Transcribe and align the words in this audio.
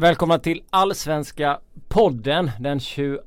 Välkomna 0.00 0.38
till 0.38 0.62
Allsvenska 0.70 1.58
podden 1.88 2.50
den 2.58 2.80
22 2.80 3.22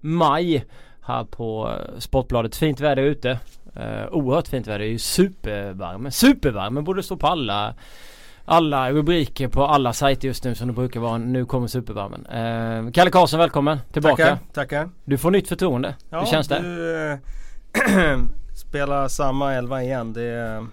maj 0.00 0.64
här 1.02 1.24
på 1.24 1.76
Sportbladet. 1.98 2.56
Fint 2.56 2.80
väder 2.80 3.02
ute. 3.02 3.30
Uh, 3.76 4.06
oerhört 4.10 4.48
fint 4.48 4.66
väder. 4.66 4.78
Det 4.78 4.84
är 4.84 4.90
ju 4.90 4.98
supervärme. 4.98 6.10
Supervärme 6.10 6.82
borde 6.82 7.02
stå 7.02 7.16
på 7.16 7.26
alla 7.26 7.74
alla 8.44 8.92
rubriker 8.92 9.48
på 9.48 9.64
alla 9.64 9.92
sajter 9.92 10.28
just 10.28 10.44
nu 10.44 10.54
som 10.54 10.68
det 10.68 10.74
brukar 10.74 11.00
vara. 11.00 11.18
Nu 11.18 11.44
kommer 11.44 11.66
supervärmen. 11.66 12.26
Uh, 12.26 12.92
Kalle 12.92 13.10
Karlsson 13.10 13.40
välkommen 13.40 13.78
tillbaka. 13.92 14.24
Tackar, 14.24 14.38
tackar. 14.52 14.90
Du 15.04 15.18
får 15.18 15.30
nytt 15.30 15.48
förtroende. 15.48 15.94
Ja, 16.10 16.20
Hur 16.20 16.26
känns 16.26 16.48
det? 16.48 16.60
Du, 16.60 17.10
äh, 17.12 18.18
spelar 18.54 19.08
samma 19.08 19.54
elva 19.54 19.82
igen. 19.82 20.12
Det, 20.12 20.66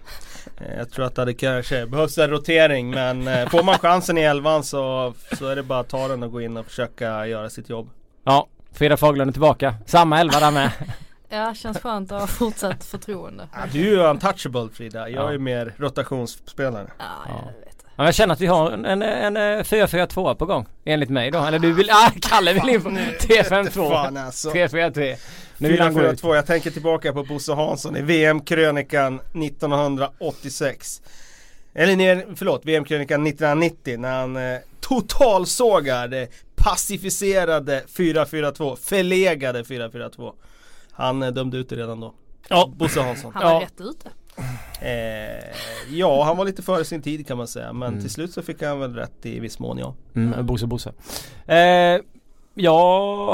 jag 0.77 0.91
tror 0.91 1.05
att 1.05 1.15
det 1.15 1.21
hade 1.21 1.33
kanske 1.33 1.85
behövs 1.85 2.17
en 2.17 2.29
rotering 2.29 2.89
men 2.89 3.27
äh, 3.27 3.49
får 3.49 3.63
man 3.63 3.77
chansen 3.79 4.17
i 4.17 4.21
elvan 4.21 4.63
så, 4.63 5.13
så 5.37 5.47
är 5.47 5.55
det 5.55 5.63
bara 5.63 5.79
att 5.79 5.89
ta 5.89 6.07
den 6.07 6.23
och 6.23 6.31
gå 6.31 6.41
in 6.41 6.57
och 6.57 6.65
försöka 6.65 7.27
göra 7.27 7.49
sitt 7.49 7.69
jobb. 7.69 7.89
Ja, 8.23 8.47
Frida 8.71 8.97
Fagerlund 8.97 9.29
är 9.29 9.33
tillbaka. 9.33 9.75
Samma 9.85 10.19
elva 10.19 10.39
där 10.39 10.51
med. 10.51 10.71
Ja, 11.29 11.53
känns 11.53 11.79
skönt 11.79 12.11
att 12.11 12.19
ha 12.19 12.27
fortsatt 12.27 12.83
förtroende. 12.83 13.47
Ja, 13.53 13.59
du 13.71 13.79
är 13.79 13.91
ju 13.91 14.09
untouchable 14.09 14.69
Frida. 14.73 15.09
Jag 15.09 15.23
ja. 15.23 15.33
är 15.33 15.37
mer 15.37 15.73
rotationsspelare. 15.77 16.91
Ja, 16.97 17.05
jag 17.27 17.59
vet. 17.59 17.66
Ja, 17.97 18.05
jag 18.05 18.15
känner 18.15 18.33
att 18.33 18.41
vi 18.41 18.47
har 18.47 18.71
en, 18.71 18.85
en, 18.85 19.01
en 19.01 19.63
4-4-2 19.63 20.35
på 20.35 20.45
gång. 20.45 20.65
Enligt 20.85 21.09
mig 21.09 21.31
då. 21.31 21.39
Eller 21.39 21.59
du 21.59 21.73
vill, 21.73 21.89
ah, 21.89 22.11
Kalle 22.21 22.53
vill 22.53 22.69
in 22.69 22.81
på 22.81 22.89
3-5-2. 22.89 24.17
Alltså. 24.25 24.49
3-4-3. 24.49 25.15
4-4-2. 25.57 26.35
Jag 26.35 26.45
tänker 26.45 26.71
tillbaka 26.71 27.13
på 27.13 27.23
Bosse 27.23 27.53
Hansson 27.53 27.97
i 27.97 28.01
VM-krönikan 28.01 29.19
1986. 29.43 31.01
Eller 31.73 31.95
ner, 31.95 32.25
förlåt, 32.35 32.65
VM-krönikan 32.65 33.27
1990 33.27 33.99
när 33.99 34.19
han 34.19 34.35
eh, 34.35 34.59
totalsågar 34.79 36.07
det 36.07 36.27
pacificerade 36.55 37.83
4-4-2, 37.87 38.75
förlegade 38.75 39.63
4-4-2. 39.63 40.33
Han 40.91 41.23
eh, 41.23 41.29
dömde 41.29 41.57
ut 41.57 41.69
det 41.69 41.75
redan 41.75 41.99
då. 41.99 42.13
Ja. 42.47 42.71
Bosse 42.75 43.01
Hansson. 43.01 43.31
Han 43.33 43.43
var 43.43 43.51
ja. 43.53 43.61
rätt 43.61 43.81
ute. 43.81 44.09
Eh, 44.81 45.43
ja, 45.91 46.23
han 46.23 46.37
var 46.37 46.45
lite 46.45 46.61
före 46.61 46.83
sin 46.85 47.01
tid 47.01 47.27
kan 47.27 47.37
man 47.37 47.47
säga. 47.47 47.73
Men 47.73 47.87
Mm. 47.87 48.01
till 48.01 48.09
slut 48.09 48.31
så 48.33 48.41
fick 48.41 48.63
han 48.63 48.79
väl 48.79 48.95
rätt 48.95 49.25
i 49.25 49.39
viss 49.39 49.59
mån 49.59 49.77
ja. 49.77 49.93
Mm, 50.15 50.45
Bosse 50.45 50.65
Bosse. 50.67 50.93
Eh, 51.45 52.01
jag 52.59 52.73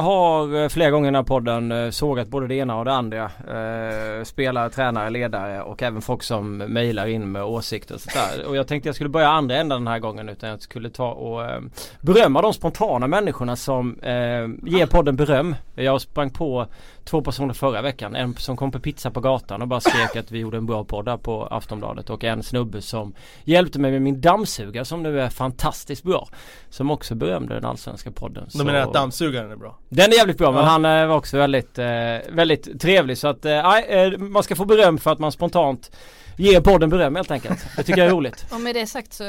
har 0.02 0.70
flera 0.70 0.92
gånger 0.92 1.06
i 1.06 1.08
den 1.08 1.16
här 1.16 1.24
podden 1.24 1.72
eh, 1.72 1.90
sågat 1.90 2.28
både 2.28 2.48
det 2.48 2.56
ena 2.56 2.80
och 2.80 2.86
det 2.86 2.94
andra. 2.94 3.24
Eh, 3.24 4.24
spelare, 4.24 4.70
tränare, 4.70 5.10
ledare 5.10 5.62
och 5.62 5.84
även 5.84 6.02
folk 6.02 6.24
som 6.24 6.58
mejlar 6.58 7.08
in 7.08 7.32
med 7.32 7.44
åsikter 7.44 7.96
och 7.96 8.02
sådär. 8.02 8.46
Och 8.48 8.56
jag 8.56 8.68
tänkte 8.68 8.88
jag 8.90 8.96
skulle 8.96 9.10
börja 9.10 9.28
andra 9.30 9.56
änden 9.56 9.80
den 9.82 9.88
här 9.88 10.00
gången 10.00 10.30
utan 10.30 10.50
jag 10.50 10.62
skulle 10.62 10.90
ta 10.90 11.12
och 11.12 11.44
eh, 11.46 11.62
berömma 12.02 12.42
de 12.42 12.54
spontana 12.54 13.08
människorna 13.08 13.56
som 13.56 14.00
eh, 14.00 14.72
ger 14.72 14.86
podden 14.86 15.16
beröm. 15.16 15.56
Jag 15.76 16.02
sprang 16.02 16.30
på 16.30 16.68
två 17.06 17.22
personer 17.22 17.54
förra 17.54 17.82
veckan. 17.82 18.16
En 18.16 18.36
som 18.36 18.58
kom 18.58 18.72
på 18.72 18.80
pizza 18.80 19.12
på 19.12 19.20
gatan 19.20 19.62
och 19.62 19.68
bara 19.68 19.80
skrek 19.82 20.16
att 20.16 20.32
vi 20.32 20.40
gjorde 20.40 20.58
en 20.58 20.66
bra 20.66 20.84
podd 20.84 21.06
där 21.06 21.18
på 21.18 21.46
Aftonbladet. 21.46 22.10
Och 22.10 22.24
en 22.24 22.44
snubbe 22.44 22.82
som 22.82 23.14
hjälpte 23.44 23.80
mig 23.80 23.92
med 23.92 24.02
min 24.02 24.22
dammsugare 24.22 24.86
som 24.86 25.04
nu 25.04 25.22
är 25.22 25.30
fantastiskt 25.30 26.04
bra. 26.04 26.28
Som 26.70 26.92
också 26.92 27.16
berömde 27.16 27.54
den 27.54 27.66
allsvenska 27.66 28.12
podden. 28.12 28.48
Du 28.54 28.64
menar 28.64 28.80
att 28.80 28.94
dammsugaren 28.94 29.52
är 29.52 29.56
bra? 29.56 29.78
Den 29.90 30.12
är 30.12 30.16
jävligt 30.16 30.38
bra 30.38 30.52
men 30.52 30.62
Ja. 30.62 30.68
han 30.68 30.86
eh, 30.86 31.08
var 31.08 31.16
också 31.16 31.38
väldigt, 31.38 31.80
eh, 31.80 31.86
väldigt 32.30 32.82
trevlig. 32.82 33.18
Så 33.18 33.28
att 33.28 33.46
eh, 33.46 34.18
man 34.18 34.44
ska 34.44 34.56
få 34.56 34.66
beröm 34.66 34.98
för 34.98 35.12
att 35.12 35.20
man 35.20 35.32
spontant 35.32 35.92
ger 36.38 36.62
podden 36.62 36.90
beröm 36.90 37.16
helt 37.16 37.32
enkelt. 37.32 37.66
Det 37.78 37.84
tycker 37.84 38.02
jag 38.02 38.08
är 38.08 38.14
roligt. 38.14 38.46
Och 38.54 38.62
med 38.62 38.76
det 38.76 38.88
sagt 38.88 39.14
så 39.14 39.24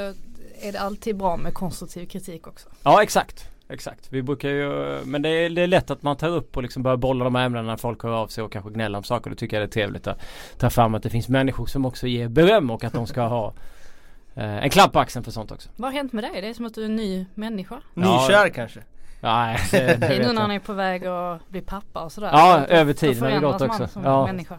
är 0.61 0.73
det 0.73 0.81
alltid 0.81 1.17
bra 1.17 1.37
med 1.37 1.55
konstruktiv 1.55 2.07
kritik 2.07 2.47
också. 2.47 2.69
Ja 2.83 3.03
exakt. 3.03 3.45
Exakt. 3.69 4.07
Vi 4.11 4.23
brukar 4.23 4.49
ju, 4.49 4.69
men 5.05 5.23
det 5.23 5.29
är, 5.29 5.51
det 5.51 5.63
är 5.63 5.67
lätt 5.67 5.91
att 5.91 6.03
man 6.03 6.17
tar 6.17 6.29
upp 6.29 6.57
och 6.57 6.63
liksom 6.63 6.83
börjar 6.83 6.97
bolla 6.97 7.25
de 7.25 7.35
här 7.35 7.47
ämnena 7.47 7.67
när 7.67 7.77
folk 7.77 8.03
hör 8.03 8.11
av 8.13 8.27
sig 8.29 8.45
och 8.45 8.53
kanske 8.53 8.71
gnäller 8.71 8.99
om 8.99 9.05
saker. 9.05 9.31
Då 9.31 9.37
tycker 9.37 9.57
jag 9.57 9.69
det 9.69 9.71
är 9.71 9.73
trevligt 9.83 10.07
att 10.07 10.21
ta 10.59 10.71
fram 10.71 10.95
att 10.95 11.03
det 11.03 11.11
finns 11.11 11.29
människor 11.29 11.67
som 11.67 11.87
också 11.87 12.07
ger 12.07 12.29
beröm 12.29 12.71
och 12.71 12.85
att 12.85 12.93
de 12.93 13.07
ska 13.07 13.23
ha 13.23 13.55
eh, 14.35 14.65
en 14.65 14.71
klapp 14.71 14.93
på 14.93 14.99
axeln 15.01 15.25
för 15.25 15.31
sånt 15.31 15.53
också. 15.53 15.69
Vad 15.77 15.91
har 15.91 15.97
hänt 15.99 16.13
med 16.13 16.25
dig? 16.25 16.41
Det 16.43 16.49
är 16.49 16.55
som 16.55 16.67
att 16.67 16.75
du 16.75 16.81
är 16.81 16.85
en 16.85 16.97
ny 16.97 17.27
människa. 17.35 17.81
Ja. 17.95 18.01
Nykär 18.27 18.49
kanske? 18.49 18.81
Nej, 19.21 19.59
det, 19.71 19.79
det 19.79 19.97
Det 19.97 20.07
är 20.07 20.27
nu 20.27 20.33
när 20.33 20.41
han 20.43 20.51
är 20.51 20.59
på 20.59 20.73
väg 20.73 21.07
att 21.07 21.49
bli 21.49 21.61
pappa 21.61 22.01
och 22.05 22.13
sådär. 22.13 22.31
Ja, 22.33 22.67
över 22.67 22.93
då 22.93 22.99
tiden 22.99 23.23
har 23.23 23.31
det 23.31 23.31
förändras 23.41 23.53
gått 23.61 23.69
man 23.69 23.83
också. 23.83 23.93
som 23.93 24.05
Ja. 24.05 24.27
människa. 24.27 24.59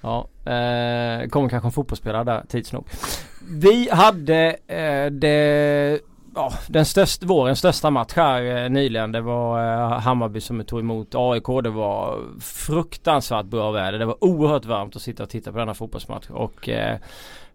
Ja, 0.00 0.28
eh, 0.52 1.28
kommer 1.28 1.48
kanske 1.48 1.68
en 1.68 1.72
fotbollsspelare 1.72 2.24
där 2.24 2.44
tids 2.48 2.72
nog. 2.72 2.86
Vi 3.50 3.88
hade 3.92 4.56
eh, 4.66 5.06
det, 5.10 6.00
ja, 6.34 6.52
den 6.66 6.84
största, 6.84 7.26
vårens 7.26 7.58
största 7.58 7.90
match 7.90 8.12
här 8.16 8.64
eh, 8.64 8.70
nyligen. 8.70 9.12
Det 9.12 9.20
var 9.20 9.72
eh, 9.72 10.00
Hammarby 10.00 10.40
som 10.40 10.64
tog 10.64 10.80
emot 10.80 11.14
AIK. 11.14 11.46
Det 11.62 11.70
var 11.70 12.18
fruktansvärt 12.40 13.46
bra 13.46 13.70
väder. 13.70 13.98
Det 13.98 14.06
var 14.06 14.24
oerhört 14.24 14.64
varmt 14.64 14.96
att 14.96 15.02
sitta 15.02 15.22
och 15.22 15.28
titta 15.28 15.52
på 15.52 15.58
denna 15.58 15.74
fotbollsmatch. 15.74 16.30
Och 16.30 16.68
eh, 16.68 16.98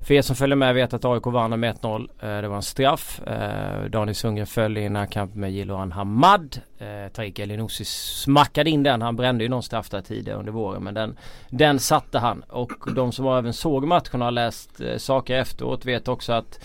för 0.02 0.14
er 0.14 0.22
som 0.22 0.36
följer 0.36 0.56
med 0.56 0.76
vet 0.76 0.94
att 0.94 1.06
AIK 1.06 1.26
vann 1.26 1.60
med 1.60 1.76
1-0. 1.76 2.10
Eh, 2.20 2.42
det 2.42 2.48
var 2.48 2.56
en 2.56 2.62
straff. 2.62 3.22
Eh, 3.28 3.84
Daniel 3.90 4.16
Sundgren 4.16 4.48
föll 4.48 4.78
i 4.78 4.90
närkamp 4.90 5.36
med 5.36 5.52
Jiloan 5.52 5.92
Hamad. 5.92 6.62
Eh, 6.78 7.12
Tarik 7.14 7.40
Elinoussi 7.40 7.86
smackade 7.86 8.70
in 8.70 8.84
den. 8.84 9.02
Han 9.02 9.16
brände 9.16 9.44
ju 9.44 9.50
någon 9.50 9.64
straff 9.64 9.90
där 9.90 10.02
tidigare 10.02 10.40
under 10.40 10.52
våren. 10.52 10.84
Men 10.84 10.94
den, 10.94 11.18
den 11.50 11.80
satte 11.80 12.20
han. 12.20 12.44
Och 12.44 12.72
de 12.96 13.12
som 13.12 13.28
även 13.28 13.54
såg 13.54 13.88
matchen 13.88 14.22
och 14.22 14.26
har 14.26 14.32
läst 14.32 14.82
eh, 14.82 14.98
saker 14.98 15.36
efteråt 15.36 15.86
vet 15.86 16.08
också 16.08 16.34
att 16.34 16.60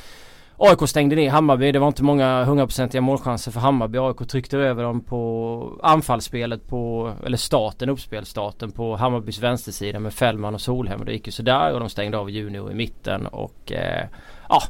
AIK 0.56 0.88
stängde 0.88 1.16
ner 1.16 1.30
Hammarby. 1.30 1.72
Det 1.72 1.78
var 1.78 1.86
inte 1.86 2.02
många 2.02 2.44
hundraprocentiga 2.44 3.00
målchanser 3.00 3.50
för 3.50 3.60
Hammarby. 3.60 3.98
AIK 3.98 4.28
tryckte 4.28 4.58
över 4.58 4.82
dem 4.82 5.00
på 5.00 5.80
anfallsspelet 5.82 6.68
på, 6.68 7.12
eller 7.26 7.36
starten, 7.36 7.88
uppspelsstarten 7.88 8.72
på 8.72 8.96
Hammarbys 8.96 9.38
vänstersida 9.38 10.00
med 10.00 10.14
Fällman 10.14 10.54
och 10.54 10.60
Solhem. 10.60 11.00
Och 11.00 11.06
det 11.06 11.12
gick 11.12 11.26
ju 11.26 11.32
sådär 11.32 11.72
och 11.72 11.80
de 11.80 11.88
stängde 11.88 12.18
av 12.18 12.30
Junior 12.30 12.70
i 12.70 12.74
mitten 12.74 13.26
och 13.26 13.72
eh, 13.72 14.06
ja, 14.48 14.62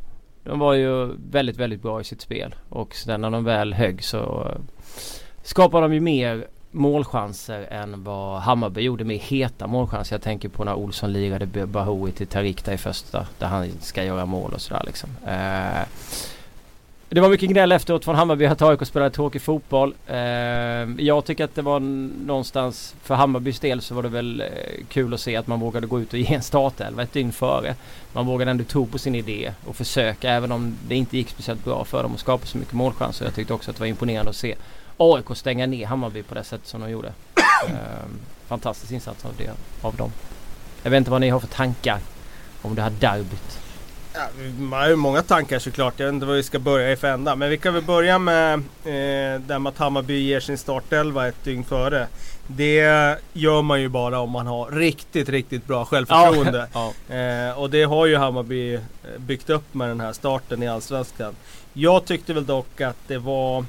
de 0.44 0.58
var 0.58 0.74
ju 0.74 1.14
väldigt, 1.30 1.56
väldigt 1.56 1.82
bra 1.82 2.00
i 2.00 2.04
sitt 2.04 2.20
spel. 2.20 2.54
Och 2.68 2.94
sen 2.94 3.20
när 3.20 3.30
de 3.30 3.44
väl 3.44 3.74
högg 3.74 4.04
så 4.04 4.48
eh, 4.48 4.60
skapade 5.42 5.84
de 5.84 5.94
ju 5.94 6.00
mer 6.00 6.46
målchanser 6.74 7.66
än 7.70 8.04
vad 8.04 8.40
Hammarby 8.40 8.80
gjorde 8.80 9.04
med 9.04 9.18
heta 9.18 9.66
målchanser. 9.66 10.14
Jag 10.14 10.22
tänker 10.22 10.48
på 10.48 10.64
när 10.64 10.74
Olsson 10.74 11.12
lirade 11.12 11.66
Bahoui 11.66 12.12
till 12.12 12.26
Tarik 12.26 12.64
där 12.64 12.72
i 12.72 12.78
första 12.78 13.26
där 13.38 13.46
han 13.46 13.70
ska 13.80 14.04
göra 14.04 14.26
mål 14.26 14.52
och 14.52 14.60
sådär 14.60 14.82
liksom. 14.86 15.10
Eh, 15.26 15.86
det 17.08 17.20
var 17.20 17.28
mycket 17.28 17.50
gnäll 17.50 17.72
efteråt 17.72 18.04
från 18.04 18.14
Hammarby 18.14 18.46
att 18.46 18.62
AIK 18.62 18.86
spelade 18.86 19.10
tråkig 19.10 19.42
fotboll. 19.42 19.94
Eh, 20.06 20.16
jag 20.98 21.24
tycker 21.24 21.44
att 21.44 21.54
det 21.54 21.62
var 21.62 21.80
någonstans 22.26 22.94
för 23.02 23.14
Hammarbys 23.14 23.60
del 23.60 23.80
så 23.80 23.94
var 23.94 24.02
det 24.02 24.08
väl 24.08 24.40
eh, 24.40 24.46
kul 24.88 25.14
att 25.14 25.20
se 25.20 25.36
att 25.36 25.46
man 25.46 25.60
vågade 25.60 25.86
gå 25.86 26.00
ut 26.00 26.12
och 26.12 26.18
ge 26.18 26.34
en 26.34 26.42
startelva 26.42 27.02
ett 27.02 27.12
dygn 27.12 27.32
före. 27.32 27.74
Man 28.12 28.26
vågade 28.26 28.50
ändå 28.50 28.64
tro 28.64 28.86
på 28.86 28.98
sin 28.98 29.14
idé 29.14 29.52
och 29.66 29.76
försöka 29.76 30.30
även 30.30 30.52
om 30.52 30.76
det 30.88 30.94
inte 30.94 31.16
gick 31.16 31.28
speciellt 31.28 31.64
bra 31.64 31.84
för 31.84 32.02
dem 32.02 32.14
att 32.14 32.20
skapa 32.20 32.46
så 32.46 32.58
mycket 32.58 32.74
målchanser. 32.74 33.24
Jag 33.24 33.34
tyckte 33.34 33.54
också 33.54 33.70
att 33.70 33.76
det 33.76 33.80
var 33.80 33.86
imponerande 33.86 34.30
att 34.30 34.36
se 34.36 34.54
AIK 34.96 35.36
stänga 35.36 35.66
ner 35.66 35.86
Hammarby 35.86 36.22
på 36.22 36.34
det 36.34 36.44
sättet 36.44 36.66
som 36.66 36.80
de 36.80 36.90
gjorde. 36.90 37.12
Ehm, 37.68 38.18
fantastisk 38.46 38.92
insats 38.92 39.24
av, 39.24 39.32
det, 39.38 39.50
av 39.82 39.96
dem. 39.96 40.12
Jag 40.82 40.90
vet 40.90 40.98
inte 40.98 41.10
vad 41.10 41.20
ni 41.20 41.28
har 41.28 41.40
för 41.40 41.46
tankar 41.46 41.98
om 42.62 42.74
det 42.74 42.82
här 42.82 42.90
derbyt. 42.90 43.58
Ja, 44.14 44.28
man 44.58 44.80
har 44.80 44.88
ju 44.88 44.96
många 44.96 45.22
tankar 45.22 45.58
såklart. 45.58 45.94
Jag 45.96 46.06
vet 46.06 46.14
inte 46.14 46.26
var 46.26 46.34
vi 46.34 46.42
ska 46.42 46.58
börja 46.58 46.92
i 46.92 46.96
för 46.96 47.08
ända. 47.08 47.36
Men 47.36 47.50
vi 47.50 47.58
kan 47.58 47.74
väl 47.74 47.82
börja 47.82 48.18
med 48.18 48.54
eh, 48.54 49.40
det 49.40 49.58
med 49.58 49.66
att 49.66 49.78
Hammarby 49.78 50.18
ger 50.18 50.40
sin 50.40 50.58
startelva 50.58 51.28
ett 51.28 51.44
dygn 51.44 51.64
före. 51.64 52.06
Det 52.46 52.80
gör 53.32 53.62
man 53.62 53.80
ju 53.80 53.88
bara 53.88 54.20
om 54.20 54.30
man 54.30 54.46
har 54.46 54.70
riktigt, 54.70 55.28
riktigt 55.28 55.66
bra 55.66 55.84
självförtroende. 55.84 56.68
Ja. 56.74 57.14
Eh, 57.14 57.58
och 57.58 57.70
det 57.70 57.82
har 57.82 58.06
ju 58.06 58.16
Hammarby 58.16 58.74
eh, 58.74 58.80
byggt 59.18 59.50
upp 59.50 59.74
med 59.74 59.88
den 59.88 60.00
här 60.00 60.12
starten 60.12 60.62
i 60.62 60.68
Allsvenskan. 60.68 61.34
Jag 61.72 62.04
tyckte 62.04 62.34
väl 62.34 62.46
dock 62.46 62.80
att 62.80 62.96
det 63.06 63.18
var... 63.18 63.64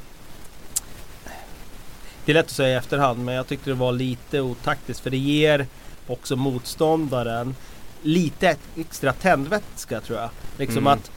Det 2.25 2.31
är 2.31 2.33
lätt 2.33 2.45
att 2.45 2.51
säga 2.51 2.69
i 2.69 2.74
efterhand 2.77 3.25
men 3.25 3.36
jag 3.36 3.48
tyckte 3.48 3.69
det 3.69 3.74
var 3.74 3.92
lite 3.92 4.42
otaktiskt 4.42 5.00
för 5.00 5.10
det 5.10 5.18
ger 5.18 5.68
också 6.07 6.36
motståndaren 6.36 7.56
lite 8.01 8.56
extra 8.77 9.13
tändvätska 9.13 10.01
tror 10.01 10.19
jag. 10.19 10.30
Liksom 10.57 10.77
Mm. 10.77 10.88
att 10.94 11.12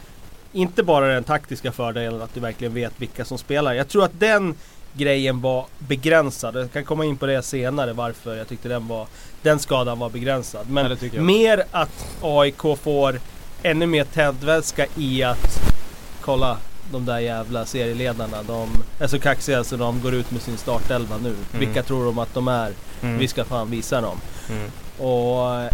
inte 0.53 0.83
bara 0.83 1.07
den 1.15 1.25
taktiska 1.25 1.73
fördelen 1.73 2.23
att 2.23 2.35
du 2.35 2.41
verkligen 2.41 2.75
vet 2.75 2.93
vilka 2.97 3.25
som 3.25 3.39
spelar. 3.39 3.73
Jag 3.73 3.89
tror 3.89 4.05
att 4.05 4.21
den 4.21 4.55
grejen 4.93 5.41
var 5.41 5.67
begränsad. 5.79 6.57
Jag 6.57 6.73
kan 6.73 6.85
komma 6.85 7.05
in 7.05 7.17
på 7.17 7.27
det 7.27 7.43
senare 7.43 7.93
varför 7.93 8.37
jag 8.37 8.49
tyckte 8.49 8.69
den 8.69 8.89
var 8.89 9.07
den 9.43 9.59
skadan 9.59 9.99
var 9.99 10.11
begränsad. 10.11 10.71
Men 10.71 10.97
Ja, 11.13 11.23
mer 11.23 11.65
att 11.71 12.07
AIK 12.23 12.63
får 12.83 13.21
ännu 13.63 13.87
mer 13.87 14.05
tändvätska 14.05 14.87
i 14.97 15.23
att 15.23 15.73
kolla 16.21 16.59
de 16.93 17.05
där 17.05 17.19
jävla 17.19 17.67
serieledarna. 17.67 18.43
De 18.43 18.69
är 18.99 19.07
så 19.07 19.19
kaxiga 19.19 19.65
så 19.65 19.77
de 19.77 20.01
går 20.01 20.15
ut 20.15 20.31
med 20.31 20.43
sin 20.43 20.57
startelva 20.57 21.17
nu. 21.23 21.35
Vilka 21.59 21.83
tror 21.83 22.05
de 22.05 22.19
att 22.19 22.35
de 22.35 22.49
är? 22.49 22.73
Mm. 23.03 23.19
Vi 23.19 23.29
ska 23.29 23.45
fan 23.45 23.71
visa 23.71 24.01
dem. 24.01 24.21
Mm. 24.51 24.71
Och 24.99 25.71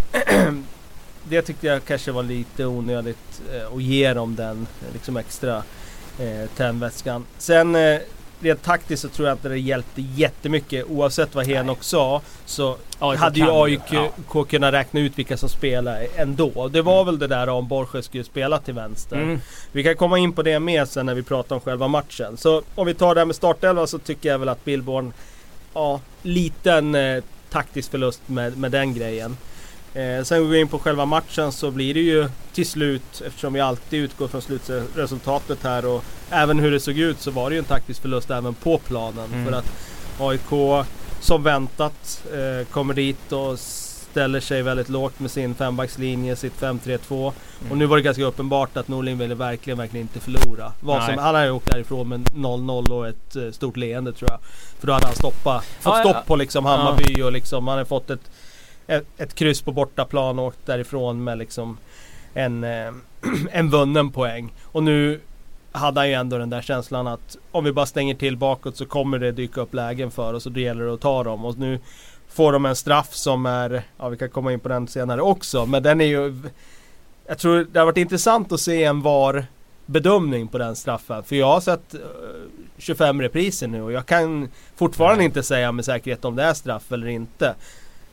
det 1.23 1.41
tyckte 1.41 1.67
jag 1.67 1.85
kanske 1.85 2.11
var 2.11 2.23
lite 2.23 2.65
onödigt 2.65 3.41
eh, 3.53 3.75
att 3.75 3.83
ge 3.83 4.13
dem 4.13 4.35
den 4.35 4.67
liksom 4.93 5.17
extra 5.17 5.63
eh, 6.19 6.49
tändvätskan. 6.57 7.25
Sen 7.37 7.75
eh, 7.75 7.99
rent 8.39 8.63
taktiskt 8.63 9.01
så 9.01 9.09
tror 9.09 9.27
jag 9.27 9.35
inte 9.35 9.49
det 9.49 9.59
hjälpte 9.59 10.01
jättemycket. 10.01 10.85
Oavsett 10.89 11.35
vad 11.35 11.45
Henok 11.45 11.83
sa 11.83 12.21
så 12.45 12.77
AIK 12.99 13.19
hade 13.19 13.39
ju 13.39 13.51
AIK 13.51 13.93
ja. 14.33 14.43
kunnat 14.43 14.73
räkna 14.73 14.99
ut 14.99 15.19
vilka 15.19 15.37
som 15.37 15.49
spelar 15.49 16.07
ändå. 16.15 16.67
Det 16.67 16.81
var 16.81 17.05
väl 17.05 17.19
det 17.19 17.27
där 17.27 17.49
om 17.49 17.67
Borges 17.67 18.05
skulle 18.05 18.23
spela 18.23 18.59
till 18.59 18.73
vänster. 18.73 19.15
Mm. 19.15 19.39
Vi 19.71 19.83
kan 19.83 19.95
komma 19.95 20.19
in 20.19 20.33
på 20.33 20.41
det 20.41 20.59
mer 20.59 20.85
sen 20.85 21.05
när 21.05 21.13
vi 21.13 21.23
pratar 21.23 21.55
om 21.55 21.61
själva 21.61 21.87
matchen. 21.87 22.37
Så 22.37 22.61
om 22.75 22.87
vi 22.87 22.93
tar 22.93 23.15
det 23.15 23.21
här 23.21 23.25
med 23.25 23.35
startelva 23.35 23.87
så 23.87 23.99
tycker 23.99 24.29
jag 24.29 24.39
väl 24.39 24.49
att 24.49 24.65
Billborn, 24.65 25.13
ja, 25.73 25.99
liten 26.21 26.95
eh, 26.95 27.23
taktisk 27.49 27.91
förlust 27.91 28.21
med, 28.25 28.57
med 28.57 28.71
den 28.71 28.93
grejen. 28.93 29.37
Eh, 29.95 30.23
sen 30.23 30.41
går 30.41 30.49
vi 30.49 30.59
in 30.59 30.67
på 30.67 30.79
själva 30.79 31.05
matchen 31.05 31.51
så 31.51 31.71
blir 31.71 31.93
det 31.93 31.99
ju 31.99 32.29
till 32.53 32.67
slut, 32.67 33.21
eftersom 33.25 33.53
vi 33.53 33.59
alltid 33.59 34.03
utgår 34.03 34.27
från 34.27 34.41
slutresultatet 34.41 35.63
här 35.63 35.85
och 35.85 36.03
även 36.29 36.59
hur 36.59 36.71
det 36.71 36.79
såg 36.79 36.97
ut 36.97 37.21
så 37.21 37.31
var 37.31 37.49
det 37.49 37.53
ju 37.53 37.59
en 37.59 37.65
taktisk 37.65 38.01
förlust 38.01 38.31
även 38.31 38.53
på 38.53 38.77
planen. 38.77 39.33
Mm. 39.33 39.45
För 39.45 39.51
att 39.51 39.71
AIK 40.19 40.85
som 41.19 41.43
väntat 41.43 42.23
eh, 42.33 42.67
kommer 42.67 42.93
dit 42.93 43.31
och 43.31 43.59
ställer 43.59 44.39
sig 44.39 44.61
väldigt 44.61 44.89
lågt 44.89 45.19
med 45.19 45.31
sin 45.31 45.55
fembackslinje, 45.55 46.35
sitt 46.35 46.61
5-3-2. 46.61 47.31
Mm. 47.59 47.71
Och 47.71 47.77
nu 47.77 47.85
var 47.85 47.97
det 47.97 48.03
ganska 48.03 48.23
uppenbart 48.23 48.77
att 48.77 48.87
Norling 48.87 49.17
ville 49.17 49.35
verkligen, 49.35 49.77
verkligen 49.77 50.01
inte 50.01 50.19
förlora. 50.19 50.71
Vad 50.79 51.03
som, 51.03 51.17
han 51.17 51.35
hade 51.35 51.51
åkt 51.51 51.71
därifrån 51.71 52.09
med 52.09 52.29
0-0 52.29 52.91
och 52.91 53.07
ett 53.07 53.35
eh, 53.35 53.51
stort 53.51 53.77
leende 53.77 54.13
tror 54.13 54.31
jag. 54.31 54.39
För 54.79 54.87
då 54.87 54.93
hade 54.93 55.05
han 55.05 55.15
stoppat, 55.15 55.63
fått 55.65 55.93
ja, 55.93 55.99
stopp 55.99 56.15
ja. 56.15 56.23
på 56.27 56.35
liksom 56.35 56.65
Hammarby 56.65 57.21
och 57.21 57.31
liksom, 57.31 57.67
han 57.67 57.77
hade 57.77 57.89
fått 57.89 58.09
ett, 58.09 58.31
ett, 58.87 59.05
ett 59.17 59.35
kryss 59.35 59.61
på 59.61 59.71
bortaplan 59.71 60.39
och 60.39 60.45
åkt 60.45 60.65
därifrån 60.65 61.23
med 61.23 61.37
liksom 61.37 61.77
en, 62.33 62.63
eh, 62.63 62.93
en 63.51 63.69
vunnen 63.69 64.11
poäng. 64.11 64.53
Och 64.63 64.83
nu 64.83 65.21
hade 65.71 65.99
han 65.99 66.09
ju 66.09 66.13
ändå 66.13 66.37
den 66.37 66.49
där 66.49 66.61
känslan 66.61 67.07
att 67.07 67.37
om 67.51 67.63
vi 67.63 67.71
bara 67.71 67.85
stänger 67.85 68.15
till 68.15 68.37
bakåt 68.37 68.77
så 68.77 68.85
kommer 68.85 69.19
det 69.19 69.31
dyka 69.31 69.61
upp 69.61 69.73
lägen 69.73 70.11
för 70.11 70.33
oss 70.33 70.45
och 70.45 70.51
då 70.51 70.59
gäller 70.59 70.85
det 70.85 70.93
att 70.93 71.01
ta 71.01 71.23
dem. 71.23 71.45
Och 71.45 71.57
nu 71.57 71.79
får 72.29 72.53
de 72.53 72.65
en 72.65 72.75
straff 72.75 73.13
som 73.13 73.45
är, 73.45 73.83
ja 73.97 74.09
vi 74.09 74.17
kan 74.17 74.29
komma 74.29 74.53
in 74.53 74.59
på 74.59 74.69
den 74.69 74.87
senare 74.87 75.21
också, 75.21 75.65
men 75.65 75.83
den 75.83 76.01
är 76.01 76.05
ju 76.05 76.41
Jag 77.27 77.37
tror 77.37 77.67
det 77.71 77.79
har 77.79 77.85
varit 77.85 77.97
intressant 77.97 78.51
att 78.51 78.59
se 78.59 78.83
en 78.83 79.01
VAR 79.01 79.45
bedömning 79.85 80.47
på 80.47 80.57
den 80.57 80.75
straffen. 80.75 81.23
För 81.23 81.35
jag 81.35 81.47
har 81.47 81.61
sett 81.61 81.93
eh, 81.93 81.99
25 82.77 83.21
repriser 83.21 83.67
nu 83.67 83.81
och 83.81 83.91
jag 83.91 84.05
kan 84.05 84.49
fortfarande 84.75 85.17
Nej. 85.17 85.25
inte 85.25 85.43
säga 85.43 85.71
med 85.71 85.85
säkerhet 85.85 86.25
om 86.25 86.35
det 86.35 86.43
är 86.43 86.53
straff 86.53 86.91
eller 86.91 87.07
inte. 87.07 87.55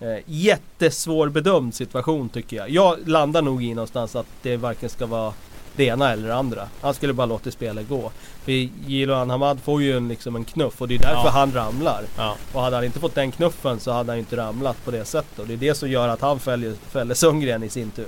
Eh, 0.03 0.19
jättesvår 0.27 1.29
bedömd 1.29 1.75
situation 1.75 2.29
tycker 2.29 2.57
jag. 2.57 2.71
Jag 2.71 3.09
landar 3.09 3.43
nog 3.43 3.65
i 3.65 3.75
någonstans 3.75 4.17
att 4.17 4.27
det 4.43 4.57
varken 4.57 4.89
ska 4.89 5.07
vara 5.07 5.33
det 5.77 5.85
ena 5.85 6.13
eller 6.13 6.29
det 6.29 6.35
andra. 6.35 6.69
Han 6.81 6.95
skulle 6.95 7.13
bara 7.13 7.27
låta 7.27 7.51
spelet 7.51 7.89
gå. 7.89 8.11
För 8.45 8.53
Jiloan 8.87 9.31
Hamad 9.31 9.61
får 9.61 9.83
ju 9.83 9.97
en, 9.97 10.09
liksom 10.09 10.37
en 10.37 10.45
knuff 10.45 10.81
och 10.81 10.89
det 10.89 10.95
är 10.95 10.99
därför 10.99 11.25
Ja. 11.25 11.31
han 11.31 11.53
ramlar. 11.53 12.03
Ja. 12.19 12.37
Och 12.53 12.61
hade 12.63 12.77
han 12.77 12.85
inte 12.85 13.01
fått 13.01 13.15
den 13.15 13.33
knuffen 13.33 13.81
så 13.81 13.93
hade 13.93 14.13
han 14.13 14.19
inte 14.19 14.37
ramlat 14.37 14.85
på 14.85 14.91
det 14.91 15.05
sättet. 15.05 15.39
Och 15.39 15.47
det 15.47 15.53
är 15.53 15.57
det 15.57 15.75
som 15.75 15.91
gör 15.91 16.09
att 16.09 16.21
han 16.21 16.41
fäller, 16.41 16.75
fäller 16.91 17.15
Sundgren 17.15 17.63
i 17.63 17.69
sin 17.69 17.91
tur. 17.91 18.07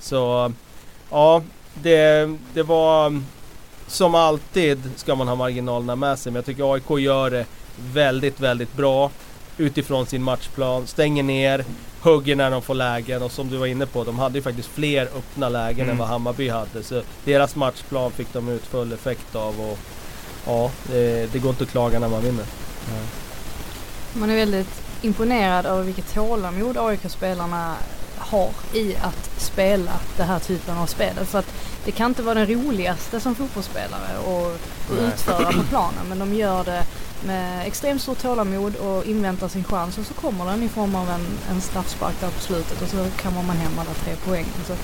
Så 0.00 0.52
ja, 1.10 1.42
det, 1.74 2.30
det 2.54 2.62
var 2.62 3.22
som 3.86 4.14
alltid 4.14 4.90
ska 4.96 5.14
man 5.14 5.28
ha 5.28 5.34
marginalerna 5.34 5.96
med 5.96 6.18
sig. 6.18 6.32
Men 6.32 6.36
jag 6.38 6.46
tycker 6.46 6.72
AIK 6.74 7.00
gör 7.04 7.30
det 7.30 7.46
väldigt, 7.92 8.40
väldigt 8.40 8.76
bra 8.76 9.10
utifrån 9.58 10.06
sin 10.06 10.22
matchplan. 10.22 10.86
Stänger 10.86 11.22
ner, 11.22 11.64
hugger 12.00 12.36
när 12.36 12.50
de 12.50 12.62
får 12.62 12.74
lägen 12.74 13.22
och 13.22 13.32
som 13.32 13.50
du 13.50 13.56
var 13.56 13.66
inne 13.66 13.86
på, 13.86 14.04
de 14.04 14.18
hade 14.18 14.38
ju 14.38 14.42
faktiskt 14.42 14.68
fler 14.68 15.02
öppna 15.02 15.48
lägen 15.48 15.80
Mm. 15.80 15.90
än 15.90 15.98
vad 15.98 16.08
Hammarby 16.08 16.48
hade. 16.48 16.82
Så 16.82 17.02
deras 17.24 17.56
matchplan 17.56 18.10
fick 18.12 18.32
de 18.32 18.48
ut 18.48 18.66
full 18.66 18.92
effekt 18.92 19.34
av 19.34 19.60
och 19.60 19.78
ja, 20.46 20.70
det, 20.92 21.32
det 21.32 21.38
går 21.38 21.50
inte 21.50 21.64
att 21.64 21.70
klaga 21.70 21.98
när 21.98 22.08
man 22.08 22.22
vinner. 22.22 22.44
Man 24.12 24.30
är 24.30 24.36
väldigt 24.36 24.82
imponerad 25.02 25.66
över 25.66 25.82
vilket 25.82 26.14
tålamod 26.14 26.76
AIK-spelarna 26.78 27.74
har 28.18 28.50
i 28.74 28.96
att 28.96 29.30
spela 29.40 29.92
den 30.16 30.26
här 30.26 30.38
typen 30.38 30.78
av 30.78 30.86
spel. 30.86 31.14
För 31.26 31.38
att 31.38 31.52
det 31.84 31.92
kan 31.92 32.10
inte 32.10 32.22
vara 32.22 32.34
den 32.34 32.46
roligaste 32.46 33.20
som 33.20 33.34
fotbollsspelare 33.34 34.18
att 34.18 34.60
utföra 35.00 35.52
på 35.52 35.62
planen 35.68 36.06
men 36.08 36.18
de 36.18 36.34
gör 36.34 36.64
det 36.64 36.82
med 37.24 37.66
extremt 37.66 38.02
stort 38.02 38.18
tålamod 38.18 38.76
och 38.76 39.04
inväntar 39.04 39.48
sin 39.48 39.64
chans 39.64 39.98
och 39.98 40.06
så 40.06 40.14
kommer 40.14 40.46
den 40.46 40.62
i 40.62 40.68
form 40.68 40.94
av 40.94 41.10
en, 41.10 41.26
en 41.50 41.60
straffspark 41.60 42.20
där 42.20 42.30
på 42.30 42.40
slutet 42.40 42.82
och 42.82 42.88
så 42.88 43.06
kammar 43.22 43.42
man 43.42 43.56
hem 43.56 43.78
alla 43.78 43.94
tre 43.94 44.16
poäng. 44.16 44.46
Så 44.66 44.74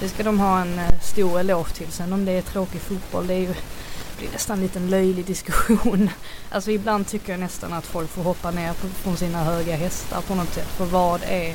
det 0.00 0.08
ska 0.08 0.22
de 0.22 0.40
ha 0.40 0.60
en 0.60 0.78
eh, 0.78 1.00
stor 1.02 1.40
eloge 1.40 1.70
till. 1.70 1.92
Sen 1.92 2.12
om 2.12 2.24
det 2.24 2.32
är 2.32 2.42
tråkig 2.42 2.80
fotboll, 2.80 3.26
det 3.26 3.34
är 3.34 3.38
ju 3.38 3.46
det 3.46 4.22
blir 4.22 4.32
nästan 4.32 4.58
en 4.58 4.62
liten 4.62 4.90
löjlig 4.90 5.24
diskussion. 5.24 6.10
Alltså 6.50 6.70
ibland 6.70 7.06
tycker 7.06 7.32
jag 7.32 7.40
nästan 7.40 7.72
att 7.72 7.86
folk 7.86 8.10
får 8.10 8.22
hoppa 8.22 8.50
ner 8.50 8.72
på, 8.72 8.88
från 8.88 9.16
sina 9.16 9.44
höga 9.44 9.76
hästar 9.76 10.20
på 10.20 10.34
något 10.34 10.54
sätt. 10.54 10.68
För 10.68 10.84
vad 10.84 11.22
är 11.22 11.54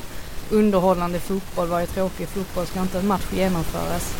underhållande 0.50 1.20
fotboll? 1.20 1.68
Vad 1.68 1.82
är 1.82 1.86
tråkig 1.86 2.28
fotboll? 2.28 2.66
Ska 2.66 2.80
inte 2.80 2.98
en 2.98 3.06
match 3.06 3.32
genomföras 3.32 4.14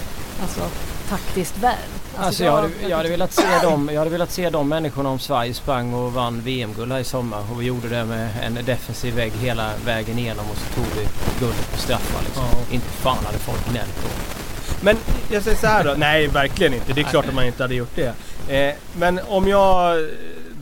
alltså, 0.44 0.70
taktiskt 1.08 1.58
väl? 1.58 1.75
Alltså 2.17 2.44
jag 2.44 2.52
hade, 2.52 2.70
jag, 2.88 2.96
hade 2.96 3.08
velat 3.08 3.32
se 3.32 3.58
dem, 3.62 3.91
jag 3.93 3.99
hade 3.99 4.11
velat 4.11 4.31
se 4.31 4.50
de 4.50 4.69
människorna 4.69 5.08
om 5.08 5.19
Sverige 5.19 5.55
sprang 5.55 5.94
och 5.94 6.12
vann 6.12 6.41
VM-guld 6.41 6.93
här 6.93 6.99
i 7.00 7.05
sommar 7.05 7.38
och 7.52 7.61
vi 7.61 7.67
gjorde 7.67 7.88
det 7.88 8.05
med 8.05 8.29
en 8.43 8.58
defensiv 8.64 9.14
vägg 9.14 9.32
hela 9.32 9.70
vägen 9.85 10.19
igenom 10.19 10.44
och 10.50 10.56
så 10.56 10.75
tog 10.75 10.85
vi 10.85 11.08
guldet 11.41 11.73
på 11.73 11.79
straffar 11.79 12.23
liksom. 12.25 12.44
Ja. 12.52 12.75
Inte 12.75 12.87
fan 12.87 13.25
hade 13.25 13.38
folk 13.38 13.70
gnällt 13.70 14.02
på. 14.02 14.08
Men 14.85 14.96
jag 15.31 15.43
säger 15.43 15.56
så 15.56 15.67
här 15.67 15.85
då. 15.85 15.94
Nej, 15.96 16.29
verkligen 16.29 16.75
inte. 16.75 16.93
Det 16.93 17.00
är 17.00 17.05
klart 17.05 17.29
att 17.29 17.35
man 17.35 17.44
inte 17.44 17.62
hade 17.62 17.75
gjort 17.75 17.96
det. 17.96 18.14
Eh, 18.49 18.75
men 18.96 19.20
om 19.29 19.49
jag 19.49 19.96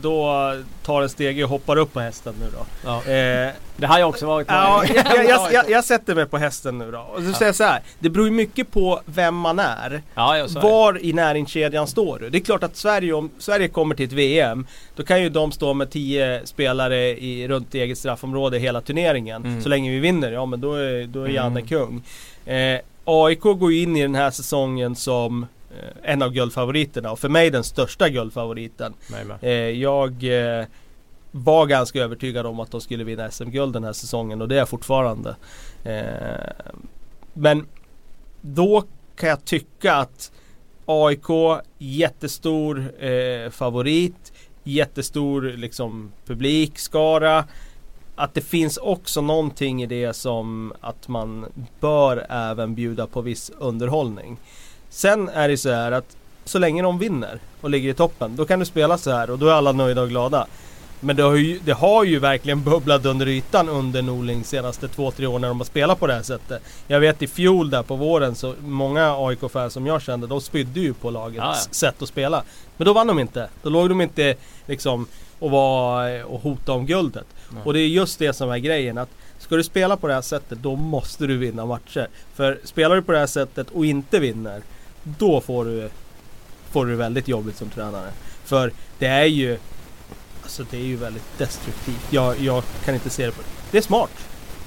då 0.03 0.53
tar 0.85 1.01
en 1.01 1.09
steg 1.09 1.43
och 1.43 1.49
hoppar 1.49 1.77
upp 1.77 1.93
på 1.93 1.99
hästen 1.99 2.33
nu 2.39 2.45
då. 2.57 2.65
Ja. 2.85 3.11
Eh, 3.13 3.51
Det 3.77 3.85
har 3.85 3.99
jag 3.99 4.09
också 4.09 4.25
varit 4.25 4.47
på. 4.47 4.53
ja, 4.53 4.83
jag, 4.95 5.25
jag, 5.29 5.53
jag, 5.53 5.69
jag 5.69 5.83
sätter 5.83 6.15
mig 6.15 6.25
på 6.25 6.37
hästen 6.37 6.77
nu 6.77 6.91
då. 6.91 6.99
Och 6.99 7.23
så 7.23 7.33
säger 7.33 7.45
jag 7.45 7.55
så 7.55 7.63
här. 7.63 7.81
Det 7.99 8.09
beror 8.09 8.25
ju 8.27 8.31
mycket 8.33 8.71
på 8.71 9.01
vem 9.05 9.35
man 9.35 9.59
är. 9.59 10.01
Ja. 10.15 10.47
Var 10.61 11.05
i 11.05 11.13
näringskedjan 11.13 11.87
står 11.87 12.19
du? 12.19 12.29
Det 12.29 12.37
är 12.37 12.39
klart 12.39 12.63
att 12.63 12.75
Sverige, 12.77 13.13
om 13.13 13.29
Sverige 13.39 13.67
kommer 13.67 13.95
till 13.95 14.05
ett 14.05 14.11
VM 14.11 14.67
Då 14.95 15.03
kan 15.03 15.21
ju 15.21 15.29
de 15.29 15.51
stå 15.51 15.73
med 15.73 15.89
10 15.91 16.41
spelare 16.45 16.97
i, 17.19 17.47
runt 17.47 17.73
eget 17.75 17.97
straffområde 17.97 18.57
hela 18.59 18.81
turneringen 18.81 19.43
Mm. 19.45 19.61
Så 19.63 19.69
länge 19.69 19.91
vi 19.91 19.99
vinner, 19.99 20.31
ja 20.31 20.45
men 20.45 20.61
då 20.61 20.73
är, 20.75 21.07
då 21.07 21.23
är 21.23 21.29
Janne 21.29 21.59
Mm. 21.59 21.67
kung 21.67 22.03
eh, 22.45 22.79
AIK 23.05 23.39
går 23.41 23.71
ju 23.73 23.81
in 23.81 23.97
i 23.97 24.01
den 24.01 24.15
här 24.15 24.31
säsongen 24.31 24.95
som 24.95 25.45
en 26.03 26.21
av 26.21 26.31
guldfavoriterna 26.31 27.11
och 27.11 27.19
för 27.19 27.29
mig 27.29 27.49
den 27.49 27.63
största 27.63 28.09
guldfavoriten 28.09 28.93
eh, 29.41 29.51
Jag 29.53 30.23
eh, 30.23 30.65
var 31.31 31.65
ganska 31.65 31.99
övertygad 31.99 32.45
om 32.45 32.59
att 32.59 32.71
de 32.71 32.81
skulle 32.81 33.03
vinna 33.03 33.31
SM-guld 33.31 33.73
den 33.73 33.83
här 33.83 33.93
säsongen 33.93 34.41
och 34.41 34.47
det 34.47 34.55
är 34.55 34.59
jag 34.59 34.69
fortfarande 34.69 35.35
eh, 35.83 36.73
Men 37.33 37.67
då 38.41 38.83
kan 39.15 39.29
jag 39.29 39.45
tycka 39.45 39.95
att 39.95 40.31
AIK, 40.85 41.61
jättestor 41.77 43.03
eh, 43.03 43.49
favorit, 43.49 44.33
jättestor 44.63 45.41
liksom 45.41 46.11
publikskara. 46.25 47.45
Att 48.15 48.33
det 48.33 48.41
finns 48.41 48.77
också 48.77 49.21
någonting 49.21 49.83
i 49.83 49.85
det 49.85 50.13
som 50.13 50.73
att 50.81 51.07
man 51.07 51.45
bör 51.79 52.25
även 52.29 52.75
bjuda 52.75 53.07
på 53.07 53.21
viss 53.21 53.51
underhållning. 53.57 54.37
Sen 54.93 55.29
är 55.29 55.47
det 55.47 55.57
så 55.57 55.71
här 55.71 55.91
att 55.91 56.17
så 56.45 56.59
länge 56.59 56.81
de 56.81 56.99
vinner 56.99 57.39
och 57.61 57.69
ligger 57.69 57.89
i 57.89 57.93
toppen, 57.93 58.35
då 58.35 58.45
kan 58.45 58.59
du 58.59 58.65
spela 58.65 58.97
så 58.97 59.11
här 59.11 59.29
och 59.29 59.39
då 59.39 59.47
är 59.47 59.53
alla 59.53 59.71
nöjda 59.71 60.01
och 60.01 60.09
glada. 60.09 60.47
Men 60.99 61.15
det 61.15 61.23
har 61.23 61.35
ju, 61.35 61.59
det 61.65 61.71
har 61.71 62.03
ju 62.03 62.19
verkligen 62.19 62.63
bubblat 62.63 63.05
under 63.05 63.27
ytan 63.27 63.69
under 63.69 64.01
Norlings 64.01 64.49
senaste 64.49 64.87
två, 64.87 65.11
tre 65.11 65.27
år 65.27 65.39
när 65.39 65.47
de 65.47 65.59
har 65.59 65.65
spelat 65.65 65.99
på 65.99 66.07
det 66.07 66.13
här 66.13 66.21
sättet. 66.21 66.61
Jag 66.87 66.99
vet 66.99 67.21
i 67.21 67.27
fjol 67.27 67.69
där 67.69 67.83
på 67.83 67.95
våren 67.95 68.35
så 68.35 68.55
många 68.59 69.15
AIK-fans 69.17 69.73
som 69.73 69.85
jag 69.85 70.01
kände, 70.01 70.27
de 70.27 70.41
spydde 70.41 70.79
ju 70.79 70.93
på 70.93 71.09
lagets 71.09 71.37
Ja, 71.37 71.55
ja. 71.55 71.73
sätt 71.73 72.01
att 72.01 72.09
spela. 72.09 72.43
Men 72.77 72.85
då 72.85 72.93
vann 72.93 73.07
de 73.07 73.19
inte. 73.19 73.49
Då 73.63 73.69
låg 73.69 73.89
de 73.89 74.01
inte 74.01 74.35
liksom 74.65 75.07
och, 75.39 75.51
var, 75.51 76.23
och 76.23 76.41
hotade 76.41 76.77
om 76.77 76.85
guldet. 76.85 77.27
Nej. 77.49 77.61
Och 77.65 77.73
det 77.73 77.79
är 77.79 77.87
just 77.87 78.19
det 78.19 78.33
som 78.33 78.51
är 78.51 78.57
grejen 78.57 78.97
att 78.97 79.09
Ska 79.43 79.55
du 79.55 79.63
spela 79.63 79.97
på 79.97 80.07
det 80.07 80.13
här 80.13 80.21
sättet 80.21 80.59
då 80.61 80.75
måste 80.75 81.27
du 81.27 81.37
vinna 81.37 81.65
matcher. 81.65 82.07
För 82.33 82.59
spelar 82.63 82.95
du 82.95 83.01
på 83.01 83.11
det 83.11 83.17
här 83.17 83.27
sättet 83.27 83.69
och 83.69 83.85
inte 83.85 84.19
vinner 84.19 84.61
då 85.03 85.41
får 85.41 85.65
du 85.65 85.89
Får 86.71 86.85
du 86.85 86.91
det 86.91 86.97
väldigt 86.97 87.27
jobbigt 87.27 87.57
som 87.57 87.69
tränare. 87.69 88.09
För 88.45 88.71
det 88.99 89.05
är 89.05 89.25
ju 89.25 89.57
Alltså 90.43 90.65
det 90.71 90.77
är 90.77 90.85
ju 90.85 90.95
väldigt 90.95 91.37
destruktivt. 91.37 92.07
Jag, 92.09 92.39
jag 92.39 92.63
kan 92.85 92.93
inte 92.93 93.09
se 93.09 93.25
det 93.25 93.31
på 93.31 93.41
det. 93.71 93.77
är 93.77 93.81
smart. 93.81 94.09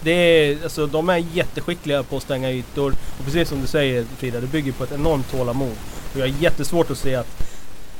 Det 0.00 0.10
är, 0.10 0.62
alltså, 0.62 0.86
de 0.86 1.08
är 1.08 1.16
jätteskickliga 1.16 2.02
på 2.02 2.16
att 2.16 2.22
stänga 2.22 2.50
ytor. 2.50 2.94
Och 3.18 3.24
precis 3.24 3.48
som 3.48 3.60
du 3.60 3.66
säger 3.66 4.04
Frida, 4.04 4.40
det 4.40 4.46
bygger 4.46 4.72
på 4.72 4.84
ett 4.84 4.92
enormt 4.92 5.30
tålamod. 5.30 5.76
Och 6.12 6.20
jag 6.20 6.28
har 6.28 6.42
jättesvårt 6.42 6.90
att 6.90 6.98
se 6.98 7.14
att 7.14 7.48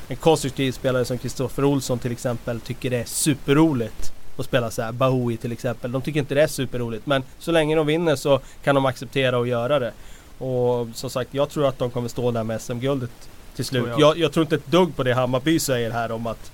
en 0.09 0.17
konstruktiv 0.17 0.73
spelare 0.73 1.05
som 1.05 1.19
Kristoffer 1.19 1.65
Olsson 1.65 1.99
till 1.99 2.13
exempel 2.13 2.61
tycker 2.61 2.91
det 2.91 2.97
är 2.97 3.05
superroligt 3.05 4.13
att 4.37 4.45
spela 4.45 4.71
så 4.71 4.83
här. 4.83 4.93
Bahoui 4.93 5.37
till 5.37 5.53
exempel. 5.53 5.93
De 5.93 6.03
tycker 6.03 6.21
inte 6.21 6.35
det 6.35 6.43
är 6.43 6.47
superroligt. 6.47 7.07
Men 7.07 7.23
så 7.39 7.53
länge 7.53 7.77
de 7.77 7.87
vinner 7.87 8.17
så 8.17 8.41
kan 8.65 8.75
de 8.75 8.87
acceptera 8.87 9.41
att 9.41 9.49
göra 9.49 9.79
det. 9.79 9.93
Och 10.39 10.89
som 10.95 11.11
sagt, 11.11 11.35
jag 11.35 11.51
tror 11.51 11.67
att 11.67 11.79
de 11.79 11.91
kommer 11.91 12.09
stå 12.09 12.31
där 12.31 12.45
med 12.45 12.63
SM-guldet 12.63 13.11
till 13.55 13.65
slut. 13.65 13.87
Jag. 13.89 14.01
Jag, 14.01 14.19
jag 14.19 14.33
tror 14.33 14.45
inte 14.45 14.57
ett 14.57 14.67
dugg 14.67 14.97
på 14.97 15.03
det 15.03 15.15
Hammarby 15.15 15.59
säger 15.59 15.91
här 15.91 16.13
om 16.13 16.27
att 16.27 16.53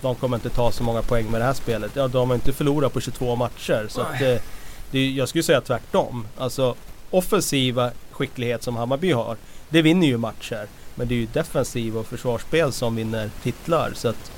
de 0.00 0.14
kommer 0.14 0.36
inte 0.36 0.50
ta 0.50 0.72
så 0.72 0.82
många 0.82 1.02
poäng 1.02 1.30
med 1.30 1.40
det 1.40 1.44
här 1.44 1.54
spelet. 1.54 1.90
Ja, 1.94 2.08
de 2.08 2.28
har 2.28 2.34
inte 2.34 2.52
förlorat 2.52 2.92
på 2.92 3.00
22 3.00 3.36
matcher. 3.36 3.86
Så 3.88 4.00
att 4.00 4.18
det, 4.18 4.42
det, 4.90 5.10
jag 5.10 5.28
skulle 5.28 5.44
säga 5.44 5.60
tvärtom. 5.60 6.26
Alltså 6.38 6.74
offensiva 7.10 7.90
skicklighet 8.10 8.62
som 8.62 8.76
Hammarby 8.76 9.12
har, 9.12 9.36
det 9.68 9.82
vinner 9.82 10.06
ju 10.06 10.16
matcher. 10.16 10.66
Men 10.94 11.08
det 11.08 11.14
är 11.14 11.16
ju 11.16 11.26
defensiv 11.26 11.96
och 11.96 12.06
försvarsspel 12.06 12.72
som 12.72 12.96
vinner 12.96 13.30
titlar. 13.42 13.92
Så 13.94 14.08
att 14.08 14.32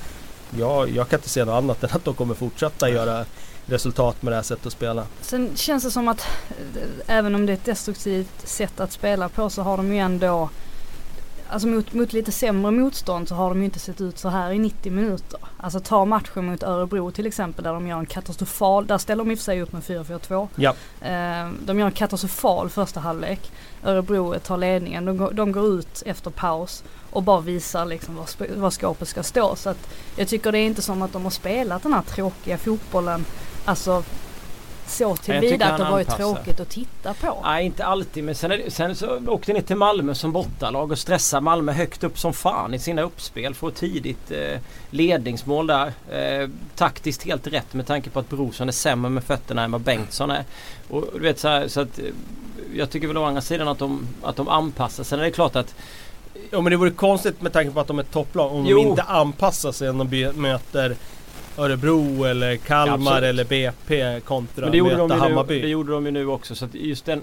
jag, 0.58 0.90
jag 0.90 1.08
kan 1.08 1.18
inte 1.18 1.28
se 1.28 1.44
något 1.44 1.62
annat 1.62 1.84
än 1.84 1.90
att 1.92 2.04
de 2.04 2.14
kommer 2.14 2.34
fortsätta 2.34 2.90
göra 2.90 3.24
resultat 3.70 4.22
med 4.22 4.32
det 4.32 4.36
här 4.36 4.42
sättet 4.42 4.66
att 4.66 4.72
spela. 4.72 5.06
Sen 5.20 5.50
känns 5.56 5.84
det 5.84 5.90
som 5.90 6.08
att 6.08 6.20
eh, 6.50 7.16
även 7.16 7.34
om 7.34 7.46
det 7.46 7.52
är 7.52 7.54
ett 7.54 7.64
destruktivt 7.64 8.48
sätt 8.48 8.80
att 8.80 8.92
spela 8.92 9.28
på 9.28 9.50
så 9.50 9.62
har 9.62 9.76
de 9.76 9.92
ju 9.92 9.98
ändå 9.98 10.48
Alltså 11.52 11.68
mot, 11.68 11.92
mot 11.92 12.12
lite 12.12 12.32
sämre 12.32 12.70
motstånd 12.70 13.28
så 13.28 13.34
har 13.34 13.48
de 13.48 13.58
ju 13.58 13.64
inte 13.64 13.78
sett 13.78 14.00
ut 14.00 14.18
så 14.18 14.28
här 14.28 14.50
i 14.52 14.58
90 14.58 14.92
minuter. 14.92 15.40
Alltså 15.56 15.80
ta 15.80 16.04
matchen 16.04 16.44
mot 16.46 16.62
Örebro 16.62 17.10
till 17.10 17.26
exempel 17.26 17.64
där 17.64 17.72
de 17.72 17.86
gör 17.86 17.98
en 17.98 18.06
katastrofal, 18.06 18.86
där 18.86 18.98
ställer 18.98 19.24
de 19.24 19.30
i 19.30 19.34
och 19.34 19.38
för 19.38 19.44
sig 19.44 19.62
upp 19.62 19.72
med 19.72 19.82
4-4-2. 19.82 20.48
Ja. 20.56 20.70
Eh, 21.00 21.50
de 21.64 21.78
gör 21.78 21.86
en 21.86 21.92
katastrofal 21.92 22.70
första 22.70 23.00
halvlek. 23.00 23.52
Örebro 23.84 24.34
tar 24.38 24.56
ledningen, 24.56 25.04
de, 25.04 25.16
går- 25.16 25.30
de 25.32 25.52
går 25.52 25.66
ut 25.66 26.02
efter 26.06 26.30
paus 26.30 26.84
och 27.10 27.22
bara 27.22 27.40
visar 27.40 27.86
liksom 27.86 28.16
var, 28.16 28.56
var 28.56 28.70
skåpet 28.70 29.08
ska 29.08 29.22
stå. 29.22 29.56
Så 29.56 29.70
att 29.70 29.88
jag 30.16 30.28
tycker 30.28 30.52
det 30.52 30.58
är 30.58 30.66
inte 30.66 30.82
som 30.82 31.02
att 31.02 31.12
de 31.12 31.22
har 31.24 31.30
spelat 31.30 31.82
den 31.82 31.92
här 31.92 32.02
tråkiga 32.02 32.58
fotbollen, 32.58 33.24
alltså 33.70 34.02
så 34.86 35.16
tycker 35.16 35.40
tillvida 35.40 35.66
att 35.66 35.78
det 35.78 35.84
var 35.84 36.04
tråkigt 36.04 36.60
att 36.60 36.68
titta 36.68 37.14
på. 37.14 37.38
Nej 37.44 37.66
inte 37.66 37.84
alltid 37.84 38.24
men 38.24 38.34
sen, 38.34 38.52
är 38.52 38.56
det, 38.58 38.70
sen 38.70 38.96
så 38.96 39.20
åkte 39.26 39.52
ni 39.52 39.62
till 39.62 39.76
Malmö 39.76 40.14
som 40.14 40.32
bortalag 40.32 40.90
och 40.90 40.98
stressade 40.98 41.40
Malmö 41.40 41.72
högt 41.72 42.04
upp 42.04 42.18
som 42.18 42.32
fan 42.32 42.74
i 42.74 42.78
sina 42.78 43.02
uppspel. 43.02 43.54
Får 43.54 43.70
tidigt 43.70 44.30
eh, 44.30 44.60
ledningsmål 44.90 45.66
där. 45.66 45.92
Eh, 46.10 46.48
taktiskt 46.76 47.22
helt 47.22 47.46
rätt 47.46 47.74
med 47.74 47.86
tanke 47.86 48.10
på 48.10 48.18
att 48.20 48.28
Brorsson 48.28 48.68
är 48.68 48.72
sämre 48.72 49.10
med 49.10 49.24
fötterna 49.24 49.64
än 49.64 49.70
vad 49.70 49.80
Bengtsson 49.80 50.30
är. 50.30 50.44
Och 50.88 51.04
du 51.14 51.20
vet 51.20 51.38
så, 51.38 51.48
här, 51.48 51.68
så 51.68 51.80
att 51.80 51.98
eh, 51.98 52.04
jag 52.74 52.90
tycker 52.90 53.06
väl 53.06 53.16
å 53.16 53.24
andra 53.24 53.40
sidan 53.40 53.68
att 53.68 53.78
de, 53.78 54.06
att 54.22 54.36
de 54.36 54.48
anpassar. 54.48 55.04
Sen 55.04 55.20
är 55.20 55.24
det 55.24 55.30
klart 55.30 55.56
att 55.56 55.74
Ja 56.50 56.60
men 56.60 56.70
det 56.70 56.76
vore 56.76 56.90
konstigt 56.90 57.42
med 57.42 57.52
tanke 57.52 57.70
på 57.70 57.80
att 57.80 57.86
de 57.86 57.98
är 57.98 58.02
topplag 58.02 58.52
om 58.52 58.66
Jo. 58.66 58.76
de 58.76 58.88
inte 58.88 59.02
anpassar 59.02 59.72
sig 59.72 59.90
om 59.90 59.98
de 59.98 60.32
möter 60.34 60.96
Örebro 61.60 62.24
eller 62.24 62.56
Kalmar 62.56 62.94
Absolut. 62.94 63.22
eller 63.28 63.44
BP 63.44 64.20
kontra 64.20 64.62
Men 64.62 64.70
det 64.72 64.78
gjorde, 64.78 64.96
möta 64.96 65.06
de 65.06 65.14
ju 65.14 65.20
nu, 65.20 65.28
Hammarby. 65.28 65.60
det 65.60 65.68
gjorde 65.68 65.92
de 65.92 66.06
ju 66.06 66.10
nu 66.12 66.26
också. 66.26 66.54
Så 66.54 66.64
att 66.64 66.74
just 66.74 67.04
den, 67.04 67.22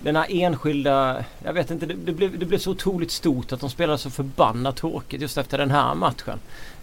den 0.00 0.16
här 0.16 0.26
enskilda... 0.28 1.24
Jag 1.44 1.52
vet 1.52 1.70
inte, 1.70 1.86
det, 1.86 1.94
det, 1.94 2.12
blev, 2.12 2.38
det 2.38 2.46
blev 2.46 2.58
så 2.58 2.70
otroligt 2.70 3.10
stort 3.10 3.52
att 3.52 3.60
de 3.60 3.70
spelade 3.70 3.98
så 3.98 4.10
förbannat 4.10 4.76
tråkigt 4.76 5.20
just 5.22 5.38
efter 5.38 5.58
den 5.58 5.70
här 5.70 5.94
matchen. 5.94 6.38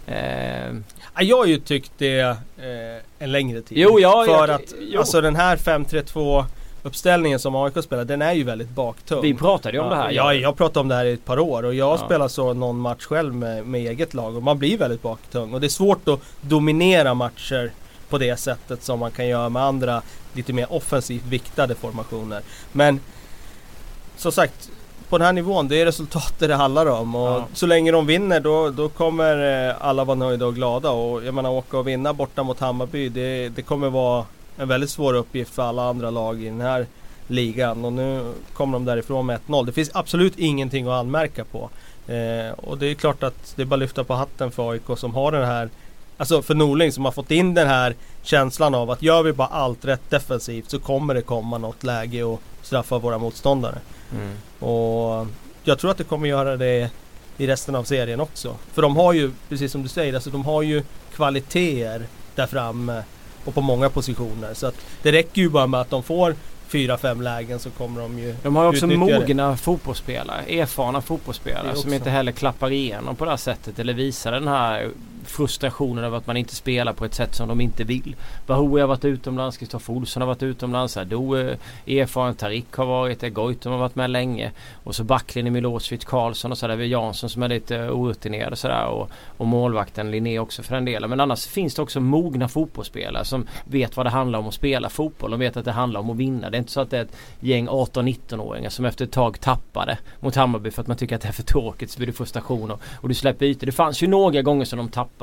Eh, 0.06 0.74
Ja, 1.14 1.22
jag 1.22 1.36
har 1.36 1.46
ju 1.46 1.58
tyckt 1.58 1.92
det 1.98 2.20
eh, 2.20 3.02
en 3.18 3.32
längre 3.32 3.60
tid. 3.62 3.78
Jo, 3.78 4.00
ja, 4.00 4.24
För 4.26 4.32
jag- 4.32 4.50
att 4.50 4.74
jo. 4.80 4.98
alltså 4.98 5.20
den 5.20 5.36
här 5.36 5.56
5-3-2 5.56 6.44
uppställningen 6.86 7.38
som 7.38 7.54
AIK 7.56 7.84
spelar, 7.84 8.04
den 8.04 8.22
är 8.22 8.32
ju 8.32 8.44
väldigt 8.44 8.70
baktung. 8.70 9.22
vi 9.22 9.34
pratade 9.34 9.76
ju 9.76 9.82
om 9.82 9.90
det 9.90 9.96
här. 9.96 10.10
Ja, 10.10 10.34
jag 10.34 10.56
pratat 10.56 10.76
om 10.76 10.88
det 10.88 10.94
här 10.94 11.04
i 11.04 11.12
ett 11.12 11.24
par 11.24 11.38
år 11.38 11.62
och 11.62 11.74
jag 11.74 11.92
Ja. 11.98 11.98
spelat 12.06 12.32
så 12.32 12.52
någon 12.54 12.78
match 12.78 13.04
själv 13.04 13.34
med, 13.34 13.66
med 13.66 13.80
eget 13.80 14.14
lag 14.14 14.36
och 14.36 14.42
man 14.42 14.58
blir 14.58 14.78
väldigt 14.78 15.02
baktung. 15.02 15.54
Och 15.54 15.60
det 15.60 15.66
är 15.66 15.68
svårt 15.68 16.08
att 16.08 16.20
dominera 16.40 17.14
matcher 17.14 17.70
på 18.08 18.18
det 18.18 18.36
sättet 18.36 18.82
som 18.82 18.98
man 18.98 19.10
kan 19.10 19.26
göra 19.28 19.48
med 19.48 19.62
andra 19.62 20.02
lite 20.32 20.52
mer 20.52 20.72
offensivt 20.72 21.24
viktade 21.24 21.74
formationer. 21.74 22.40
Men 22.72 23.00
som 24.16 24.32
sagt, 24.32 24.70
på 25.08 25.18
den 25.18 25.26
här 25.26 25.32
nivån, 25.32 25.68
det 25.68 25.80
är 25.80 25.84
resultatet 25.84 26.48
det 26.48 26.54
handlar 26.54 26.86
om. 26.86 27.14
Och 27.14 27.28
Ja. 27.28 27.46
så 27.54 27.66
länge 27.66 27.92
de 27.92 28.06
vinner 28.06 28.40
då, 28.40 28.70
då 28.70 28.88
kommer 28.88 29.68
eh, 29.68 29.74
alla 29.80 30.04
vara 30.04 30.14
nöjda 30.14 30.46
och 30.46 30.54
glada. 30.54 30.90
Och 30.90 31.24
jag 31.24 31.34
menar 31.34 31.50
åka 31.50 31.78
och 31.78 31.88
vinna 31.88 32.12
borta 32.12 32.42
mot 32.42 32.60
Hammarby, 32.60 33.08
det, 33.08 33.48
det 33.48 33.62
kommer 33.62 33.90
vara 33.90 34.24
en 34.56 34.68
väldigt 34.68 34.90
svår 34.90 35.14
uppgift 35.14 35.54
för 35.54 35.62
alla 35.62 35.88
andra 35.88 36.10
lag 36.10 36.42
i 36.42 36.44
den 36.44 36.60
här 36.60 36.86
ligan. 37.26 37.84
Och 37.84 37.92
nu 37.92 38.32
kommer 38.52 38.72
de 38.72 38.84
därifrån 38.84 39.26
med 39.26 39.40
1-0. 39.46 39.66
Det 39.66 39.72
finns 39.72 39.90
absolut 39.94 40.38
ingenting 40.38 40.86
att 40.86 40.92
anmärka 40.92 41.44
på. 41.44 41.70
Eh, 42.12 42.52
och 42.56 42.78
det 42.78 42.86
är 42.86 42.94
klart 42.94 43.22
att 43.22 43.52
det 43.56 43.62
är 43.62 43.66
bara 43.66 43.74
att 43.74 43.80
lyfta 43.80 44.04
på 44.04 44.14
hatten 44.14 44.50
för 44.50 44.70
AIK 44.70 44.98
som 44.98 45.14
har 45.14 45.32
den 45.32 45.44
här 45.44 45.68
Alltså 46.18 46.42
för 46.42 46.54
Norling 46.54 46.92
som 46.92 47.04
har 47.04 47.12
fått 47.12 47.30
in 47.30 47.54
den 47.54 47.68
här 47.68 47.94
känslan 48.22 48.74
av 48.74 48.90
att 48.90 49.02
gör 49.02 49.22
vi 49.22 49.32
bara 49.32 49.48
allt 49.48 49.84
rätt 49.84 50.10
defensivt 50.10 50.70
så 50.70 50.78
kommer 50.78 51.14
det 51.14 51.22
komma 51.22 51.58
något 51.58 51.84
läge 51.84 52.22
och 52.22 52.42
straffa 52.62 52.98
våra 52.98 53.18
motståndare. 53.18 53.78
Mm. 54.12 54.36
Och 54.72 55.26
jag 55.64 55.78
tror 55.78 55.90
att 55.90 55.98
det 55.98 56.04
kommer 56.04 56.28
göra 56.28 56.56
det 56.56 56.90
i 57.38 57.46
resten 57.46 57.74
av 57.74 57.84
serien 57.84 58.20
också. 58.20 58.56
För 58.72 58.82
de 58.82 58.96
har 58.96 59.12
ju, 59.12 59.32
precis 59.48 59.72
som 59.72 59.82
du 59.82 59.88
säger, 59.88 60.14
alltså 60.14 60.30
de 60.30 60.44
har 60.44 60.62
ju 60.62 60.82
kvaliteter 61.14 62.06
där 62.34 62.46
framme 62.46 63.02
och 63.46 63.54
på 63.54 63.60
många 63.60 63.90
positioner. 63.90 64.54
Så 64.54 64.66
att 64.66 64.74
det 65.02 65.12
räcker 65.12 65.42
ju 65.42 65.48
bara 65.48 65.66
med 65.66 65.80
att 65.80 65.90
de 65.90 66.02
får 66.02 66.34
fyra, 66.68 66.98
fem 66.98 67.22
lägen 67.22 67.58
så 67.58 67.70
kommer 67.70 68.00
de 68.00 68.18
ju 68.18 68.34
De 68.42 68.56
har 68.56 68.62
ju 68.62 68.68
också 68.68 68.86
utnyttja 68.86 69.06
det. 69.06 69.18
mogna 69.18 69.56
fotbollsspelare, 69.56 70.42
erfarna 70.48 71.00
fotbollsspelare 71.00 71.76
som 71.76 71.92
inte 71.92 72.10
heller 72.10 72.32
klappar 72.32 72.70
igenom 72.70 73.16
på 73.16 73.24
det 73.24 73.30
här 73.30 73.36
sättet 73.36 73.78
eller 73.78 73.94
visar 73.94 74.32
den 74.32 74.48
här 74.48 74.90
frustrationen 75.28 76.04
över 76.04 76.18
att 76.18 76.26
man 76.26 76.36
inte 76.36 76.54
spelar 76.54 76.92
på 76.92 77.04
ett 77.04 77.14
sätt 77.14 77.34
som 77.34 77.48
de 77.48 77.60
inte 77.60 77.84
vill. 77.84 78.16
Bahoui 78.46 78.80
har 78.80 78.88
varit 78.88 79.04
utomlands, 79.04 79.56
Kristoffer 79.56 79.92
Olsson 79.94 80.20
har 80.20 80.26
varit 80.26 80.42
utomlands, 80.42 80.96
Ado 80.96 81.36
eh, 81.36 81.56
erfaren, 81.86 82.34
Tarik 82.34 82.72
har 82.72 82.86
varit 82.86 83.20
det, 83.20 83.30
Goitom 83.30 83.72
har 83.72 83.78
varit 83.78 83.94
med 83.94 84.10
länge. 84.10 84.52
Och 84.84 84.94
så 84.94 85.04
backlinjen 85.04 85.52
Milosevic, 85.52 86.04
Karlsson 86.04 86.52
och 86.52 86.58
sådär. 86.58 86.76
Vi 86.76 86.86
Jansson 86.86 87.30
som 87.30 87.42
är 87.42 87.48
lite 87.48 87.76
eh, 87.76 87.90
orutinerad 87.90 88.52
och 88.52 88.58
sådär. 88.58 88.86
Och, 88.86 89.10
och 89.36 89.46
målvakten 89.46 90.10
Linné 90.10 90.38
också 90.38 90.62
för 90.62 90.74
den 90.74 90.84
delen. 90.84 91.10
Men 91.10 91.20
annars 91.20 91.46
finns 91.46 91.74
det 91.74 91.82
också 91.82 92.00
mogna 92.00 92.48
fotbollsspelare 92.48 93.24
som 93.24 93.46
vet 93.64 93.96
vad 93.96 94.06
det 94.06 94.10
handlar 94.10 94.38
om 94.38 94.48
att 94.48 94.54
spela 94.54 94.88
fotboll. 94.88 95.30
De 95.30 95.40
vet 95.40 95.56
att 95.56 95.64
det 95.64 95.72
handlar 95.72 96.00
om 96.00 96.10
att 96.10 96.16
vinna. 96.16 96.50
Det 96.50 96.56
är 96.56 96.58
inte 96.58 96.72
så 96.72 96.80
att 96.80 96.90
det 96.90 96.98
är 96.98 97.02
ett 97.02 97.16
gäng 97.40 97.68
18-19-åringar 97.68 98.70
som 98.70 98.84
efter 98.84 99.04
ett 99.04 99.12
tag 99.12 99.40
tappade 99.40 99.98
mot 100.20 100.34
Hammarby 100.34 100.70
för 100.70 100.82
att 100.82 100.88
man 100.88 100.96
tycker 100.96 101.16
att 101.16 101.22
det 101.22 101.28
är 101.28 101.32
för 101.32 101.42
tråkigt. 101.42 101.90
Så 101.90 101.98
blir 101.98 102.06
det 102.06 102.12
frustration 102.12 102.70
och, 102.70 102.80
och 103.00 103.08
du 103.08 103.14
släpper 103.14 103.46
ytor. 103.46 103.66
Det 103.66 103.72
fanns 103.72 104.02
ju 104.02 104.06
några 104.06 104.42
gånger 104.42 104.64
som 104.64 104.78
de 104.78 104.88
tappade. 104.88 105.15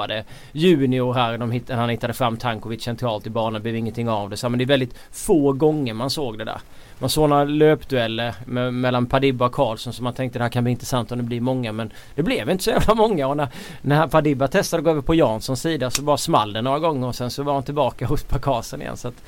Junior 0.52 1.14
här, 1.14 1.38
de 1.38 1.52
hittade, 1.52 1.80
han 1.80 1.90
hittade 1.90 2.14
fram 2.14 2.38
Tankovic 2.38 2.84
centralt 2.84 3.28
i 3.28 3.30
banan. 3.30 3.54
Det 3.54 3.60
blev 3.60 3.76
ingenting 3.76 4.10
av 4.10 4.30
det. 4.30 4.38
Så, 4.38 4.50
men 4.50 4.58
det 4.58 4.64
är 4.64 4.68
väldigt 4.68 4.96
få 5.12 5.54
gånger 5.54 5.94
man 5.94 6.10
såg 6.10 6.38
det 6.38 6.46
där. 6.46 6.62
Man 7.00 7.10
såg 7.10 7.30
några 7.30 7.44
löpdueller 7.44 8.36
med, 8.46 8.74
mellan 8.74 9.06
Padibba 9.06 9.46
och 9.46 9.52
Karlsson 9.52 9.94
så 9.94 10.04
man 10.04 10.14
tänkte 10.14 10.40
det 10.40 10.44
här 10.44 10.50
kan 10.50 10.64
bli 10.64 10.72
intressant 10.72 11.12
om 11.12 11.18
det 11.18 11.24
blir 11.24 11.42
många 11.42 11.72
men 11.72 11.92
det 12.16 12.24
blev 12.24 12.50
inte 12.50 12.64
så 12.64 12.70
jävla 12.70 12.96
många 12.96 13.28
och 13.28 13.38
när, 13.38 13.48
när 13.82 14.08
Padibba 14.08 14.48
testade 14.48 14.80
att 14.80 14.84
gå 14.84 14.92
över 14.92 15.02
på 15.02 15.16
Janssons 15.16 15.62
sida 15.62 15.90
så 15.90 16.02
bara 16.02 16.18
small 16.18 16.54
det 16.54 16.62
några 16.62 16.80
gånger 16.80 17.08
och 17.08 17.16
sen 17.16 17.32
så 17.32 17.44
var 17.44 17.54
han 17.54 17.64
tillbaka 17.64 18.06
hos 18.06 18.24
Pakasen 18.24 18.82
igen 18.82 18.98
så 18.98 19.08
att 19.08 19.24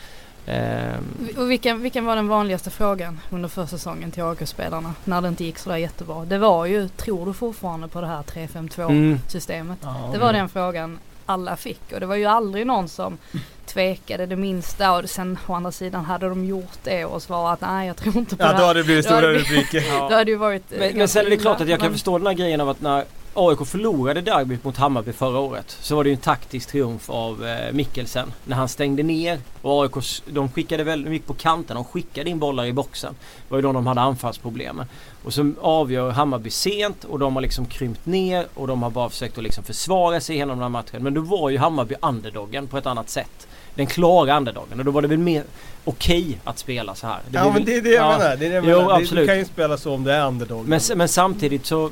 och 1.37 1.51
vilken, 1.51 1.81
vilken 1.81 2.05
var 2.05 2.15
den 2.15 2.27
vanligaste 2.27 2.69
frågan 2.69 3.19
under 3.29 3.49
försäsongen 3.49 4.11
till 4.11 4.23
AIK-spelarna 4.23 4.93
när 5.03 5.21
det 5.21 5.27
inte 5.27 5.43
gick 5.45 5.57
sådär 5.57 5.77
jättebra? 5.77 6.25
Det 6.25 6.37
var 6.37 6.65
ju, 6.65 6.87
tror 6.87 7.25
du 7.25 7.33
fortfarande 7.33 7.87
på 7.87 8.01
det 8.01 8.07
här 8.07 8.21
3-5-2 8.23 8.89
mm, 8.89 9.19
systemet? 9.27 9.79
Ja, 9.81 10.09
Det 10.13 10.17
var 10.19 10.33
den 10.33 10.49
frågan 10.49 10.99
alla 11.25 11.55
fick 11.57 11.91
och 11.93 11.99
det 11.99 12.05
var 12.05 12.15
ju 12.15 12.25
aldrig 12.25 12.67
någon 12.67 12.87
som 12.89 13.17
tvekade 13.65 14.25
det 14.25 14.35
minsta 14.35 14.91
och 14.97 15.09
sen 15.09 15.37
å 15.47 15.53
andra 15.53 15.71
sidan 15.71 16.05
hade 16.05 16.29
de 16.29 16.45
gjort 16.45 16.77
det 16.83 17.05
och 17.05 17.21
svarat 17.23 17.61
nej 17.61 17.87
jag 17.87 17.95
tror 17.97 18.17
inte 18.17 18.35
på 18.37 18.43
Ja 18.43 18.51
det 18.53 18.57
då 18.59 18.65
här. 18.65 18.73
det 18.73 18.83
blivit 18.83 19.07
Då 19.07 19.13
hade 19.13 19.21
stora 19.27 19.33
det- 19.33 19.39
rubriker. 19.39 19.83
ja. 19.89 20.07
Då 20.09 20.15
hade 20.15 20.31
ju 20.31 20.37
varit 20.37 20.71
eh, 20.73 20.79
Men, 20.79 20.97
men 20.97 21.07
sen 21.07 21.25
är 21.25 21.29
det 21.29 21.37
klart 21.37 21.61
att 21.61 21.67
jag 21.67 21.79
kan 21.79 21.91
förstå 21.91 22.17
den 22.17 22.27
här 22.27 22.33
grejen 22.33 22.61
av 22.61 22.69
att 22.69 22.81
när 22.81 23.03
AIK 23.37 23.67
förlorade 23.67 24.21
derbyt 24.21 24.63
mot 24.63 24.77
Hammarby 24.77 25.13
förra 25.13 25.39
året 25.39 25.77
så 25.81 25.95
var 25.95 26.03
det 26.03 26.09
ju 26.09 26.13
en 26.15 26.21
taktisk 26.21 26.69
triumf 26.69 27.09
av 27.09 27.45
eh, 27.47 27.73
Mikkelsen. 27.73 28.33
När 28.45 28.55
han 28.55 28.67
stängde 28.69 29.03
ner 29.03 29.39
och 29.61 29.81
AIK 29.83 29.91
de 30.25 30.49
skickade 30.49 30.83
väldigt 30.83 31.11
mycket 31.11 31.27
på 31.27 31.33
kanten. 31.33 31.75
De 31.75 31.83
skickade 31.85 32.29
in 32.29 32.39
bollar 32.39 32.65
i 32.65 32.73
boxen. 32.73 33.13
Det 33.47 33.51
var 33.51 33.57
ju 33.57 33.61
då 33.61 33.71
de 33.71 33.87
hade 33.87 34.01
anfallsproblemen. 34.01 34.85
Och 35.23 35.33
så 35.33 35.51
avgör 35.61 36.11
Hammarby 36.11 36.49
sent 36.49 37.03
och 37.03 37.19
de 37.19 37.35
har 37.35 37.41
liksom 37.41 37.65
krympt 37.65 38.05
ner 38.05 38.45
och 38.53 38.67
de 38.67 38.83
har 38.83 38.89
bara 38.89 39.09
försökt 39.09 39.37
att 39.37 39.43
liksom 39.43 39.63
försvara 39.63 40.21
sig 40.21 40.35
genom 40.35 40.55
den 40.57 40.61
här 40.63 40.69
matchen. 40.69 41.03
Men 41.03 41.13
då 41.13 41.21
var 41.21 41.49
ju 41.49 41.57
Hammarby 41.57 41.95
underdoggen 42.01 42.67
på 42.67 42.77
ett 42.77 42.85
annat 42.85 43.09
sätt. 43.09 43.47
Den 43.75 43.85
klara 43.87 44.37
underdoggen 44.37 44.79
och 44.79 44.85
då 44.85 44.91
var 44.91 45.01
det 45.01 45.07
väl 45.07 45.17
mer 45.17 45.43
okej 45.85 46.39
att 46.43 46.59
spela 46.59 46.95
så 46.95 47.07
här. 47.07 47.19
Det 47.29 47.37
Ja 47.37 47.51
men 47.53 47.65
det 47.65 47.75
är 47.75 47.81
det 47.81 47.89
jag 47.89 48.05
Ja. 48.13 48.17
menar. 48.17 48.35
Det 48.35 48.45
är 48.45 48.49
det 48.49 48.55
jag 48.55 48.65
Jo. 48.65 48.79
Det- 48.79 48.85
Du 48.85 48.91
absolut. 48.91 49.27
kan 49.27 49.37
ju 49.37 49.45
spela 49.45 49.77
så 49.77 49.93
om 49.93 50.03
du 50.03 50.11
är 50.11 50.27
underdog. 50.27 50.67
Men, 50.67 50.79
men 50.95 51.07
samtidigt 51.07 51.65
så 51.65 51.89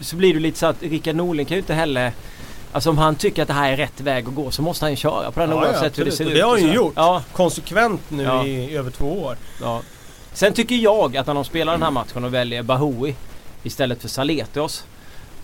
så 0.00 0.16
blir 0.16 0.34
det 0.34 0.40
lite 0.40 0.58
så 0.58 0.66
att 0.66 0.82
Rickard 0.82 1.16
Norling 1.16 1.46
kan 1.46 1.54
ju 1.54 1.60
inte 1.60 1.74
heller 1.74 2.12
Alltså 2.72 2.90
om 2.90 2.98
han 2.98 3.14
tycker 3.14 3.42
att 3.42 3.48
det 3.48 3.54
här 3.54 3.72
är 3.72 3.76
rätt 3.76 4.00
väg 4.00 4.28
att 4.28 4.34
gå 4.34 4.50
så 4.50 4.62
måste 4.62 4.84
han 4.84 4.90
ju 4.92 4.96
köra 4.96 5.30
på 5.30 5.40
den 5.40 5.50
Ja, 5.50 5.56
ja, 5.64 5.70
oavsett 5.70 5.98
hur 5.98 6.04
det 6.04 6.12
ser 6.12 6.24
Och 6.24 6.30
ut. 6.30 6.36
det 6.36 6.42
har 6.42 6.50
han 6.50 6.62
ju 6.68 6.72
gjort. 6.72 6.92
Ja, 6.96 7.22
Konsekvent 7.32 8.00
nu 8.10 8.22
Ja. 8.22 8.46
i 8.46 8.76
över 8.76 8.90
två 8.90 9.22
år. 9.22 9.36
ja. 9.60 9.82
Sen 10.32 10.52
tycker 10.52 10.74
jag 10.74 11.16
att 11.16 11.26
när 11.26 11.34
de 11.34 11.44
spelar 11.44 11.72
den 11.72 11.82
här 11.82 11.90
matchen 11.90 12.24
och 12.24 12.34
väljer 12.34 12.62
Bahoui 12.62 13.14
istället 13.62 14.00
för 14.02 14.08
Saletos 14.08 14.84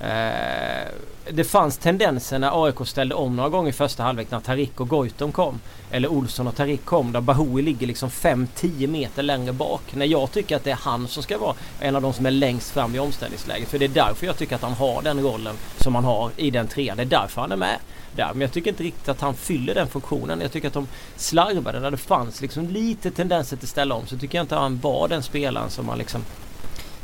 Eh, 0.00 0.88
det 1.31 1.45
fanns 1.45 1.79
tendenser 1.79 2.38
när 2.38 2.65
AIK 2.65 2.76
ställde 2.85 3.15
om 3.15 3.37
några 3.37 3.49
gånger 3.49 3.71
i 3.71 3.73
första 3.73 4.03
halvlek 4.03 4.31
när 4.31 4.41
Tarik 4.41 4.81
och 4.81 4.88
Goitom 4.88 5.33
kom. 5.33 5.61
Eller 5.91 6.09
Olsson 6.09 6.47
och 6.47 6.57
Tarik 6.57 6.85
kom. 6.85 7.12
Där 7.12 7.21
Bahoui 7.21 7.62
ligger 7.62 7.87
liksom 7.87 8.11
5-10 8.11 8.87
meter 8.87 9.23
längre 9.23 9.53
bak. 9.53 9.83
När 9.95 10.07
jag 10.07 10.33
tycker 10.33 10.57
att 10.57 10.65
det 10.65 10.71
är 10.71 10.79
han 10.81 11.09
som 11.09 11.23
ska 11.23 11.38
vara 11.38 11.55
en 11.81 11.97
av 11.97 12.03
de 12.03 12.12
som 12.12 12.26
är 12.26 12.31
längst 12.31 12.71
fram 12.71 12.95
i 12.95 12.99
omställningsläget. 12.99 13.69
För 13.69 13.79
det 13.79 13.85
är 13.85 13.88
därför 13.88 14.26
jag 14.26 14.37
tycker 14.37 14.55
att 14.55 14.62
han 14.62 14.73
har 14.73 15.03
den 15.03 15.23
rollen 15.23 15.57
som 15.79 15.95
han 15.95 16.05
har 16.05 16.31
i 16.37 16.50
den 16.50 16.69
trean. 16.69 16.97
Det 16.97 17.03
är 17.03 17.07
därför 17.07 17.41
han 17.41 17.53
är 17.53 17.57
med 17.57 17.79
där. 18.17 18.31
Men 18.33 18.41
jag 18.41 18.53
tycker 18.53 18.71
inte 18.71 18.83
riktigt 18.83 19.09
att 19.09 19.21
han 19.21 19.35
fyller 19.35 19.75
den 19.75 19.88
funktionen. 19.88 20.41
Jag 20.41 20.53
tycker 20.53 20.69
att 20.69 20.75
de 20.75 20.88
slarvade 21.17 21.81
när 21.81 21.91
det 21.91 21.97
fanns 21.97 22.41
liksom 22.41 22.69
lite 22.69 23.11
tendenser 23.11 23.57
till 23.57 23.65
att 23.65 23.71
ställa 23.71 23.95
om. 23.95 24.07
Så 24.07 24.19
tycker 24.19 24.38
jag 24.38 24.45
inte 24.45 24.57
att 24.57 24.62
han 24.62 24.79
var 24.79 25.09
den 25.09 25.23
spelaren 25.23 25.71
som 25.71 25.87
man 25.87 25.99
liksom 25.99 26.25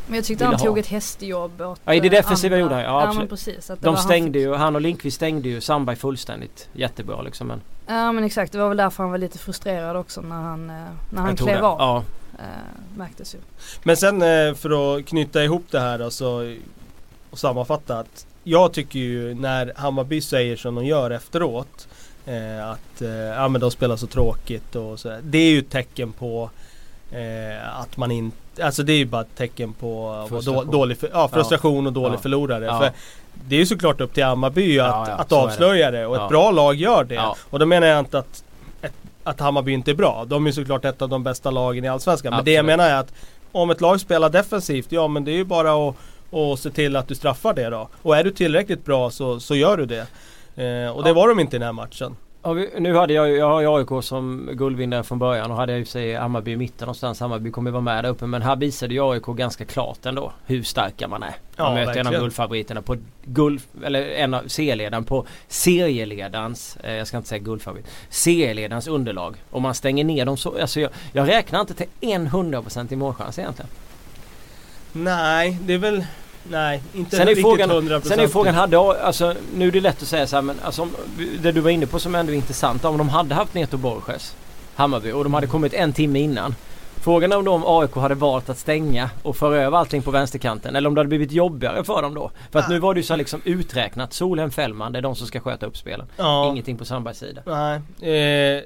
men 0.06 0.16
jag 0.16 0.24
tyckte 0.24 0.44
han 0.44 0.58
tog 0.58 0.78
ett 0.78 0.86
hästjobb 0.86 1.60
åt 1.60 1.80
Ja 1.84 1.94
i 1.94 2.00
det 2.00 2.08
defensiva 2.08 2.56
gjorde 2.56 2.74
han 2.74 2.84
ja, 2.84 3.14
ja 3.20 3.26
precis. 3.28 3.70
Att 3.70 3.80
De 3.80 3.96
stängde 3.96 4.38
han 4.38 4.42
ju, 4.42 4.54
han 4.54 4.74
och 4.74 4.80
Linkvist 4.80 5.16
stängde 5.16 5.48
ju 5.48 5.60
Sandberg 5.60 5.96
fullständigt 5.96 6.68
jättebra 6.72 7.22
liksom. 7.22 7.46
Men... 7.46 7.60
Ja 7.86 8.12
men 8.12 8.24
exakt, 8.24 8.52
det 8.52 8.58
var 8.58 8.68
väl 8.68 8.76
därför 8.76 9.02
han 9.02 9.10
var 9.10 9.18
lite 9.18 9.38
frustrerad 9.38 9.96
också 9.96 10.20
när 10.20 10.36
han, 10.36 10.70
eh, 10.70 10.76
när 11.10 11.22
han 11.22 11.36
klev 11.36 11.64
av. 11.64 11.78
Ja. 11.78 12.04
Äh, 12.38 12.98
märktes 12.98 13.34
ju. 13.34 13.38
Men 13.82 13.96
sen 13.96 14.22
eh, 14.22 14.54
för 14.54 14.98
att 14.98 15.06
knyta 15.06 15.44
ihop 15.44 15.64
det 15.70 15.80
här 15.80 15.98
alltså 15.98 16.44
och 17.30 17.38
sammanfatta 17.38 17.98
att 17.98 18.26
jag 18.44 18.72
tycker 18.72 18.98
ju 18.98 19.34
när 19.34 19.72
Hammarby 19.76 20.20
säger 20.20 20.56
som 20.56 20.74
de 20.74 20.84
gör 20.84 21.10
efteråt 21.10 21.88
eh, 22.26 22.70
att 22.70 23.02
eh, 23.02 23.10
ja, 23.10 23.48
men 23.48 23.60
de 23.60 23.70
spelar 23.70 23.96
så 23.96 24.06
tråkigt 24.06 24.76
och 24.76 25.00
så. 25.00 25.18
Det 25.22 25.38
är 25.38 25.50
ju 25.50 25.58
ett 25.58 25.70
tecken 25.70 26.12
på 26.12 26.50
eh, 27.12 27.80
att 27.80 27.96
man 27.96 28.10
inte 28.10 28.36
Alltså 28.62 28.82
det 28.82 28.92
är 28.92 28.96
ju 28.96 29.04
bara 29.04 29.22
ett 29.22 29.36
tecken 29.36 29.72
på 29.72 30.26
frustration. 30.28 30.70
dålig 30.70 30.96
ja, 31.12 31.28
frustration 31.28 31.86
och 31.86 31.92
dålig 31.92 32.16
ja. 32.16 32.20
förlorare. 32.20 32.64
Ja. 32.64 32.78
För 32.78 32.90
det 33.48 33.56
är 33.56 33.60
ju 33.60 33.66
såklart 33.66 34.00
upp 34.00 34.14
till 34.14 34.24
Hammarby 34.24 34.78
att, 34.78 35.08
ja, 35.08 35.14
att 35.14 35.32
avslöja 35.32 35.90
det. 35.90 35.98
det. 35.98 36.06
och 36.06 36.16
ett 36.16 36.28
bra 36.28 36.50
lag 36.50 36.74
gör 36.74 37.04
det. 37.04 37.34
Och 37.50 37.58
då 37.58 37.66
menar 37.66 37.86
jag 37.86 37.98
inte 37.98 38.18
att, 38.18 38.44
att 39.24 39.40
Hammarby 39.40 39.72
inte 39.72 39.90
är 39.90 39.94
bra. 39.94 40.24
De 40.24 40.46
är 40.46 40.52
såklart 40.52 40.84
ett 40.84 41.02
av 41.02 41.08
de 41.08 41.22
bästa 41.22 41.50
lagen 41.50 41.84
i 41.84 41.88
Allsvenskan. 41.88 42.34
Men 42.34 42.44
det 42.44 42.52
jag 42.52 42.64
menar 42.64 42.88
är 42.88 42.96
att 42.96 43.12
om 43.52 43.70
ett 43.70 43.80
lag 43.80 44.00
spelar 44.00 44.30
defensivt, 44.30 44.92
ja 44.92 45.08
men 45.08 45.24
det 45.24 45.30
är 45.30 45.36
ju 45.36 45.44
bara 45.44 45.88
att 45.88 45.96
och 46.32 46.58
se 46.58 46.70
till 46.70 46.96
att 46.96 47.08
du 47.08 47.14
straffar 47.14 47.54
det 47.54 47.68
då. 47.68 47.88
Och 48.02 48.16
är 48.16 48.24
du 48.24 48.30
tillräckligt 48.30 48.84
bra 48.84 49.10
så, 49.10 49.40
så 49.40 49.54
gör 49.54 49.76
du 49.76 49.86
det. 49.86 50.06
Eh, 50.64 50.96
och 50.96 51.04
det 51.04 51.12
var 51.12 51.28
de 51.28 51.40
inte 51.40 51.56
i 51.56 51.58
den 51.58 51.66
här 51.66 51.72
matchen. 51.72 52.16
Nu 52.78 52.94
hade 52.94 53.12
jag, 53.12 53.30
jag 53.30 53.46
har 53.46 53.78
AIK 53.78 54.04
som 54.04 54.50
guldvinnare 54.52 55.02
från 55.02 55.18
början 55.18 55.50
och 55.50 55.56
hade 55.56 55.72
jag 55.72 55.78
ju 55.78 55.84
sig 55.84 56.14
Hammarby 56.14 56.52
i 56.52 56.56
mitten 56.56 56.86
någonstans. 56.86 57.20
Hammarby 57.20 57.50
kommer 57.50 57.70
vara 57.70 57.82
med 57.82 58.04
där 58.04 58.10
uppe 58.10 58.26
men 58.26 58.42
här 58.42 58.56
visade 58.56 58.94
ju 58.94 59.12
AIK 59.12 59.26
ganska 59.26 59.64
klart 59.64 60.06
ändå 60.06 60.32
hur 60.46 60.62
starka 60.62 61.08
man 61.08 61.22
är. 61.22 61.26
Man 61.26 61.36
ja, 61.56 61.74
möter 61.74 61.86
verkligen. 61.86 62.06
en 62.06 62.14
av 62.14 62.20
guldfavoriterna 62.20 62.82
på 62.82 62.96
guld, 63.24 63.62
eller 63.84 64.08
en 64.08 64.34
av 64.34 64.42
serieledaren 64.46 65.04
på 65.04 65.26
serieledarens, 65.48 66.76
eh, 66.82 66.92
jag 66.92 67.06
ska 67.06 67.16
inte 67.16 67.28
säga 67.28 67.38
guldfavorit, 67.38 67.86
serieledarens 68.08 68.88
underlag. 68.88 69.36
Och 69.50 69.62
man 69.62 69.74
stänger 69.74 70.04
ner 70.04 70.26
dem 70.26 70.36
så, 70.36 70.60
alltså 70.60 70.80
jag, 70.80 70.90
jag 71.12 71.28
räknar 71.28 71.60
inte 71.60 71.74
till 71.74 71.86
en 72.00 72.28
100% 72.28 72.92
i 72.92 72.96
målchans 72.96 73.38
egentligen. 73.38 73.70
Nej, 74.92 75.58
det 75.62 75.74
är 75.74 75.78
väl 75.78 76.04
Nej, 76.50 76.82
inte 76.94 77.16
sen 77.16 77.20
är 77.22 77.26
riktigt 77.26 77.44
frågan, 77.44 77.70
100%. 77.70 78.00
Sen 78.04 78.20
är 78.20 78.28
frågan, 78.28 78.54
hade, 78.54 78.78
alltså, 78.78 79.34
nu 79.54 79.68
är 79.68 79.72
det 79.72 79.80
lätt 79.80 80.02
att 80.02 80.08
säga 80.08 80.26
så 80.26 80.36
här, 80.36 80.42
men 80.42 80.56
alltså, 80.62 80.88
det 81.42 81.52
du 81.52 81.60
var 81.60 81.70
inne 81.70 81.86
på 81.86 81.98
som 81.98 82.14
ändå 82.14 82.32
är 82.32 82.36
intressant. 82.36 82.84
Om 82.84 82.98
de 82.98 83.08
hade 83.08 83.34
haft 83.34 83.54
Neto 83.54 83.76
Borges, 83.76 84.36
Hammarby, 84.74 85.12
och 85.12 85.24
de 85.24 85.34
hade 85.34 85.46
kommit 85.46 85.74
en 85.74 85.92
timme 85.92 86.18
innan. 86.20 86.54
Frågan 86.96 87.32
är 87.32 87.36
om 87.36 87.48
om 87.48 87.64
AIK 87.66 87.94
hade 87.94 88.14
valt 88.14 88.48
att 88.48 88.58
stänga 88.58 89.10
och 89.22 89.36
föra 89.36 89.62
över 89.62 89.78
allting 89.78 90.02
på 90.02 90.10
vänsterkanten 90.10 90.76
eller 90.76 90.88
om 90.88 90.94
det 90.94 90.98
hade 90.98 91.08
blivit 91.08 91.32
jobbigare 91.32 91.84
för 91.84 92.02
dem 92.02 92.14
då. 92.14 92.30
För 92.50 92.58
att 92.58 92.68
nu 92.68 92.78
var 92.78 92.94
det 92.94 93.00
ju 93.00 93.04
så 93.04 93.16
liksom 93.16 93.40
uträknat. 93.44 94.12
Solhem, 94.12 94.50
Fällman, 94.50 94.92
det 94.92 94.98
är 94.98 95.02
de 95.02 95.16
som 95.16 95.26
ska 95.26 95.40
sköta 95.40 95.66
upp 95.66 95.76
spelen. 95.76 96.06
Ja. 96.16 96.50
Ingenting 96.50 96.78
på 96.78 96.84
Sandbergs 96.84 97.18
sida. 97.18 97.42
Nej. 97.46 98.16
Eh, 98.56 98.62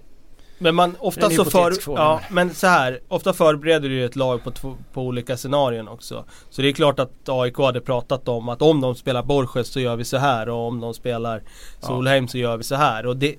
men 0.58 0.74
man 0.74 0.96
ofta 0.98 1.30
så 1.30 1.44
för, 1.44 1.74
ja, 1.86 2.20
men 2.30 2.54
så 2.54 2.66
här, 2.66 3.00
ofta 3.08 3.32
förbereder 3.32 3.88
du 3.88 4.04
ett 4.04 4.16
lag 4.16 4.44
på, 4.44 4.76
på 4.92 5.02
olika 5.02 5.36
scenarion 5.36 5.88
också. 5.88 6.24
Så 6.50 6.62
det 6.62 6.68
är 6.68 6.72
klart 6.72 6.98
att 6.98 7.28
AIK 7.28 7.56
hade 7.58 7.80
pratat 7.80 8.28
om 8.28 8.48
att 8.48 8.62
om 8.62 8.80
de 8.80 8.94
spelar 8.94 9.22
Borges 9.22 9.68
så 9.68 9.80
gör 9.80 9.96
vi 9.96 10.04
så 10.04 10.16
här 10.16 10.48
och 10.48 10.66
om 10.66 10.80
de 10.80 10.94
spelar 10.94 11.42
Solheim 11.80 12.24
ja. 12.24 12.28
så 12.28 12.38
gör 12.38 12.56
vi 12.56 12.64
så 12.64 12.74
här. 12.74 13.06
Och 13.06 13.16
det, 13.16 13.34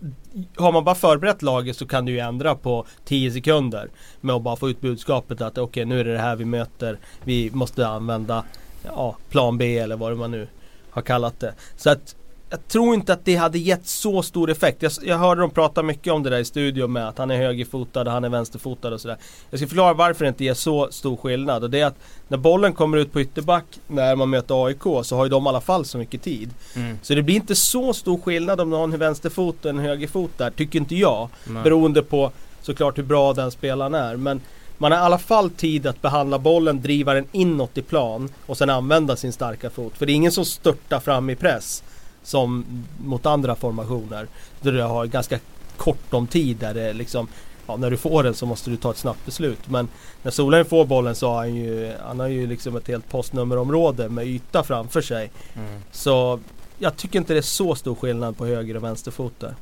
har 0.55 0.71
man 0.71 0.83
bara 0.83 0.95
förberett 0.95 1.41
laget 1.41 1.77
så 1.77 1.87
kan 1.87 2.05
du 2.05 2.11
ju 2.11 2.19
ändra 2.19 2.55
på 2.55 2.85
10 3.05 3.31
sekunder. 3.31 3.89
Med 4.21 4.35
att 4.35 4.41
bara 4.41 4.55
få 4.55 4.69
ut 4.69 4.81
budskapet 4.81 5.41
att 5.41 5.57
okej 5.57 5.63
okay, 5.63 5.85
nu 5.85 5.99
är 5.99 6.03
det 6.03 6.13
det 6.13 6.19
här 6.19 6.35
vi 6.35 6.45
möter. 6.45 6.97
Vi 7.23 7.51
måste 7.51 7.87
använda 7.87 8.43
ja, 8.83 9.17
plan 9.29 9.57
B 9.57 9.77
eller 9.77 9.95
vad 9.95 10.17
man 10.17 10.31
nu 10.31 10.47
har 10.89 11.01
kallat 11.01 11.39
det. 11.39 11.53
Så 11.75 11.89
att 11.89 12.15
jag 12.49 12.67
tror 12.67 12.93
inte 12.93 13.13
att 13.13 13.25
det 13.25 13.35
hade 13.35 13.59
gett 13.59 13.87
så 13.87 14.23
stor 14.23 14.49
effekt. 14.49 14.81
Jag, 14.81 14.91
jag 15.01 15.17
hörde 15.17 15.41
dem 15.41 15.49
prata 15.49 15.83
mycket 15.83 16.13
om 16.13 16.23
det 16.23 16.29
där 16.29 16.37
i 16.37 16.45
studion 16.45 16.91
med 16.91 17.07
att 17.07 17.17
han 17.17 17.31
är 17.31 17.37
högerfotad 17.37 18.01
och 18.01 18.11
han 18.11 18.23
är 18.23 18.29
vänsterfotad 18.29 18.93
och 18.93 19.01
sådär. 19.01 19.17
Jag 19.49 19.59
ska 19.59 19.67
förklara 19.67 19.93
varför 19.93 20.25
det 20.25 20.29
inte 20.29 20.43
ger 20.43 20.53
så 20.53 20.87
stor 20.91 21.17
skillnad. 21.17 21.63
Och 21.63 21.69
det 21.69 21.79
är 21.79 21.85
att 21.85 21.97
när 22.27 22.37
bollen 22.37 22.73
kommer 22.73 22.97
ut 22.97 23.13
på 23.13 23.21
ytterback 23.21 23.65
när 23.87 24.15
man 24.15 24.29
möter 24.29 24.65
AIK 24.65 24.83
så 25.03 25.15
har 25.15 25.25
ju 25.25 25.29
de 25.29 25.45
i 25.45 25.49
alla 25.49 25.61
fall 25.61 25.85
så 25.85 25.97
mycket 25.97 26.21
tid. 26.21 26.49
Mm. 26.75 26.99
Så 27.01 27.15
det 27.15 27.21
blir 27.21 27.35
inte 27.35 27.55
så 27.55 27.93
stor 27.93 28.17
skillnad 28.17 28.61
om 28.61 28.69
du 28.69 28.75
har 28.75 28.83
en 28.83 28.97
vänsterfot 28.97 29.65
och 29.65 29.69
en 29.69 29.79
högerfot 29.79 30.37
där, 30.37 30.49
tycker 30.49 30.79
inte 30.79 30.95
jag. 30.95 31.29
Nej. 31.45 31.63
Beroende 31.63 32.03
på 32.03 32.31
såklart 32.61 32.97
hur 32.97 33.03
bra 33.03 33.33
den 33.33 33.51
spelaren 33.51 33.93
är. 33.93 34.15
Men 34.15 34.41
man 34.77 34.91
har 34.91 34.99
i 34.99 35.01
alla 35.01 35.17
fall 35.17 35.49
tid 35.49 35.87
att 35.87 36.01
behandla 36.01 36.39
bollen, 36.39 36.81
driva 36.81 37.13
den 37.13 37.25
inåt 37.31 37.77
i 37.77 37.81
plan 37.81 38.29
och 38.45 38.57
sen 38.57 38.69
använda 38.69 39.15
sin 39.15 39.33
starka 39.33 39.69
fot. 39.69 39.97
För 39.97 40.05
det 40.05 40.11
är 40.11 40.15
ingen 40.15 40.31
som 40.31 40.45
störtar 40.45 40.99
fram 40.99 41.29
i 41.29 41.35
press 41.35 41.83
som 42.27 42.65
mot 42.97 43.25
andra 43.25 43.55
formationer. 43.55 44.27
Där 44.61 44.71
du 44.71 44.81
har 44.81 45.05
ganska 45.05 45.39
kort 45.77 46.13
om 46.13 46.27
tid 46.27 46.57
där 46.57 46.73
det 46.73 46.93
liksom 46.93 47.27
Ja, 47.69 47.77
när 47.77 47.91
du 47.91 47.97
får 47.97 48.23
den 48.23 48.33
så 48.33 48.45
måste 48.45 48.69
du 48.69 48.77
ta 48.77 48.91
ett 48.91 48.97
snabbt 48.97 49.25
beslut. 49.25 49.59
Men 49.69 49.87
när 50.23 50.31
Solheim 50.31 50.65
får 50.65 50.85
bollen 50.85 51.15
så 51.15 51.29
har 51.29 51.35
han 51.35 51.55
ju, 51.55 51.93
han 52.05 52.19
har 52.19 52.27
ju 52.27 52.47
liksom 52.47 52.75
ett 52.75 52.87
helt 52.87 53.09
postnummerområde 53.09 54.09
med 54.09 54.27
yta 54.27 54.63
framför 54.63 55.01
sig. 55.01 55.31
Mm. 55.55 55.81
Så 55.91 56.39
jag 56.77 56.97
tycker 56.97 57.19
inte 57.19 57.33
det 57.33 57.39
är 57.39 57.41
så 57.41 57.75
stor 57.75 57.95
skillnad 57.95 58.37
på 58.37 58.45
höger 58.45 58.77
och 58.77 58.83
vänsterfot 58.83 59.39
där. 59.39 59.55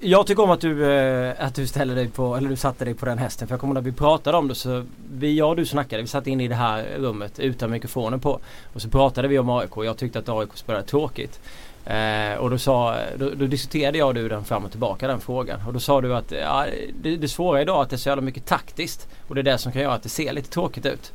Jag 0.00 0.26
tycker 0.26 0.42
om 0.42 0.50
att 0.50 0.60
du, 0.60 0.92
eh, 0.92 1.34
att 1.38 1.54
du 1.54 1.66
ställer 1.66 1.94
dig 1.94 2.08
på, 2.08 2.36
eller 2.36 2.48
du 2.48 2.56
satte 2.56 2.84
dig 2.84 2.94
på 2.94 3.06
den 3.06 3.18
hästen. 3.18 3.48
För 3.48 3.52
jag 3.52 3.60
kommer 3.60 3.74
när 3.74 3.80
vi 3.80 3.92
pratade 3.92 4.36
om 4.36 4.48
det 4.48 4.54
så, 4.54 4.84
vi, 5.12 5.38
jag 5.38 5.48
och 5.48 5.56
du 5.56 5.66
snackade, 5.66 6.02
vi 6.02 6.08
satt 6.08 6.26
inne 6.26 6.44
i 6.44 6.48
det 6.48 6.54
här 6.54 6.86
rummet 6.98 7.38
utan 7.38 7.70
mikrofonen 7.70 8.20
på. 8.20 8.40
Och 8.72 8.82
så 8.82 8.88
pratade 8.88 9.28
vi 9.28 9.38
om 9.38 9.50
AIK 9.50 9.76
och 9.76 9.84
jag 9.84 9.96
tyckte 9.96 10.18
att 10.18 10.28
AIK 10.28 10.48
spelade 10.54 10.84
tråkigt. 10.84 11.40
Eh, 11.86 12.34
och 12.38 12.50
då, 12.50 12.58
sa, 12.58 12.96
då, 13.16 13.30
då, 13.30 13.46
diskuterade 13.46 13.98
jag 13.98 14.08
och 14.08 14.14
du 14.14 14.28
den 14.28 14.44
fram 14.44 14.64
och 14.64 14.70
tillbaka 14.70 15.08
den 15.08 15.20
frågan. 15.20 15.60
Och 15.66 15.72
då 15.72 15.80
sa 15.80 16.00
du 16.00 16.16
att 16.16 16.32
ja, 16.32 16.66
det, 17.02 17.16
det 17.16 17.28
svåra 17.28 17.62
idag 17.62 17.78
är 17.78 17.82
att 17.82 17.90
det 17.90 17.96
är 17.96 17.98
så 17.98 18.08
jävla 18.08 18.22
mycket 18.22 18.46
taktiskt. 18.46 19.08
Och 19.28 19.34
det 19.34 19.40
är 19.40 19.42
det 19.42 19.58
som 19.58 19.72
kan 19.72 19.82
göra 19.82 19.94
att 19.94 20.02
det 20.02 20.08
ser 20.08 20.32
lite 20.32 20.50
tråkigt 20.50 20.86
ut. 20.86 21.12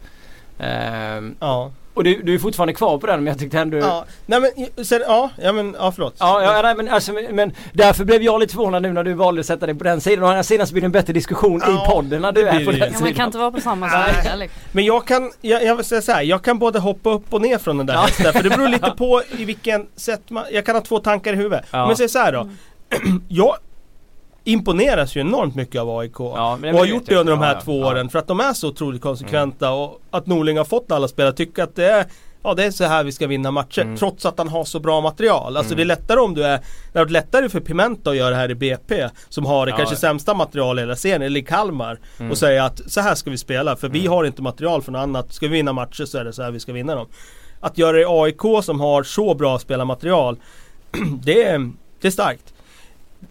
Eh, 0.60 1.22
ja. 1.40 1.72
Och 1.96 2.04
du, 2.04 2.22
du 2.22 2.34
är 2.34 2.40
fortfarande 2.40 2.74
kvar 2.74 2.98
på 2.98 3.08
den 3.08 3.24
men 3.24 3.32
jag 3.32 3.40
tyckte 3.40 3.60
ändå... 3.60 3.78
Ja, 3.78 4.06
nej 4.26 4.40
men, 4.42 4.86
sen, 4.86 5.02
ja, 5.08 5.30
ja 5.42 5.52
men, 5.52 5.76
ja 5.80 5.92
förlåt. 5.92 6.16
Ja, 6.20 6.44
ja 6.44 6.62
nej, 6.62 6.76
men, 6.76 6.90
alltså, 6.90 7.14
men 7.32 7.54
därför 7.74 8.06
blev 8.06 8.24
jag 8.24 8.40
lite 8.40 8.54
förvånad 8.54 8.82
nu 8.82 8.94
när 8.94 9.04
du 9.04 9.14
valde 9.14 9.40
att 9.40 9.46
sätta 9.46 9.66
dig 9.66 9.76
på 9.76 9.84
den 9.84 10.02
sidan. 10.02 10.24
Å 10.24 10.28
andra 10.28 10.44
sidan 10.44 10.68
så 10.68 10.74
blir 10.74 10.82
det 10.82 10.86
en 10.86 10.92
bättre 10.92 11.14
diskussion 11.14 11.62
ja, 11.66 11.84
i 11.84 11.90
podden 11.90 12.22
när 12.22 12.32
du 12.32 12.48
är 12.48 12.66
på 12.66 12.72
den 12.72 12.74
sidan. 12.74 12.90
Ja, 12.94 13.00
man 13.00 13.14
kan 13.14 13.26
inte 13.26 13.38
vara 13.38 13.52
på 13.52 13.62
samma 13.62 13.90
sida. 13.90 14.48
Men 14.72 14.86
jag 14.86 15.08
kan, 15.08 15.32
jag, 15.42 15.64
jag 15.64 15.76
vill 15.76 15.86
säga 15.86 16.02
så 16.02 16.12
här, 16.12 16.22
jag 16.22 16.42
kan 16.42 16.60
både 16.60 16.80
hoppa 16.80 17.10
upp 17.10 17.34
och 17.34 17.42
ner 17.42 17.58
från 17.58 17.78
den 17.78 17.86
där 17.86 17.94
ja. 17.94 18.02
hästen. 18.02 18.34
För 18.34 18.44
det 18.44 18.50
beror 18.50 18.68
lite 18.68 18.92
på 18.98 19.22
i 19.38 19.46
vilken 19.46 19.88
sätt 19.96 20.30
man, 20.30 20.44
jag 20.52 20.66
kan 20.66 20.76
ha 20.76 20.82
två 20.82 21.00
tankar 21.00 21.34
i 21.34 21.36
huvudet. 21.36 21.66
Ja. 21.72 21.88
Men 21.88 21.98
säg 21.98 22.10
så 22.10 22.20
här 22.20 22.32
då. 22.32 22.42
Mm. 22.42 23.22
jag, 23.28 23.56
imponeras 24.46 25.16
ju 25.16 25.22
enormt 25.22 25.56
mycket 25.56 25.82
av 25.82 25.98
AIK. 25.98 26.16
Ja, 26.20 26.60
och 26.64 26.80
har 26.80 26.86
gjort 26.86 27.06
det 27.06 27.16
under 27.16 27.34
de 27.34 27.42
här 27.42 27.56
ja, 27.56 27.62
två 27.62 27.82
ja. 27.82 27.88
åren 27.88 28.10
för 28.10 28.20
att 28.20 28.28
de 28.28 28.40
är 28.40 28.54
så 28.54 28.68
otroligt 28.68 29.02
konsekventa 29.02 29.68
mm. 29.68 29.80
och 29.80 30.02
att 30.12 30.28
Norling 30.28 30.58
har 30.58 30.66
fått 30.66 30.92
alla 30.92 31.08
spelare 31.08 31.30
att 31.30 31.38
tycka 31.38 31.64
att 31.64 31.76
det 31.76 31.90
är 31.90 32.06
Ja 32.46 32.54
det 32.54 32.64
är 32.64 32.72
så 32.72 32.84
här 32.84 33.04
vi 33.04 33.12
ska 33.12 33.28
vinna 33.28 33.52
matcher 33.52 33.82
mm. 33.82 33.98
trots 33.98 34.26
att 34.26 34.38
han 34.38 34.48
har 34.48 34.66
så 34.66 34.80
bra 34.80 35.02
material. 35.02 35.58
Alltså 35.58 35.74
mm. 35.74 35.78
det 35.78 35.84
är 35.84 35.98
lättare 35.98 36.20
om 36.20 36.34
du 36.34 36.44
är 36.44 36.60
Det 36.94 37.00
är 37.00 37.06
lättare 37.06 37.50
för 37.50 37.60
Pimenta 37.60 38.10
att 38.10 38.16
göra 38.16 38.30
det 38.30 38.36
här 38.36 38.52
i 38.52 38.56
BP 38.56 39.10
Som 39.30 39.46
har 39.46 39.66
det 39.66 39.72
kanske 39.72 39.96
sämsta 39.96 40.34
material 40.34 40.80
i 40.80 40.82
hela 40.82 40.96
serien, 40.96 41.22
eller 41.22 41.40
i 41.40 41.44
Kalmar 41.44 42.00
mm. 42.20 42.32
Och 42.32 42.38
säga 42.38 42.66
att 42.66 42.92
så 42.92 43.02
här 43.02 43.16
ska 43.16 43.30
vi 43.30 43.38
spela 43.38 43.76
för 43.76 43.90
vi 43.90 44.00
mm. 44.00 44.12
har 44.12 44.24
inte 44.24 44.42
material 44.42 44.82
från 44.82 44.96
annat 44.96 45.34
Ska 45.34 45.48
vi 45.48 45.54
vinna 45.54 45.74
matcher 45.74 46.06
så 46.06 46.18
är 46.18 46.24
det 46.24 46.34
så 46.34 46.44
här 46.44 46.52
vi 46.52 46.60
ska 46.60 46.74
vinna 46.74 46.96
dem 46.96 47.08
Att 47.60 47.78
göra 47.78 47.92
det 47.92 48.02
i 48.02 48.06
AIK 48.08 48.64
som 48.64 48.80
har 48.80 49.04
så 49.04 49.34
bra 49.34 49.60
spelarmaterial 49.60 50.38
Det 51.24 51.44
är, 51.44 51.72
det 52.02 52.08
är 52.08 52.12
starkt 52.12 52.54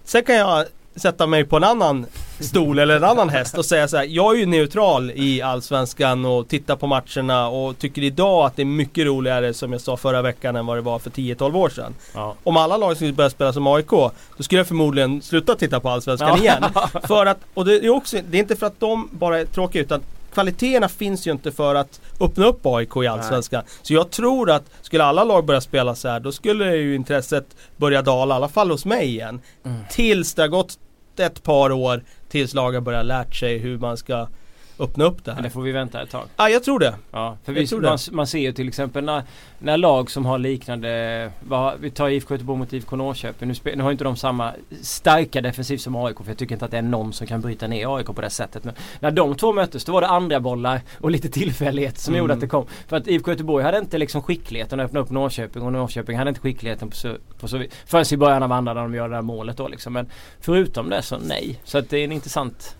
Sen 0.04 0.24
kan 0.24 0.34
jag 0.34 0.66
sätta 0.96 1.26
mig 1.26 1.44
på 1.44 1.56
en 1.56 1.64
annan 1.64 2.06
stol 2.40 2.78
eller 2.78 2.96
en 2.96 3.04
annan 3.04 3.28
häst 3.28 3.58
och 3.58 3.64
säga 3.64 3.88
så 3.88 3.96
här, 3.96 4.04
Jag 4.04 4.34
är 4.34 4.38
ju 4.38 4.46
neutral 4.46 5.10
i 5.14 5.42
Allsvenskan 5.42 6.24
och 6.24 6.48
tittar 6.48 6.76
på 6.76 6.86
matcherna 6.86 7.48
och 7.48 7.78
tycker 7.78 8.02
idag 8.02 8.46
att 8.46 8.56
det 8.56 8.62
är 8.62 8.66
mycket 8.66 9.06
roligare 9.06 9.54
som 9.54 9.72
jag 9.72 9.80
sa 9.80 9.96
förra 9.96 10.22
veckan 10.22 10.56
än 10.56 10.66
vad 10.66 10.76
det 10.76 10.80
var 10.80 10.98
för 10.98 11.10
10-12 11.10 11.56
år 11.56 11.68
sedan. 11.68 11.94
Ja. 12.14 12.34
Om 12.42 12.56
alla 12.56 12.76
lag 12.76 12.96
skulle 12.96 13.12
börja 13.12 13.30
spela 13.30 13.52
som 13.52 13.66
AIK, 13.66 13.90
då 13.90 14.12
skulle 14.38 14.58
jag 14.58 14.66
förmodligen 14.66 15.22
sluta 15.22 15.54
titta 15.54 15.80
på 15.80 15.88
Allsvenskan 15.88 16.28
ja. 16.28 16.38
igen. 16.38 16.64
För 17.02 17.26
att, 17.26 17.38
och 17.54 17.64
det 17.64 17.74
är 17.74 17.90
också, 17.90 18.18
det 18.30 18.38
är 18.38 18.40
inte 18.40 18.56
för 18.56 18.66
att 18.66 18.80
de 18.80 19.08
bara 19.12 19.40
är 19.40 19.44
tråkiga 19.44 19.82
utan 19.82 20.00
kvaliteterna 20.34 20.88
finns 20.88 21.26
ju 21.26 21.30
inte 21.30 21.52
för 21.52 21.74
att 21.74 22.00
öppna 22.20 22.46
upp 22.46 22.66
AIK 22.66 22.96
i 22.96 23.06
Allsvenskan. 23.06 23.62
Så 23.82 23.94
jag 23.94 24.10
tror 24.10 24.50
att 24.50 24.62
skulle 24.82 25.04
alla 25.04 25.24
lag 25.24 25.44
börja 25.44 25.60
spela 25.60 25.94
så 25.94 26.08
här 26.08 26.20
då 26.20 26.32
skulle 26.32 26.76
ju 26.76 26.94
intresset 26.94 27.46
börja 27.76 28.02
dala, 28.02 28.34
i 28.34 28.36
alla 28.36 28.48
fall 28.48 28.70
hos 28.70 28.84
mig 28.84 29.06
igen. 29.06 29.40
Mm. 29.64 29.78
Tills 29.90 30.34
det 30.34 30.42
har 30.42 30.48
gått 30.48 30.78
ett 31.20 31.42
par 31.42 31.72
år 31.72 32.02
tills 32.28 32.54
lagen 32.54 32.84
börjar 32.84 33.02
lärt 33.02 33.34
sig 33.34 33.58
hur 33.58 33.78
man 33.78 33.96
ska 33.96 34.28
öppna 34.78 35.04
upp 35.04 35.24
det 35.24 35.30
Men 35.30 35.36
här. 35.36 35.42
det 35.42 35.50
får 35.50 35.62
vi 35.62 35.72
vänta 35.72 36.02
ett 36.02 36.10
tag. 36.10 36.24
Ja, 36.36 36.48
jag 36.48 36.64
tror 36.64 36.78
det. 36.78 36.94
Ja, 37.10 37.36
för 37.44 37.52
vi, 37.52 37.80
man, 37.80 37.98
man 38.12 38.26
ser 38.26 38.38
ju 38.38 38.52
till 38.52 38.68
exempel 38.68 39.04
när, 39.04 39.22
när 39.58 39.76
lag 39.76 40.10
som 40.10 40.26
har 40.26 40.38
liknande, 40.38 41.30
vad, 41.48 41.74
vi 41.80 41.90
tar 41.90 42.08
IFK 42.08 42.34
Göteborg 42.34 42.58
mot 42.58 42.72
IFK 42.72 42.96
Norrköping. 42.96 43.48
Nu, 43.48 43.54
spe, 43.54 43.76
nu 43.76 43.82
har 43.82 43.92
inte 43.92 44.04
de 44.04 44.16
samma 44.16 44.52
starka 44.82 45.40
defensiv 45.40 45.78
som 45.78 45.96
AIK 45.96 46.16
för 46.18 46.28
jag 46.28 46.38
tycker 46.38 46.54
inte 46.54 46.64
att 46.64 46.70
det 46.70 46.78
är 46.78 46.82
någon 46.82 47.12
som 47.12 47.26
kan 47.26 47.40
bryta 47.40 47.66
ner 47.66 47.96
AIK 47.96 48.06
på 48.06 48.20
det 48.20 48.30
sättet. 48.30 48.64
Men 48.64 48.74
när 49.00 49.10
de 49.10 49.34
två 49.36 49.52
möttes 49.52 49.84
då 49.84 49.92
var 49.92 50.00
det 50.00 50.06
andra 50.08 50.40
bollar 50.40 50.80
och 51.00 51.10
lite 51.10 51.28
tillfällighet 51.28 51.98
som 51.98 52.14
Mm. 52.14 52.22
gjorde 52.22 52.34
att 52.34 52.40
det 52.40 52.46
kom. 52.46 52.66
För 52.88 52.96
att 52.96 53.06
IFK 53.06 53.30
Göteborg 53.30 53.64
hade 53.64 53.78
inte 53.78 53.98
liksom 53.98 54.22
skickligheten 54.22 54.80
att 54.80 54.86
öppna 54.86 55.00
upp 55.00 55.10
Norrköping 55.10 55.62
och 55.62 55.72
Norrköping 55.72 56.18
hade 56.18 56.28
inte 56.28 56.40
skickligheten 56.40 56.90
på 56.90 56.96
så, 56.96 57.16
på 57.40 57.48
så. 57.48 57.64
Förrän 57.86 58.04
i 58.12 58.16
början 58.16 58.42
av 58.42 58.52
andra 58.52 58.74
när 58.74 58.82
de 58.82 58.94
gör 58.94 59.08
det 59.08 59.14
där 59.14 59.22
målet 59.22 59.56
då 59.56 59.68
liksom. 59.68 59.92
Men 59.92 60.10
förutom 60.40 60.90
det 60.90 61.02
så 61.02 61.18
nej. 61.18 61.60
Så 61.64 61.78
att 61.78 61.90
det 61.90 61.98
är 61.98 62.04
en 62.04 62.12
intressant 62.12 62.76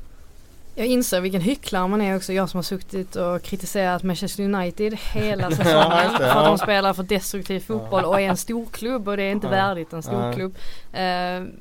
Jag 0.76 0.86
inser 0.86 1.20
vilken 1.20 1.40
hycklare 1.40 1.88
man 1.88 2.00
är 2.00 2.16
också. 2.16 2.32
Jag 2.32 2.48
som 2.50 2.58
har 2.58 2.62
suttit 2.62 3.16
och 3.16 3.42
kritiserat 3.42 4.02
Manchester 4.02 4.42
United 4.44 4.98
hela 5.12 5.50
säsongen. 5.50 6.10
för 6.16 6.24
att 6.24 6.44
de 6.44 6.58
spelar 6.58 6.92
för 6.94 7.02
destruktiv 7.02 7.60
fotboll 7.60 8.04
och 8.04 8.20
är 8.20 8.28
en 8.28 8.36
storklubb 8.36 9.08
och 9.08 9.16
det 9.16 9.22
är 9.22 9.30
inte 9.32 9.46
Ja. 9.46 9.50
värdigt 9.50 9.92
en 9.92 10.02
storklubb. 10.02 10.54
Eh, 10.92 11.00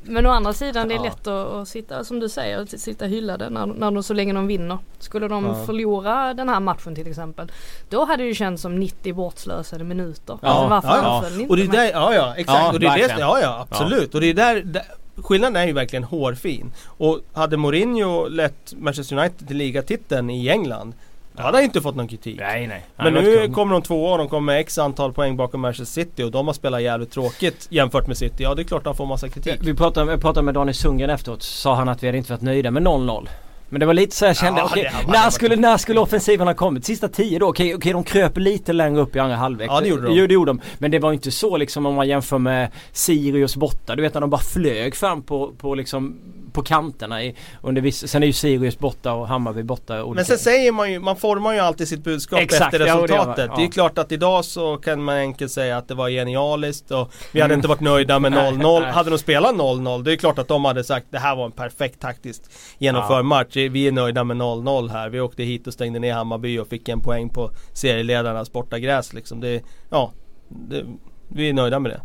men 0.03 0.25
å 0.25 0.29
andra 0.29 0.53
sidan 0.53 0.87
det 0.87 0.95
är 0.95 0.99
lätt 0.99 1.27
att, 1.27 1.47
att 1.47 1.67
sitta, 1.67 2.03
som 2.03 2.19
du 2.19 2.29
säger, 2.29 2.65
sitta 2.77 3.05
hyllade 3.05 3.49
när, 3.49 3.65
när 3.65 3.91
de, 3.91 4.03
så 4.03 4.13
länge 4.13 4.33
de 4.33 4.47
vinner. 4.47 4.77
Skulle 4.99 5.27
de 5.27 5.45
Ja. 5.45 5.65
förlora 5.65 6.33
den 6.33 6.49
här 6.49 6.59
matchen 6.59 6.95
till 6.95 7.07
exempel. 7.07 7.51
Då 7.89 8.05
hade 8.05 8.23
det 8.23 8.33
känts 8.35 8.61
som 8.61 8.79
90 8.79 9.13
bortslösade 9.13 9.83
minuter. 9.83 10.39
Ja, 10.41 10.47
alltså 10.49 10.67
varför 10.67 10.87
ja, 10.87 11.23
ja. 11.29 11.39
inte 11.39 11.49
Och 11.49 11.57
det 11.57 11.63
är 11.63 11.67
där, 11.67 11.91
ja 11.91 12.13
ja 12.15 12.33
exakt. 12.37 12.59
Ja, 12.59 12.71
och 12.73 12.79
det 12.79 12.87
är 12.87 12.97
det, 13.07 13.15
ja 13.19 13.39
ja 13.41 13.67
absolut. 13.69 14.15
Och 14.15 14.21
det 14.21 14.27
är 14.29 14.33
där, 14.33 14.61
där 14.61 14.83
Skillnaden 15.15 15.55
är 15.55 15.65
ju 15.65 15.73
verkligen 15.73 16.03
hårfin. 16.03 16.71
Och 16.85 17.19
hade 17.33 17.57
Mourinho 17.57 18.27
lett 18.27 18.73
Manchester 18.77 19.17
United 19.17 19.47
till 19.47 19.57
ligatiteln 19.57 20.29
i 20.29 20.49
England 20.49 20.93
Då 21.33 21.43
hade 21.43 21.57
han 21.57 21.63
inte 21.63 21.81
fått 21.81 21.95
någon 21.95 22.07
kritik. 22.07 22.39
Nej 22.39 22.67
nej. 22.67 22.85
Men 22.95 23.13
nu 23.13 23.49
kommer 23.49 23.73
de 23.73 23.81
tvåa 23.81 24.11
och 24.11 24.17
de 24.17 24.29
kommer 24.29 24.53
med 24.53 24.61
x 24.61 24.77
antal 24.77 25.13
poäng 25.13 25.37
bakom 25.37 25.61
Manchester 25.61 26.01
City 26.01 26.23
och 26.23 26.31
de 26.31 26.47
har 26.47 26.53
spelat 26.53 26.81
jävligt 26.81 27.11
tråkigt 27.11 27.67
jämfört 27.69 28.07
med 28.07 28.17
City. 28.17 28.43
Ja 28.43 28.55
det 28.55 28.61
är 28.61 28.63
klart 28.63 28.83
de 28.83 28.95
får 28.95 29.05
massa 29.05 29.29
kritik. 29.29 29.57
Vi 29.61 29.73
pratade, 29.73 30.11
jag 30.11 30.21
pratade 30.21 30.45
med 30.45 30.53
Daniel 30.53 30.75
Sundgren 30.75 31.09
efteråt. 31.09 31.43
Sa 31.43 31.75
han 31.75 31.89
att 31.89 32.03
vi 32.03 32.07
hade 32.07 32.17
inte 32.17 32.31
varit 32.31 32.41
nöjda 32.41 32.71
med 32.71 32.83
0-0. 32.83 33.27
Men 33.73 33.79
det 33.79 33.85
var 33.85 33.93
lite 33.93 34.15
så 34.15 34.25
jag 34.25 34.37
kände, 34.37 34.61
Ja, 34.61 34.67
hade 34.67 35.11
när, 35.11 35.29
skulle, 35.29 35.55
när 35.55 35.77
skulle 35.77 35.99
offensiven 35.99 36.47
ha 36.47 36.53
kommit? 36.53 36.85
Sista 36.85 37.07
tio 37.07 37.39
då? 37.39 37.47
Okej, 37.47 37.75
okej 37.75 37.93
de 37.93 38.03
kröp 38.03 38.37
lite 38.37 38.73
längre 38.73 39.01
upp 39.01 39.15
i 39.15 39.19
andra 39.19 39.35
halvlek. 39.35 39.69
Ja, 39.71 39.81
det 39.81 39.87
gjorde 39.87 40.01
de. 40.01 40.15
Jo, 40.15 40.27
det 40.27 40.33
gjorde 40.33 40.49
de. 40.49 40.61
Men 40.77 40.91
det 40.91 40.99
var 40.99 41.13
inte 41.13 41.31
så 41.31 41.57
liksom 41.57 41.85
om 41.85 41.95
man 41.95 42.07
jämför 42.07 42.37
med 42.37 42.71
Sirius 42.91 43.55
borta. 43.55 43.95
Du 43.95 44.01
vet 44.01 44.13
när 44.13 44.21
de 44.21 44.29
bara 44.29 44.41
flög 44.41 44.95
fram 44.95 45.21
på, 45.21 45.51
på 45.57 45.75
liksom 45.75 46.19
på 46.53 46.61
kanterna 46.63 47.23
i, 47.23 47.35
under 47.61 47.81
viss, 47.81 48.07
Sen 48.07 48.23
är 48.23 48.27
ju 48.27 48.33
Sirius 48.33 48.79
borta 48.79 49.13
och 49.13 49.27
Hammarby 49.27 49.63
borta. 49.63 49.93
Men 49.93 50.03
olika- 50.03 50.25
sen 50.25 50.37
säger 50.37 50.71
man 50.71 50.91
ju, 50.91 50.99
man 50.99 51.15
formar 51.15 51.53
ju 51.53 51.59
alltid 51.59 51.87
sitt 51.87 52.03
budskap 52.03 52.39
Exakt, 52.39 52.73
efter 52.73 52.87
ja, 52.87 52.95
och 52.99 53.07
det 53.07 53.13
resultatet. 53.13 53.49
var- 53.49 53.55
Det, 53.55 53.61
ja. 53.61 53.67
är 53.67 53.71
klart 53.71 53.97
att 53.97 54.11
idag 54.11 54.45
så 54.45 54.77
kan 54.77 55.03
man 55.03 55.15
enkelt 55.15 55.51
säga 55.51 55.77
att 55.77 55.87
det 55.87 55.93
var 55.95 56.09
genialiskt 56.09 56.91
och 56.91 57.13
vi 57.31 57.41
hade 57.41 57.53
Mm. 57.53 57.59
inte 57.59 57.67
varit 57.67 57.79
nöjda 57.81 58.19
med 58.19 58.31
Nej, 58.31 58.51
0-0. 58.53 58.79
nej. 58.81 58.91
Hade 58.91 59.09
de 59.09 59.17
spelat 59.17 59.55
0-0, 59.55 60.03
det 60.03 60.11
är 60.13 60.15
klart 60.15 60.39
att 60.39 60.47
de 60.47 60.65
hade 60.65 60.83
sagt 60.83 61.07
det 61.09 61.19
här 61.19 61.35
var 61.35 61.45
en 61.45 61.51
perfekt 61.51 61.99
taktiskt 61.99 62.49
genomförd 62.77 63.19
Ja. 63.19 63.23
match. 63.23 63.55
Vi 63.55 63.87
är 63.87 63.91
nöjda 63.91 64.23
med 64.23 64.37
0-0 64.37 64.89
här. 64.89 65.09
Vi 65.09 65.19
åkte 65.19 65.43
hit 65.43 65.67
och 65.67 65.73
stängde 65.73 65.99
ner 65.99 66.13
Hammarby 66.13 66.59
och 66.59 66.67
fick 66.67 66.89
en 66.89 66.99
poäng 67.01 67.29
på 67.29 67.51
serieledarnas 67.73 68.51
bortagräs 68.51 69.13
liksom. 69.13 69.39
Det, 69.39 69.61
ja, 69.89 70.11
det, 70.49 70.85
vi 71.27 71.49
är 71.49 71.53
nöjda 71.53 71.79
med 71.79 71.91
det. 71.91 72.01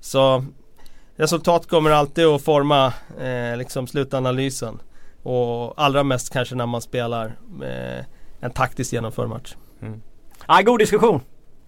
Så 0.00 0.44
resultat 1.20 1.66
kommer 1.66 1.90
alltid 1.90 2.24
att 2.26 2.42
forma 2.42 2.92
eh, 3.20 3.56
liksom 3.56 3.86
slutanalysen. 3.86 4.80
Och 5.22 5.82
allra 5.82 6.02
mest 6.02 6.32
kanske 6.32 6.54
när 6.54 6.66
man 6.66 6.80
spelar 6.80 7.26
eh, 7.62 8.04
en 8.40 8.50
taktiskt 8.50 8.92
genomförd 8.92 9.28
match. 9.28 9.54
Mm. 9.82 10.02
Ja, 10.48 10.60
god 10.64 10.78
diskussion. 10.78 11.20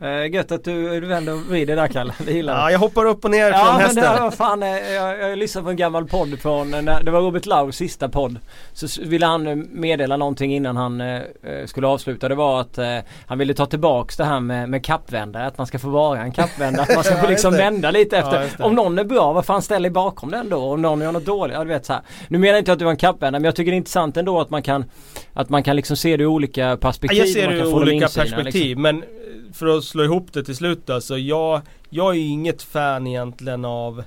Eh, 0.03 0.27
gött 0.35 0.53
att 0.53 0.65
du, 0.65 1.01
du 1.01 1.07
vänder 1.07 1.33
och 1.33 1.41
vrider 1.41 1.77
där 1.77 1.89
Kalle. 1.89 2.15
Det 2.27 2.33
gillar. 2.33 2.59
Ja, 2.59 2.71
jag 2.71 2.79
hoppar 2.79 3.05
upp 3.05 3.25
och 3.25 3.31
ner 3.31 3.51
Ja 3.51 3.59
från 3.59 3.77
men 3.77 3.81
hästen. 3.85 4.15
det 4.15 4.21
var 4.21 4.31
fan, 4.31 4.63
eh, 4.63 4.69
jag, 4.93 5.19
jag 5.19 5.39
lyssnade 5.39 5.65
på 5.65 5.71
en 5.71 5.77
gammal 5.77 6.05
podd 6.09 6.41
från, 6.41 6.71
när, 6.71 7.03
det 7.03 7.11
var 7.11 7.21
Robert 7.21 7.47
Laurs 7.47 7.75
sista 7.75 8.09
podd. 8.09 8.39
Så 8.73 9.03
ville 9.03 9.27
han 9.27 9.47
eh, 9.47 9.57
meddela 9.57 10.17
någonting 10.17 10.55
innan 10.55 10.77
han 10.77 11.01
eh, 11.01 11.17
eh, 11.17 11.67
skulle 11.67 11.87
avsluta. 11.87 12.29
Det 12.29 12.35
var 12.35 12.61
att 12.61 12.79
eh, 12.79 12.99
han 13.27 13.39
ville 13.39 13.55
ta 13.55 13.67
tillbaks 13.67 14.17
det 14.17 14.25
här 14.25 14.41
med, 14.41 14.69
med 14.69 14.85
kappvändare. 14.85 15.47
Att 15.47 15.59
man 15.59 15.67
ska 15.67 15.79
få 15.79 15.89
vara 15.89 16.21
en 16.21 16.33
kappvändare. 16.33 16.83
Att 16.83 16.95
man 16.95 17.05
ska 17.05 17.15
Ja, 17.15 17.19
få 17.21 17.31
just 17.31 17.31
liksom 17.31 17.53
vända 17.53 17.91
lite 17.91 18.17
Ja, 18.17 18.23
efter. 18.23 18.59
det. 18.59 18.65
Om 18.65 18.75
någon 18.75 18.99
är 18.99 19.05
bra, 19.05 19.33
vad 19.33 19.47
fan 19.47 19.63
ställer 19.63 19.91
bakom 19.91 20.31
den 20.31 20.49
då? 20.49 20.59
Om 20.59 20.83
någon 20.83 21.01
gör 21.01 21.13
något 21.13 21.25
dåligt? 21.27 21.55
Ja 21.57 21.65
du 21.65 21.69
vet 21.71 21.87
så 21.87 21.93
här. 21.93 22.03
Nu 22.29 22.39
menar 22.39 22.53
jag 22.53 22.61
inte 22.61 22.73
att 22.73 22.79
du 22.79 22.85
var 22.85 22.93
en 22.93 22.97
kappvändare 22.97 23.41
men 23.41 23.45
jag 23.45 23.57
tycker 23.57 23.71
det 23.71 23.75
är 23.75 23.79
intressant 23.79 24.17
ändå 24.17 24.41
att 24.41 24.51
man 24.51 24.63
kan 24.63 24.85
Att 25.33 25.49
man 25.49 25.63
kan 25.63 25.77
liksom 25.77 25.97
se 25.97 26.17
det 26.17 26.23
ur 26.23 26.27
olika 26.27 26.77
perspektiv. 26.77 27.19
Jag 27.19 27.29
ser 27.29 27.49
det 27.49 27.55
ur 27.59 27.75
olika 27.75 28.05
insynen, 28.05 28.27
perspektiv 28.29 28.63
Liksom. 28.69 28.83
men 28.83 29.03
eh, 29.03 29.09
för 29.53 29.67
att 29.79 29.85
slå 29.85 30.05
ihop 30.05 30.33
det 30.33 30.45
till 30.45 30.57
slut 30.57 30.87
då, 30.87 31.01
så 31.01 31.19
jag, 31.19 31.61
jag 31.91 32.17
är 32.17 32.21
inget 32.21 32.63
fan 32.63 33.07
egentligen 33.07 33.65
av 33.65 34.03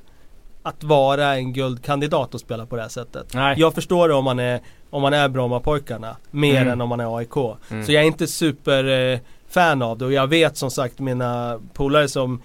att 0.63 0.83
vara 0.83 1.35
en 1.35 1.53
guldkandidat 1.53 2.33
och 2.33 2.39
spela 2.39 2.65
på 2.65 2.75
det 2.75 2.81
här 2.81 2.89
sättet. 2.89 3.33
Nej. 3.33 3.55
Jag 3.59 3.73
förstår 3.73 4.07
det 4.07 4.13
om 4.13 4.23
man 4.23 4.39
är, 4.39 4.59
om 4.89 5.01
man 5.01 5.13
är 5.13 5.29
Brommapojkarna 5.29 6.17
mer 6.31 6.61
Mm. 6.61 6.73
än 6.73 6.81
om 6.81 6.89
man 6.89 6.99
är 6.99 7.17
AIK. 7.17 7.35
Mm. 7.69 7.85
Så 7.85 7.91
jag 7.91 8.03
är 8.03 8.07
inte 8.07 8.27
super 8.27 9.11
eh, 9.13 9.19
fan 9.49 9.81
av 9.81 9.97
det 9.97 10.05
och 10.05 10.13
jag 10.13 10.27
vet 10.27 10.57
som 10.57 10.71
sagt 10.71 10.99
mina 10.99 11.59
polare 11.73 12.07
som 12.07 12.41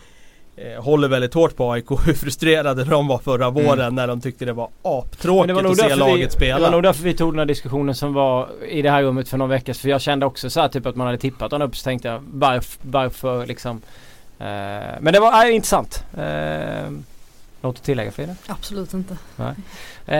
håller 0.79 1.09
väldigt 1.09 1.35
hårt 1.35 1.57
på 1.57 1.73
AIK 1.73 1.91
hur 2.07 2.15
frustrerade 2.15 2.85
de 2.85 3.09
var 3.09 3.19
förra 3.19 3.51
våren 3.51 3.95
när 3.95 4.07
de 4.07 4.21
tyckte 4.21 4.45
det 4.45 4.53
var 4.53 4.69
Men 4.83 4.93
aptråkigt 4.93 5.57
det 5.57 5.63
var, 5.63 5.71
att 5.71 5.77
se 5.77 5.95
laget 5.95 6.19
vi, 6.19 6.25
det 6.25 6.31
spela. 6.31 6.59
var 6.59 6.71
nog 6.71 6.83
därför 6.83 7.03
vi 7.03 7.15
tog 7.15 7.33
den 7.33 7.39
här 7.39 7.47
diskussionen 7.47 7.95
som 7.95 8.15
var 8.15 8.49
i 8.69 8.83
det 8.83 8.91
här 8.91 9.03
rummet 9.03 9.29
för 9.29 9.39
någon 9.39 9.49
vecka 9.49 9.75
sedan. 9.75 9.81
För 9.83 9.89
jag 9.89 10.01
kände 10.01 10.27
också 10.27 10.51
så 10.51 10.61
här 10.61 10.69
typ 10.69 10.87
att 10.87 10.97
man 10.97 11.07
hade 11.07 11.19
tippat 11.19 11.51
den 11.51 11.63
upp 11.63 11.77
så 11.77 11.85
tänkte 11.85 12.09
jag 12.09 12.23
varf, 12.33 12.79
varför 12.83 13.47
liksom. 13.47 13.81
Eh, 14.39 14.47
men 15.01 15.13
det 15.13 15.21
var 15.21 15.45
äh, 15.47 15.55
intressant. 15.55 16.05
Eh, 16.19 16.91
något 17.62 17.77
att 17.79 17.83
tillägga 17.85 18.11
Frida? 18.11 18.35
Absolut 18.46 18.94
inte. 18.94 19.16
Eh, 20.07 20.18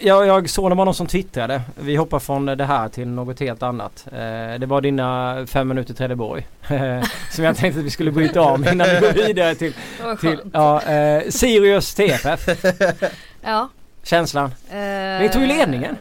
jag, 0.00 0.26
jag 0.26 0.50
såg 0.50 0.70
det 0.70 0.74
var 0.74 0.84
någon 0.84 0.94
som 0.94 1.06
twittrade. 1.06 1.62
Vi 1.80 1.96
hoppar 1.96 2.18
från 2.18 2.46
det 2.46 2.64
här 2.64 2.88
till 2.88 3.08
något 3.08 3.40
helt 3.40 3.62
annat. 3.62 4.06
Eh, 4.12 4.58
det 4.58 4.66
var 4.66 4.80
dina 4.80 5.36
fem 5.46 5.68
minuter 5.68 5.94
Trelleborg. 5.94 6.46
Eh, 6.68 7.02
som 7.30 7.44
jag 7.44 7.56
tänkte 7.56 7.80
att 7.80 7.86
vi 7.86 7.90
skulle 7.90 8.10
bryta 8.12 8.40
av 8.40 8.66
innan 8.72 8.88
vi 8.88 9.00
går 9.00 9.26
vidare 9.26 9.54
till, 9.54 9.72
till 10.20 10.40
ja, 10.52 10.82
eh, 10.82 11.22
Sirius 11.28 11.94
TFF. 11.94 12.48
Ja. 13.42 13.68
Känslan? 14.02 14.54
Eh, 14.70 14.76
Ni 15.20 15.28
tog 15.32 15.42
ju 15.42 15.48
ledningen. 15.48 15.96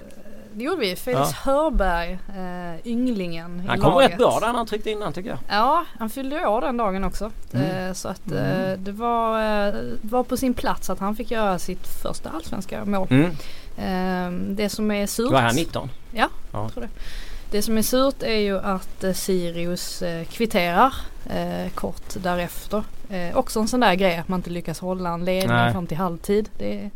Det 0.60 0.66
gjorde 0.66 0.82
vi. 0.82 0.96
Felix 0.96 1.32
Hörberg, 1.34 2.12
eh, 2.12 2.88
ynglingen 2.88 3.64
Han 3.68 3.80
kom 3.80 3.94
laget. 3.94 4.12
rätt 4.12 4.18
bra 4.18 4.40
där 4.40 4.48
när 4.48 4.54
han 4.54 4.66
tryckte 4.66 4.92
innan 4.92 5.14
tycker 5.14 5.30
jag. 5.30 5.40
Ja, 5.50 5.86
han 6.00 6.10
fyllde 6.10 6.48
år 6.48 6.62
den 6.62 6.78
dagen 6.78 7.04
också. 7.04 7.32
Mm. 7.54 7.88
Eh, 7.88 7.94
så 7.94 8.08
att 8.08 8.32
eh, 8.32 8.72
det 8.78 8.92
var, 8.92 9.40
eh, 9.68 9.74
var 10.02 10.24
på 10.24 10.38
sin 10.38 10.54
plats 10.54 10.90
att 10.90 11.00
han 11.00 11.16
fick 11.16 11.32
göra 11.32 11.60
sitt 11.60 11.88
första 11.88 12.30
allsvenska 12.30 12.86
mål. 12.86 13.08
Mm. 13.10 13.32
Eh, 13.78 14.56
det 14.56 14.70
som 14.70 14.92
är 14.92 15.08
surt. 15.08 15.32
Var 15.32 15.42
han 15.42 15.56
19? 15.56 15.90
Det 17.52 17.62
som 17.62 17.78
är 17.78 17.82
surt 17.82 18.24
är 18.24 18.40
ju 18.40 18.60
att 18.60 19.04
eh, 19.04 19.14
Sirius 19.14 20.02
eh, 20.02 20.26
kvitterar 20.26 20.94
eh, 21.30 21.72
kort 21.76 22.14
därefter. 22.24 22.84
Också 23.34 23.60
en 23.60 23.68
sån 23.68 23.80
där 23.80 23.96
grej 23.96 24.18
att 24.18 24.28
man 24.28 24.40
inte 24.40 24.50
lyckas 24.50 24.80
hålla 24.80 25.10
en 25.10 25.26
ledning 25.26 25.58
Nej. 25.58 25.72
fram 25.72 25.88
till 25.88 25.98
halvtid. 25.98 26.50
Det 26.58 26.90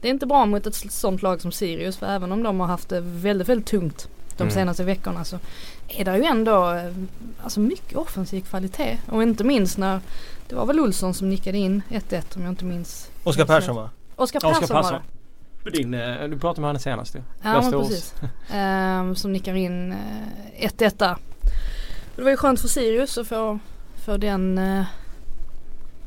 det 0.00 0.08
är 0.08 0.12
inte 0.12 0.26
bra 0.26 0.46
mot 0.46 0.66
ett 0.66 0.92
sånt 0.92 1.22
lag 1.22 1.40
som 1.40 1.52
Sirius 1.52 1.96
för 1.96 2.06
även 2.06 2.32
om 2.32 2.42
de 2.42 2.60
har 2.60 2.66
haft 2.66 2.88
det 2.88 3.00
väldigt, 3.00 3.48
väldigt 3.48 3.66
tungt 3.68 4.08
de 4.36 4.42
Mm. 4.42 4.54
senaste 4.54 4.84
veckorna 4.84 5.24
så 5.24 5.38
är 5.88 6.04
det 6.04 6.16
ju 6.16 6.24
ändå 6.24 6.72
eh, 6.72 6.92
alltså 7.42 7.60
mycket 7.60 7.96
offensiv 7.98 8.40
kvalitet. 8.40 8.98
Och 9.10 9.22
inte 9.22 9.44
minst 9.44 9.78
när 9.78 10.00
det 10.48 10.54
var 10.54 10.66
väl 10.66 10.80
Olsson 10.80 11.14
som 11.14 11.28
nickade 11.28 11.58
in 11.58 11.82
1-1 11.90 12.36
om 12.36 12.42
jag 12.42 12.52
inte 12.52 12.64
minns. 12.64 13.10
Oskar 13.24 13.44
Persson 13.44 13.76
va? 13.76 13.90
Oskar 14.16 14.38
Oskar 14.38 14.60
Persson 14.60 14.74
var 14.76 14.82
Persson. 14.82 14.98
det. 15.64 15.70
Din, 15.70 15.94
eh, 15.94 16.28
du 16.28 16.38
pratade 16.38 16.60
med 16.60 16.68
henne 16.68 16.78
senast 16.78 17.14
ju. 17.14 17.20
Ja 17.42 17.60
men 17.62 17.72
precis. 17.72 18.14
Ehm, 18.52 19.16
som 19.16 19.32
nickar 19.32 19.54
in 19.54 19.92
eh, 19.92 20.68
1-1 20.68 20.94
där. 20.98 21.12
Och 21.12 21.18
Det 22.16 22.22
var 22.22 22.30
ju 22.30 22.36
skönt 22.36 22.60
för 22.60 22.68
Sirius 22.68 23.18
att 23.18 23.26
få, 23.28 23.58
få 24.04 24.16
den 24.16 24.58
eh, 24.58 24.84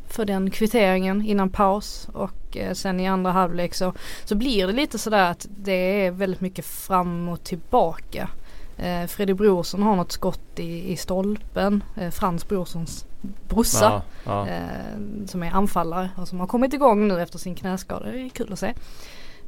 för 0.09 0.25
den 0.25 0.51
kvitteringen 0.51 1.21
innan 1.25 1.49
paus 1.49 2.07
och 2.13 2.57
eh, 2.57 2.73
sen 2.73 2.99
i 2.99 3.07
andra 3.07 3.31
halvlek 3.31 3.73
så, 3.73 3.93
så 4.25 4.35
blir 4.35 4.67
det 4.67 4.73
lite 4.73 4.97
sådär 4.97 5.31
att 5.31 5.47
det 5.49 6.05
är 6.05 6.11
väldigt 6.11 6.41
mycket 6.41 6.65
fram 6.65 7.29
och 7.29 7.43
tillbaka. 7.43 8.29
Eh, 8.77 9.05
Freddy 9.07 9.33
Brorsson 9.33 9.83
har 9.83 9.95
något 9.95 10.11
skott 10.11 10.59
i, 10.59 10.91
i 10.91 10.97
stolpen. 10.97 11.83
Eh, 11.97 12.09
Frans 12.09 12.47
Brorssons 12.47 13.05
brorsa 13.47 14.01
Ja, 14.25 14.47
ja. 14.47 14.47
eh, 14.47 15.25
som 15.27 15.43
är 15.43 15.51
anfallare 15.51 16.09
och 16.17 16.27
som 16.27 16.39
har 16.39 16.47
kommit 16.47 16.73
igång 16.73 17.07
nu 17.07 17.21
efter 17.21 17.39
sin 17.39 17.55
knäskada. 17.55 18.05
Det 18.05 18.21
är 18.21 18.29
kul 18.29 18.53
att 18.53 18.59
se. 18.59 18.73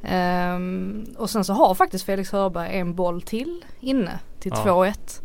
Ehm, 0.04 1.06
och 1.18 1.30
sen 1.30 1.44
så 1.44 1.52
har 1.52 1.74
faktiskt 1.74 2.04
Felix 2.04 2.32
Hörberg 2.32 2.78
en 2.78 2.94
boll 2.94 3.22
till 3.22 3.64
inne 3.80 4.18
till 4.40 4.52
Ja. 4.54 4.64
2-1. 4.64 5.20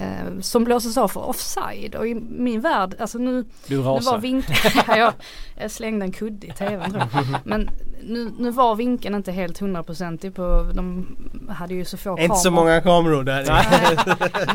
Eh, 0.00 0.40
som 0.40 0.64
blåses 0.64 0.96
av 0.98 1.08
för 1.08 1.20
offside 1.28 1.94
och 1.94 2.08
i 2.08 2.14
min 2.14 2.60
värld, 2.60 2.94
alltså 2.98 3.18
nu, 3.18 3.44
Du 3.66 3.76
nu 3.76 3.82
var 3.82 4.18
vinkeln, 4.18 4.56
jag, 4.96 5.12
jag 5.56 5.70
slängde 5.70 6.04
en 6.04 6.12
kudde 6.12 6.46
i 6.46 6.50
tvn. 6.50 7.02
Men 7.44 7.70
nu, 8.06 8.32
nu 8.38 8.50
var 8.50 8.74
vinkeln 8.74 9.14
inte 9.14 9.32
helt 9.32 9.58
hundraprocentig 9.58 10.34
på, 10.34 10.70
de 10.74 11.16
hade 11.48 11.74
ju 11.74 11.84
så 11.84 11.96
få 11.96 12.18
Inte 12.18 12.36
så 12.36 12.50
många 12.50 12.80
kameror 12.80 13.24
där. 13.24 13.44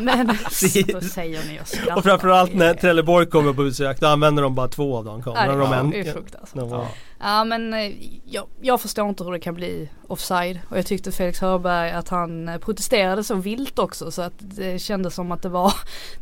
Men 0.00 0.36
så 0.50 1.00
säger 1.00 1.48
ni 1.48 1.60
och 1.62 1.68
skrattar. 1.68 1.96
Och 1.96 2.02
framförallt 2.04 2.54
när 2.54 2.74
Trelleborg 2.74 3.26
kommer 3.26 3.52
på 3.52 3.62
besök 3.64 4.00
då 4.00 4.06
använder 4.06 4.42
de 4.42 4.54
bara 4.54 4.68
två 4.68 4.96
av 4.96 5.04
de 5.04 5.22
Ja, 5.26 5.32
kamerorna. 5.34 5.82
det 5.82 5.90
de 6.02 6.08
är 6.08 6.12
fruktansvärt. 6.12 6.62
var- 6.66 6.86
Ja 7.20 7.44
men 7.44 7.74
eh, 7.74 7.92
jag, 8.24 8.46
jag 8.60 8.80
förstår 8.80 9.08
inte 9.08 9.24
hur 9.24 9.32
det 9.32 9.40
kan 9.40 9.54
bli 9.54 9.88
offside 10.08 10.58
och 10.70 10.78
jag 10.78 10.86
tyckte 10.86 11.12
Felix 11.12 11.40
Hörberg 11.40 11.90
att 11.90 12.08
han 12.08 12.48
eh, 12.48 12.58
protesterade 12.58 13.24
så 13.24 13.34
vilt 13.34 13.78
också 13.78 14.10
så 14.10 14.22
att 14.22 14.32
det 14.38 14.78
kändes 14.78 15.14
som 15.14 15.32
att 15.32 15.42
det 15.42 15.48
var 15.48 15.72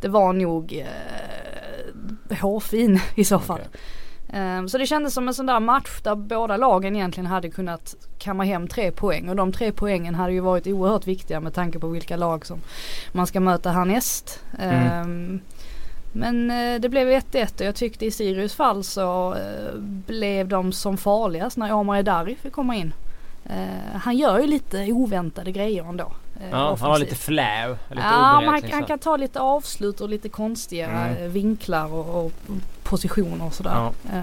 Det 0.01 0.09
var 0.09 0.33
nog 0.33 0.85
eh, 2.31 2.37
hårfin 2.41 3.01
i 3.15 3.25
så 3.25 3.39
fall. 3.39 3.61
Okej. 3.61 3.81
Eh, 4.33 4.67
så 4.67 4.79
det 4.79 4.87
kändes 4.87 5.15
som 5.15 5.29
en 5.29 5.35
sån 5.35 5.47
där 5.47 5.61
match 5.61 6.01
där 6.03 6.15
båda 6.15 6.57
lagen 6.57 6.97
egentligen 6.97 7.27
hade 7.27 7.49
kunnat 7.51 7.95
kamma 8.19 8.45
hem 8.45 8.69
tre 8.69 8.91
poäng 8.91 9.29
och 9.29 9.37
de 9.37 9.53
tre 9.53 9.73
poängen 9.73 10.15
hade 10.15 10.33
ju 10.33 10.41
varit 10.41 10.67
oerhört 10.67 11.07
viktiga 11.07 11.41
med 11.41 11.55
tanke 11.55 11.79
på 11.79 11.89
vilka 11.89 12.17
lag 12.17 12.47
som 12.47 12.59
man 13.13 13.27
ska 13.27 13.41
möta 13.41 13.71
härnäst. 13.71 14.41
Mm. 14.59 15.41
Men 16.13 16.51
eh, 16.51 16.81
det 16.81 16.89
blev 16.89 17.09
1-1 17.09 17.55
och 17.61 17.67
jag 17.67 17.75
tyckte 17.75 18.07
i 18.07 18.11
Sirius 18.11 18.55
fall 18.55 18.85
så 18.85 19.35
eh, 19.35 19.75
blev 20.07 20.49
de 20.49 20.73
som 20.73 20.97
farligast 20.97 21.57
när 21.57 21.73
Omar 21.73 21.99
Edari 21.99 22.37
fick 22.43 22.53
komma 22.53 22.77
in. 22.77 22.93
Eh, 23.45 23.97
han 24.03 24.17
gör 24.17 24.39
ju 24.41 24.47
lite 24.47 24.93
oväntade 24.93 25.53
grejer 25.53 25.85
ändå. 25.89 26.13
eh, 26.41 26.51
Ja, 26.51 26.77
han 26.81 26.91
har 26.91 26.99
lite 26.99 27.15
flair. 27.17 27.69
Lite 27.69 28.03
Ja, 28.03 28.41
men 28.41 28.49
han, 28.49 28.63
han 28.73 28.81
så. 28.83 28.87
kan 28.87 28.99
ta 28.99 29.17
lite 29.17 29.41
avslut 29.41 30.01
och 30.01 30.09
lite 30.09 30.29
konstiga 30.29 30.87
Mm. 30.89 31.33
vinklar 31.33 31.93
och, 31.95 32.25
och 32.25 32.33
positioner 32.89 33.47
och 33.47 33.55
sådär. 33.55 33.71
Ja. 33.75 33.87
Ehm, 34.13 34.23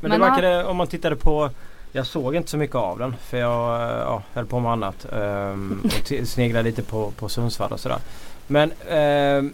Men, 0.00 0.10
Men 0.10 0.10
det 0.10 0.26
han- 0.26 0.34
verkade, 0.36 0.64
om 0.64 0.76
man 0.76 0.86
tittade 0.86 1.16
på 1.16 1.50
jag 1.92 2.06
såg 2.06 2.34
inte 2.36 2.50
så 2.50 2.56
mycket 2.56 2.76
av 2.76 2.98
den 2.98 3.14
för 3.22 3.38
jag 3.38 3.80
ja, 4.00 4.22
höll 4.34 4.46
på 4.46 4.60
med 4.60 4.72
annat. 4.72 5.06
Um, 5.12 5.82
och 5.84 6.28
sneglade 6.28 6.62
lite 6.64 6.82
på, 6.82 7.10
på 7.10 7.28
Sundsvall 7.28 7.72
och 7.72 7.80
sådär. 7.80 7.98
Men 8.46 8.72
ehm, 8.88 9.52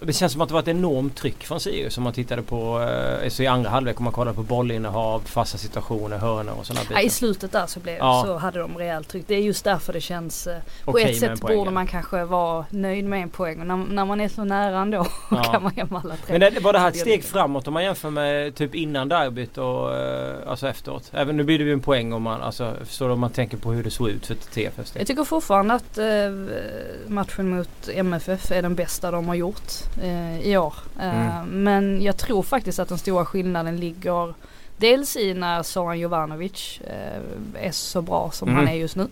det 0.00 0.12
känns 0.12 0.32
som 0.32 0.40
att 0.40 0.48
det 0.48 0.54
var 0.54 0.60
ett 0.62 0.68
enormt 0.68 1.16
tryck 1.16 1.44
från 1.46 1.60
Sirius 1.60 1.98
om 1.98 2.04
man 2.04 2.12
tittade 2.12 2.42
på 2.42 2.80
eh, 3.22 3.28
så 3.28 3.42
i 3.42 3.46
andra 3.46 3.70
halvlek 3.70 3.98
om 4.00 4.04
man 4.04 4.12
kollade 4.12 4.36
på 4.36 4.42
bollinnehav, 4.42 5.20
fasta 5.26 5.58
situationer, 5.58 6.18
hörnor 6.18 6.52
och 6.58 6.66
sådana 6.66 6.80
Ja, 6.90 7.00
I 7.00 7.02
bitar. 7.04 7.14
slutet 7.14 7.52
där 7.52 7.66
så, 7.66 7.80
blev, 7.80 7.96
Ja. 7.96 8.22
så 8.26 8.36
hade 8.36 8.58
de 8.58 8.78
rejält 8.78 9.08
tryck. 9.08 9.24
Det 9.28 9.34
är 9.34 9.38
just 9.40 9.64
därför 9.64 9.92
det 9.92 10.00
känns 10.00 10.46
eh, 10.46 10.56
På 10.84 10.90
Okej 10.90 11.10
ett 11.10 11.18
sätt 11.18 11.40
borde 11.40 11.70
man 11.70 11.86
kanske 11.86 12.24
vara 12.24 12.64
nöjd 12.70 13.04
med 13.04 13.22
en 13.22 13.28
poäng 13.30 13.60
och 13.60 13.66
när, 13.66 13.76
när 13.76 14.04
man 14.04 14.20
är 14.20 14.28
så 14.28 14.44
nära 14.44 14.78
ändå 14.80 15.06
Ja. 15.30 15.42
kan 15.42 15.62
man 15.62 15.72
hem 15.76 15.96
alla 15.96 16.16
tre. 16.26 16.38
Men 16.38 16.54
det, 16.54 16.60
var 16.60 16.72
det 16.72 16.78
här 16.78 16.88
ett 16.88 16.96
steg 16.98 17.24
framåt 17.24 17.68
om 17.68 17.74
man 17.74 17.84
jämför 17.84 18.10
med 18.10 18.54
typ 18.54 18.74
innan 18.74 19.08
derbyt 19.08 19.58
och 19.58 19.96
eh, 19.96 20.34
alltså 20.46 20.68
efteråt? 20.68 21.10
Även 21.14 21.36
nu 21.36 21.42
blir 21.44 21.58
det 21.58 21.64
ju 21.64 21.72
en 21.72 21.80
poäng 21.80 22.12
om 22.12 22.22
man, 22.22 22.42
alltså, 22.42 22.72
förstår 22.84 23.06
du, 23.06 23.12
om 23.12 23.20
man 23.20 23.30
tänker 23.30 23.56
på 23.56 23.72
hur 23.72 23.84
det 23.84 23.90
såg 23.90 24.08
ut 24.08 24.26
för 24.26 24.34
TFF. 24.34 24.90
Jag 24.94 25.06
tycker 25.06 25.24
fortfarande 25.24 25.74
att 25.74 25.98
eh, 25.98 26.04
matchen 27.06 27.50
mot 27.56 27.88
MFF 27.94 28.50
är 28.52 28.62
den 28.62 28.74
bästa 28.74 29.10
de 29.10 29.28
har 29.28 29.34
gjort 29.34 29.72
eh, 30.02 30.40
i 30.40 30.56
år. 30.56 30.74
Eh, 31.00 31.30
Mm. 31.40 31.62
Men 31.64 32.02
jag 32.02 32.16
tror 32.16 32.42
faktiskt 32.42 32.78
att 32.78 32.88
den 32.88 32.98
stora 32.98 33.24
skillnaden 33.24 33.76
ligger 33.76 34.34
dels 34.76 35.16
i 35.16 35.34
när 35.34 35.62
Zoran 35.62 35.98
Jovanovic 35.98 36.80
eh, 36.80 37.66
är 37.66 37.72
så 37.72 38.02
bra 38.02 38.30
som 38.30 38.48
Mm. 38.48 38.58
han 38.58 38.68
är 38.68 38.74
just 38.78 38.96
nu. 38.96 39.08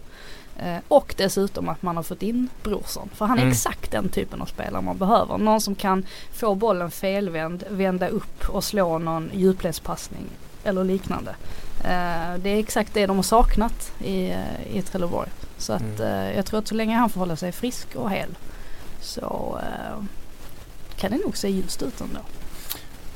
Eh, 0.59 0.77
och 0.89 1.15
dessutom 1.19 1.69
att 1.69 1.83
man 1.83 1.97
har 1.97 2.03
fått 2.03 2.23
in 2.23 2.49
Brorsson. 2.63 3.09
För 3.15 3.27
han 3.27 3.39
är 3.39 3.43
Mm. 3.43 3.53
exakt 3.53 3.91
den 3.91 4.09
typen 4.09 4.43
av 4.43 4.47
spelare 4.47 4.83
man 4.83 4.99
behöver. 4.99 5.39
Någon 5.39 5.61
som 5.61 5.75
kan 5.75 6.05
få 6.33 6.55
bollen 6.55 6.91
felvänd, 6.91 7.65
vända 7.71 8.09
upp 8.09 8.49
och 8.49 8.65
slå 8.65 8.99
någon 8.99 9.31
djupledspassning 9.35 10.25
eller 10.65 10.85
liknande. 10.85 11.31
Eh, 11.85 12.35
det 12.39 12.51
är 12.51 12.59
exakt 12.59 12.95
det 12.95 13.07
de 13.07 13.17
har 13.17 13.23
saknat 13.23 13.93
i, 14.05 14.31
eh, 14.31 14.77
i 14.77 14.83
Trelleborg. 14.83 15.29
Så 15.59 15.73
att 15.73 16.01
Mm. 16.01 16.37
jag 16.37 16.47
tror 16.47 16.59
att 16.59 16.69
så 16.69 16.75
länge 16.75 16.97
han 16.97 17.11
får 17.11 17.21
hålla 17.21 17.37
sig 17.37 17.53
frisk 17.53 17.95
och 17.97 18.11
hel 18.11 18.29
så 19.01 19.59
kan 21.01 21.11
det 21.11 21.17
nog 21.25 21.37
se 21.37 21.49
ljust 21.49 21.83
ut 21.83 22.01
ändå. 22.01 22.21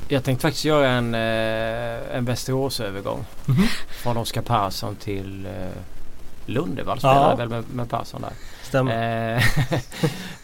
Jag 0.09 0.25
tänkte 0.25 0.43
faktiskt 0.43 0.65
göra 0.65 0.89
en, 0.89 1.15
eh, 1.15 2.17
en 2.17 2.25
Västeråsövergång. 2.25 3.25
Mhm. 3.47 3.67
Från 4.03 4.17
Oskar 4.17 4.43
Persson 4.43 4.97
till 4.97 5.47
eh, 5.47 5.53
Lundevall 6.47 6.99
spelade 6.99 7.31
Ja. 7.31 7.37
väl 7.37 7.49
med, 7.49 7.65
med 7.75 7.91
Persson 7.91 8.21
där. 8.21 8.33
Stämmer. 8.63 9.35
Eh, 9.37 9.43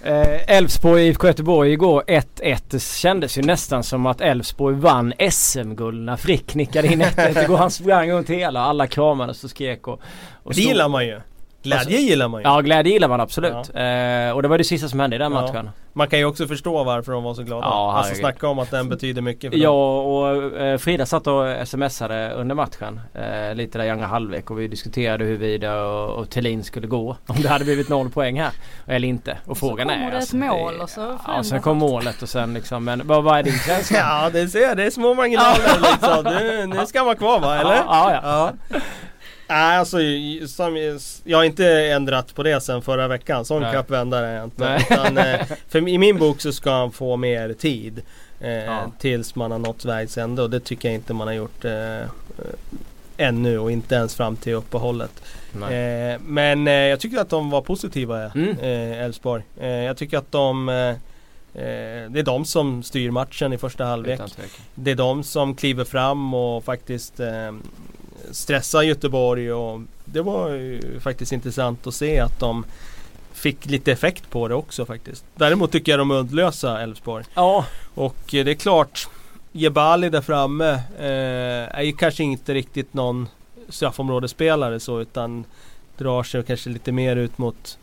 Elfsborg 0.56 1.06
IFK 1.08 1.26
Göteborg 1.26 1.72
igår 1.72 2.04
1-1. 2.06 2.58
Det 2.70 2.82
kändes 2.82 3.38
ju 3.38 3.42
nästan 3.42 3.82
som 3.82 4.06
att 4.06 4.20
Elfsborg 4.20 4.76
vann 4.76 5.12
SM-guld 5.30 6.04
när 6.04 6.16
Frick 6.16 6.54
nickade 6.54 6.88
in 6.88 7.02
1-1 7.02 7.44
igår. 7.44 7.56
Han 7.56 7.70
sprang 7.70 8.10
runt 8.10 8.30
hela, 8.30 8.60
alla 8.60 8.86
kramades 8.86 9.44
och 9.44 9.50
skrek 9.50 9.88
och, 9.88 10.00
och 10.42 10.54
Det 10.54 10.60
gillar 10.60 10.88
man 10.88 11.06
ju. 11.06 11.20
Glädje 11.62 11.78
Alltså- 11.80 11.92
gillar 11.94 12.28
man 12.28 12.40
ju. 12.42 12.48
Ja 12.48 12.60
glädje 12.60 12.92
gillar 12.92 13.08
man 13.08 13.20
absolut. 13.20 13.52
Eh, 13.54 14.34
och 14.36 14.42
det 14.42 14.48
var 14.48 14.58
det 14.58 14.64
sista 14.64 14.88
som 14.88 15.00
hände 15.00 15.16
i 15.16 15.18
den 15.18 15.32
Ja. 15.32 15.40
matchen. 15.40 15.70
Man 15.92 16.08
kan 16.08 16.18
ju 16.18 16.24
också 16.24 16.46
förstå 16.46 16.84
varför 16.84 17.12
de 17.12 17.22
var 17.24 17.34
så 17.34 17.42
glada. 17.42 17.66
Ja, 17.66 17.92
alltså 17.96 18.14
snacka 18.14 18.48
om 18.48 18.58
att 18.58 18.70
den 18.70 18.88
betyder 18.88 19.22
mycket 19.22 19.42
för 19.42 19.58
dem. 19.58 19.60
Jag 19.62 20.06
och 20.06 20.60
eh, 20.60 20.78
Frida 20.78 21.06
satt 21.06 21.26
och 21.26 21.44
smsade 21.68 22.30
under 22.36 22.54
matchen 22.54 23.00
eh, 23.14 23.54
lite 23.54 23.78
där 23.78 23.84
i 23.84 23.90
andra 23.90 24.06
halvlek 24.06 24.50
och 24.50 24.60
vi 24.60 24.68
diskuterade 24.68 25.24
huruvida 25.24 25.82
och, 25.82 26.10
och 26.18 26.30
Thelin 26.30 26.64
skulle 26.64 26.86
gå 26.86 27.16
om 27.26 27.36
det 27.42 27.48
hade 27.48 27.64
blivit 27.64 27.88
noll 27.88 28.10
poäng 28.10 28.40
här 28.40 28.52
eller 28.86 29.08
inte. 29.08 29.38
Och, 29.46 29.56
så 29.56 29.66
frågan 29.68 29.88
kommer 29.88 30.06
är 30.06 30.10
det 30.10 30.18
ett 30.18 30.32
mål 30.32 30.74
och 30.80 30.90
så 30.90 31.00
Ja, 31.00 31.18
förändras 31.24 31.48
sen 31.48 31.60
kom 31.62 31.78
målet 31.78 32.22
och 32.22 32.28
sen 32.28 32.54
liksom 32.54 32.84
men 32.84 33.06
vad, 33.06 33.24
vad 33.24 33.38
är 33.38 33.42
din 33.42 33.58
känsla? 33.58 33.98
Ja 34.24 34.30
det 34.32 34.48
ser 34.48 34.60
jag, 34.60 34.76
det 34.76 34.84
är 34.84 34.90
små 34.90 35.14
marginaler 35.14 35.80
liksom. 35.92 36.24
Nu, 36.24 36.66
nu 36.66 36.86
ska 36.86 37.04
man 37.04 37.16
kvar 37.16 37.40
va, 37.40 37.56
eller? 37.58 37.74
Ja, 37.76 38.12
ja, 38.22 38.52
ja. 38.70 38.78
Nej 39.48 39.78
alltså, 39.78 39.96
som, 40.46 40.98
jag 41.24 41.38
har 41.38 41.44
inte 41.44 41.66
ändrat 41.68 42.34
på 42.34 42.42
det 42.42 42.60
sen 42.60 42.82
förra 42.82 43.08
veckan. 43.08 43.44
Sån 43.44 43.62
Nej. 43.62 43.72
kappvändare 43.72 44.26
är 44.26 44.34
jag 44.34 44.44
inte. 44.44 44.82
Utan, 44.90 45.18
eh, 45.18 45.40
för 45.68 45.88
i 45.88 45.98
min 45.98 46.18
bok 46.18 46.40
så 46.40 46.52
ska 46.52 46.70
han 46.70 46.92
få 46.92 47.16
mer 47.16 47.52
tid. 47.52 48.02
Eh, 48.40 48.50
Ja. 48.50 48.92
Tills 48.98 49.34
man 49.34 49.50
har 49.50 49.58
nått 49.58 49.84
vägs 49.84 50.18
ände 50.18 50.42
och 50.42 50.50
det 50.50 50.60
tycker 50.60 50.88
jag 50.88 50.94
inte 50.94 51.14
man 51.14 51.26
har 51.26 51.34
gjort 51.34 51.64
eh, 51.64 52.00
ännu 53.16 53.58
och 53.58 53.70
inte 53.72 53.94
ens 53.94 54.14
fram 54.14 54.36
till 54.36 54.52
uppehållet. 54.54 55.22
Eh, 55.54 56.20
men 56.20 56.68
eh, 56.68 56.72
jag 56.74 57.00
tycker 57.00 57.18
att 57.18 57.30
de 57.30 57.50
var 57.50 57.60
positiva 57.62 58.24
Mm. 58.24 58.58
eh, 58.58 59.04
Elfsborg. 59.04 59.42
Eh, 59.60 59.68
jag 59.68 59.96
tycker 59.96 60.18
att 60.18 60.32
de 60.32 60.66
Det 62.10 62.18
är 62.18 62.22
de 62.22 62.44
som 62.44 62.82
styr 62.82 63.10
matchen 63.10 63.52
i 63.52 63.58
första 63.58 63.84
halvlek. 63.84 64.20
Det 64.74 64.90
är 64.90 64.94
de 64.94 65.22
som 65.24 65.54
kliver 65.54 65.84
fram 65.84 66.34
och 66.34 66.64
faktiskt 66.64 67.20
stressar 68.30 68.82
Göteborg 68.82 69.52
och 69.52 69.80
det 70.04 70.20
var 70.22 70.50
ju 70.50 71.00
faktiskt 71.00 71.32
intressant 71.32 71.86
att 71.86 71.94
se 71.94 72.20
att 72.20 72.40
de 72.40 72.64
fick 73.32 73.66
lite 73.66 73.92
effekt 73.92 74.30
på 74.30 74.48
det 74.48 74.54
också 74.54 74.86
faktiskt. 74.86 75.24
Däremot 75.34 75.72
tycker 75.72 75.92
jag 75.92 75.98
de 75.98 76.10
är 76.10 76.14
uddlösa 76.14 76.80
Elfsborg. 76.80 77.24
Ja, 77.34 77.64
Och 77.94 78.34
eh, 78.34 78.44
det 78.44 78.50
är 78.50 78.54
klart 78.54 79.08
Jebali 79.52 80.08
där 80.10 80.20
framme 80.20 80.70
eh, 80.98 81.78
är 81.78 81.82
ju 81.82 81.92
kanske 81.92 82.22
inte 82.22 82.54
riktigt 82.54 82.94
någon 82.94 83.28
straffområdesspelare 83.68 84.80
så 84.80 85.00
utan 85.00 85.44
drar 85.98 86.22
sig 86.22 86.42
kanske 86.42 86.70
lite 86.70 86.92
mer 86.92 87.16
ut 87.16 87.38
mot 87.38 87.78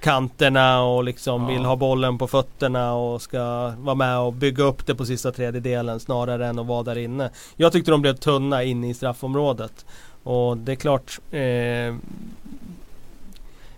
kanterna 0.00 0.82
och 0.82 1.04
liksom 1.04 1.42
Ja. 1.42 1.48
vill 1.48 1.64
ha 1.64 1.76
bollen 1.76 2.18
på 2.18 2.26
fötterna 2.28 2.94
och 2.94 3.22
ska 3.22 3.72
vara 3.78 3.94
med 3.94 4.18
och 4.18 4.32
bygga 4.32 4.64
upp 4.64 4.86
det 4.86 4.94
på 4.94 5.06
sista 5.06 5.32
tredjedelen 5.32 6.00
snarare 6.00 6.46
än 6.46 6.58
att 6.58 6.66
vara 6.66 6.82
där 6.82 6.98
inne. 6.98 7.30
Jag 7.56 7.72
tyckte 7.72 7.90
de 7.90 8.02
blev 8.02 8.14
tunna 8.16 8.62
inne 8.64 8.90
i 8.90 8.94
straffområdet. 8.94 9.86
Och 10.22 10.56
det 10.56 10.72
är 10.72 10.76
klart 10.76 11.18
eh, 11.30 11.94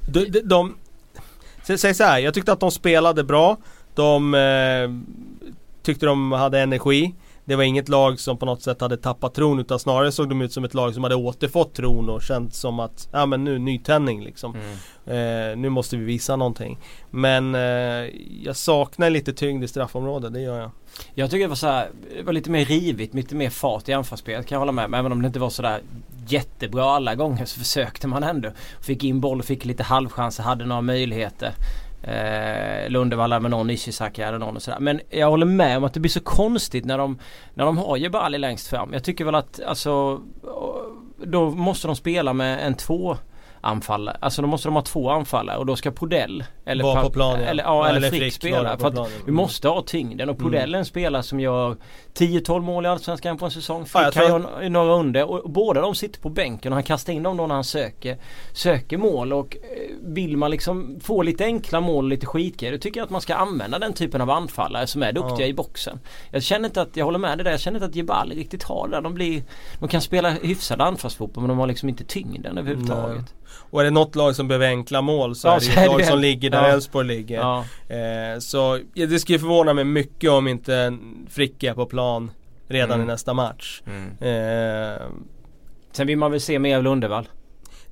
de, 0.09 0.25
de, 0.31 0.41
de 0.45 0.75
Sä- 1.67 1.77
Säg 1.77 1.95
så 1.95 2.05
här, 2.05 2.19
jag 2.19 2.35
tyckte 2.35 2.53
att 2.53 2.61
de 2.61 2.71
spelade 2.71 3.25
bra. 3.25 3.57
De 3.95 4.35
eh, 4.35 4.91
tyckte 5.83 6.07
de 6.07 6.33
hade 6.33 6.61
energi. 6.61 7.15
Det 7.45 7.57
var 7.57 7.65
inget 7.65 7.89
lag 7.89 8.21
som 8.21 8.37
på 8.39 8.47
något 8.47 8.63
sätt 8.63 8.81
hade 8.81 8.97
tappat 8.97 9.35
tron 9.35 9.61
utan 9.61 9.79
snarare 9.79 10.13
såg 10.13 10.29
de 10.29 10.43
ut 10.43 10.53
som 10.53 10.65
ett 10.65 10.75
lag 10.75 10.95
som 10.95 11.03
hade 11.03 11.15
återfått 11.15 11.75
tron 11.75 12.09
och 12.09 12.23
känt 12.23 12.55
som 12.55 12.81
att 12.81 13.09
ja 13.13 13.27
men 13.27 13.45
nu 13.45 13.59
nytändning 13.59 14.25
liksom. 14.25 14.55
mm. 14.55 14.77
Eh, 15.07 15.57
nu 15.57 15.69
måste 15.69 15.97
vi 15.97 16.05
visa 16.05 16.37
någonting. 16.37 16.79
Men 17.11 17.55
eh, 17.55 17.61
jag 18.43 18.57
saknar 18.57 19.11
lite 19.11 19.33
tyngd 19.33 19.65
i 19.65 19.69
straffområdet, 19.69 20.33
det 20.33 20.41
gör 20.41 20.61
jag. 20.61 20.71
Jag 21.15 21.31
tycker 21.31 21.45
det 21.45 21.49
var 21.49 21.57
så 21.57 21.67
här, 21.67 21.89
det 22.17 22.23
var 22.23 22.33
lite 22.33 22.51
mer 22.51 22.65
rivigt, 22.65 23.15
lite 23.15 23.35
mer 23.35 23.51
fart 23.51 23.89
i 23.89 23.93
anfallsspelet 23.93 24.47
kan 24.47 24.57
jag 24.57 24.61
hålla 24.61 24.73
med 24.73 24.85
om. 24.85 24.95
Även 24.95 25.13
om 25.13 25.23
det 25.23 25.27
inte 25.27 25.41
var 25.41 25.51
sådär 25.51 25.81
jättebra 26.27 26.85
alla 26.85 27.15
gånger 27.15 27.45
så 27.45 27.59
försökte 27.59 28.07
man 28.07 28.23
ändå. 28.23 28.51
Fick 28.81 29.05
in 29.05 29.21
boll 29.21 29.39
och 29.39 29.45
fick 29.45 29.65
lite 29.65 29.83
halvchanser, 29.83 30.43
hade 30.43 30.65
några 30.65 30.83
möjligheter. 30.83 31.53
Eh, 32.03 32.91
Lundevalla 32.91 33.41
med 33.41 33.51
någon, 33.51 33.71
Ishizaki 33.71 34.23
hade 34.23 34.39
någon 34.39 34.57
och 34.57 34.63
sådär. 34.63 34.81
Men 34.81 35.01
jag 35.11 35.31
håller 35.31 35.47
med 35.47 35.77
om 35.77 35.85
att 35.85 35.95
det 35.95 36.01
blir 36.01 36.11
så 36.11 36.21
konstigt 36.21 36.85
när 36.85 36.99
de, 36.99 37.19
när 37.55 37.65
de 37.65 37.79
har 37.79 37.97
Jebali 37.97 38.39
längst 38.39 38.69
fram. 38.69 38.93
Jag 38.93 39.05
tycker 39.05 39.25
väl 39.25 39.35
att 39.35 39.61
alltså 39.67 40.21
då 41.25 41.51
måste 41.51 41.87
de 41.87 41.97
spela 41.97 42.33
med 42.33 42.67
en 42.67 42.75
två 42.75 43.17
anfallare. 43.63 44.17
Alltså 44.21 44.43
då 44.43 44.49
måste 44.49 44.69
de 44.69 44.75
ha 44.75 44.83
två 44.83 45.11
anfallare 45.11 45.59
och 45.59 45.67
då 45.67 45.77
ska 45.77 45.91
Podell 45.91 46.45
eller, 46.65 46.85
Var 46.85 47.03
på 47.03 47.11
plan, 47.11 47.41
ja. 47.41 47.47
eller, 47.47 47.65
ja, 47.65 47.83
Ja, 47.83 47.89
eller, 47.89 47.97
eller 47.97 48.11
Frick, 48.11 48.23
Frick 48.23 48.33
spela. 48.35 48.79
För 48.79 48.89
att 49.03 49.11
vi 49.27 49.33
måste 49.33 49.69
ha 49.69 49.83
tyngden 49.83 50.29
och 50.31 50.39
Podell 50.39 50.75
är 50.75 50.79
en 50.79 50.85
spelare 50.85 51.23
som 51.23 51.41
gör 51.41 51.77
10-12 52.15 52.61
mål 52.61 52.85
i 52.87 52.89
Allsvenskan 52.89 53.39
på 53.39 53.45
en 53.45 53.51
säsong. 53.51 53.87
Ja, 53.95 54.01
Frick 54.01 54.15
tror 54.15 54.29
kan 54.29 54.43
göra 54.61 54.69
några 54.69 54.95
under 54.95 55.31
och 55.31 55.51
båda 55.51 55.81
de 55.81 55.95
sitter 55.95 56.21
på 56.21 56.29
bänken 56.29 56.73
och 56.73 56.77
han 56.77 56.83
kastar 56.83 57.13
in 57.13 57.23
dem 57.23 57.37
då 57.37 57.47
när 57.47 57.55
han 57.55 57.65
söker, 57.65 58.19
söker 58.53 58.99
mål 58.99 59.33
och 59.33 59.57
eh, 59.57 59.97
vill 60.03 60.37
man 60.37 60.51
liksom 60.51 61.01
få 61.01 61.23
lite 61.23 61.45
enkla 61.45 61.81
mål 61.81 62.05
och 62.05 62.11
lite 62.11 62.27
skitgrejer 62.27 62.73
då 62.73 62.79
tycker 62.79 63.01
jag 63.01 63.05
att 63.05 63.11
man 63.11 63.21
ska 63.21 63.35
använda 63.35 63.79
den 63.79 63.93
typen 63.93 64.21
av 64.21 64.31
anfallare 64.31 64.87
som 64.87 65.03
är 65.03 65.13
duktiga 65.13 65.47
Ja. 65.47 65.47
i 65.47 65.55
boxen. 65.55 66.01
Jag 66.31 66.43
känner 66.43 66.69
inte 66.69 66.83
att, 66.83 66.97
jag 66.97 67.05
håller 67.05 67.19
med 67.19 67.39
dig 67.39 67.45
där, 67.45 67.51
jag 67.51 67.61
känner 67.61 67.77
inte 67.79 67.87
att 67.87 67.97
Jebali 67.97 68.35
riktigt 68.37 68.63
har 68.63 68.89
det. 68.89 68.97
där. 68.97 69.01
De 69.03 69.15
blir, 69.15 69.43
de 69.79 69.89
kan 69.89 70.01
spela 70.01 70.31
hyfsad 70.31 70.81
anfallsfotboll 70.81 71.43
men 71.43 71.49
de 71.49 71.59
har 71.59 71.67
liksom 71.67 71.89
inte 71.89 72.05
tyngden 72.05 72.59
överhuvudtaget. 72.59 73.35
Och 73.55 73.81
är 73.81 73.85
det 73.85 73.91
något 73.91 74.17
lag 74.17 74.37
som 74.37 74.49
behöver 74.49 74.67
enkla 74.67 75.03
mål 75.03 75.35
så 75.37 75.49
Ja, 75.49 75.57
är 75.57 75.61
det 75.61 75.81
ett 75.81 75.87
lag 75.87 75.99
det. 76.01 76.05
som 76.07 76.19
ligger 76.19 76.51
där 76.51 76.63
Ja. 76.63 76.69
Elfsborg 76.69 77.07
ligger. 77.09 77.37
Ja. 77.39 77.65
Eh, 77.89 78.39
så 78.39 78.79
ja, 78.95 79.07
det 79.07 79.19
skulle 79.19 79.39
förvåna 79.39 79.75
mig 79.75 79.85
mycket 79.85 80.31
om 80.31 80.49
inte 80.49 80.75
en 80.77 81.27
Frick 81.31 81.63
är 81.63 81.75
på 81.75 81.87
plan 81.87 82.31
redan 82.69 82.91
Mm. 82.95 83.09
i 83.09 83.13
nästa 83.13 83.35
match. 83.35 83.83
Mm. 83.87 84.09
Eh, 84.21 85.03
Sen 85.93 86.07
vill 86.07 86.19
man 86.19 86.31
väl 86.31 86.41
se 86.41 86.59
mer 86.59 86.77
av 86.77 86.83
Lundevall. 86.83 87.29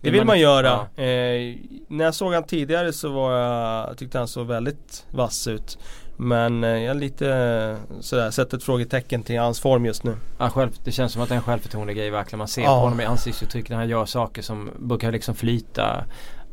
det 0.00 0.10
vill 0.10 0.24
man 0.24 0.40
göra. 0.40 0.86
Ja. 0.96 1.02
Eh, 1.02 1.56
när 1.88 2.04
jag 2.04 2.14
såg 2.14 2.32
han 2.34 2.44
tidigare 2.44 2.92
så 2.92 3.08
var 3.08 3.32
jag, 3.38 3.98
tyckte 3.98 4.18
han 4.18 4.28
såg 4.28 4.46
väldigt 4.46 5.06
vass 5.10 5.48
ut. 5.48 5.78
Men 6.22 6.64
eh, 6.64 6.70
jag 6.70 6.90
är 6.90 6.94
lite 6.94 7.28
eh, 7.34 8.00
sådär, 8.00 8.30
sett 8.30 8.54
ett 8.54 8.62
frågetecken 8.62 9.22
till 9.22 9.38
hans 9.38 9.60
form 9.60 9.86
just 9.86 10.04
nu. 10.04 10.16
Ja, 10.38 10.50
själv, 10.50 10.70
det 10.84 10.92
känns 10.92 11.12
som 11.12 11.22
att 11.22 11.28
det 11.28 11.34
är 11.34 11.36
en 11.36 11.42
självförtroende 11.42 11.94
grej 11.94 12.10
verkligen. 12.10 12.38
Man 12.38 12.48
ser 12.48 12.62
Ja. 12.62 12.68
på 12.68 12.74
honom 12.80 13.00
i 13.00 13.04
ansiktsuttryck 13.04 13.68
när 13.70 13.76
han 13.76 13.88
gör 13.88 14.04
saker 14.06 14.42
som 14.42 14.70
brukar 14.78 15.12
liksom 15.12 15.34
flyta 15.34 16.04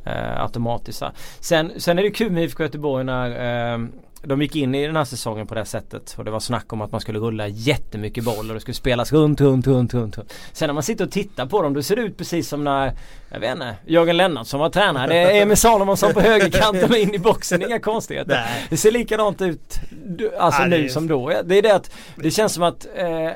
eh, 0.06 0.42
automatiskt. 0.42 1.04
Sen, 1.40 1.72
sen 1.78 2.00
är 2.00 2.04
det 2.04 2.12
kul 2.12 2.32
med 2.32 2.44
IFK 2.44 2.64
Göteborg 2.64 3.04
när 3.04 3.30
eh, 3.74 3.80
de 4.24 4.42
gick 4.42 4.56
in 4.56 4.76
i 4.76 4.88
den 4.88 4.96
här 4.96 5.06
säsongen 5.06 5.48
på 5.48 5.56
det 5.56 5.66
sättet 5.66 6.16
och 6.18 6.26
det 6.26 6.32
var 6.32 6.40
snack 6.40 6.74
om 6.74 6.82
att 6.82 6.92
man 6.92 7.02
skulle 7.02 7.20
rulla 7.20 7.48
jättemycket 7.48 8.24
boll 8.24 8.50
och 8.50 8.54
det 8.54 8.60
skulle 8.60 8.76
spelas 8.76 9.14
runt, 9.14 9.42
runt, 9.42 9.68
runt, 9.68 9.94
runt. 9.94 10.18
runt. 10.18 10.34
Sen 10.54 10.68
när 10.68 10.74
man 10.74 10.84
sitter 10.84 11.06
och 11.06 11.12
tittar 11.12 11.46
på 11.46 11.62
dem 11.62 11.74
då 11.74 11.84
ser 11.84 11.96
det 11.96 12.02
ut 12.02 12.18
precis 12.18 12.50
som 12.50 12.64
när, 12.64 12.94
jag 13.32 13.40
vet 13.40 13.52
inte, 13.52 13.76
Jörgen 13.86 14.18
Lennartsson 14.18 14.60
var 14.60 14.70
tränare. 14.70 15.08
Det 15.08 15.38
är 15.38 15.42
Emil 15.42 15.58
Salomonsson 15.58 16.14
på 16.14 16.22
högerkanten 16.22 16.90
och 16.90 16.98
in 16.98 17.14
i 17.14 17.20
boxen, 17.20 17.62
inga 17.62 17.80
konstigheter. 17.80 18.44
Nej. 18.46 18.66
Det 18.70 18.78
ser 18.78 18.92
likadant 18.92 19.42
ut 19.42 19.80
alltså 20.40 20.62
det 20.62 20.68
nu 20.68 20.90
som 20.90 21.08
då. 21.08 21.34
Det 21.44 21.58
är 21.58 21.62
det 21.62 21.76
att 21.76 21.92
det 22.16 22.32
känns 22.32 22.54
som 22.54 22.64
att 22.64 22.88
eh, 22.96 23.32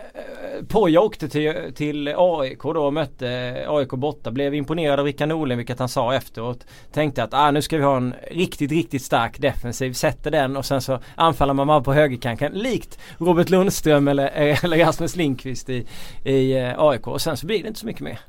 Poja 0.68 1.02
åkte 1.02 1.30
till, 1.30 1.74
till 1.76 2.14
AIK 2.18 2.60
då 2.64 2.86
och 2.86 2.94
mötte 2.94 3.66
AIK 3.68 3.90
borta. 3.90 4.32
Blev 4.32 4.54
imponerad 4.56 5.00
av 5.00 5.06
Rickard 5.06 5.30
Norling 5.30 5.58
vilket 5.58 5.80
han 5.80 5.90
sa 5.90 6.14
efteråt. 6.16 6.66
Tänkte 6.94 7.24
att 7.24 7.34
ah, 7.34 7.52
nu 7.52 7.62
ska 7.62 7.78
vi 7.78 7.84
ha 7.84 7.98
en 7.98 8.14
riktigt, 8.32 8.72
riktigt 8.72 9.02
stark 9.02 9.40
defensiv. 9.40 9.94
Sätter 9.94 10.32
den 10.32 10.58
och 10.58 10.66
sen 10.66 10.82
så 10.82 11.00
anfaller 11.16 11.54
man 11.54 11.68
bara 11.68 11.82
på 11.82 11.94
högerkanten. 11.94 12.52
Likt 12.54 13.00
Robert 13.18 13.50
Lundström 13.50 14.08
eller, 14.08 14.28
eller 14.64 14.78
Rasmus 14.78 15.16
Lindqvist 15.16 15.70
i, 15.70 15.88
i 16.24 16.58
eh, 16.58 16.74
AIK. 16.80 17.08
Och 17.08 17.22
sen 17.22 17.38
så 17.38 17.46
blir 17.46 17.62
det 17.62 17.68
inte 17.68 17.80
så 17.80 17.86
mycket 17.86 18.02
mer. 18.02 18.20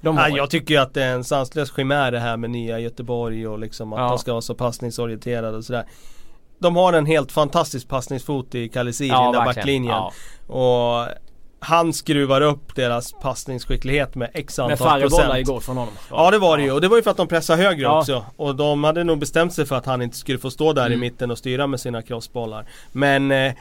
Ja, 0.00 0.28
jag 0.28 0.50
tycker 0.50 0.74
ju 0.74 0.80
att 0.80 0.94
det 0.94 1.02
är 1.02 1.14
en 1.14 1.24
sanslös 1.24 1.76
chimär 1.76 2.12
det 2.12 2.18
här 2.20 2.36
med 2.36 2.50
nya 2.50 2.78
Göteborg 2.78 3.48
och 3.48 3.58
liksom 3.58 3.92
att 3.92 3.98
Ja. 4.00 4.08
de 4.08 4.18
ska 4.18 4.32
vara 4.32 4.40
så 4.42 4.54
passningsorienterade 4.54 5.56
och 5.56 5.64
sådär. 5.64 5.84
De 6.58 6.76
har 6.76 6.92
en 6.92 7.06
helt 7.06 7.32
fantastisk 7.32 7.88
passningsfot 7.88 8.54
i 8.54 8.68
Kalisiri, 8.68 9.08
ja, 9.08 9.22
den 9.22 9.32
där 9.32 9.44
backlinjen. 9.44 9.92
Ja. 9.94 10.12
Och 10.54 11.08
han 11.60 11.92
skruvar 11.92 12.40
upp 12.40 12.74
deras 12.74 13.12
passningsskicklighet 13.12 14.14
med 14.14 14.30
x 14.34 14.58
Med 14.58 14.64
antal 14.64 14.76
färre 14.88 15.08
bollar 15.08 15.24
procent. 15.26 15.38
igår 15.48 15.60
från 15.60 15.76
honom. 15.76 15.94
Ja 16.10 16.30
det 16.30 16.38
var 16.38 16.56
det 16.56 16.62
ju 16.62 16.72
och 16.72 16.80
det 16.80 16.88
var 16.88 16.96
ju 16.96 17.02
för 17.02 17.10
att 17.10 17.16
de 17.16 17.28
pressade 17.28 17.62
högre 17.62 17.82
Ja. 17.82 17.98
också. 17.98 18.24
Och 18.36 18.54
de 18.56 18.84
hade 18.84 19.04
nog 19.04 19.18
bestämt 19.18 19.52
sig 19.52 19.66
för 19.66 19.76
att 19.76 19.86
han 19.86 20.02
inte 20.02 20.16
skulle 20.16 20.38
få 20.38 20.50
stå 20.50 20.72
där 20.72 20.86
Mm. 20.86 20.92
i 20.98 21.00
mitten 21.00 21.30
och 21.30 21.38
styra 21.38 21.66
med 21.66 21.80
sina 21.80 22.02
crossbollar. 22.02 22.66
Men 22.92 23.30
eh, 23.30 23.52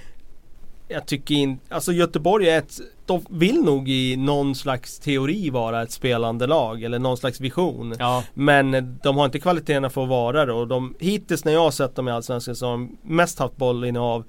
jag 0.87 1.05
tycker 1.05 1.35
inte, 1.35 1.75
alltså 1.75 1.91
Göteborg 1.91 2.49
är 2.49 2.57
ett, 2.57 2.79
de 3.07 3.25
vill 3.29 3.61
nog 3.63 3.89
i 3.89 4.15
någon 4.17 4.55
slags 4.55 4.99
teori 4.99 5.49
vara 5.49 5.81
ett 5.81 5.91
spelande 5.91 6.47
lag 6.47 6.83
eller 6.83 6.99
någon 6.99 7.17
slags 7.17 7.41
vision. 7.41 7.95
Ja. 7.99 8.23
Men 8.33 8.97
de 9.03 9.17
har 9.17 9.25
inte 9.25 9.39
kvaliteterna 9.39 9.89
för 9.89 10.03
att 10.03 10.09
vara 10.09 10.45
det 10.45 10.53
och 10.53 10.67
de, 10.67 10.95
hittills 10.99 11.45
när 11.45 11.53
jag 11.53 11.59
har 11.59 11.71
sett 11.71 11.95
dem 11.95 12.07
i 12.07 12.11
Allsvenskan 12.11 12.55
så 12.55 12.65
har 12.65 12.71
de 12.71 12.97
mest 13.03 13.39
haft 13.39 13.57
bollinnehav 13.57 14.23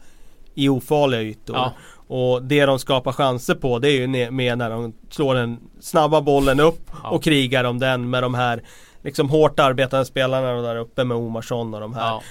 i 0.54 0.68
ofarliga 0.68 1.22
ytor. 1.22 1.56
Ja. 1.56 1.72
Och 2.16 2.42
det 2.42 2.66
de 2.66 2.78
skapar 2.78 3.12
chanser 3.12 3.54
på 3.54 3.78
det 3.78 3.88
är 3.88 4.00
ju 4.00 4.30
med 4.30 4.58
när 4.58 4.70
de 4.70 4.92
slår 5.10 5.34
den 5.34 5.58
snabba 5.80 6.20
bollen 6.20 6.60
upp 6.60 6.90
Ja. 7.02 7.10
och 7.10 7.22
krigar 7.22 7.64
om 7.64 7.78
den 7.78 8.10
med 8.10 8.22
de 8.22 8.34
här 8.34 8.62
liksom 9.02 9.30
hårt 9.30 9.60
arbetande 9.60 10.04
spelarna 10.04 10.62
där 10.62 10.76
uppe 10.76 11.04
med 11.04 11.16
Omarsson 11.16 11.74
och 11.74 11.80
de 11.80 11.94
här. 11.94 12.22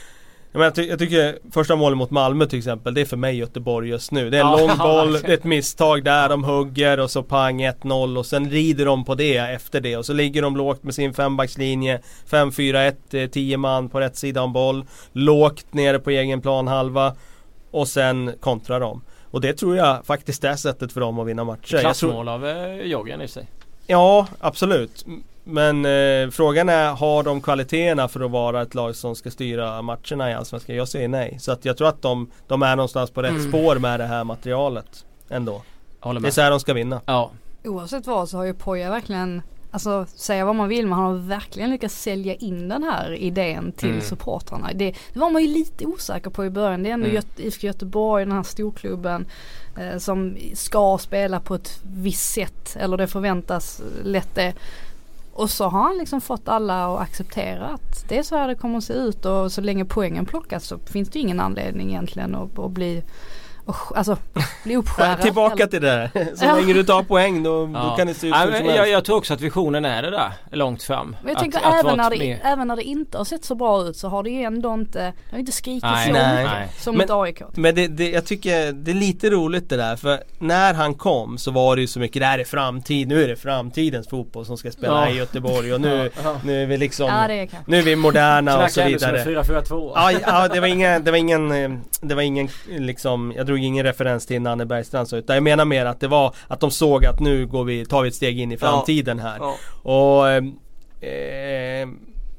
Ja. 0.58 0.64
Jag, 0.64 0.66
menar, 0.66 0.66
jag, 0.66 0.76
ty- 0.76 0.90
jag 0.90 1.00
tycker 1.00 1.52
första 1.52 1.76
målet 1.76 1.98
mot 1.98 2.12
Malmö 2.12 2.46
till 2.46 2.58
exempel, 2.60 2.94
det 2.94 3.02
är 3.02 3.06
för 3.06 3.18
mig 3.18 3.38
Göteborg 3.38 3.90
just 3.90 4.12
nu. 4.12 4.30
Det 4.30 4.38
är 4.38 4.42
en 4.42 4.48
Ja, 4.48 4.58
lång 4.68 4.78
boll, 4.78 5.14
det 5.14 5.28
är 5.28 5.34
ett 5.34 5.44
misstag 5.44 6.04
där, 6.04 6.30
de 6.30 6.44
hugger 6.44 7.00
och 7.00 7.12
så 7.12 7.24
pang 7.24 7.62
1-0 7.66 8.18
och 8.18 8.26
sen 8.26 8.50
rider 8.50 8.86
de 8.86 9.06
på 9.06 9.16
det 9.16 9.38
efter 9.38 9.82
det 9.82 9.98
och 9.98 10.06
så 10.06 10.14
ligger 10.14 10.42
de 10.42 10.58
lågt 10.58 10.84
med 10.84 10.94
sin 10.96 11.14
fembackslinje 11.14 12.02
5-4-1, 12.30 13.28
10 13.28 13.58
man 13.58 13.90
på 13.90 14.00
rätt 14.00 14.18
sida 14.18 14.42
om 14.42 14.54
boll 14.54 14.86
Lågt 15.12 15.74
nere 15.74 16.00
på 16.00 16.10
egen 16.10 16.42
plan 16.42 16.68
halva 16.68 17.16
Och 17.72 17.88
sen 17.88 18.34
kontrar 18.40 18.80
de. 18.80 19.02
Och 19.32 19.42
det 19.42 19.54
tror 19.54 19.78
jag 19.78 20.06
faktiskt 20.06 20.44
är 20.44 20.56
sättet 20.56 20.92
för 20.94 21.02
dem 21.02 21.20
att 21.20 21.28
vinna 21.28 21.44
matcher. 21.44 21.60
Jag 21.62 21.70
tror, 21.70 21.80
Klassmål 21.82 22.28
av 22.28 22.48
eh, 22.48 22.76
Joggen 22.82 23.22
i 23.22 23.28
sig. 23.28 23.48
Ja, 23.88 24.28
absolut. 24.40 25.06
Men 25.50 25.86
eh, 25.86 26.30
frågan 26.30 26.70
är, 26.70 26.92
har 26.92 27.24
de 27.24 27.42
kvaliteterna 27.42 28.08
för 28.08 28.20
att 28.26 28.32
vara 28.32 28.62
ett 28.62 28.76
lag 28.76 28.96
som 28.96 29.16
ska 29.16 29.32
styra 29.32 29.82
matcherna 29.82 30.32
i 30.32 30.34
Allsvenskan? 30.34 30.76
Jag 30.76 30.88
säger 30.88 31.08
nej. 31.08 31.38
Så 31.40 31.52
att 31.52 31.66
jag 31.66 31.78
tror 31.78 31.88
att 31.88 32.02
de, 32.02 32.32
de 32.48 32.62
är 32.64 32.76
någonstans 32.76 33.12
på 33.12 33.22
rätt 33.22 33.32
Mm. 33.32 33.50
spår 33.50 33.76
med 33.76 34.00
det 34.00 34.06
här 34.06 34.24
materialet. 34.24 35.06
Ändå. 35.30 35.62
Det 36.22 36.28
är 36.28 36.32
så 36.32 36.42
här 36.42 36.50
de 36.52 36.60
ska 36.60 36.74
vinna. 36.74 37.02
Ja. 37.06 37.32
Oavsett 37.64 38.08
vad 38.08 38.30
så 38.30 38.38
har 38.38 38.44
ju 38.46 38.54
Poja 38.54 38.90
verkligen, 38.90 39.42
alltså 39.72 40.06
säga 40.16 40.46
vad 40.46 40.56
man 40.56 40.70
vill 40.70 40.88
men 40.88 41.00
han 41.00 41.06
har 41.06 41.14
verkligen 41.28 41.70
lyckats 41.70 42.02
sälja 42.02 42.36
in 42.36 42.70
den 42.70 42.84
här 42.84 43.14
idén 43.14 43.72
till 43.72 43.90
Mm. 43.90 44.02
supportrarna. 44.02 44.70
Det, 44.76 44.96
det 45.14 45.20
var 45.20 45.30
man 45.30 45.42
ju 45.42 45.48
lite 45.48 45.86
osäker 45.86 46.30
på 46.30 46.46
i 46.46 46.50
början. 46.50 46.84
Det 46.84 46.90
är 46.90 46.94
ändå 46.94 47.06
Mm. 47.06 47.16
Göte, 47.16 47.44
IFK 47.48 47.68
Göteborg, 47.68 48.26
den 48.26 48.32
här 48.36 48.44
storklubben 48.44 49.26
eh, 49.78 49.98
som 49.98 50.38
ska 50.54 50.98
spela 50.98 51.40
på 51.40 51.56
ett 51.56 51.80
visst 51.84 52.34
sätt 52.34 52.76
eller 52.80 52.98
det 52.98 53.08
förväntas 53.08 53.82
lätt 54.04 54.36
det. 54.36 54.54
Och 55.38 55.50
så 55.50 55.68
har 55.68 55.84
han 55.84 55.98
liksom 55.98 56.22
fått 56.22 56.48
alla 56.48 56.88
att 56.88 57.02
acceptera 57.02 57.68
att 57.68 58.06
det 58.10 58.18
är 58.18 58.24
så 58.24 58.36
här 58.36 58.48
det 58.48 58.56
kommer 58.56 58.78
att 58.78 58.84
se 58.84 58.94
ut. 58.94 59.26
Och 59.26 59.52
så 59.52 59.62
länge 59.62 59.86
poängen 59.86 60.26
plockas 60.26 60.66
så 60.66 60.78
finns 60.78 61.10
det 61.10 61.20
ingen 61.20 61.40
anledning 61.40 61.90
egentligen 61.90 62.36
att, 62.36 62.60
att 62.60 62.72
bli 62.72 63.04
och, 63.68 63.98
alltså 63.98 64.18
bli 64.64 64.76
uppskärrad. 64.78 65.22
Tillbaka 65.22 65.54
eller- 65.64 65.68
till 65.68 65.82
det. 65.82 66.10
Så 66.38 66.46
Ja. 66.46 66.56
länge 66.56 66.74
du 66.74 66.84
tar 66.84 67.04
poäng 67.04 67.44
då, 67.44 67.66
då 67.66 67.72
Ja. 67.74 67.96
kan 67.98 68.08
det 68.08 68.14
se 68.14 68.28
ut 68.28 68.34
hur 68.36 68.48
men 68.52 68.58
som 68.58 68.66
jag, 68.76 68.90
jag 68.90 69.06
tror 69.06 69.18
också 69.18 69.34
att 69.34 69.42
visionen 69.42 69.86
är 69.86 70.02
det 70.02 70.10
där 70.12 70.32
långt 70.52 70.84
fram. 70.84 71.08
Men 71.10 71.28
jag 71.28 71.36
Att- 71.36 71.40
tänker 71.42 71.58
att 71.60 71.86
även, 71.86 71.98
när 71.98 72.10
det, 72.10 72.32
även 72.44 72.68
när 72.68 72.76
det 72.76 72.84
inte 72.84 73.18
har 73.18 73.26
sett 73.26 73.46
så 73.46 73.56
bra 73.56 73.82
ut 73.84 73.98
så 73.98 74.08
har 74.08 74.24
det 74.24 74.30
ju 74.30 74.42
ändå 74.44 74.74
inte, 74.74 75.00
det 75.00 75.32
har 75.32 75.40
inte 75.40 75.52
skrikit 75.52 75.84
Nej, 75.84 76.08
så 76.08 76.14
nej. 76.14 76.44
mycket 76.44 76.82
som 76.82 76.96
Men- 76.96 77.08
mot 77.10 77.24
AIK. 77.26 77.42
Men 77.56 77.76
det, 77.76 77.88
det, 77.88 78.10
jag 78.10 78.26
tycker 78.26 78.72
det 78.72 78.92
är 78.92 78.96
lite 78.96 79.30
roligt 79.30 79.70
det 79.70 79.78
där 79.78 79.96
för 79.96 80.20
när 80.40 80.74
han 80.74 80.94
kom 80.94 81.38
så 81.38 81.52
var 81.52 81.76
det 81.76 81.82
ju 81.82 81.88
så 81.88 82.00
mycket, 82.00 82.20
det 82.22 82.26
här 82.26 82.40
är 82.40 82.44
framtid, 82.44 83.08
nu 83.08 83.24
är 83.24 83.28
det 83.28 83.36
framtidens 83.36 84.08
fotboll 84.10 84.46
som 84.46 84.58
ska 84.58 84.72
spela 84.72 85.06
Ja. 85.06 85.10
i 85.14 85.18
Göteborg 85.18 85.74
och 85.74 85.82
nu, 85.82 86.12
Ja. 86.24 86.36
nu 86.44 86.62
är 86.64 86.66
vi 86.66 86.78
liksom, 86.78 87.06
Ja 87.08 87.28
det 87.28 87.34
är 87.34 87.50
nu 87.68 87.78
är 87.78 87.82
vi 87.84 87.96
moderna 87.96 88.64
och 88.64 88.72
så 88.72 88.82
som 88.82 88.88
vidare. 88.88 89.20
en 89.22 89.28
4-4-2. 89.28 89.92
Ja, 89.96 90.12
ja 90.12 90.48
det 90.48 90.60
var 90.60 90.68
ingen, 90.68 91.04
det 91.04 91.12
var 91.12 91.18
ingen, 91.18 91.52
eh, 91.52 91.70
det 92.02 92.16
var 92.16 92.22
ingen 92.22 92.50
liksom, 92.68 93.34
jag 93.36 93.48
drog 93.58 93.66
ingen 93.66 93.86
referens 93.86 94.26
till 94.26 94.42
Nanne 94.42 94.66
Bergstrand 94.66 95.14
utan 95.14 95.36
jag 95.36 95.44
menar 95.44 95.66
mer 95.66 95.86
att 95.86 96.00
det 96.00 96.08
var 96.08 96.36
att 96.48 96.60
de 96.60 96.72
såg 96.72 97.06
att 97.06 97.20
nu 97.20 97.46
går 97.48 97.64
vi, 97.64 97.86
tar 97.86 98.02
vi 98.02 98.08
ett 98.08 98.16
steg 98.16 98.40
in 98.40 98.52
i 98.52 98.58
framtiden 98.58 99.20
här. 99.20 99.38
Ja. 99.40 99.56
Och 99.84 100.30
eh, 101.08 101.88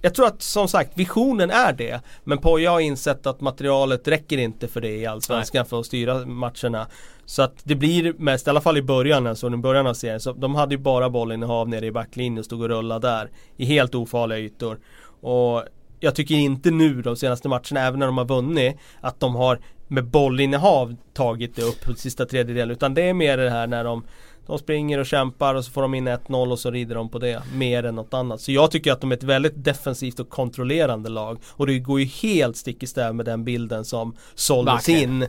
jag 0.02 0.14
tror 0.14 0.26
att 0.26 0.42
som 0.42 0.68
sagt 0.68 0.92
visionen 0.94 1.50
är 1.50 1.72
det. 1.72 2.00
Men 2.24 2.38
Poja 2.38 2.70
har 2.70 2.80
insett 2.80 3.26
att 3.26 3.40
materialet 3.40 4.08
räcker 4.08 4.38
inte 4.38 4.68
för 4.68 4.80
det 4.80 4.96
i 4.96 5.06
Allsvenskan 5.06 5.66
för 5.66 5.80
att 5.80 5.86
styra 5.86 6.26
matcherna. 6.26 6.86
Så 7.26 7.42
att 7.42 7.54
det 7.64 7.74
blir 7.74 8.14
mest, 8.18 8.46
i 8.46 8.50
alla 8.50 8.60
fall 8.60 8.76
i 8.76 8.82
början, 8.82 9.26
alltså 9.26 9.52
i 9.52 9.56
början 9.56 9.86
av 9.86 9.94
serien, 9.94 10.20
så 10.20 10.32
de 10.32 10.54
hade 10.54 10.74
ju 10.74 10.78
bara 10.80 11.10
bollinnehav 11.10 11.68
nere 11.68 11.86
i 11.86 11.92
backlinjen 11.92 12.38
och 12.38 12.44
stod 12.44 12.62
och 12.62 12.68
rullade 12.68 13.08
där. 13.08 13.30
I 13.56 13.64
helt 13.64 13.94
ofarliga 13.94 14.38
ytor. 14.38 14.78
Och 15.20 15.62
jag 16.00 16.14
tycker 16.14 16.34
inte 16.34 16.70
nu 16.70 17.02
de 17.02 17.16
senaste 17.16 17.48
matcherna, 17.48 17.80
även 17.80 17.98
när 17.98 18.06
de 18.06 18.18
har 18.18 18.24
vunnit, 18.24 18.76
att 19.00 19.20
de 19.20 19.34
har 19.34 19.60
med 19.88 20.04
bollinnehav 20.04 20.96
tagit 21.14 21.56
det 21.56 21.62
upp 21.62 21.84
på 21.84 21.94
sista 21.94 22.26
tredjedelen. 22.26 22.70
Utan 22.70 22.94
det 22.94 23.02
är 23.02 23.14
mer 23.14 23.36
det 23.36 23.50
här 23.50 23.66
när 23.66 23.84
de 23.84 24.04
de 24.48 24.58
springer 24.58 24.98
och 24.98 25.06
kämpar 25.06 25.54
och 25.54 25.64
så 25.64 25.70
får 25.70 25.82
de 25.82 25.94
in 25.94 26.08
1-0 26.08 26.50
och 26.50 26.58
så 26.58 26.70
rider 26.70 26.94
de 26.94 27.08
på 27.08 27.18
det 27.18 27.42
mer 27.54 27.84
än 27.84 27.94
något 27.94 28.14
annat. 28.14 28.40
Så 28.40 28.52
jag 28.52 28.70
tycker 28.70 28.92
att 28.92 29.00
de 29.00 29.12
är 29.12 29.16
ett 29.16 29.22
väldigt 29.22 29.64
defensivt 29.64 30.20
och 30.20 30.28
kontrollerande 30.28 31.08
lag. 31.08 31.38
Och 31.48 31.66
det 31.66 31.78
går 31.78 32.00
ju 32.00 32.06
helt 32.06 32.56
stick 32.56 32.82
i 32.82 32.86
stäv 32.86 33.14
med 33.14 33.26
den 33.26 33.44
bilden 33.44 33.84
som 33.84 34.16
såldes 34.34 34.88
in 34.88 35.26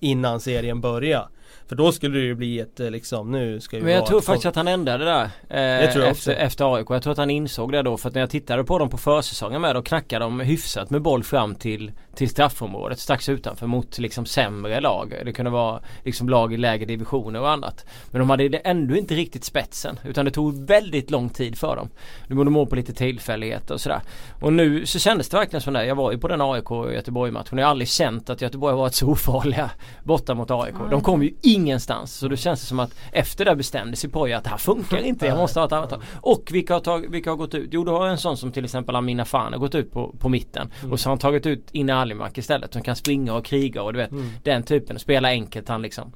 innan 0.00 0.40
serien 0.40 0.80
började. 0.80 1.28
För 1.68 1.76
då 1.76 1.92
skulle 1.92 2.18
det 2.18 2.24
ju 2.24 2.34
bli 2.34 2.60
ett 2.60 2.80
eh, 2.80 2.90
liksom, 2.90 3.30
nu 3.30 3.60
ska 3.60 3.76
ju 3.76 3.82
Men 3.82 3.92
jag 3.92 4.06
tror 4.06 4.20
faktiskt 4.20 4.42
folk- 4.42 4.46
att 4.50 4.56
han 4.56 4.68
ändrade 4.68 5.04
det 5.04 5.10
där 5.10 5.30
Det 5.48 5.84
eh, 5.86 5.92
tror 5.92 6.04
jag 6.04 6.10
efter, 6.12 6.30
också. 6.30 6.32
efter 6.32 6.74
AIK. 6.76 6.86
Jag 6.90 7.02
tror 7.02 7.12
att 7.12 7.18
han 7.18 7.30
insåg 7.30 7.72
det 7.72 7.82
då 7.82 7.96
för 7.96 8.08
att 8.08 8.14
när 8.14 8.20
jag 8.22 8.30
tittade 8.30 8.64
på 8.64 8.78
dem 8.78 8.88
på 8.90 8.98
försäsongen 8.98 9.60
med 9.60 9.74
då 9.74 9.82
knackade 9.82 10.24
de 10.24 10.40
hyfsat 10.40 10.90
med 10.90 11.02
boll 11.02 11.24
fram 11.24 11.54
till, 11.54 11.92
till 12.16 12.28
straffområdet 12.28 12.98
strax 12.98 13.28
utanför 13.28 13.66
mot 13.66 13.98
liksom 13.98 14.26
sämre 14.26 14.80
lag. 14.80 15.14
Det 15.24 15.32
kunde 15.32 15.50
vara 15.50 15.80
liksom 16.04 16.28
lag 16.28 16.52
i 16.52 16.56
lägre 16.56 16.84
divisioner 16.86 17.40
och 17.40 17.50
annat. 17.50 17.86
Men 18.10 18.18
de 18.18 18.30
hade 18.30 18.48
det 18.48 18.58
ändå 18.58 18.96
inte 18.96 19.14
riktigt 19.14 19.44
spetsen 19.44 19.98
utan 20.04 20.24
det 20.24 20.30
tog 20.30 20.66
väldigt 20.66 21.10
lång 21.10 21.28
tid 21.28 21.58
för 21.58 21.76
dem. 21.76 21.88
De 22.28 22.34
borde 22.34 22.50
må 22.50 22.66
på 22.66 22.76
lite 22.76 22.94
tillfälligheter 22.94 23.74
och 23.74 23.80
sådär. 23.80 24.00
Och 24.40 24.52
nu 24.52 24.86
så 24.86 24.98
kändes 24.98 25.28
det 25.28 25.36
verkligen 25.36 25.60
som 25.60 25.74
det. 25.74 25.86
Jag 25.86 25.94
var 25.94 26.12
ju 26.12 26.18
på 26.18 26.28
den 26.28 26.40
AIK 26.40 26.70
Göteborg-matchen. 26.70 27.58
Jag 27.58 27.66
har 27.66 27.70
aldrig 27.70 27.88
känt 27.88 28.30
att 28.30 28.42
Göteborg 28.42 28.72
har 28.72 28.78
varit 28.78 28.94
så 28.94 29.06
ofarliga 29.10 29.70
borta 30.04 30.34
mot 30.34 30.50
AIK. 30.50 30.74
De 30.90 31.00
kom 31.00 31.22
ju 31.22 31.34
ingenstans. 31.42 32.14
Så 32.14 32.28
då 32.28 32.36
känns 32.36 32.60
det 32.60 32.66
som 32.66 32.80
att 32.80 32.94
efter 33.12 33.44
det 33.44 33.56
bestämde 33.56 33.96
sig 33.96 34.10
Poja 34.10 34.38
att 34.38 34.44
det 34.44 34.50
här 34.50 34.56
funkar 34.56 34.98
inte. 34.98 35.26
Jag 35.26 35.38
måste 35.38 35.60
ha 35.60 35.66
ett 35.66 35.72
annat 35.72 35.90
tag. 35.90 36.02
Och 36.20 36.48
vilka 36.52 36.74
har, 36.74 36.80
tag, 36.80 37.10
vilka 37.10 37.30
har 37.30 37.36
gått 37.36 37.54
ut? 37.54 37.68
Jo, 37.72 37.84
du 37.84 37.90
har 37.90 38.06
en 38.06 38.18
sån 38.18 38.36
som 38.36 38.52
till 38.52 38.64
exempel 38.64 38.96
Amina 38.96 39.24
Fan 39.24 39.52
har 39.52 39.60
gått 39.60 39.74
ut 39.74 39.92
på, 39.92 40.14
på 40.18 40.28
mitten. 40.28 40.70
Och 40.90 41.00
så 41.00 41.08
har 41.08 41.10
han 41.10 41.18
tagit 41.18 41.46
ut 41.46 41.68
Inne 41.72 41.94
Alimak 42.06 42.38
istället. 42.38 42.72
Som 42.72 42.82
kan 42.82 42.96
springa 42.96 43.34
och 43.34 43.44
kriga 43.44 43.82
och 43.82 43.92
du 43.92 43.98
vet 43.98 44.10
den 44.42 44.62
typen. 44.62 44.98
Spela 44.98 45.28
enkelt 45.28 45.68
han 45.68 45.82
liksom. 45.82 46.12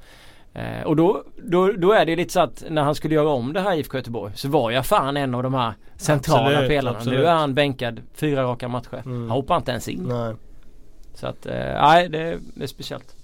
Eh, 0.55 0.83
och 0.85 0.97
då, 0.97 1.25
då, 1.45 1.73
då 1.73 1.93
är 1.93 2.07
det 2.07 2.17
lite 2.17 2.33
så 2.33 2.41
att 2.41 2.65
när 2.69 2.83
han 2.83 2.95
skulle 2.95 3.15
göra 3.15 3.29
om 3.29 3.53
det 3.53 3.61
här 3.61 3.75
IFK 3.77 3.97
Göteborg 3.99 4.33
så 4.37 4.49
var 4.49 4.71
jag 4.71 4.87
fan 4.87 5.17
en 5.17 5.35
av 5.35 5.43
de 5.43 5.55
här 5.55 5.73
centrala 5.97 6.49
Absolut, 6.49 6.69
pelarna. 6.69 6.97
absolut. 6.99 7.19
Nu 7.19 7.25
är 7.27 7.33
han 7.35 7.55
bänkad 7.55 8.01
fyra 8.15 8.43
raka 8.43 8.69
matcher. 8.69 9.03
Mm. 9.05 9.21
Han 9.21 9.31
hoppar 9.31 9.57
inte 9.57 9.71
ens 9.71 9.89
in. 9.89 10.03
Nej. 10.09 10.35
Så 11.15 11.27
att, 11.27 11.47
eh, 11.47 11.55
nej 11.55 12.09
det, 12.09 12.19
är- 12.23 12.39
det 12.55 12.63
är 12.63 12.67
speciellt. 12.67 13.15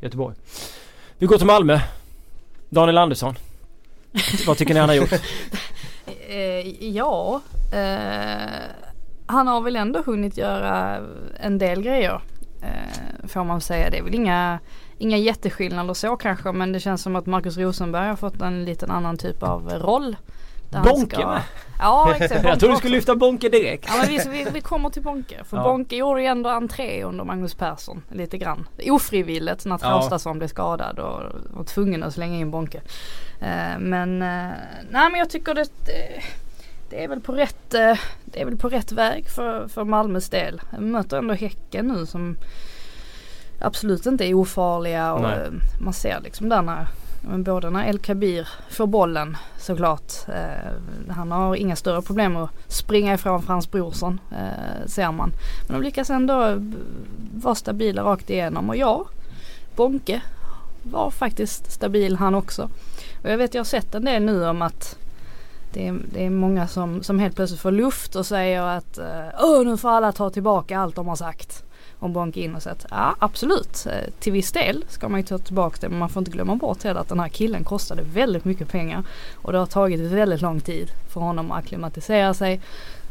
Göteborg. 0.00 0.36
Vi 1.18 1.26
går 1.26 1.36
till 1.36 1.46
Malmö. 1.46 1.80
Daniel 2.68 2.98
Andersson. 2.98 3.34
Vad 4.46 4.56
tycker 4.56 4.74
ni 4.74 4.80
han 4.80 4.88
har 4.88 4.96
gjort? 4.96 5.12
Eh, 6.28 6.84
ja, 6.88 7.40
eh, 7.72 8.62
han 9.26 9.46
har 9.46 9.60
väl 9.60 9.76
ändå 9.76 10.02
hunnit 10.06 10.36
göra 10.36 11.00
en 11.40 11.58
del 11.58 11.82
grejer. 11.82 12.20
Eh, 12.62 13.28
får 13.28 13.44
man 13.44 13.60
säga. 13.60 13.90
Det 13.90 13.98
är 13.98 14.02
väl 14.02 14.14
inga, 14.14 14.58
inga 14.98 15.16
jätteskillnader 15.16 15.94
så 15.94 16.16
kanske 16.16 16.52
men 16.52 16.72
det 16.72 16.80
känns 16.80 17.02
som 17.02 17.16
att 17.16 17.26
Marcus 17.26 17.56
Rosenberg 17.58 18.08
har 18.08 18.16
fått 18.16 18.42
en 18.42 18.64
liten 18.64 18.90
annan 18.90 19.16
typ 19.16 19.42
av 19.42 19.70
roll. 19.70 20.16
Bonke 20.84 21.26
med. 21.26 21.42
Ja 21.78 22.14
exakt. 22.14 22.44
Jag 22.44 22.60
tror 22.60 22.70
du 22.70 22.76
skulle 22.76 22.96
lyfta 22.96 23.16
Bonke 23.16 23.48
direkt. 23.48 23.84
Ja 23.88 23.94
men 23.96 24.08
vi, 24.08 24.44
vi, 24.44 24.50
vi 24.50 24.60
kommer 24.60 24.90
till 24.90 25.02
Bonke. 25.02 25.44
För 25.44 25.56
Ja. 25.56 25.62
Bonke 25.62 25.96
gjorde 25.96 26.20
ju 26.20 26.26
ändå 26.26 26.50
entré 26.50 27.02
under 27.04 27.24
Magnus 27.24 27.54
Persson 27.54 28.02
lite 28.12 28.38
grann. 28.38 28.68
Ofrivilligt 28.86 29.64
när 29.64 29.74
Ja. 29.74 29.78
Traustason 29.78 30.38
blev 30.38 30.48
skadad 30.48 30.98
och 30.98 31.22
var 31.50 31.64
tvungen 31.64 32.02
att 32.02 32.14
slänga 32.14 32.38
in 32.38 32.50
Bonke. 32.50 32.80
Eh, 33.40 33.78
men 33.78 34.22
eh, 34.22 34.50
nej 34.90 35.10
men 35.10 35.14
jag 35.14 35.30
tycker 35.30 35.54
det, 35.54 35.68
det, 35.86 36.22
det 36.90 37.04
är 37.04 37.08
väl 37.08 37.20
på 37.20 37.32
rätt, 37.32 37.74
eh, 37.74 37.98
det 38.24 38.40
är 38.40 38.44
väl 38.44 38.56
på 38.56 38.68
rätt 38.68 38.92
väg 38.92 39.28
för, 39.28 39.68
för 39.68 39.84
Malmös 39.84 40.28
del. 40.28 40.60
Jag 40.72 40.82
möter 40.82 41.18
ändå 41.18 41.34
Häcken 41.34 41.86
nu 41.86 42.06
som 42.06 42.36
absolut 43.60 44.06
inte 44.06 44.24
är 44.24 44.34
ofarliga 44.34 45.12
och 45.12 45.22
Nej. 45.22 45.38
eh, 45.38 45.52
man 45.80 45.92
ser 45.92 46.20
liksom 46.20 46.48
där 46.48 46.62
när 46.62 46.86
men 47.28 47.42
både 47.42 47.70
när 47.70 47.88
El 47.88 47.98
Kabir 47.98 48.48
får 48.68 48.86
bollen 48.86 49.36
såklart. 49.58 50.12
Eh, 50.28 51.12
han 51.12 51.30
har 51.30 51.56
inga 51.56 51.76
större 51.76 52.02
problem 52.02 52.36
att 52.36 52.50
springa 52.68 53.14
ifrån 53.14 53.42
Frans 53.42 53.70
Brorsson 53.70 54.20
eh, 54.32 54.86
ser 54.86 55.12
man. 55.12 55.32
Men 55.66 55.80
de 55.80 55.84
lyckas 55.84 56.10
ändå 56.10 56.42
eh, 56.42 56.56
vara 57.34 57.54
stabila 57.54 58.02
rakt 58.02 58.30
igenom 58.30 58.68
och 58.68 58.76
ja, 58.76 59.06
Bonke 59.76 60.22
var 60.82 61.10
faktiskt 61.10 61.72
stabil 61.72 62.16
han 62.16 62.34
också. 62.34 62.68
Och 63.22 63.30
jag 63.30 63.38
vet 63.38 63.54
jag 63.54 63.60
har 63.60 63.64
sett 63.64 63.94
en 63.94 64.04
del 64.04 64.22
nu 64.22 64.48
om 64.48 64.62
att 64.62 64.98
det 65.76 65.86
är, 65.86 65.98
det 66.12 66.26
är 66.26 66.30
många 66.30 66.68
som, 66.68 67.02
som 67.02 67.18
helt 67.18 67.36
plötsligt 67.36 67.60
får 67.60 67.70
luft 67.70 68.16
och 68.16 68.26
säger 68.26 68.62
att 68.62 68.98
eh, 68.98 69.42
Åh, 69.42 69.64
nu 69.64 69.76
får 69.76 69.88
alla 69.88 70.12
ta 70.12 70.30
tillbaka 70.30 70.78
allt 70.78 70.96
de 70.96 71.08
har 71.08 71.16
sagt 71.16 71.64
om 71.98 72.12
Bonke 72.12 72.40
Innocent. 72.40 72.86
Ja 72.90 73.16
absolut, 73.18 73.86
eh, 73.86 74.10
till 74.18 74.32
viss 74.32 74.52
del 74.52 74.84
ska 74.88 75.08
man 75.08 75.20
ju 75.20 75.26
ta 75.26 75.38
tillbaka 75.38 75.76
det 75.80 75.88
men 75.88 75.98
man 75.98 76.08
får 76.08 76.20
inte 76.20 76.30
glömma 76.30 76.56
bort 76.56 76.82
heller 76.82 77.00
att 77.00 77.08
den 77.08 77.20
här 77.20 77.28
killen 77.28 77.64
kostade 77.64 78.02
väldigt 78.02 78.44
mycket 78.44 78.68
pengar. 78.68 79.02
Och 79.34 79.52
det 79.52 79.58
har 79.58 79.66
tagit 79.66 80.00
väldigt 80.00 80.40
lång 80.40 80.60
tid 80.60 80.90
för 81.08 81.20
honom 81.20 81.52
att 81.52 81.58
acklimatisera 81.58 82.34
sig. 82.34 82.60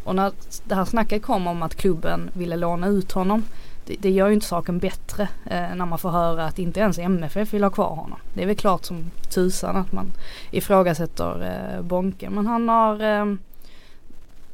Och 0.04 0.16
när 0.16 0.32
det 0.64 0.76
här 0.76 0.86
snacket 0.86 1.24
kom 1.24 1.48
om 1.48 1.64
att 1.64 1.76
klubben 1.76 2.30
ville 2.34 2.56
låna 2.56 2.88
ut 2.88 3.12
honom 3.12 3.44
det, 3.86 3.96
det 4.00 4.12
gör 4.12 4.28
ju 4.28 4.34
inte 4.34 4.46
saken 4.46 4.80
bättre 4.80 5.24
eh, 5.46 5.76
när 5.76 5.86
man 5.86 6.00
får 6.00 6.10
höra 6.10 6.46
att 6.46 6.60
inte 6.60 6.80
ens 6.80 7.00
MFF 7.00 7.54
vill 7.54 7.64
ha 7.64 7.70
kvar 7.70 7.96
honom. 7.96 8.20
Det 8.34 8.44
är 8.44 8.48
väl 8.48 8.56
klart 8.56 8.86
som 8.86 9.12
tusan 9.34 9.78
att 9.78 9.92
man 9.92 10.12
ifrågasätter 10.52 11.44
eh, 11.44 11.82
Bonke. 11.82 12.30
Men 12.30 12.48
han 12.48 12.70
har 12.70 13.04
eh, 13.04 13.36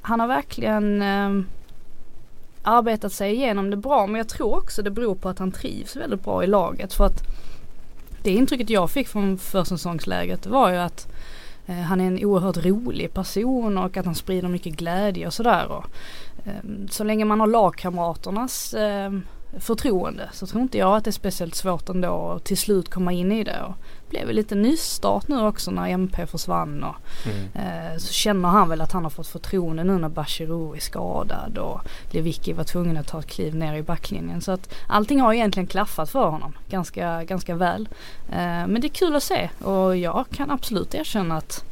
Han 0.02 0.20
har 0.20 0.28
verkligen 0.28 1.02
eh, 1.02 1.46
arbetat 2.64 3.14
sig 3.14 3.34
igenom 3.34 3.70
det 3.70 3.78
bra. 3.78 4.08
Men 4.08 4.16
jag 4.16 4.30
tror 4.30 4.58
också 4.58 4.82
det 4.82 4.92
beror 4.92 5.16
på 5.16 5.30
att 5.30 5.40
han 5.40 5.52
trivs 5.52 5.96
väldigt 5.96 6.24
bra 6.24 6.44
i 6.44 6.48
laget. 6.48 6.94
För 6.94 7.06
att 7.06 7.24
det 8.24 8.32
intrycket 8.32 8.70
jag 8.70 8.92
fick 8.92 9.08
från 9.08 9.38
försäsongsläget 9.38 10.46
var 10.46 10.72
ju 10.72 10.78
att 10.78 11.08
eh, 11.66 11.76
han 11.76 12.02
är 12.02 12.08
en 12.08 12.26
oerhört 12.26 12.66
rolig 12.66 13.14
person 13.14 13.78
och 13.78 13.98
att 13.98 14.06
han 14.06 14.16
sprider 14.16 14.48
mycket 14.48 14.74
glädje 14.74 15.28
och 15.28 15.34
sådär. 15.34 15.68
Och, 15.68 15.86
så 16.90 17.04
länge 17.04 17.26
man 17.26 17.40
har 17.40 17.48
lagkamraternas 17.48 18.74
eh, 18.74 19.12
förtroende 19.60 20.30
så 20.34 20.48
tror 20.48 20.62
inte 20.62 20.78
jag 20.78 20.96
att 20.96 21.04
det 21.04 21.10
är 21.10 21.12
speciellt 21.12 21.56
svårt 21.56 21.90
ändå 21.90 22.30
att 22.30 22.44
till 22.44 22.58
slut 22.58 22.90
komma 22.90 23.12
in 23.12 23.32
i 23.32 23.44
det. 23.44 23.62
Och 23.62 23.74
det 24.06 24.10
blev 24.10 24.28
väl 24.28 24.36
lite 24.36 24.56
nystart 24.56 25.28
nu 25.28 25.48
också 25.48 25.72
när 25.72 25.88
MP 25.88 26.28
försvann 26.28 26.84
och 26.84 26.96
eh, 27.56 27.98
så 27.98 28.14
känner 28.14 28.50
han 28.50 28.70
väl 28.70 28.82
att 28.82 28.92
han 28.92 29.04
har 29.04 29.10
fått 29.10 29.28
förtroende 29.28 29.84
nu 29.84 29.98
när 29.98 30.10
Bachirou 30.10 30.76
är 30.76 30.80
skadad 30.80 31.58
och 31.58 31.82
Lewicki 32.12 32.54
var 32.54 32.64
tvungen 32.64 32.98
att 32.98 33.08
ta 33.08 33.20
ett 33.20 33.28
kliv 33.28 33.56
ner 33.56 33.76
i 33.76 33.84
backlinjen. 33.84 34.42
Så 34.42 34.52
att 34.52 34.74
allting 34.88 35.22
har 35.22 35.34
egentligen 35.34 35.68
klaffat 35.68 36.10
för 36.10 36.30
honom 36.30 36.54
ganska, 36.70 37.24
ganska 37.24 37.56
väl. 37.56 37.90
Eh, 38.30 38.38
men 38.38 38.82
det 38.82 38.88
är 38.88 38.90
kul 38.90 39.16
att 39.16 39.24
se 39.24 39.50
och 39.64 39.98
jag 39.98 40.26
kan 40.32 40.52
absolut 40.52 40.96
erkänna 40.96 41.38
att 41.38 41.66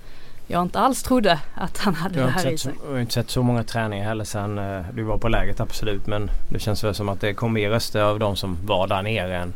jag 0.51 0.61
inte 0.61 0.79
alls 0.79 1.03
trodde 1.03 1.39
att 1.55 1.77
han 1.77 1.95
hade 1.95 2.19
det 2.19 2.29
här 2.29 2.51
i 2.51 2.57
sig. 2.57 2.73
jag 2.85 2.91
har 2.91 2.99
inte 2.99 3.13
sett 3.13 3.29
så 3.29 3.43
många 3.43 3.63
träningar 3.63 4.05
heller 4.05 4.23
sen 4.23 4.57
eh, 4.57 4.85
du 4.93 5.03
var 5.03 5.17
på 5.17 5.27
läget 5.27 5.59
absolut. 5.59 6.07
Men 6.07 6.31
det 6.49 6.59
känns 6.59 6.83
väl 6.83 6.95
som 6.95 7.09
att 7.09 7.21
det 7.21 7.33
kom 7.33 7.53
mer 7.53 7.69
röster 7.69 8.01
av 8.01 8.19
de 8.19 8.35
som 8.35 8.57
var 8.65 8.87
där 8.87 9.01
nere 9.01 9.37
än, 9.37 9.53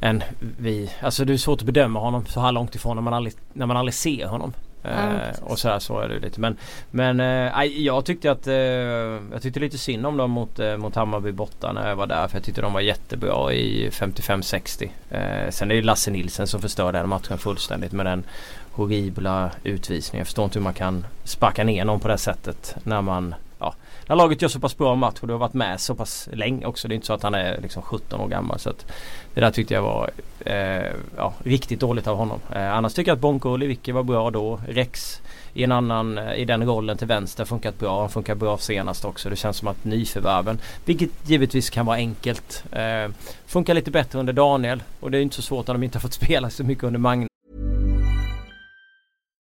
än 0.00 0.22
vi. 0.58 0.90
Alltså 1.00 1.24
det 1.24 1.32
är 1.32 1.36
svårt 1.36 1.60
att 1.60 1.66
bedöma 1.66 2.00
honom 2.00 2.26
så 2.26 2.40
här 2.40 2.52
långt 2.52 2.74
ifrån 2.74 2.96
när 2.96 3.02
man 3.02 3.14
aldrig, 3.14 3.34
när 3.52 3.66
man 3.66 3.76
aldrig 3.76 3.94
ser 3.94 4.26
honom. 4.26 4.52
Ja, 4.82 4.90
Eh, 4.90 5.42
och 5.42 5.58
så 5.58 5.68
här 5.68 5.78
så 5.78 6.00
är 6.00 6.08
det 6.08 6.18
lite. 6.18 6.40
Men, 6.40 6.56
men 6.90 7.16
nej, 7.16 7.84
jag 7.84 8.04
tyckte 8.04 8.30
att 8.30 8.46
jag 9.32 9.42
tyckte 9.42 9.60
lite 9.60 9.78
synd 9.78 10.06
om 10.06 10.16
dem 10.16 10.30
mot, 10.30 10.60
mot 10.78 10.94
Hammarby 10.94 11.32
borta 11.32 11.72
när 11.72 11.88
jag 11.88 11.96
var 11.96 12.06
där. 12.06 12.28
För 12.28 12.36
jag 12.36 12.44
tyckte 12.44 12.60
de 12.60 12.72
var 12.72 12.80
jättebra 12.80 13.52
i 13.52 13.90
55-60. 13.90 14.88
Eh, 15.10 15.50
sen 15.50 15.70
är 15.70 15.74
det 15.74 15.82
Lasse 15.82 16.10
Nilsen 16.10 16.46
som 16.46 16.60
förstör 16.60 16.92
den 16.92 17.08
matchen 17.08 17.38
fullständigt 17.38 17.92
med 17.92 18.06
den 18.06 18.24
horribla 18.72 19.50
utvisningar. 19.64 20.20
Jag 20.20 20.26
förstår 20.26 20.44
inte 20.44 20.58
hur 20.58 20.64
man 20.64 20.74
kan 20.74 21.06
sparka 21.24 21.64
ner 21.64 21.84
någon 21.84 22.00
på 22.00 22.08
det 22.08 22.18
sättet 22.18 22.76
när 22.84 23.02
man 23.02 23.34
Ja, 23.62 23.74
när 24.06 24.16
laget 24.16 24.42
gör 24.42 24.48
så 24.48 24.60
pass 24.60 24.76
bra 24.76 24.94
match 24.94 25.18
och 25.20 25.26
du 25.26 25.34
har 25.34 25.38
varit 25.38 25.54
med 25.54 25.80
så 25.80 25.94
pass 25.94 26.28
länge 26.32 26.66
också. 26.66 26.88
Det 26.88 26.94
är 26.94 26.96
inte 26.96 27.06
så 27.06 27.12
att 27.12 27.22
han 27.22 27.34
är 27.34 27.60
liksom 27.62 27.82
17 27.82 28.20
år 28.20 28.28
gammal. 28.28 28.58
Så 28.58 28.70
att 28.70 28.86
det 29.34 29.40
där 29.40 29.50
tyckte 29.50 29.74
jag 29.74 29.82
var 29.82 30.10
eh, 30.40 30.92
ja, 31.16 31.34
riktigt 31.44 31.80
dåligt 31.80 32.06
av 32.06 32.16
honom. 32.16 32.40
Eh, 32.52 32.72
annars 32.72 32.94
tycker 32.94 33.10
jag 33.10 33.16
att 33.16 33.20
Bonko 33.20 33.48
och 33.48 33.58
Lewicki 33.58 33.92
var 33.92 34.02
bra 34.02 34.30
då. 34.30 34.60
Rex 34.68 35.20
i 35.54 35.64
en 35.64 35.72
annan, 35.72 36.18
eh, 36.18 36.34
i 36.34 36.44
den 36.44 36.66
rollen 36.66 36.96
till 36.98 37.06
vänster 37.06 37.44
funkat 37.44 37.78
bra. 37.78 38.00
Han 38.00 38.10
funkar 38.10 38.34
bra 38.34 38.58
senast 38.58 39.04
också. 39.04 39.30
Det 39.30 39.36
känns 39.36 39.56
som 39.56 39.68
att 39.68 39.84
nyförvärven, 39.84 40.58
vilket 40.84 41.10
givetvis 41.28 41.70
kan 41.70 41.86
vara 41.86 41.96
enkelt, 41.96 42.64
eh, 42.72 43.10
funkar 43.46 43.74
lite 43.74 43.90
bättre 43.90 44.18
under 44.18 44.32
Daniel. 44.32 44.82
Och 45.00 45.10
det 45.10 45.18
är 45.18 45.22
inte 45.22 45.36
så 45.36 45.42
svårt 45.42 45.66
när 45.66 45.74
de 45.74 45.82
inte 45.82 45.98
har 45.98 46.00
fått 46.00 46.12
spela 46.12 46.50
så 46.50 46.64
mycket 46.64 46.84
under 46.84 47.00
Magnus. 47.00 47.29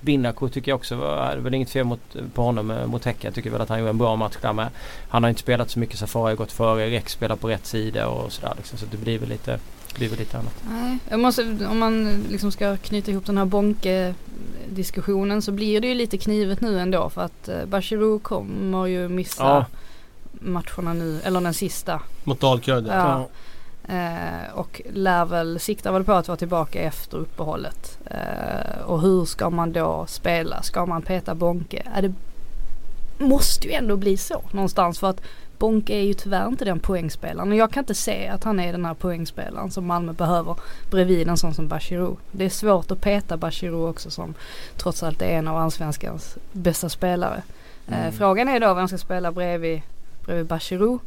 Binako 0.00 0.48
tycker 0.48 0.70
jag 0.70 0.76
också 0.76 0.96
var, 0.96 1.34
det 1.36 1.40
väl 1.40 1.54
inget 1.54 1.70
fel 1.70 1.84
mot, 1.84 2.00
på 2.34 2.42
honom 2.42 2.70
eh, 2.70 2.86
mot 2.86 3.04
Häcken. 3.04 3.20
Jag 3.28 3.34
tycker 3.34 3.50
väl 3.50 3.60
att 3.60 3.68
han 3.68 3.78
gjorde 3.78 3.90
en 3.90 3.98
bra 3.98 4.16
match 4.16 4.36
där 4.40 4.52
med. 4.52 4.68
Han 5.08 5.22
har 5.22 5.30
inte 5.30 5.40
spelat 5.40 5.70
så 5.70 5.78
mycket, 5.78 5.98
Safari 5.98 6.30
har 6.30 6.36
gått 6.36 6.52
före, 6.52 6.90
Rex 6.90 7.12
spelar 7.12 7.36
på 7.36 7.48
rätt 7.48 7.66
sida 7.66 8.08
och 8.08 8.32
sådär 8.32 8.52
liksom, 8.56 8.78
Så 8.78 8.86
det 8.90 8.96
blir 8.96 9.18
väl 9.18 9.28
lite, 9.28 9.58
blir 9.94 10.08
väl 10.08 10.18
lite 10.18 10.38
annat. 10.38 10.62
Nej, 10.70 10.98
jag 11.10 11.20
måste, 11.20 11.66
om 11.70 11.78
man 11.78 12.24
liksom 12.30 12.52
ska 12.52 12.76
knyta 12.76 13.10
ihop 13.10 13.26
den 13.26 13.38
här 13.38 13.44
Bonke 13.44 14.14
diskussionen 14.68 15.42
så 15.42 15.52
blir 15.52 15.80
det 15.80 15.88
ju 15.88 15.94
lite 15.94 16.18
knivet 16.18 16.60
nu 16.60 16.80
ändå 16.80 17.10
för 17.10 17.22
att 17.22 17.48
eh, 17.48 17.64
Bachirou 17.66 18.18
kommer 18.18 18.86
ju 18.86 19.08
missa 19.08 19.44
ja. 19.44 19.66
matcherna 20.32 20.92
nu, 20.92 21.20
eller 21.24 21.40
den 21.40 21.54
sista. 21.54 22.00
Mot 22.24 22.40
Dalkurd 22.40 22.86
ja. 22.86 23.28
Eh, 23.88 24.54
och 24.54 24.82
lär 24.92 25.24
väl, 25.24 25.60
siktar 25.60 25.92
väl 25.92 26.04
på 26.04 26.12
att 26.12 26.28
vara 26.28 26.38
tillbaka 26.38 26.80
efter 26.80 27.18
uppehållet. 27.18 27.98
Eh, 28.04 28.80
och 28.86 29.00
hur 29.00 29.24
ska 29.24 29.50
man 29.50 29.72
då 29.72 30.04
spela? 30.08 30.62
Ska 30.62 30.86
man 30.86 31.02
peta 31.02 31.34
Bonke? 31.34 31.82
Eh, 31.96 32.02
det 32.02 32.14
måste 33.18 33.66
ju 33.66 33.72
ändå 33.72 33.96
bli 33.96 34.16
så 34.16 34.42
någonstans 34.50 34.98
för 34.98 35.10
att 35.10 35.20
Bonke 35.58 35.94
är 35.94 36.02
ju 36.02 36.14
tyvärr 36.14 36.48
inte 36.48 36.64
den 36.64 36.78
poängspelaren 36.78 37.50
och 37.50 37.56
jag 37.56 37.70
kan 37.70 37.82
inte 37.82 37.94
se 37.94 38.28
att 38.28 38.44
han 38.44 38.60
är 38.60 38.72
den 38.72 38.84
här 38.84 38.94
poängspelaren 38.94 39.70
som 39.70 39.86
Malmö 39.86 40.12
behöver 40.12 40.56
bredvid 40.90 41.28
en 41.28 41.36
sån 41.36 41.54
som 41.54 41.68
Bachirou. 41.68 42.16
Det 42.32 42.44
är 42.44 42.48
svårt 42.48 42.90
att 42.90 43.00
peta 43.00 43.36
Bachirou 43.36 43.88
också 43.88 44.10
som 44.10 44.34
trots 44.76 45.02
allt 45.02 45.22
är 45.22 45.28
en 45.28 45.48
av 45.48 45.56
allsvenskans 45.56 46.36
bästa 46.52 46.88
spelare. 46.88 47.42
Eh, 47.88 48.00
mm. 48.00 48.12
frågan 48.12 48.48
är 48.48 48.60
då 48.60 48.74
vem 48.74 48.88
ska 48.88 48.98
spela 48.98 49.32
bredvid, 49.32 49.82
bredvid 50.24 50.46
Bachirou. 50.46 50.98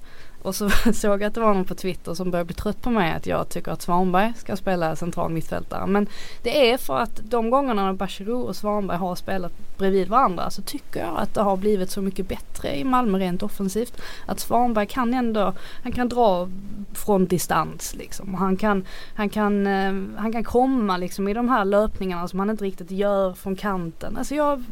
Och 0.41 0.55
så 0.55 0.69
såg 0.93 1.21
jag 1.21 1.23
att 1.23 1.33
det 1.33 1.41
var 1.41 1.53
någon 1.53 1.65
på 1.65 1.75
Twitter 1.75 2.13
som 2.13 2.31
började 2.31 2.45
bli 2.45 2.55
trött 2.55 2.81
på 2.81 2.89
mig 2.89 3.13
att 3.13 3.25
jag 3.27 3.49
tycker 3.49 3.71
att 3.71 3.81
Svanberg 3.81 4.33
ska 4.37 4.55
spela 4.55 4.95
central 4.95 5.31
mittfältare. 5.31 5.87
Men 5.87 6.07
det 6.43 6.71
är 6.71 6.77
för 6.77 6.99
att 6.99 7.21
de 7.23 7.49
gångerna 7.49 7.85
när 7.85 7.93
Bachirou 7.93 8.41
och 8.41 8.55
Svanberg 8.55 8.97
har 8.97 9.15
spelat 9.15 9.51
bredvid 9.77 10.07
varandra 10.07 10.49
så 10.49 10.61
tycker 10.61 10.99
jag 10.99 11.17
att 11.17 11.33
det 11.33 11.41
har 11.41 11.57
blivit 11.57 11.91
så 11.91 12.01
mycket 12.01 12.27
bättre 12.27 12.75
i 12.75 12.83
Malmö 12.83 13.17
rent 13.17 13.43
offensivt. 13.43 14.01
Att 14.25 14.39
Svanberg 14.39 14.87
kan 14.87 15.13
ändå, 15.13 15.53
han 15.83 15.91
kan 15.91 16.09
dra 16.09 16.49
från 16.93 17.25
distans 17.25 17.95
liksom. 17.95 18.33
Han 18.33 18.57
kan, 18.57 18.85
han 19.15 19.29
kan, 19.29 19.67
eh, 19.67 19.93
han 20.17 20.31
kan 20.31 20.43
komma 20.43 20.97
liksom 20.97 21.27
i 21.27 21.33
de 21.33 21.49
här 21.49 21.65
löpningarna 21.65 22.27
som 22.27 22.39
han 22.39 22.49
inte 22.49 22.63
riktigt 22.63 22.91
gör 22.91 23.33
från 23.33 23.55
kanten. 23.55 24.17
Alltså 24.17 24.35
jag 24.35 24.63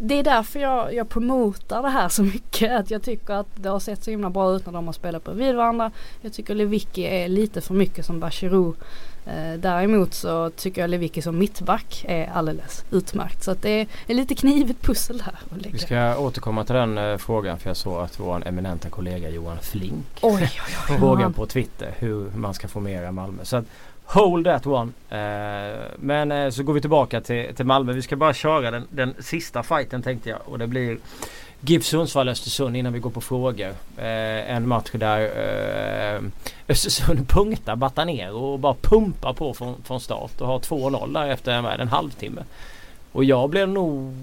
det 0.00 0.14
är 0.14 0.22
därför 0.22 0.60
jag, 0.60 0.94
jag 0.94 1.08
promotar 1.08 1.82
det 1.82 1.88
här 1.88 2.08
så 2.08 2.22
mycket. 2.22 2.80
Att 2.80 2.90
jag 2.90 3.02
tycker 3.02 3.34
att 3.34 3.46
det 3.54 3.68
har 3.68 3.80
sett 3.80 4.04
så 4.04 4.10
himla 4.10 4.30
bra 4.30 4.56
ut 4.56 4.66
när 4.66 4.72
de 4.72 4.86
har 4.86 4.92
spelat 4.92 5.24
bredvid 5.24 5.54
varandra. 5.54 5.90
Jag 6.20 6.32
tycker 6.32 6.54
Lewicki 6.54 7.02
är 7.02 7.28
lite 7.28 7.60
för 7.60 7.74
mycket 7.74 8.06
som 8.06 8.20
Bachirou. 8.20 8.74
Eh, 9.26 9.58
däremot 9.58 10.14
så 10.14 10.50
tycker 10.50 10.80
jag 10.80 10.90
Lewicki 10.90 11.22
som 11.22 11.38
mittback 11.38 12.04
är 12.08 12.30
alldeles 12.32 12.84
utmärkt. 12.90 13.42
Så 13.44 13.50
att 13.50 13.62
det 13.62 13.88
är, 14.06 14.14
lite 14.14 14.34
knivigt 14.34 14.82
pussel 14.82 15.22
här. 15.24 15.34
Vi 15.72 15.78
ska 15.78 16.18
återkomma 16.18 16.64
till 16.64 16.74
den 16.74 16.98
eh, 16.98 17.16
frågan 17.16 17.58
för 17.58 17.70
jag 17.70 17.76
såg 17.76 18.00
att 18.00 18.20
vår 18.20 18.48
eminenta 18.48 18.88
kollega 18.88 19.30
Johan 19.30 19.58
Flink 19.58 20.06
oj, 20.20 20.32
oj, 20.42 20.50
oj, 20.90 20.96
frågar 20.98 21.30
på 21.30 21.46
Twitter 21.46 21.94
hur 21.98 22.30
man 22.30 22.54
ska 22.54 22.68
få 22.68 22.80
mera 22.80 23.12
Malmö. 23.12 23.44
Så 23.44 23.56
att, 23.56 23.64
Hold 24.06 24.44
that 24.44 24.66
one. 24.66 24.92
Eh, 25.10 25.84
men 25.96 26.32
eh, 26.32 26.50
så 26.50 26.62
går 26.62 26.72
vi 26.72 26.80
tillbaka 26.80 27.20
till, 27.20 27.54
till 27.54 27.66
Malmö. 27.66 27.92
Vi 27.92 28.02
ska 28.02 28.16
bara 28.16 28.34
köra 28.34 28.70
den, 28.70 28.86
den 28.90 29.14
sista 29.18 29.62
fighten 29.62 30.02
tänkte 30.02 30.30
jag. 30.30 30.38
Och 30.44 30.58
det 30.58 30.66
blir 30.66 30.98
GIF 31.60 31.84
Sundsvall 31.84 32.28
Östersund 32.28 32.76
innan 32.76 32.92
vi 32.92 32.98
går 32.98 33.10
på 33.10 33.20
frågor. 33.20 33.68
Eh, 33.96 34.50
en 34.50 34.68
match 34.68 34.90
där 34.92 35.20
eh, 35.20 36.20
Östersund 36.68 37.28
punktar 37.28 37.76
battar 37.76 38.04
ner 38.04 38.34
och 38.34 38.58
bara 38.58 38.74
pumpar 38.80 39.32
på 39.32 39.54
från, 39.54 39.82
från 39.84 40.00
start 40.00 40.40
och 40.40 40.46
har 40.46 40.58
2-0 40.58 41.12
där 41.12 41.26
efter 41.26 41.52
en, 41.52 41.64
en 41.64 41.88
halvtimme. 41.88 42.42
Och 43.12 43.24
jag 43.24 43.50
blev 43.50 43.68
nog, 43.68 44.14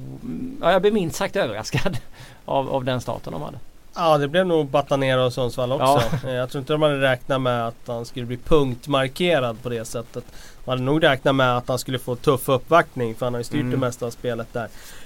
ja, 0.61 0.71
jag 0.71 0.81
blev 0.81 0.93
minst 0.93 1.15
sagt 1.15 1.35
överraskad 1.35 1.97
av, 2.45 2.69
av 2.69 2.83
den 2.85 3.01
starten 3.01 3.33
de 3.33 3.41
hade. 3.41 3.57
Ja 3.95 4.17
det 4.17 4.27
blev 4.27 4.47
nog 4.47 4.67
Batanera 4.67 5.25
och 5.25 5.33
Sundsvall 5.33 5.71
också. 5.71 6.01
Ja. 6.23 6.29
Eh, 6.29 6.33
jag 6.33 6.49
tror 6.49 6.59
inte 6.59 6.73
de 6.73 6.81
hade 6.81 7.01
räknat 7.01 7.41
med 7.41 7.67
att 7.67 7.75
han 7.87 8.05
skulle 8.05 8.25
bli 8.25 8.37
punktmarkerad 8.37 9.63
på 9.63 9.69
det 9.69 9.85
sättet. 9.85 10.23
De 10.65 10.71
hade 10.71 10.81
nog 10.81 11.03
räknat 11.03 11.35
med 11.35 11.57
att 11.57 11.67
han 11.67 11.79
skulle 11.79 11.99
få 11.99 12.15
tuff 12.15 12.49
uppvaktning 12.49 13.15
för 13.15 13.25
han 13.25 13.33
har 13.33 13.39
ju 13.39 13.43
styrt 13.43 13.61
mm. 13.61 13.71
det 13.71 13.77
mesta 13.77 14.05
av 14.05 14.09
spelet 14.09 14.47
där. 14.53 14.61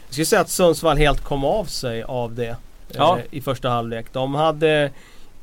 Jag 0.05 0.13
skulle 0.13 0.25
säga 0.25 0.41
att 0.41 0.49
Sundsvall 0.49 0.97
helt 0.97 1.23
kom 1.23 1.45
av 1.45 1.65
sig 1.65 2.03
av 2.03 2.35
det 2.35 2.55
ja. 2.91 3.17
eh, 3.17 3.23
i 3.31 3.41
första 3.41 3.69
halvlek. 3.69 4.05
De 4.11 4.35
hade 4.35 4.91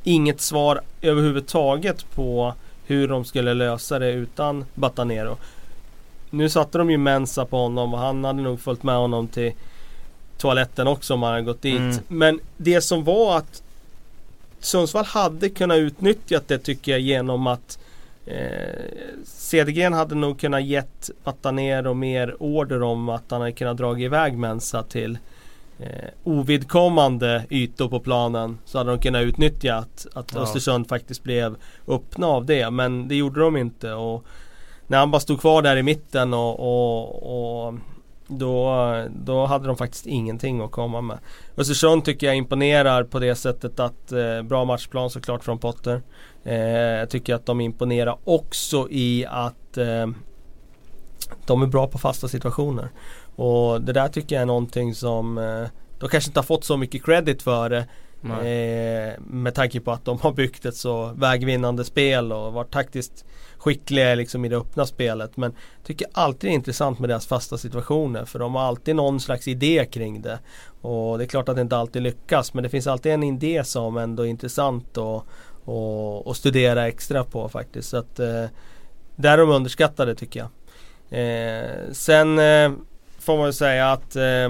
inget 0.05 0.41
svar 0.41 0.81
överhuvudtaget 1.03 2.15
på 2.15 2.55
hur 2.87 3.09
de 3.09 3.25
skulle 3.25 3.55
lösa 3.55 3.99
det 3.99 4.11
utan 4.13 4.65
Batanero. 4.75 5.37
Nu 6.31 6.49
satte 6.49 6.79
de 6.79 6.91
ju 6.91 6.99
Mensa 6.99 7.45
på 7.45 7.57
honom 7.57 7.95
och 7.95 8.01
han 8.01 8.25
hade 8.25 8.43
nog 8.43 8.61
följt 8.61 8.83
med 8.83 8.97
honom 8.97 9.29
till 9.29 9.53
toaletten 10.39 10.87
också 10.87 11.15
om 11.15 11.23
han 11.23 11.33
hade 11.33 11.45
gått 11.45 11.63
dit. 11.63 11.81
Mm. 11.81 11.99
Men 12.09 12.41
det 12.57 12.81
som 12.81 13.05
var 13.05 13.37
att 13.37 13.63
Sundsvall 14.65 15.05
hade 15.05 15.49
kunnat 15.49 15.79
utnyttja 15.79 16.41
det 16.47 16.59
tycker 16.59 16.93
jag 16.93 17.01
genom 17.01 17.47
att 17.47 17.79
eh, 18.27 18.39
Cedergren 19.25 19.93
hade 19.93 20.15
nog 20.15 20.41
kunnat 20.41 20.65
gett 20.65 21.11
Patanero 21.25 21.95
mer 21.95 22.43
order 22.43 22.83
om 22.83 23.09
att 23.09 23.25
han 23.29 23.41
hade 23.41 23.53
kunnat 23.53 23.77
dra 23.77 23.99
iväg 23.99 24.39
Mensa 24.39 24.83
till 24.83 25.19
eh, 25.79 26.09
ovidkommande 26.25 27.45
ytor 27.51 27.89
på 27.89 28.01
planen. 28.01 28.59
Så 28.65 28.79
hade 28.79 28.91
de 28.91 28.99
kunnat 28.99 29.23
utnyttja 29.23 29.75
att, 29.77 30.07
att 30.13 30.33
ja. 30.35 30.41
Östersund 30.41 30.89
faktiskt 30.89 31.23
blev 31.23 31.57
öppna 31.89 32.27
av 32.27 32.47
det. 32.47 32.71
Men 32.71 33.09
det 33.09 33.15
gjorde 33.15 33.41
de 33.41 33.57
inte. 33.57 33.93
Och 33.93 34.25
när 34.87 34.99
han 34.99 35.11
bara 35.11 35.21
stod 35.21 35.41
kvar 35.41 35.63
där 35.63 35.77
i 35.77 35.83
mitten 35.83 36.35
och, 36.35 36.61
och, 36.61 37.67
och 37.67 37.75
då, 38.27 39.07
då 39.25 39.47
hade 39.47 39.67
de 39.67 39.77
faktiskt 39.77 40.07
ingenting 40.07 40.61
att 40.61 40.71
komma 40.71 41.01
med. 41.01 41.19
Östersund 41.57 42.05
tycker 42.05 42.27
jag 42.27 42.37
imponerar 42.37 43.05
på 43.05 43.19
det 43.19 43.35
sättet 43.35 43.81
att 43.81 44.13
eh, 44.13 44.43
bra 44.43 44.65
matchplan 44.65 45.11
såklart 45.11 45.45
från 45.45 45.59
Potter. 45.59 46.03
Eh, 46.45 46.55
jag 46.99 47.11
tycker 47.11 47.35
att 47.35 47.47
de 47.47 47.61
imponerar 47.61 48.19
också 48.25 48.89
i 48.91 49.27
att 49.29 49.77
eh, 49.77 50.07
de 51.47 51.63
är 51.63 51.67
bra 51.67 51.87
på 51.87 51.99
fasta 51.99 52.29
situationer. 52.29 52.89
Och 53.37 53.83
det 53.83 53.93
där 53.93 54.09
tycker 54.09 54.37
jag 54.37 54.43
är 54.43 54.47
någonting 54.47 54.95
som 54.95 55.39
eh, 55.39 55.67
de 55.99 56.09
kanske 56.09 56.31
inte 56.31 56.41
har 56.41 56.45
fått 56.45 56.65
så 56.65 56.77
mycket 56.77 57.05
credit 57.05 57.43
för 57.43 57.71
det. 57.71 57.87
Eh, 58.25 59.21
med 59.21 59.55
tanke 59.55 59.81
på 59.81 59.93
att 59.93 60.05
de 60.05 60.19
har 60.19 60.33
byggt 60.33 60.65
ett 60.65 60.77
så 60.77 61.13
vägvinnande 61.17 61.85
spel 61.85 62.33
och 62.33 62.53
varit 62.53 62.71
taktiskt 62.71 63.25
skickliga 63.65 64.15
liksom 64.15 64.45
i 64.45 64.49
det 64.49 64.57
öppna 64.57 64.87
spelet. 64.87 65.37
Men 65.37 65.53
jag 65.77 65.87
tycker 65.87 66.07
alltid 66.13 66.51
det 66.51 66.53
är 66.53 66.55
intressant 66.55 66.99
med 66.99 67.11
deras 67.11 67.27
fasta 67.27 67.59
situationer. 67.59 68.25
För 68.25 68.39
de 68.39 68.55
har 68.55 68.63
alltid 68.63 68.97
någon 68.97 69.21
slags 69.21 69.49
idé 69.49 69.87
kring 69.91 70.23
det. 70.23 70.39
Och 70.81 71.19
det 71.19 71.25
är 71.25 71.29
klart 71.29 71.49
att 71.49 71.57
det 71.57 71.63
inte 71.63 71.77
alltid 71.77 72.03
lyckas. 72.03 72.55
Men 72.55 72.63
det 72.63 72.69
finns 72.69 72.87
alltid 72.87 73.13
en 73.13 73.23
idé 73.23 73.65
som 73.65 73.97
ändå 73.97 74.23
är 74.23 74.27
intressant 74.31 74.99
att 74.99 75.25
och, 75.65 76.31
att 76.31 76.37
studera 76.37 76.89
extra 76.89 77.25
på 77.25 77.49
faktiskt. 77.49 77.89
Så 77.89 77.97
att 77.97 78.19
eh, 78.19 78.45
där 79.17 79.33
är 79.33 79.39
de 79.39 79.51
underskattade 79.51 80.15
tycker 80.15 80.41
jag. 80.41 80.49
Eh, 81.21 81.93
sen 81.93 82.39
eh, 82.39 82.73
får 83.19 83.37
man 83.37 83.45
väl 83.45 83.53
säga 83.53 83.93
att 83.93 84.17
eh, 84.17 84.49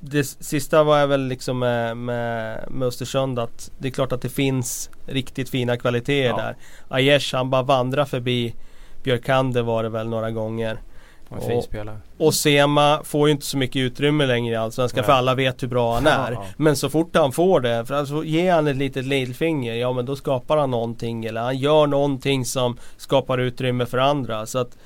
det 0.00 0.24
sista 0.24 0.82
var 0.82 0.98
jag 0.98 1.08
väl 1.08 1.26
liksom 1.26 1.58
med, 1.58 1.96
med, 1.96 2.64
med 2.70 2.88
Östersund 2.88 3.38
att 3.38 3.70
det 3.78 3.88
är 3.88 3.92
klart 3.92 4.12
att 4.12 4.22
det 4.22 4.28
finns 4.28 4.90
riktigt 5.06 5.50
fina 5.50 5.76
kvaliteter 5.76 6.28
ja. 6.28 6.36
där. 6.36 6.56
Aiesh 6.88 7.34
han 7.34 7.50
bara 7.50 7.62
vandrar 7.62 8.04
förbi 8.04 8.54
Björkander 9.02 9.62
var 9.62 9.82
det 9.82 9.88
väl 9.88 10.08
några 10.08 10.30
gånger. 10.30 10.80
Och, 11.28 12.26
och 12.26 12.34
Sema 12.34 13.00
får 13.04 13.28
ju 13.28 13.32
inte 13.32 13.46
så 13.46 13.56
mycket 13.56 13.80
utrymme 13.80 14.26
längre 14.26 14.54
i 14.54 14.56
Allsvenskan 14.56 15.04
för 15.04 15.12
alla 15.12 15.34
vet 15.34 15.62
hur 15.62 15.68
bra 15.68 15.94
han 15.94 16.06
är. 16.06 16.32
Ja. 16.32 16.44
Men 16.56 16.76
så 16.76 16.90
fort 16.90 17.16
han 17.16 17.32
får 17.32 17.60
det, 17.60 17.86
för 17.86 17.94
alltså 17.94 18.24
ger 18.24 18.52
han 18.52 18.66
ett 18.66 18.76
litet 18.76 19.04
lillfinger, 19.04 19.74
ja 19.74 19.92
men 19.92 20.06
då 20.06 20.16
skapar 20.16 20.56
han 20.56 20.70
någonting 20.70 21.24
eller 21.24 21.40
han 21.40 21.58
gör 21.58 21.86
någonting 21.86 22.44
som 22.44 22.76
skapar 22.96 23.38
utrymme 23.38 23.86
för 23.86 23.98
andra. 23.98 24.46
Så 24.46 24.58
att 24.58 24.76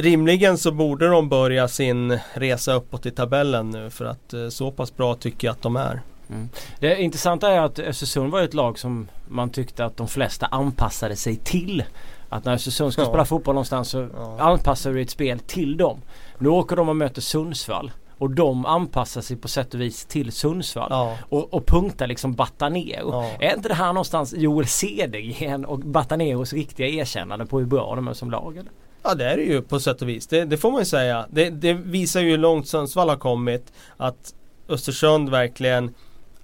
Rimligen 0.00 0.58
så 0.58 0.72
borde 0.72 1.08
de 1.08 1.28
börja 1.28 1.68
sin 1.68 2.18
resa 2.34 2.72
uppåt 2.72 3.06
i 3.06 3.10
tabellen 3.10 3.70
nu 3.70 3.90
för 3.90 4.04
att 4.04 4.32
eh, 4.32 4.48
så 4.48 4.70
pass 4.70 4.96
bra 4.96 5.14
tycker 5.14 5.48
jag 5.48 5.52
att 5.52 5.62
de 5.62 5.76
är. 5.76 6.02
Mm. 6.30 6.48
Det 6.78 7.02
intressanta 7.02 7.50
är 7.50 7.60
att 7.60 7.78
Östersund 7.78 8.32
var 8.32 8.42
ett 8.42 8.54
lag 8.54 8.78
som 8.78 9.08
man 9.28 9.50
tyckte 9.50 9.84
att 9.84 9.96
de 9.96 10.08
flesta 10.08 10.46
anpassade 10.46 11.16
sig 11.16 11.36
till. 11.36 11.84
Att 12.28 12.44
när 12.44 12.54
Östersund 12.54 12.92
ska 12.92 13.02
ja. 13.02 13.08
spela 13.08 13.24
fotboll 13.24 13.54
någonstans 13.54 13.88
så 13.88 14.08
ja. 14.16 14.36
anpassar 14.40 14.92
du 14.92 15.02
ett 15.02 15.10
spel 15.10 15.38
till 15.38 15.76
dem. 15.76 16.00
Nu 16.38 16.48
åker 16.48 16.76
de 16.76 16.88
och 16.88 16.96
möter 16.96 17.20
Sundsvall. 17.20 17.90
Och 18.18 18.30
de 18.30 18.66
anpassar 18.66 19.20
sig 19.20 19.36
på 19.36 19.48
sätt 19.48 19.74
och 19.74 19.80
vis 19.80 20.04
till 20.04 20.32
Sundsvall. 20.32 20.88
Ja. 20.90 21.16
Och, 21.28 21.54
och 21.54 21.66
punktar 21.66 22.06
liksom 22.06 22.34
Batanero. 22.34 23.10
Ja. 23.12 23.30
Är 23.40 23.56
inte 23.56 23.68
det 23.68 23.74
här 23.74 23.92
någonstans 23.92 24.34
Joel 24.36 24.66
Cedergren 24.66 25.64
och 25.64 25.78
Bataneros 25.78 26.52
riktiga 26.52 26.86
erkännande 26.86 27.46
på 27.46 27.58
hur 27.58 27.66
bra 27.66 27.94
de 27.94 28.08
är 28.08 28.12
som 28.12 28.30
lag? 28.30 28.56
Eller? 28.56 28.72
Ja 29.08 29.14
det 29.14 29.24
är 29.24 29.36
det 29.36 29.42
ju 29.42 29.62
på 29.62 29.80
sätt 29.80 30.02
och 30.02 30.08
vis. 30.08 30.26
Det, 30.26 30.44
det 30.44 30.56
får 30.56 30.70
man 30.70 30.80
ju 30.80 30.84
säga. 30.84 31.26
Det, 31.30 31.50
det, 31.50 31.72
visar 31.72 32.20
ju 32.20 32.30
hur 32.30 32.38
långt 32.38 32.68
Sundsvall 32.68 33.08
har 33.08 33.16
kommit. 33.16 33.72
Att 33.96 34.34
Östersund 34.68 35.28
verkligen 35.30 35.94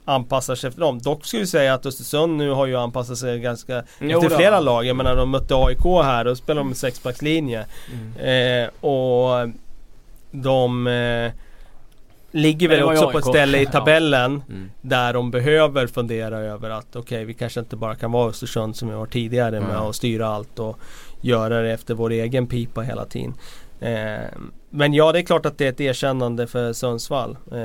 anpassar 0.05 0.55
sig 0.55 0.69
efter 0.69 0.81
dem. 0.81 0.99
Dock 0.99 1.25
skulle 1.27 1.41
vi 1.41 1.47
säga 1.47 1.75
att 1.75 1.87
Östersund 1.87 2.37
nu 2.37 2.51
har 2.51 2.67
ju 2.67 2.77
anpassat 2.77 3.19
sig 3.19 3.41
ganska 3.41 3.83
Jo 4.01 4.23
efter 4.23 4.37
flera 4.37 4.61
lag. 4.61 4.85
Jag 4.85 4.97
menar 4.97 5.17
de 5.17 5.31
mötte 5.31 5.55
AIK 5.57 5.85
här 5.85 6.27
och 6.27 6.37
spelade 6.39 6.61
de 6.61 6.69
med 6.69 6.77
sexbackslinje. 6.77 7.67
Mm. 7.93 8.65
Eh, 8.65 8.91
och 8.91 9.49
de 10.31 10.87
eh, 10.87 11.33
ligger 12.31 12.69
väl 12.69 12.83
också 12.83 13.11
på 13.11 13.19
ett 13.19 13.25
ställe 13.25 13.59
i 13.59 13.65
Ja. 13.65 13.71
tabellen 13.71 14.43
Mm. 14.49 14.71
där 14.81 15.13
de 15.13 15.31
behöver 15.31 15.87
fundera 15.87 16.39
över 16.39 16.71
att 16.71 16.97
okej 16.97 17.25
vi 17.25 17.35
kanske 17.35 17.61
inte 17.61 17.77
bara 17.77 17.95
kan 17.95 18.13
vara 18.13 18.31
Östersund 18.31 18.77
som 18.77 18.89
vi 18.89 18.95
var 18.95 19.07
tidigare 19.07 19.61
med 19.61 19.71
Mm. 19.71 19.83
att 19.83 19.97
styra 19.97 20.27
allt 20.29 20.59
och 20.59 20.79
göra 21.25 21.63
det 21.63 21.73
efter 21.73 21.95
vår 21.95 22.11
egen 22.13 22.47
pipa 22.47 22.81
hela 22.81 23.05
tiden. 23.05 23.35
Eh, 23.81 24.29
men 24.71 24.95
ja 24.95 25.13
det 25.13 25.19
är 25.19 25.23
klart 25.23 25.47
att 25.47 25.59
det 25.59 25.65
är 25.67 25.69
ett 25.69 25.81
erkännande 25.81 26.47
för 26.47 26.73
Sundsvall. 26.73 27.31
Eh, 27.31 27.57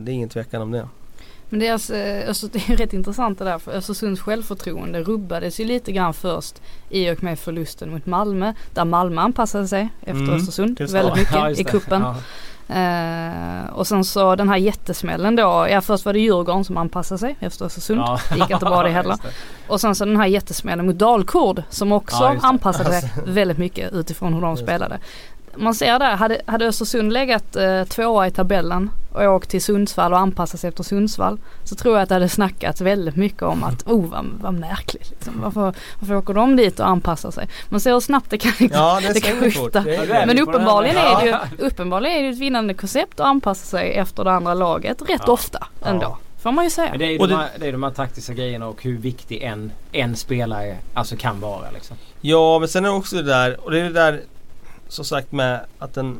det 0.00 0.10
är 0.10 0.10
ingen 0.10 0.28
tvekan 0.28 0.62
om 0.62 0.70
det. 0.70 0.88
Men 1.48 1.60
deras, 1.60 1.90
eh, 1.90 2.28
Öster, 2.30 2.48
det 2.52 2.72
är 2.72 2.76
rätt 2.76 2.92
intressant 2.92 3.38
det 3.38 3.44
där 3.44 3.58
för 3.58 3.72
Östersunds 3.72 4.20
självförtroende 4.20 5.02
rubbades 5.02 5.60
ju 5.60 5.64
lite 5.64 5.92
grann 5.92 6.14
först 6.14 6.62
i 6.90 7.10
och 7.10 7.22
med 7.22 7.38
förlusten 7.38 7.90
mot 7.90 8.06
Malmö. 8.06 8.52
Där 8.74 8.84
Malmö 8.84 9.20
anpassade 9.20 9.68
sig 9.68 9.88
efter 10.00 10.22
Mm, 10.22 10.34
Östersund 10.34 10.76
det. 10.76 10.92
väldigt 10.92 11.16
mycket 11.16 11.34
Ja, 11.34 11.50
i 11.50 11.54
det. 11.54 11.64
kuppen. 11.64 12.02
Ja. 12.02 12.16
Eh, 12.68 13.70
och 13.72 13.86
sen 13.86 14.04
så 14.04 14.36
den 14.36 14.48
här 14.48 14.56
jättesmällen 14.56 15.36
då. 15.36 15.66
Ja 15.70 15.80
först 15.80 16.04
var 16.04 16.12
det 16.12 16.18
Djurgården 16.18 16.64
som 16.64 16.76
anpassade 16.76 17.18
sig 17.18 17.36
efter 17.40 17.64
Östersund. 17.64 18.00
Ja. 18.00 18.18
Det 18.30 18.36
gick 18.38 18.50
inte 18.50 18.64
bra 18.64 18.82
det 18.82 18.90
heller. 18.98 19.16
Det. 19.22 19.28
Och 19.72 19.80
sen 19.80 19.94
så 19.94 20.04
den 20.04 20.16
här 20.16 20.26
jättesmällen 20.26 20.86
mot 20.86 20.98
Dalkurd 20.98 21.62
som 21.70 21.92
också 21.92 22.24
Ja, 22.24 22.36
anpassade 22.42 23.00
sig 23.00 23.10
väldigt 23.26 23.58
mycket 23.58 23.92
utifrån 23.92 24.34
hur 24.34 24.40
de 24.40 24.56
spelade. 24.56 24.98
Man 25.56 25.74
ser 25.74 25.98
där, 25.98 26.16
hade, 26.16 26.40
hade 26.46 26.66
Östersund 26.66 27.12
legat 27.12 27.56
eh, 27.56 27.84
tvåa 27.84 28.26
i 28.26 28.30
tabellen 28.30 28.90
och 29.12 29.22
åkt 29.22 29.50
till 29.50 29.62
Sundsvall 29.62 30.12
och 30.12 30.18
anpassat 30.18 30.60
sig 30.60 30.68
efter 30.68 30.82
Sundsvall 30.82 31.40
så 31.64 31.74
tror 31.74 31.94
jag 31.94 32.02
att 32.02 32.08
det 32.08 32.14
hade 32.14 32.28
snackats 32.28 32.80
väldigt 32.80 33.16
mycket 33.16 33.42
om 33.42 33.64
att 33.64 33.86
oh 33.86 34.10
vad, 34.10 34.26
vad 34.40 34.54
märkligt 34.54 35.10
liksom. 35.10 35.40
varför, 35.40 35.74
varför 35.98 36.14
åker 36.14 36.34
de 36.34 36.56
dit 36.56 36.80
och 36.80 36.88
anpassar 36.88 37.30
sig? 37.30 37.48
Man 37.68 37.80
ser 37.80 37.92
hur 37.92 38.00
snabbt 38.00 38.30
det 38.30 38.38
kan 38.38 38.52
Ja 38.58 39.00
det 39.02 39.12
det 39.14 39.20
kan 39.20 39.40
skifta. 39.40 39.84
Men 40.26 40.38
uppenbarligen 40.38 40.96
är, 40.96 41.20
det 41.20 41.26
ju, 41.26 41.66
uppenbarligen 41.66 42.16
är 42.16 42.22
det 42.22 42.28
ju 42.28 42.32
ett 42.32 42.40
vinnande 42.40 42.74
koncept 42.74 43.20
att 43.20 43.26
anpassa 43.26 43.66
sig 43.66 43.92
efter 43.92 44.24
det 44.24 44.32
andra 44.32 44.54
laget 44.54 45.02
rätt 45.02 45.22
Ja. 45.26 45.32
ofta 45.32 45.66
ändå. 45.84 46.02
Ja. 46.06 46.18
Får 46.42 46.52
man 46.52 46.64
ju 46.64 46.70
säga. 46.70 46.90
Men 46.90 46.98
det 46.98 47.04
är 47.04 47.10
ju 47.10 47.18
Och 47.18 47.28
de, 47.28 47.34
här, 47.34 47.50
det 47.58 47.68
är 47.68 47.72
de 47.72 47.82
här 47.82 47.90
taktiska 47.90 48.32
grejerna 48.32 48.66
och 48.66 48.82
hur 48.82 48.98
viktig 48.98 49.42
en, 49.42 49.72
en 49.92 50.16
spelare 50.16 50.76
alltså 50.94 51.16
kan 51.16 51.40
vara 51.40 51.70
liksom. 51.70 51.96
Ja 52.20 52.58
men 52.58 52.68
sen 52.68 52.84
är 52.84 52.88
det 52.88 52.94
också 52.94 53.16
det 53.16 53.22
där 53.22 53.64
och 53.64 53.70
det 53.70 53.80
är 53.80 53.84
det 53.84 53.90
där 53.90 54.20
som 54.92 55.04
sagt 55.04 55.32
med 55.32 55.60
att 55.78 55.94
den 55.94 56.18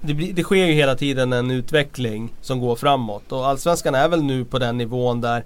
det, 0.00 0.14
blir, 0.14 0.32
det 0.32 0.42
sker 0.42 0.66
ju 0.66 0.72
hela 0.72 0.94
tiden 0.94 1.32
en 1.32 1.50
utveckling 1.50 2.32
som 2.40 2.60
går 2.60 2.76
framåt. 2.76 3.32
Och 3.32 3.46
Allsvenskan 3.46 3.94
är 3.94 4.08
väl 4.08 4.22
nu 4.22 4.44
på 4.44 4.58
den 4.58 4.78
nivån 4.78 5.20
där 5.20 5.44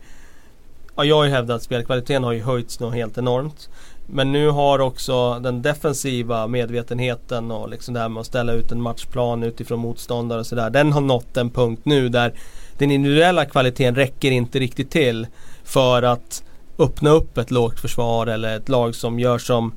Ja 0.97 1.05
jag 1.05 1.17
har 1.17 1.25
ju 1.25 1.31
hävdat 1.31 1.57
att 1.57 1.63
spelkvaliteten 1.63 2.25
har 2.25 2.33
ju 2.33 2.43
höjts 2.43 2.81
något 2.81 2.95
helt 2.95 3.19
enormt. 3.19 3.69
Men 4.07 4.33
nu 4.33 4.49
har 4.49 4.79
också 4.79 5.39
den 5.39 5.63
defensiva 5.63 6.47
medvetenheten 6.47 7.51
och 7.51 7.69
liksom 7.69 7.95
det 7.95 8.01
här 8.01 8.09
med 8.09 8.21
att 8.21 8.27
ställa 8.27 8.53
ut 8.53 8.73
en 8.73 8.83
matchplan 8.83 9.43
utifrån 9.43 9.79
motståndare 9.79 10.41
och 10.41 10.47
sådär 10.47 10.71
Den 10.71 10.93
har 10.93 11.01
nått 11.01 11.37
en 11.37 11.51
punkt 11.51 11.83
nu 11.85 12.09
där 12.09 12.35
den 12.79 12.91
individuella 12.91 13.45
kvaliteten 13.45 13.95
räcker 13.95 14.31
inte 14.31 14.59
riktigt 14.59 14.91
till 14.91 15.27
för 15.65 16.03
att 16.03 16.45
öppna 16.79 17.11
upp 17.11 17.39
ett 17.39 17.51
lågt 17.51 17.81
försvar 17.81 18.27
eller 18.27 18.57
ett 18.57 18.69
lag 18.69 18.95
som 18.95 19.21
gör 19.21 19.39
som 19.39 19.73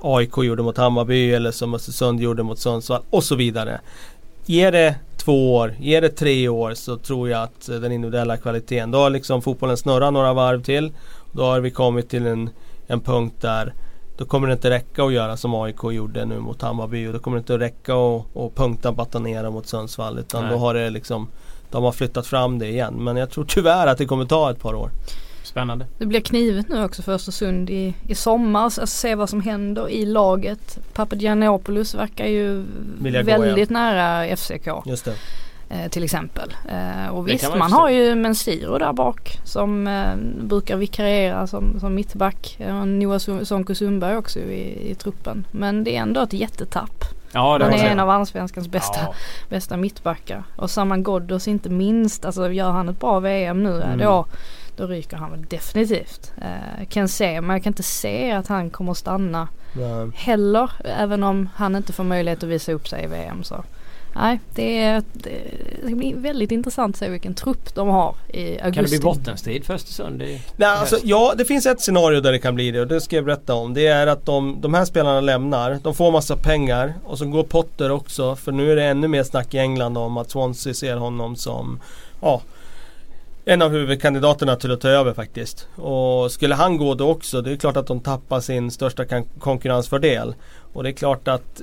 AIK 0.00 0.36
gjorde 0.36 0.62
mot 0.62 0.76
Hammarby 0.76 1.32
eller 1.32 1.50
som 1.50 1.74
Östersund 1.74 2.20
gjorde 2.20 2.42
mot 2.42 2.58
Sundsvall 2.58 3.02
och 3.10 3.24
så 3.24 3.34
vidare. 3.34 3.80
Ger 4.46 4.72
det 4.72 4.96
två 5.16 5.54
år, 5.54 5.74
ger 5.80 6.00
det 6.00 6.08
tre 6.08 6.48
år 6.48 6.74
så 6.74 6.96
tror 6.96 7.28
jag 7.28 7.42
att 7.42 7.68
eh, 7.68 7.76
den 7.76 7.92
individuella 7.92 8.36
kvaliteten, 8.36 8.90
då 8.90 8.98
har 8.98 9.10
liksom 9.10 9.42
fotbollen 9.42 9.76
snurrat 9.76 10.12
några 10.12 10.32
varv 10.32 10.62
till. 10.62 10.92
Då 11.32 11.42
har 11.42 11.60
vi 11.60 11.70
kommit 11.70 12.08
till 12.08 12.26
en, 12.26 12.50
en 12.86 13.00
punkt 13.00 13.36
där 13.40 13.72
då 14.16 14.24
kommer 14.24 14.48
det 14.48 14.52
inte 14.52 14.70
räcka 14.70 15.04
att 15.04 15.12
göra 15.12 15.36
som 15.36 15.54
AIK 15.54 15.82
gjorde 15.82 16.24
nu 16.24 16.38
mot 16.38 16.62
Hammarby 16.62 17.06
och 17.06 17.12
då 17.12 17.18
kommer 17.18 17.36
det 17.36 17.40
inte 17.40 17.58
räcka 17.58 17.94
att, 17.94 18.36
att 18.36 18.54
punkta 18.54 18.92
batanera 18.92 19.50
mot 19.50 19.66
Sundsvall 19.66 20.18
utan 20.18 20.42
Nej. 20.42 20.52
då 20.52 20.58
har 20.58 20.74
det 20.74 20.90
liksom 20.90 21.28
de 21.70 21.84
har 21.84 21.92
flyttat 21.92 22.26
fram 22.26 22.58
det 22.58 22.68
igen 22.68 22.94
men 22.94 23.16
jag 23.16 23.30
tror 23.30 23.44
tyvärr 23.44 23.86
att 23.86 23.98
det 23.98 24.06
kommer 24.06 24.24
ta 24.24 24.50
ett 24.50 24.60
par 24.60 24.74
år. 24.74 24.90
Spännande. 25.46 25.86
Det 25.98 26.06
blir 26.06 26.20
knivigt 26.20 26.68
nu 26.68 26.84
också 26.84 27.02
för 27.02 27.12
Östersund 27.12 27.70
i, 27.70 27.94
i 28.08 28.14
sommar. 28.14 28.70
Så 28.70 28.86
se 28.86 29.14
vad 29.14 29.30
som 29.30 29.40
händer 29.40 29.88
i 29.88 30.06
laget. 30.06 30.78
Papagiannopoulos 30.94 31.94
verkar 31.94 32.26
ju 32.26 32.64
väldigt 33.24 33.70
nära 33.70 34.36
FCK 34.36 34.68
Just 34.86 35.04
det. 35.04 35.14
eh, 35.68 35.88
till 35.90 36.04
exempel. 36.04 36.54
Eh, 36.68 37.08
och 37.14 37.24
Det 37.26 37.32
visst 37.32 37.56
man 37.56 37.72
har 37.72 37.90
ju 37.90 38.14
Mensiro 38.14 38.78
där 38.78 38.92
bak 38.92 39.38
som 39.44 39.86
eh, 39.86 40.14
brukar 40.46 40.76
vikariera 40.76 41.46
som, 41.46 41.80
som 41.80 41.94
mittback. 41.94 42.58
Och 42.60 42.88
Noah 42.88 43.18
Sonko 43.44 43.74
Sundberg 43.74 44.16
också 44.16 44.38
i, 44.38 44.90
i 44.90 44.94
truppen. 44.94 45.46
Men 45.50 45.84
det 45.84 45.96
är 45.96 46.00
ändå 46.02 46.20
ett 46.20 46.32
jättetapp. 46.32 47.04
Ja 47.32 47.58
det 47.58 47.64
Han 47.64 47.74
är 47.74 47.84
en 47.88 48.00
av 48.00 48.10
allsvenskans 48.10 48.68
bästa, 48.68 48.98
Ja. 49.02 49.14
bästa 49.48 49.76
mittbackar. 49.76 50.44
Och 50.56 50.70
Saman 50.70 51.02
Ghoddos 51.02 51.48
inte 51.48 51.68
minst. 51.70 52.24
Alltså 52.24 52.50
gör 52.52 52.70
han 52.70 52.88
ett 52.88 53.00
bra 53.00 53.20
VM 53.20 53.62
nu 53.62 53.82
Mm. 53.82 53.98
då, 53.98 54.26
då 54.76 54.86
ryker 54.86 55.16
han 55.16 55.30
väl 55.30 55.44
definitivt. 55.48 56.32
Eh, 56.42 56.86
kan 56.88 57.08
se, 57.08 57.40
men 57.40 57.50
jag 57.50 57.62
kan 57.62 57.70
inte 57.70 57.82
se 57.82 58.30
att 58.30 58.46
han 58.46 58.70
kommer 58.70 58.92
att 58.92 58.98
stanna 58.98 59.48
Ja. 59.78 60.10
heller. 60.14 60.70
Även 60.84 61.22
om 61.22 61.48
han 61.54 61.76
inte 61.76 61.92
får 61.92 62.04
möjlighet 62.04 62.42
att 62.42 62.48
visa 62.48 62.72
upp 62.72 62.88
sig 62.88 63.04
i 63.04 63.06
VM 63.06 63.44
så. 63.44 63.64
Nej, 64.14 64.40
det, 64.54 64.78
är, 64.82 65.02
det 65.12 65.30
ska 65.86 65.94
bli 65.94 66.12
väldigt 66.16 66.50
intressant 66.50 66.94
att 66.94 66.98
se 66.98 67.08
vilken 67.08 67.34
trupp 67.34 67.74
de 67.74 67.88
har 67.88 68.14
i 68.28 68.60
augusti. 68.60 68.74
Kan 68.74 68.84
det 68.84 68.90
bli 68.90 68.98
bottenstrid 69.00 69.64
för 69.64 69.74
Östersund? 69.74 70.18
Nej, 70.18 70.42
alltså, 70.56 70.98
ja, 71.02 71.34
det 71.38 71.44
finns 71.44 71.66
ett 71.66 71.80
scenario 71.80 72.20
där 72.20 72.32
det 72.32 72.38
kan 72.38 72.54
bli 72.54 72.70
det 72.70 72.80
och 72.80 72.86
det 72.86 73.00
ska 73.00 73.16
jag 73.16 73.24
berätta 73.24 73.54
om. 73.54 73.74
Det 73.74 73.86
är 73.86 74.06
att 74.06 74.26
de, 74.26 74.56
de 74.60 74.74
här 74.74 74.84
spelarna 74.84 75.20
lämnar, 75.20 75.78
de 75.82 75.94
får 75.94 76.12
massa 76.12 76.36
pengar 76.36 76.94
och 77.04 77.18
så 77.18 77.26
går 77.26 77.42
Potter 77.42 77.90
också 77.90 78.36
för 78.36 78.52
nu 78.52 78.72
är 78.72 78.76
det 78.76 78.84
ännu 78.84 79.08
mer 79.08 79.22
snack 79.22 79.54
i 79.54 79.58
England 79.58 79.98
om 79.98 80.16
att 80.16 80.30
Swansea 80.30 80.74
ser 80.74 80.96
honom 80.96 81.36
som 81.36 81.80
ja, 82.20 82.40
en 83.48 83.62
av 83.62 83.70
huvudkandidaterna 83.70 84.56
till 84.56 84.72
att 84.72 84.80
ta 84.80 84.88
över 84.88 85.14
faktiskt. 85.14 85.68
Och 85.74 86.32
skulle 86.32 86.54
han 86.54 86.76
gå 86.76 86.94
då 86.94 87.10
också, 87.10 87.42
det 87.42 87.52
är 87.52 87.56
klart 87.56 87.76
att 87.76 87.86
de 87.86 88.00
tappar 88.00 88.40
sin 88.40 88.70
största 88.70 89.04
konkurrensfördel. 89.38 90.34
Och 90.72 90.82
det 90.82 90.90
är 90.90 90.92
klart 90.92 91.28
att 91.28 91.62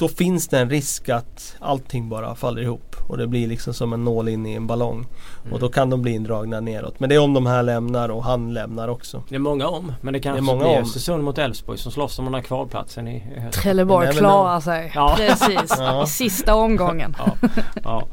då 0.00 0.08
finns 0.08 0.48
det 0.48 0.58
en 0.58 0.70
risk 0.70 1.08
att 1.08 1.56
allting 1.58 2.08
bara 2.08 2.34
faller 2.34 2.62
ihop 2.62 2.96
och 3.08 3.18
det 3.18 3.26
blir 3.26 3.48
liksom 3.48 3.74
som 3.74 3.92
en 3.92 4.04
nål 4.04 4.28
in 4.28 4.46
i 4.46 4.54
en 4.54 4.66
ballong. 4.66 5.06
Mm. 5.42 5.52
Och 5.52 5.60
då 5.60 5.68
kan 5.68 5.90
de 5.90 6.02
bli 6.02 6.12
indragna 6.12 6.60
neråt. 6.60 7.00
Men 7.00 7.08
det 7.08 7.14
är 7.14 7.18
om 7.18 7.34
de 7.34 7.46
här 7.46 7.62
lämnar 7.62 8.08
och 8.08 8.24
han 8.24 8.54
lämnar 8.54 8.88
också. 8.88 9.22
Det 9.28 9.34
är 9.34 9.38
många 9.38 9.68
om. 9.68 9.92
Men 10.00 10.12
det 10.12 10.20
kanske 10.20 10.42
många 10.42 10.64
blir 10.64 10.76
om. 10.76 10.82
Östersund 10.82 11.24
mot 11.24 11.38
Elfsborg 11.38 11.78
som 11.78 11.92
slåss 11.92 12.18
om 12.18 12.24
den 12.24 12.34
här 12.34 12.42
kvalplatsen 12.42 13.08
i 13.08 13.18
höst. 13.18 13.62
Trelleborg 13.62 14.12
klarar 14.12 14.60
sig. 14.60 14.92
Ja. 14.94 15.14
Precis. 15.16 15.74
Ja. 15.78 16.04
I 16.04 16.06
sista 16.06 16.54
omgången. 16.54 17.16
Ja, 17.18 17.48
ja. 17.84 18.06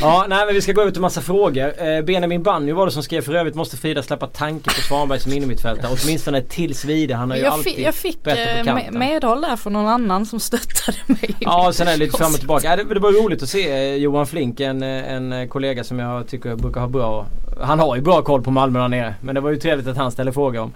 ja 0.00 0.26
nej 0.28 0.46
men 0.46 0.54
vi 0.54 0.60
ska 0.60 0.72
gå 0.72 0.80
över 0.80 0.92
till 0.92 1.00
massa 1.00 1.20
frågor. 1.20 1.82
Eh, 1.82 2.02
Benjamin 2.02 2.42
Banjo 2.42 2.76
var 2.76 2.86
det 2.86 2.92
som 2.92 3.02
skrev 3.02 3.22
för 3.22 3.34
övrigt 3.34 3.54
måste 3.54 3.76
Frida 3.76 4.02
släppa 4.02 4.26
tanken 4.26 4.72
på 4.76 4.80
Svanberg 4.80 5.20
som 5.20 5.32
innermittfältare. 5.32 5.96
Åtminstone 6.02 6.42
tills 6.42 6.84
vidare. 6.84 7.18
Han 7.18 7.30
har 7.30 7.36
ju 7.36 7.42
Jag, 7.42 7.52
alltid 7.52 7.74
fick, 7.74 7.86
jag 7.86 7.94
fick 7.94 8.22
bättre 8.22 8.44
på 8.44 8.50
eh, 8.50 8.64
kanten. 8.64 8.74
med, 8.74 9.08
medhåll 9.08 9.40
där 9.40 9.56
från 9.56 9.72
någon 9.72 9.88
annan 9.88 10.26
som 10.26 10.40
stöttade 10.40 10.98
mig. 11.06 11.27
Ja, 11.40 11.72
sen 11.72 11.88
är 11.88 11.92
det 11.92 11.98
lite 11.98 12.18
fram 12.18 12.32
och 12.32 12.38
tillbaka. 12.38 12.76
Det, 12.76 13.00
var 13.00 13.12
roligt 13.12 13.42
att 13.42 13.48
se 13.48 13.92
eh, 13.92 13.94
Johan 13.94 14.26
Flink, 14.26 14.60
en, 14.60 14.82
en 14.82 15.48
kollega 15.48 15.84
som 15.84 15.98
jag 15.98 16.28
tycker 16.28 16.56
brukar 16.56 16.80
ha 16.80 16.88
bra... 16.88 17.26
Han 17.60 17.78
har 17.78 17.96
ju 17.96 18.02
bra 18.02 18.22
koll 18.22 18.42
på 18.42 18.50
Malmö 18.50 18.80
där 18.80 18.88
nere. 18.88 19.14
Men 19.20 19.34
det 19.34 19.40
var 19.40 19.50
ju 19.50 19.56
trevligt 19.56 19.86
att 19.86 19.96
han 19.96 20.12
ställde 20.12 20.32
frågor 20.32 20.60
om. 20.60 20.72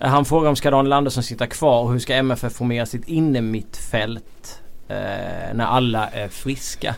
Eh, 0.00 0.08
Han 0.08 0.24
frågar 0.24 0.48
om 0.48 0.56
ska 0.56 0.70
Daniel 0.70 0.92
Andersson 0.92 1.22
sitta 1.22 1.46
kvar 1.46 1.82
och 1.82 1.92
hur 1.92 1.98
ska 1.98 2.14
MFF 2.14 2.52
formera 2.52 2.86
sitt 2.86 3.08
innermittfält 3.08 4.60
eh, 4.88 4.96
när 5.54 5.64
alla 5.64 6.08
är 6.08 6.28
friska. 6.28 6.94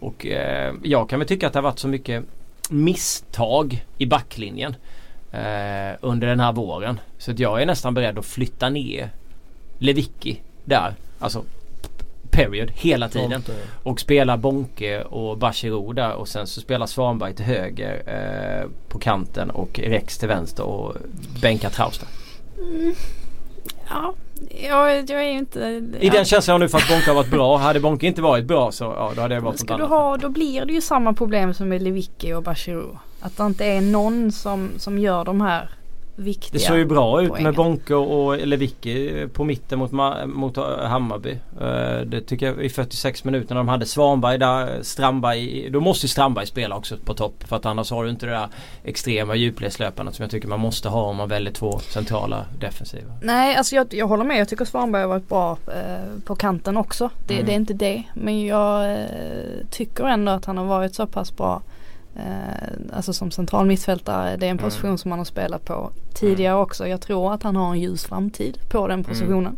Och 0.00 0.26
eh, 0.26 0.74
jag 0.82 1.10
kan 1.10 1.18
väl 1.18 1.28
tycka 1.28 1.46
att 1.46 1.52
det 1.52 1.58
har 1.58 1.64
varit 1.64 1.78
så 1.78 1.88
mycket 1.88 2.24
misstag 2.70 3.84
i 3.98 4.06
backlinjen 4.06 4.76
eh, 5.32 5.96
under 6.00 6.26
den 6.26 6.40
här 6.40 6.52
våren. 6.52 7.00
Så 7.18 7.30
att 7.30 7.38
jag 7.38 7.62
är 7.62 7.66
nästan 7.66 7.94
beredd 7.94 8.18
att 8.18 8.26
flytta 8.26 8.68
ner 8.68 9.10
Lewicki 9.78 10.40
där. 10.64 10.94
Alltså 11.18 11.42
period 12.30 12.70
hela 12.74 13.08
tiden. 13.08 13.42
Och 13.82 14.00
spela 14.00 14.36
Bonke 14.36 15.02
och 15.02 15.38
Bachirou 15.38 15.92
där 15.92 16.12
och 16.12 16.28
sen 16.28 16.46
så 16.46 16.60
spelar 16.60 16.86
Svanberg 16.86 17.34
till 17.34 17.44
höger 17.44 18.02
eh, 18.06 18.70
på 18.88 18.98
kanten 18.98 19.50
och 19.50 19.78
Rex 19.78 20.18
till 20.18 20.28
vänster 20.28 20.64
och 20.64 20.96
bänka 21.42 21.70
Trausta. 21.70 22.06
Ja, 23.88 24.14
jag, 24.62 25.10
jag 25.10 25.24
är 25.24 25.30
ju 25.30 25.38
inte... 25.38 25.60
I 26.00 26.08
den 26.08 26.24
känslan 26.24 26.54
har 26.54 26.58
nu 26.58 26.68
för 26.68 26.78
att 26.78 26.88
Bonke 26.88 27.10
har 27.10 27.14
varit 27.14 27.30
bra. 27.30 27.56
Hade 27.56 27.80
Bonke 27.80 28.06
inte 28.06 28.22
varit 28.22 28.44
bra 28.44 28.72
så 28.72 28.84
ja, 28.84 29.12
då 29.14 29.20
hade 29.22 29.34
det 29.34 29.40
varit 29.40 29.52
något 29.52 29.60
Ska 29.60 29.76
du 29.76 29.82
annat. 29.82 29.88
ha, 29.98 30.16
då 30.16 30.28
blir 30.28 30.64
det 30.64 30.72
ju 30.72 30.80
samma 30.80 31.12
problem 31.12 31.54
som 31.54 31.68
med 31.68 31.82
Lewicki 31.82 32.32
och 32.32 32.42
Bachirou. 32.42 32.98
Att 33.20 33.36
det 33.36 33.46
inte 33.46 33.64
är 33.64 33.80
någon 33.80 34.32
som, 34.32 34.70
som 34.76 34.98
gör 34.98 35.24
de 35.24 35.40
här 35.40 35.70
viktiga 36.18 36.52
Det 36.52 36.58
såg 36.58 36.76
ju 36.78 36.84
bra 36.84 37.22
ut 37.22 37.28
poängen. 37.28 37.44
med 37.44 37.54
Bonke 37.54 37.94
och 37.94 38.46
Lewicki 38.46 39.26
på 39.32 39.44
mitten 39.44 39.78
mot, 39.78 39.92
mot 40.26 40.56
eh, 40.56 40.64
Hammarby. 40.80 41.30
Eh, 41.60 42.00
Det 42.06 42.20
tycker 42.20 42.46
jag 42.46 42.64
i 42.64 42.68
46 42.68 43.24
minuter 43.24 43.54
när 43.54 43.60
de 43.60 43.68
hade 43.68 43.86
Svanberg 43.86 44.38
där, 44.38 44.78
Strandberg. 44.82 45.70
Då 45.70 45.80
måste 45.80 46.06
ju 46.06 46.08
Strandberg 46.08 46.46
spela 46.46 46.76
också 46.76 46.96
på 47.04 47.14
topp. 47.14 47.44
För 47.48 47.56
att 47.56 47.66
annars 47.66 47.90
har 47.90 48.04
du 48.04 48.10
inte 48.10 48.26
det 48.26 48.32
där 48.32 48.48
extrema 48.84 49.34
djupledslöpandet 49.34 50.14
som 50.14 50.22
jag 50.22 50.30
tycker 50.30 50.48
man 50.48 50.60
måste 50.60 50.88
ha 50.88 51.02
om 51.02 51.16
man 51.16 51.28
väljer 51.28 51.52
två 51.52 51.78
centrala 51.78 52.44
defensiva. 52.60 53.12
Nej, 53.22 53.56
alltså 53.56 53.74
jag, 53.76 53.86
jag 53.94 54.06
håller 54.06 54.24
med. 54.24 54.38
Jag 54.40 54.48
tycker 54.48 54.64
Svanberg 54.64 55.02
har 55.02 55.08
varit 55.08 55.28
bra 55.28 55.58
eh, 55.66 56.20
på 56.24 56.36
kanten 56.36 56.76
också. 56.76 57.10
Det, 57.26 57.34
Mm. 57.34 57.46
det 57.46 57.52
är 57.52 57.56
inte 57.56 57.74
det. 57.74 58.02
Men 58.14 58.46
jag 58.46 58.92
eh, 58.92 59.06
tycker 59.70 60.04
ändå 60.04 60.32
att 60.32 60.44
han 60.44 60.56
har 60.58 60.64
varit 60.64 60.94
så 60.94 61.06
pass 61.06 61.36
bra. 61.36 61.62
Eh, 62.18 62.96
alltså 62.96 63.12
som 63.12 63.30
central 63.30 63.66
mittfältare. 63.66 64.36
Det 64.36 64.46
är 64.46 64.50
en 64.50 64.58
Mm. 64.58 64.64
position 64.70 64.98
som 64.98 65.10
han 65.10 65.20
har 65.20 65.24
spelat 65.24 65.64
på 65.64 65.90
tidigare 66.14 66.56
också. 66.56 66.86
Jag 66.88 67.00
tror 67.00 67.32
att 67.34 67.42
han 67.42 67.56
har 67.56 67.70
en 67.72 67.80
ljus 67.80 68.04
framtid 68.04 68.58
på 68.68 68.88
den 68.88 69.04
positionen. 69.04 69.56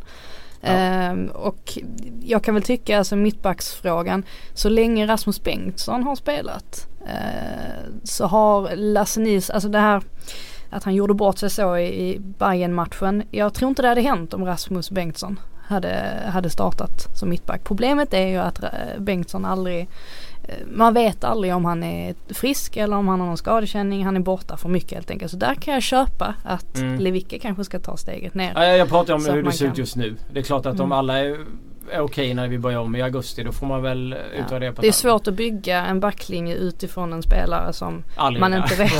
Ja. 0.61 0.69
Ehm, 0.69 1.27
och 1.27 1.79
jag 2.23 2.45
kan 2.45 2.55
väl 2.55 2.63
tycka 2.63 2.99
alltså 2.99 3.17
mittbacksfrågan. 3.17 4.23
Så 4.55 4.69
länge 4.69 5.07
Rasmus 5.07 5.43
Bengtsson 5.43 6.03
har 6.03 6.17
spelat 6.17 6.87
eh, 7.07 7.85
så 8.05 8.27
har 8.27 8.77
Lasse 8.77 9.21
Nils, 9.21 9.51
alltså 9.51 9.69
det 9.69 9.79
här 9.79 10.03
att 10.71 10.85
han 10.85 10.95
gjorde 10.95 11.15
bort 11.15 11.39
sig 11.39 11.51
så 11.51 11.77
i, 11.77 12.11
i 12.11 12.19
bayern 12.19 12.75
matchen 12.75 13.23
Jag 13.31 13.55
tror 13.55 13.69
inte 13.69 13.83
det 13.83 13.89
hade 13.89 14.01
hänt 14.01 14.35
om 14.35 14.45
Rasmus 14.45 14.91
Bengtsson 14.91 15.41
hade, 15.63 16.13
hade 16.27 16.51
startat 16.51 17.19
som 17.19 17.29
mittback. 17.29 17.65
Problemet 17.65 18.15
är 18.15 18.27
ju 18.27 18.37
att 18.37 18.63
eh, 18.63 18.69
Bengtsson 18.99 19.45
aldrig 19.45 19.81
eh, 19.81 19.87
man 20.73 20.95
vet 20.95 21.25
aldrig 21.25 21.55
om 21.55 21.65
han 21.65 21.83
är 21.83 22.15
frisk 22.29 22.77
eller 22.77 22.97
om 22.97 23.09
han 23.09 23.21
har 23.21 23.27
någon 23.27 23.37
skadekänning. 23.37 24.05
Han 24.05 24.17
är 24.17 24.21
borta 24.21 24.57
för 24.57 24.69
mycket 24.69 24.93
helt 24.93 25.11
enkelt. 25.11 25.31
Så 25.31 25.37
där 25.37 25.55
kan 25.55 25.75
jag 25.75 25.83
köpa 25.83 26.35
att 26.45 26.77
Mm. 26.79 26.99
Lewicki 26.99 27.39
kanske 27.39 27.65
ska 27.65 27.79
ta 27.81 27.97
steget 27.97 28.35
ner. 28.35 28.53
Ja, 28.55 28.65
jag 28.65 28.89
pratar 28.89 29.15
om 29.15 29.25
hur 29.27 29.43
det 29.43 29.53
ser 29.53 29.67
ut 29.67 29.79
just 29.79 29.97
nu. 29.97 30.17
Det 30.33 30.39
är 30.41 30.45
klart 30.45 30.67
att 30.67 30.75
om 30.75 30.81
Mm. 30.81 30.93
alla 30.93 31.19
är, 31.19 31.39
är 31.93 32.01
okej 32.01 32.35
när 32.35 32.49
vi 32.49 32.59
börjar 32.59 32.79
om 32.79 32.97
i 32.97 33.03
augusti 33.03 33.43
då 33.43 33.53
får 33.53 33.67
man 33.67 33.83
väl 33.83 34.15
Ja. 34.37 34.43
utvärdera 34.45 34.73
på 34.73 34.83
Det 34.83 34.89
är 34.89 34.93
svårt 34.93 35.27
att 35.29 35.35
bygga 35.35 35.87
en 35.87 36.01
backlinje 36.01 36.55
utifrån 36.55 37.13
en 37.13 37.23
spelare 37.23 37.73
som 37.73 38.03
Aldrig 38.17 38.41
man 38.41 38.55
inte 38.55 38.75
vet, 38.75 38.93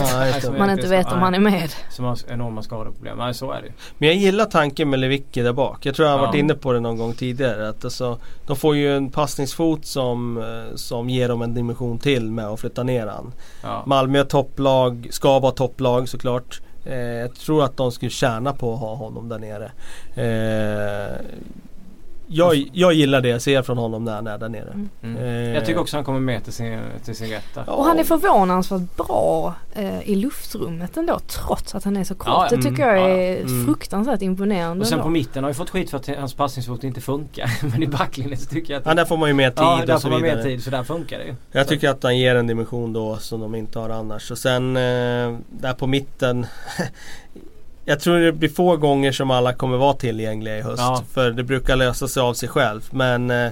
Ja, 0.45 0.53
man 0.59 0.71
inte 0.71 0.89
vet 0.89 1.13
om 1.13 1.19
han 1.19 1.35
är 1.35 1.39
med. 1.41 1.71
Som 1.91 2.05
har 2.05 2.19
enorma 2.29 2.63
skadeproblem. 2.63 3.19
Nej 3.19 3.35
så 3.35 3.53
är 3.53 3.63
det. 3.63 3.73
Men 3.99 4.09
jag 4.09 4.17
gillar 4.17 4.45
tanken 4.45 4.91
med 4.91 4.99
Lewicki 4.99 5.43
där 5.43 5.53
bak. 5.53 5.87
Jag 5.87 5.95
tror 5.95 6.09
jag 6.09 6.19
har 6.19 6.27
varit 6.27 6.35
Ja. 6.35 6.41
inne 6.41 6.55
på 6.55 6.73
det 6.73 6.81
någon 6.81 6.97
gång 6.99 7.13
tidigare. 7.13 7.69
Att 7.69 7.85
alltså, 7.85 8.19
de 8.47 8.57
får 8.57 8.77
ju 8.77 8.97
en 8.97 9.11
passningsfot 9.11 9.87
som, 9.87 10.39
eh, 10.39 10.75
som 10.77 11.11
ger 11.11 11.29
dem 11.29 11.43
en 11.43 11.55
dimension 11.55 11.99
till 11.99 12.31
med 12.31 12.47
att 12.47 12.61
flytta 12.61 12.83
ner 12.83 13.07
han. 13.07 13.33
Ja. 13.63 13.83
Malmö 13.87 14.19
är 14.21 14.25
topplag, 14.25 15.09
ska 15.11 15.39
vara 15.39 15.53
topplag 15.53 16.09
såklart. 16.09 16.61
Eh, 16.85 16.95
jag 16.99 17.35
tror 17.35 17.65
att 17.65 17.77
de 17.77 17.93
skulle 17.93 18.11
tjäna 18.11 18.53
på 18.53 18.75
att 18.75 18.81
ha 18.81 18.95
honom 18.95 19.29
där 19.29 19.39
nere. 19.39 19.71
Eh, 20.15 21.17
jag, 22.33 22.71
jag 22.73 22.93
gillar 22.93 23.21
det 23.21 23.29
jag 23.29 23.43
ser 23.43 23.63
från 23.63 23.79
honom 23.79 24.05
när 24.05 24.15
han 24.15 24.27
är 24.27 24.39
där 24.39 24.49
nere. 24.49 24.71
Mm. 24.75 24.89
Mm. 25.03 25.17
Eh, 25.17 25.55
Jag 25.55 25.67
tycker 25.67 25.81
också 25.81 25.97
han 25.97 26.05
kommer 26.05 26.21
med 26.21 26.45
till 26.45 26.53
sin, 26.53 26.81
till 27.05 27.17
sin 27.17 27.31
rätt 27.31 27.55
där. 27.55 27.65
Ja. 27.67 27.73
Och 27.73 27.85
han 27.85 27.99
är 27.99 28.05
förvånansvärt 28.05 28.97
bra 28.97 29.55
eh, 29.75 30.09
i 30.11 30.15
luftrummet 30.15 30.97
ändå 30.97 31.19
trots 31.19 31.75
att 31.75 31.85
han 31.85 31.97
är 31.97 32.05
så 32.05 32.15
kort. 32.15 32.29
Ja, 32.29 32.47
det 32.51 32.57
mm, 32.57 32.71
tycker 32.71 32.87
jag 32.89 32.99
ja, 32.99 33.09
är 33.09 33.41
mm. 33.41 33.67
fruktansvärt 33.67 34.23
imponerande 34.23 34.81
Och 34.83 34.87
sen 34.89 34.99
ändå. 34.99 35.05
på 35.05 35.11
mitten 35.11 35.45
har 35.45 35.51
vi 35.51 35.55
fått 35.55 35.71
skit 35.71 35.91
för 35.91 35.97
att 35.99 36.09
hans 36.19 36.35
passningsfot 36.35 36.85
inte 36.85 37.01
funkar. 37.01 37.51
Men 37.71 37.83
i 37.83 37.87
backlinjen 37.87 38.39
så 38.39 38.47
tycker 38.51 38.73
jag 38.73 38.81
att 38.81 38.87
Ja, 38.87 38.95
där 38.95 39.05
får 39.05 39.17
man 39.17 39.29
ju 39.29 39.35
mer 39.35 39.51
tid 39.51 39.59
Ja, 39.59 39.83
där 39.87 39.95
och 39.95 40.01
så 40.01 40.09
får 40.09 40.11
man 40.11 40.23
mer 40.23 40.43
tid 40.43 40.63
så 40.65 40.71
där 40.71 40.85
funkar 40.85 41.19
det 41.19 41.25
ju. 41.25 41.35
Jag 41.53 41.67
Så- 41.67 41.71
tycker 41.71 41.89
att 41.91 42.03
han 42.03 42.19
ger 42.19 42.35
en 42.37 42.47
dimension 42.47 42.93
då 42.93 43.17
som 43.17 43.41
de 43.41 43.55
inte 43.55 43.79
har 43.79 43.91
annars. 43.91 44.31
Och 44.31 44.39
sen 44.39 44.77
eh, 44.77 45.37
där 45.51 45.75
på 45.79 45.87
mitten. 45.87 46.47
jag 47.85 48.01
tror 48.01 48.19
det 48.19 48.33
blir 48.33 48.49
få 48.49 48.77
gånger 48.77 49.13
som 49.13 49.31
alla 49.31 49.53
kommer 49.53 49.77
vara 49.77 49.95
tillgängliga 49.95 50.59
i 50.59 50.63
höst. 50.63 50.83
Ja. 50.83 51.03
För 51.13 51.31
det 51.31 51.43
brukar 51.43 51.77
lösa 51.77 52.09
sig 52.09 52.21
av 52.21 52.35
sig 52.35 52.49
själv. 52.49 52.89
Men 52.91 53.31
eh, 53.31 53.51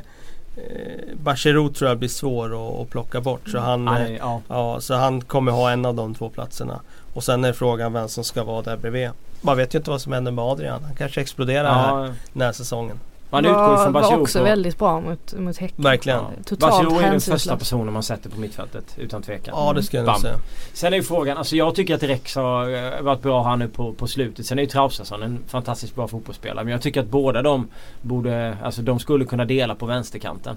Bachirou 1.14 1.68
tror 1.68 1.88
jag 1.90 1.98
blir 1.98 2.08
svår 2.08 2.46
att, 2.46 2.80
att 2.80 2.90
plocka 2.90 3.20
bort. 3.20 3.48
Så 3.48 3.58
han, 3.58 3.86
Han 3.86 4.02
eh, 4.02 4.16
ja. 4.16 4.42
ja, 4.48 4.80
så 4.80 4.94
han 4.94 5.20
kommer 5.20 5.52
ha 5.52 5.70
en 5.70 5.84
av 5.84 5.94
de 5.94 6.14
två 6.14 6.28
platserna. 6.28 6.80
Och 7.14 7.24
sen 7.24 7.44
är 7.44 7.52
frågan 7.52 7.92
vem 7.92 8.08
som 8.08 8.24
ska 8.24 8.44
vara 8.44 8.62
där 8.62 8.76
bredvid. 8.76 9.10
Man 9.40 9.56
vet 9.56 9.74
ju 9.74 9.78
inte 9.78 9.90
vad 9.90 10.00
som 10.00 10.12
händer 10.12 10.32
med 10.32 10.44
Adrian. 10.44 10.82
Han 10.82 10.94
kanske 10.94 11.20
exploderar 11.20 11.74
här 11.74 12.04
ja. 12.04 12.14
den 12.32 12.42
här 12.42 12.52
säsongen. 12.52 13.00
Man 13.30 13.44
utgår 13.44 13.62
ju 13.62 13.68
var, 13.70 13.84
från 13.84 13.92
var 13.92 14.02
Bachirou 14.02 14.20
också 14.22 14.38
på- 14.38 14.44
väldigt 14.44 14.78
bra 14.78 15.00
mot, 15.00 15.34
mot 15.38 15.56
Häcken. 15.56 15.84
Verkligen. 15.84 16.24
Bachirou 16.58 16.98
är 16.98 17.10
den 17.10 17.20
första 17.20 17.56
personen 17.56 17.92
man 17.92 18.02
sätter 18.02 18.30
på 18.30 18.40
mittfältet 18.40 18.84
utan 18.96 19.22
tvekan. 19.22 19.54
Ja 19.56 19.72
det 19.72 19.82
ska 19.82 19.96
jag 19.96 20.06
nog 20.06 20.16
säga. 20.18 20.34
Sen 20.72 20.92
är 20.92 20.96
ju 20.96 21.02
frågan, 21.02 21.38
alltså 21.38 21.56
jag 21.56 21.74
tycker 21.74 21.94
att 21.94 22.02
Rex 22.02 22.34
har 22.36 22.94
eh, 22.96 23.00
varit 23.02 23.22
bra 23.22 23.42
här 23.44 23.56
nu 23.56 23.68
på, 23.68 23.92
på 23.92 24.06
slutet. 24.06 24.46
Sen 24.46 24.58
är 24.58 24.62
ju 24.62 24.68
Traustason 24.68 25.22
en 25.22 25.38
fantastiskt 25.46 25.94
bra 25.94 26.08
fotbollsspelare. 26.08 26.64
Men 26.64 26.72
jag 26.72 26.82
tycker 26.82 27.00
att 27.00 27.08
båda 27.08 27.42
de 27.42 27.68
borde, 28.02 28.56
alltså 28.62 28.82
de 28.82 28.98
skulle 28.98 29.24
kunna 29.24 29.44
dela 29.44 29.74
på 29.74 29.86
vänsterkanten. 29.86 30.56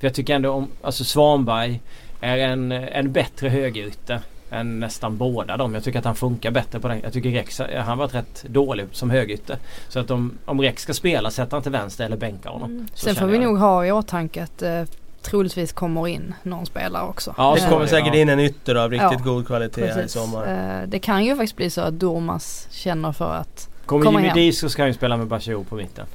För 0.00 0.06
jag 0.06 0.14
tycker 0.14 0.34
ändå 0.34 0.50
om, 0.50 0.68
alltså 0.82 1.04
Svanberg 1.04 1.80
är 2.20 2.38
en, 2.38 2.72
en 2.72 3.12
bättre 3.12 3.48
högerytter 3.48 4.20
än 4.52 4.80
nästan 4.80 5.16
båda 5.16 5.56
dem. 5.56 5.74
Jag 5.74 5.84
tycker 5.84 5.98
att 5.98 6.04
han 6.04 6.14
funkar 6.14 6.50
bättre 6.50 6.80
på 6.80 6.88
den. 6.88 7.00
Jag 7.02 7.12
tycker 7.12 7.30
Rex, 7.30 7.58
han 7.58 7.84
har 7.84 7.96
varit 7.96 8.14
rätt 8.14 8.44
dålig 8.48 8.86
som 8.92 9.10
högerytter. 9.10 9.58
Så 9.88 9.98
att 10.00 10.10
om, 10.10 10.38
om 10.44 10.60
Rex 10.60 10.82
ska 10.82 10.94
spela, 10.94 11.30
sätter 11.30 11.52
han 11.56 11.62
till 11.62 11.72
vänster 11.72 12.04
eller 12.04 12.16
bänkar 12.16 12.50
honom. 12.50 12.70
Mm. 12.70 12.86
Sen 12.94 13.14
får 13.14 13.26
vi 13.26 13.38
nog 13.38 13.58
ha 13.58 13.86
i 13.86 13.92
åtanke 13.92 14.42
att 14.42 14.62
eh, 14.62 14.82
troligtvis 15.22 15.72
kommer 15.72 16.08
in 16.08 16.34
någon 16.42 16.66
spelare 16.66 17.04
också. 17.08 17.34
Ja, 17.36 17.54
Det 17.54 17.62
Eh, 17.62 17.68
kommer 17.68 17.82
det, 17.82 17.88
säkert 17.88 18.14
ja. 18.14 18.20
in 18.20 18.28
en 18.28 18.40
ytter 18.40 18.74
av 18.74 18.90
riktigt 18.90 19.10
Ja, 19.12 19.24
god 19.24 19.46
kvalitet 19.46 19.80
här 19.80 19.90
i 19.90 19.94
Precis. 19.94 20.12
sommar. 20.12 20.80
Eh, 20.82 20.88
det 20.88 20.98
kan 20.98 21.24
ju 21.24 21.36
faktiskt 21.36 21.56
bli 21.56 21.70
så 21.70 21.80
att 21.80 21.94
Durmas 21.94 22.68
känner 22.70 23.12
för 23.12 23.34
att 23.34 23.68
Kommer 23.86 24.04
Jimmy 24.10 24.22
hem. 24.28 24.36
Dees 24.36 24.58
så 24.58 24.68
ska 24.68 24.82
han 24.82 24.88
ju 24.88 24.94
spela 24.94 25.16
med 25.16 25.26
Bachirou 25.26 25.64
på 25.64 25.74
mitten. 25.74 26.06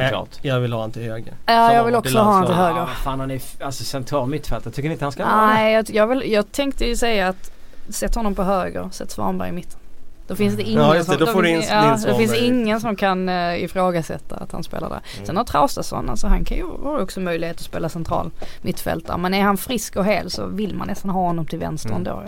Centralt. 0.00 0.38
Jag 0.42 0.60
vill 0.60 0.72
ha 0.72 0.80
han 0.80 0.92
till 0.92 1.02
höger. 1.02 1.34
Ja, 1.46 1.74
jag 1.74 1.84
vill 1.84 1.94
också 1.94 2.18
ha 2.18 2.32
han 2.32 2.46
till 2.46 2.54
höger. 2.54 2.78
Ja, 2.78 2.86
fan 2.86 3.20
han 3.20 3.30
är 3.30 3.40
alltså 3.60 3.84
central 3.84 4.28
mittfältare. 4.28 4.74
Tycker 4.74 4.88
ni 4.88 4.92
inte 4.92 5.04
han 5.04 5.12
ska 5.12 5.24
vara? 5.24 5.46
Nej, 5.46 5.74
jag, 5.74 5.90
jag, 5.90 6.06
vill, 6.06 6.32
jag 6.32 6.52
tänkte 6.52 6.84
ju 6.84 6.96
säga 6.96 7.28
att 7.28 7.50
sätt 7.88 8.14
honom 8.14 8.34
på 8.34 8.42
höger, 8.42 8.88
sätt 8.92 9.10
Svanberg 9.10 9.48
i 9.48 9.52
mitten. 9.52 9.78
Då 10.26 10.36
finns 10.36 10.56
det 10.56 10.62
ingen, 10.62 10.84
Ja, 10.84 10.94
det, 10.94 11.04
som, 11.04 11.16
då 11.18 11.26
finns, 11.26 11.46
in 11.46 11.62
ja, 11.70 11.98
det 12.06 12.14
finns 12.14 12.34
ingen 12.34 12.80
som 12.80 12.96
kan 12.96 13.28
uh, 13.28 13.64
ifrågasätta 13.64 14.36
att 14.36 14.52
han 14.52 14.64
spelar 14.64 14.88
där. 14.88 15.00
Mm. 15.14 15.26
Sen 15.26 15.36
har 15.36 15.44
Traustason, 15.44 16.10
alltså 16.10 16.26
han 16.26 16.44
kan 16.44 16.56
ju 16.56 16.64
ha 16.64 17.00
också 17.00 17.20
möjlighet 17.20 17.56
att 17.56 17.62
spela 17.62 17.88
central 17.88 18.30
mittfältare. 18.62 19.18
Men 19.18 19.34
är 19.34 19.42
han 19.42 19.56
frisk 19.56 19.96
och 19.96 20.04
hel 20.04 20.30
så 20.30 20.46
vill 20.46 20.74
man 20.74 20.86
nästan 20.86 21.10
ha 21.10 21.20
honom 21.20 21.46
till 21.46 21.58
vänster 21.58 21.88
Mm. 21.88 21.98
ändå. 21.98 22.22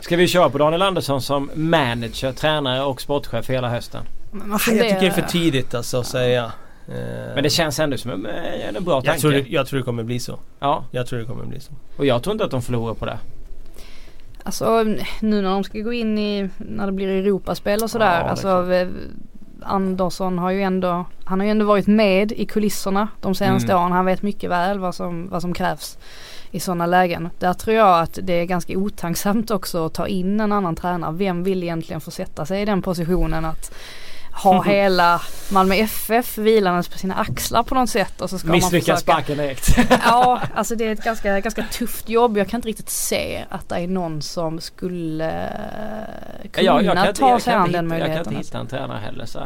Ska 0.00 0.16
vi 0.16 0.28
köra 0.28 0.50
på 0.50 0.58
Daniel 0.58 0.82
Andersson 0.82 1.22
som 1.22 1.50
manager, 1.54 2.32
tränare 2.32 2.82
och 2.82 3.00
sportchef 3.00 3.50
hela 3.50 3.68
hösten? 3.68 4.04
Men 4.30 4.48
man 4.48 4.50
Jag 4.50 4.60
tycker 4.60 5.00
det 5.00 5.06
är 5.06 5.10
för 5.10 5.22
tidigt 5.22 5.74
alltså 5.74 6.00
att 6.00 6.06
säga. 6.06 6.52
Eh, 6.88 7.34
Men 7.34 7.42
det 7.42 7.50
känns 7.50 7.78
ändå 7.80 7.96
som 7.96 8.10
en, 8.10 8.26
en, 8.26 8.76
en 8.76 8.84
bra 8.84 8.94
jag 8.94 9.04
tanke. 9.04 9.20
tror, 9.20 9.30
det, 9.32 9.44
jag 9.48 9.66
tror 9.66 9.78
det 9.78 9.84
kommer 9.84 10.02
bli 10.02 10.18
så. 10.20 10.38
Ja, 10.60 10.84
Jag 10.90 11.06
tror 11.06 11.18
det 11.18 11.24
kommer 11.24 11.44
bli 11.44 11.60
så. 11.60 11.72
och 11.96 12.06
jag 12.06 12.22
tror 12.22 12.32
inte 12.32 12.44
att 12.44 12.50
de 12.50 12.62
förlorar 12.62 12.94
på 12.94 13.04
det. 13.06 13.18
Alltså 14.42 14.82
nu 15.20 15.42
när 15.42 15.50
de 15.50 15.64
ska 15.64 15.78
gå 15.80 15.92
in 15.92 16.18
i, 16.18 16.48
när 16.58 16.86
det 16.86 16.92
blir 16.92 17.08
Europaspel 17.08 17.82
och 17.82 17.90
sådär. 17.90 18.20
Ja, 18.20 18.28
alltså 18.30 18.72
eh, 18.72 18.88
Andersson 19.62 20.38
har 20.38 20.50
ju 20.50 20.62
ändå, 20.62 21.04
han 21.24 21.40
har 21.40 21.44
ju 21.44 21.50
ändå 21.50 21.64
varit 21.64 21.86
med 21.86 22.32
i 22.32 22.44
kulisserna 22.46 23.08
de 23.20 23.34
senaste 23.34 23.72
Mm. 23.72 23.82
åren. 23.82 23.92
Han 23.92 24.04
vet 24.06 24.22
mycket 24.22 24.50
väl 24.50 24.78
vad 24.78 24.94
som, 24.94 25.28
vad 25.28 25.42
som 25.42 25.54
krävs 25.54 25.98
i 26.50 26.60
sådana 26.60 26.86
lägen. 26.86 27.28
Där 27.38 27.52
tror 27.54 27.76
jag 27.76 28.00
att 28.02 28.18
det 28.22 28.32
är 28.32 28.44
ganska 28.44 28.78
otacksamt 28.78 29.50
också 29.50 29.86
att 29.86 29.94
ta 29.94 30.06
in 30.06 30.40
en 30.40 30.52
annan 30.52 30.76
tränare. 30.76 31.12
Vem 31.12 31.44
vill 31.44 31.62
egentligen 31.62 32.00
få 32.00 32.10
sätta 32.10 32.46
sig 32.46 32.62
i 32.62 32.64
den 32.64 32.82
positionen 32.82 33.44
att 33.44 33.74
ha 34.34 34.62
hela 34.66 35.20
Malmö 35.48 35.74
FF 35.74 36.38
vilandes 36.38 36.88
på 36.88 36.98
sina 36.98 37.14
axlar 37.14 37.62
på 37.62 37.74
något 37.74 37.90
sätt 37.90 38.20
och 38.20 38.30
så 38.30 38.38
ska 38.38 38.48
man 38.48 38.56
Misslyckas 38.56 38.84
försöka 38.84 39.00
sparken 39.00 39.38
direkt. 39.38 39.78
Ja, 40.04 40.40
alltså 40.54 40.74
det 40.76 40.86
är 40.86 40.92
ett 40.92 41.04
ganska, 41.04 41.40
ganska 41.40 41.64
tufft 41.72 42.08
jobb. 42.08 42.38
Jag 42.38 42.48
kan 42.48 42.58
inte 42.58 42.68
riktigt 42.68 42.90
se 42.90 43.44
att 43.48 43.68
det 43.68 43.74
är 43.74 43.88
någon 43.88 44.22
som 44.22 44.60
skulle 44.60 45.48
kunna 46.52 46.64
jag, 46.66 46.84
jag 46.84 46.96
kan 46.96 47.06
inte, 47.08 47.20
ta 47.20 47.30
jag 47.30 47.42
sig 47.42 47.54
an 47.54 47.72
den 47.72 47.72
hitta, 47.72 47.76
jag 47.76 47.88
kan 47.88 47.88
möjligheten. 47.88 48.18
inte 48.18 48.38
alltså. 48.38 48.48
hitta 48.50 48.58
en 48.58 48.66
tränare 48.66 48.98
heller 48.98 49.26
så 49.26 49.40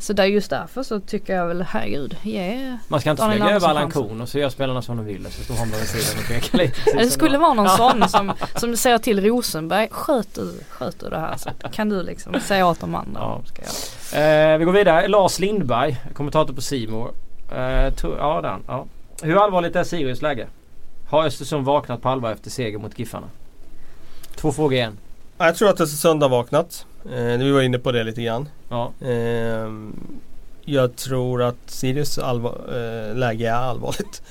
Så 0.00 0.12
där 0.12 0.24
just 0.24 0.50
därför 0.50 0.82
så 0.82 1.00
tycker 1.00 1.36
jag 1.36 1.46
väl, 1.46 1.62
herregud, 1.62 2.16
ge 2.22 2.76
Man 2.88 3.00
ska 3.00 3.10
inte 3.10 3.28
flyga 3.30 3.50
över 3.50 3.68
Allan. 3.68 3.90
Korn 3.90 4.20
och 4.20 4.28
så 4.28 4.38
gör 4.38 4.48
spelarna 4.48 4.82
som 4.82 4.96
de 4.96 5.06
vill 5.06 5.26
och 5.26 5.32
så 5.32 5.42
står 5.42 5.54
han 5.54 5.68
bredvid 5.68 5.88
sidan 5.88 6.22
och 6.22 6.28
pekar 6.28 6.58
lite. 6.58 6.96
det 6.98 7.10
skulle 7.10 7.38
vara 7.38 7.54
någon 7.54 7.68
sån 7.68 8.08
som, 8.08 8.32
som 8.56 8.76
säger 8.76 8.98
till 8.98 9.24
Rosenberg, 9.24 9.88
sköt 9.90 10.34
du, 10.34 10.60
sköt 10.70 11.00
du 11.00 11.08
det 11.08 11.18
här 11.18 11.36
så 11.36 11.50
kan 11.72 11.88
du 11.88 12.02
liksom 12.02 12.40
säga 12.40 12.66
åt 12.66 12.80
de 12.80 12.94
andra 12.94 13.20
Ja. 13.20 13.40
Eh, 14.32 14.58
vi 14.58 14.64
går 14.64 14.72
vidare. 14.72 15.08
Lars 15.08 15.38
Lindberg, 15.38 15.96
kommentator 16.14 16.54
på 16.54 16.60
Simor. 16.60 17.10
Eh, 17.52 17.92
ja, 18.02 18.40
den, 18.42 18.60
ja. 18.66 18.86
Hur 19.22 19.44
allvarligt 19.44 19.76
är 19.76 19.84
Sirius 19.84 20.22
läge? 20.22 20.46
Har 21.08 21.24
Östersund 21.26 21.64
vaknat 21.64 22.02
på 22.02 22.08
allvar 22.08 22.30
efter 22.32 22.50
seger 22.50 22.78
mot 22.78 22.98
Giffarna? 22.98 23.26
Två 24.36 24.52
frågor 24.52 24.72
igen. 24.72 24.98
Ja, 25.38 25.46
Jag 25.46 25.56
tror 25.56 25.68
att 25.68 25.80
Östersund 25.80 26.22
har 26.22 26.30
vaknat. 26.30 26.86
Eh, 27.04 27.38
vi 27.38 27.50
var 27.50 27.62
inne 27.62 27.78
på 27.78 27.92
det 27.92 28.04
lite 28.04 28.22
grann. 28.22 28.48
Ja. 28.68 28.92
Eh, 29.00 29.68
jag 30.64 30.96
tror 30.96 31.42
att 31.42 31.56
Sirius 31.66 32.18
allvar, 32.18 32.58
eh, 32.68 33.16
läge 33.16 33.48
är 33.48 33.54
allvarligt. 33.54 34.22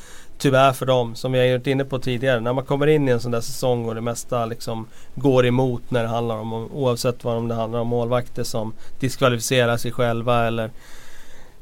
Tyvärr 0.41 0.73
för 0.73 0.85
dem, 0.85 1.15
som 1.15 1.31
vi 1.31 1.39
har 1.39 1.57
varit 1.57 1.67
inne 1.67 1.85
på 1.85 1.99
tidigare. 1.99 2.39
När 2.39 2.53
man 2.53 2.65
kommer 2.65 2.87
in 2.87 3.07
i 3.07 3.11
en 3.11 3.19
sån 3.19 3.31
där 3.31 3.41
säsong 3.41 3.85
och 3.85 3.95
det 3.95 4.01
mesta 4.01 4.45
liksom 4.45 4.87
går 5.15 5.45
emot 5.45 5.91
när 5.91 6.03
det 6.03 6.09
handlar 6.09 6.35
om, 6.35 6.53
oavsett 6.53 7.23
vad 7.23 7.49
det 7.49 7.55
handlar 7.55 7.79
om, 7.79 7.87
målvakter 7.87 8.43
som 8.43 8.73
diskvalificerar 8.99 9.77
sig 9.77 9.91
själva 9.91 10.47
eller 10.47 10.69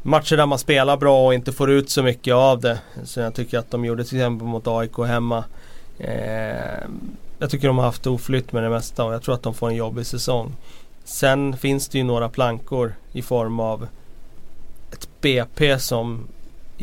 matcher 0.01 0.37
där 0.37 0.45
man 0.45 0.59
spelar 0.59 0.97
bra 0.97 1.25
och 1.25 1.33
inte 1.33 1.51
får 1.51 1.71
ut 1.71 1.89
så 1.89 2.03
mycket 2.03 2.33
av 2.33 2.59
det. 2.59 2.79
Så 3.03 3.19
jag 3.19 3.33
tycker 3.33 3.59
att 3.59 3.71
de 3.71 3.85
gjorde 3.85 4.03
till 4.03 4.17
exempel 4.17 4.47
mot 4.47 4.67
AIK 4.67 4.97
hemma. 4.97 5.43
Eh, 5.97 6.87
jag 7.39 7.49
tycker 7.49 7.67
de 7.67 7.77
har 7.77 7.85
haft 7.85 8.07
oflytt 8.07 8.51
med 8.51 8.63
det 8.63 8.69
mesta 8.69 9.05
och 9.05 9.13
jag 9.13 9.23
tror 9.23 9.35
att 9.35 9.43
de 9.43 9.53
får 9.53 9.69
en 9.69 9.75
jobbig 9.75 10.05
säsong. 10.05 10.55
Sen 11.03 11.57
finns 11.57 11.87
det 11.87 11.97
ju 11.97 12.03
några 12.03 12.29
plankor 12.29 12.93
i 13.11 13.21
form 13.21 13.59
av 13.59 13.87
ett 14.91 15.09
BP 15.21 15.79
som 15.79 16.27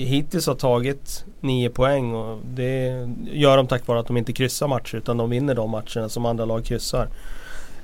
hittills 0.05 0.47
har 0.47 0.55
tagit 0.55 1.24
9 1.40 1.70
poäng 1.70 2.14
och 2.14 2.38
det 2.44 3.09
gör 3.32 3.57
de 3.57 3.66
tack 3.66 3.86
vare 3.86 4.01
att 4.01 4.07
de 4.07 4.16
inte 4.16 4.32
kryssar 4.32 4.68
matcher 4.68 4.97
utan 4.97 5.16
de 5.16 5.30
vinner 5.30 5.55
de 5.55 5.70
matcherna 5.70 6.09
som 6.09 6.26
andra 6.26 6.44
lag 6.44 6.64
kryssar. 6.64 7.09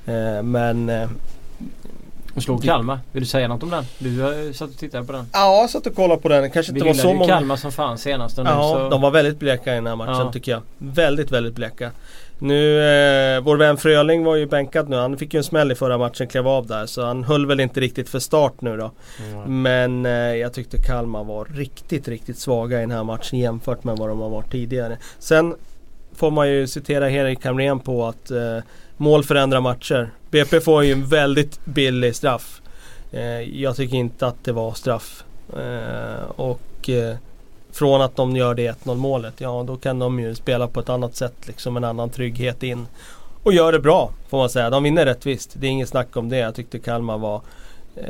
Eh, 0.06 0.42
men 0.42 0.88
eh, 0.88 1.08
de 2.34 2.40
slog 2.40 2.64
Kalmar. 2.64 3.00
Vill 3.12 3.22
du 3.22 3.26
säga 3.26 3.48
något 3.48 3.62
om 3.62 3.70
den? 3.70 3.84
Du 3.98 4.52
satt 4.54 4.70
och 4.70 4.76
tittade 4.76 5.04
på 5.04 5.12
den. 5.12 5.26
Ja, 5.32 5.60
jag 5.60 5.70
satt 5.70 5.86
och 5.86 5.94
kollade 5.94 6.20
på 6.20 6.28
den. 6.28 6.50
Kanske 6.50 6.72
inte 6.72 6.84
var 6.84 6.94
så 6.94 7.14
många... 7.14 7.34
Kalmar 7.34 7.56
som 7.56 7.72
fan 7.72 7.98
senast. 7.98 8.38
Ja, 8.38 8.72
så... 8.74 8.88
de 8.88 9.00
var 9.00 9.10
väldigt 9.10 9.38
bleka 9.38 9.72
i 9.72 9.74
den 9.74 9.86
här 9.86 9.96
matchen 9.96 10.26
ja. 10.26 10.32
tycker 10.32 10.52
jag. 10.52 10.62
Väldigt, 10.78 11.30
väldigt 11.30 11.54
bleka. 11.54 11.90
Nu, 12.42 12.78
eh, 12.78 13.40
vår 13.40 13.56
vän 13.56 13.76
Fröling 13.76 14.24
var 14.24 14.36
ju 14.36 14.46
bänkad 14.46 14.88
nu. 14.88 14.96
Han 14.96 15.18
fick 15.18 15.34
ju 15.34 15.38
en 15.38 15.44
smäll 15.44 15.72
i 15.72 15.74
förra 15.74 15.98
matchen, 15.98 16.26
klev 16.26 16.48
av 16.48 16.66
där. 16.66 16.86
Så 16.86 17.04
han 17.04 17.24
höll 17.24 17.46
väl 17.46 17.60
inte 17.60 17.80
riktigt 17.80 18.08
för 18.08 18.18
start 18.18 18.60
nu 18.60 18.76
då. 18.76 18.90
Mm. 19.32 19.62
Men 19.62 20.06
eh, 20.06 20.12
jag 20.12 20.52
tyckte 20.52 20.78
Kalmar 20.78 21.24
var 21.24 21.44
riktigt, 21.44 22.08
riktigt 22.08 22.38
svaga 22.38 22.78
i 22.78 22.80
den 22.80 22.90
här 22.90 23.04
matchen 23.04 23.38
jämfört 23.38 23.84
med 23.84 23.96
vad 23.96 24.08
de 24.08 24.20
har 24.20 24.28
varit 24.28 24.50
tidigare. 24.50 24.98
Sen 25.18 25.54
får 26.14 26.30
man 26.30 26.50
ju 26.50 26.66
citera 26.66 27.08
Henrik 27.08 27.44
Hamrén 27.44 27.80
på 27.80 28.06
att 28.06 28.30
eh, 28.30 28.58
mål 28.96 29.24
förändrar 29.24 29.60
matcher. 29.60 30.10
BP 30.30 30.60
får 30.60 30.84
ju 30.84 30.92
en 30.92 31.06
väldigt 31.06 31.64
billig 31.64 32.16
straff. 32.16 32.62
Eh, 33.12 33.40
jag 33.40 33.76
tycker 33.76 33.96
inte 33.96 34.26
att 34.26 34.44
det 34.44 34.52
var 34.52 34.72
straff. 34.72 35.24
Eh, 35.56 36.30
och 36.36 36.90
eh, 36.90 37.16
från 37.72 38.02
att 38.02 38.16
de 38.16 38.36
gör 38.36 38.54
det 38.54 38.84
1-0 38.84 38.96
målet, 38.96 39.34
ja 39.38 39.64
då 39.66 39.76
kan 39.76 39.98
de 39.98 40.20
ju 40.20 40.34
spela 40.34 40.68
på 40.68 40.80
ett 40.80 40.88
annat 40.88 41.16
sätt. 41.16 41.34
Liksom 41.46 41.76
en 41.76 41.84
annan 41.84 42.10
trygghet 42.10 42.62
in. 42.62 42.86
Och 43.42 43.52
gör 43.52 43.72
det 43.72 43.78
bra 43.80 44.12
får 44.28 44.38
man 44.38 44.50
säga. 44.50 44.70
De 44.70 44.82
vinner 44.82 45.04
rättvist. 45.04 45.50
Det 45.54 45.66
är 45.66 45.70
inget 45.70 45.88
snack 45.88 46.16
om 46.16 46.28
det. 46.28 46.36
Jag 46.36 46.54
tyckte 46.54 46.78
Kalmar 46.78 47.18
var 47.18 47.42
eh, 47.96 48.04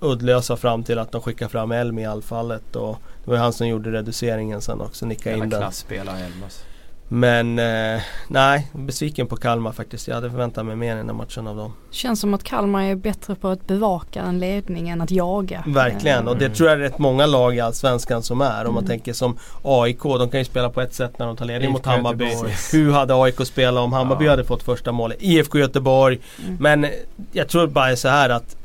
uddlösa 0.00 0.56
fram 0.56 0.82
till 0.82 0.98
att 0.98 1.12
de 1.12 1.20
skickade 1.22 1.50
fram 1.50 1.72
Elm 1.72 1.98
i 1.98 2.06
allfallet. 2.06 2.76
Och 2.76 2.96
det 3.24 3.30
var 3.30 3.36
han 3.38 3.52
som 3.52 3.68
gjorde 3.68 3.92
reduceringen 3.92 4.60
sen 4.60 4.80
också. 4.80 5.06
Nickade 5.06 5.36
in 5.36 5.48
den. 5.48 5.60
klasspelare 5.60 6.18
Elm 6.18 6.42
alltså. 6.44 6.64
Men 7.08 7.58
eh, 7.58 8.00
nej, 8.28 8.68
besviken 8.72 9.26
på 9.26 9.36
Kalmar 9.36 9.72
faktiskt. 9.72 10.08
Jag 10.08 10.14
hade 10.14 10.30
förväntat 10.30 10.66
mig 10.66 10.76
mer 10.76 10.96
i 10.96 11.02
den 11.02 11.16
matchen 11.16 11.46
av 11.46 11.56
dem. 11.56 11.72
Känns 11.90 12.20
som 12.20 12.34
att 12.34 12.44
Kalmar 12.44 12.82
är 12.82 12.94
bättre 12.94 13.34
på 13.34 13.48
att 13.48 13.66
bevaka 13.66 14.22
en 14.22 14.38
ledning 14.38 14.88
än 14.88 15.00
att 15.00 15.10
jaga. 15.10 15.64
Verkligen 15.66 16.28
och 16.28 16.36
det 16.36 16.44
mm. 16.44 16.56
tror 16.56 16.68
jag 16.68 16.78
är 16.78 16.82
rätt 16.82 16.98
många 16.98 17.26
lag 17.26 17.56
i 17.56 17.60
Allsvenskan 17.60 18.22
som 18.22 18.40
är. 18.40 18.60
Om 18.60 18.60
mm. 18.60 18.74
man 18.74 18.86
tänker 18.86 19.12
som 19.12 19.38
AIK, 19.62 20.02
de 20.02 20.30
kan 20.30 20.40
ju 20.40 20.44
spela 20.44 20.70
på 20.70 20.80
ett 20.80 20.94
sätt 20.94 21.18
när 21.18 21.26
de 21.26 21.36
tar 21.36 21.44
ledning 21.44 21.72
mot 21.72 21.86
Hammarby. 21.86 22.34
Hur 22.72 22.92
hade 22.92 23.14
AIK 23.14 23.46
spelat 23.46 23.84
om 23.84 23.92
Hammarby 23.92 24.24
ja. 24.24 24.30
hade 24.30 24.44
fått 24.44 24.62
första 24.62 24.92
målet? 24.92 25.16
IFK 25.20 25.58
Göteborg. 25.58 26.18
Mm. 26.46 26.56
Men 26.60 26.86
jag 27.32 27.48
tror 27.48 27.66
bara 27.66 27.96
så 27.96 28.08
här 28.08 28.30
att 28.30 28.56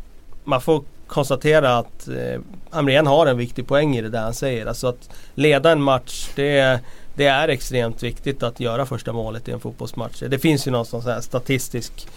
man 0.44 0.62
får 0.62 0.84
konstatera 1.08 1.78
att 1.78 2.08
eh, 2.08 2.41
Amrén 2.70 3.08
har 3.08 3.28
en 3.28 3.38
viktig 3.38 3.68
poäng 3.68 3.98
i 3.98 4.02
det 4.02 4.10
där 4.10 4.22
han 4.22 4.34
säger. 4.34 4.66
Alltså 4.66 4.88
att 4.88 5.10
leda 5.36 5.72
en 5.72 5.82
match, 5.82 6.30
det 6.36 6.58
är 6.60 6.80
det 7.16 7.26
är 7.26 7.47
extremt 7.47 8.03
viktigt 8.03 8.43
att 8.43 8.59
göra 8.59 8.86
första 8.86 9.14
målet 9.14 9.47
i 9.47 9.51
en 9.51 9.59
fotbollsmatch. 9.59 10.24
Det 10.28 10.39
finns 10.39 10.68
ju 10.68 10.72
någon 10.72 10.86
sån 10.86 11.01
här 11.01 11.22
statistisk 11.22 12.07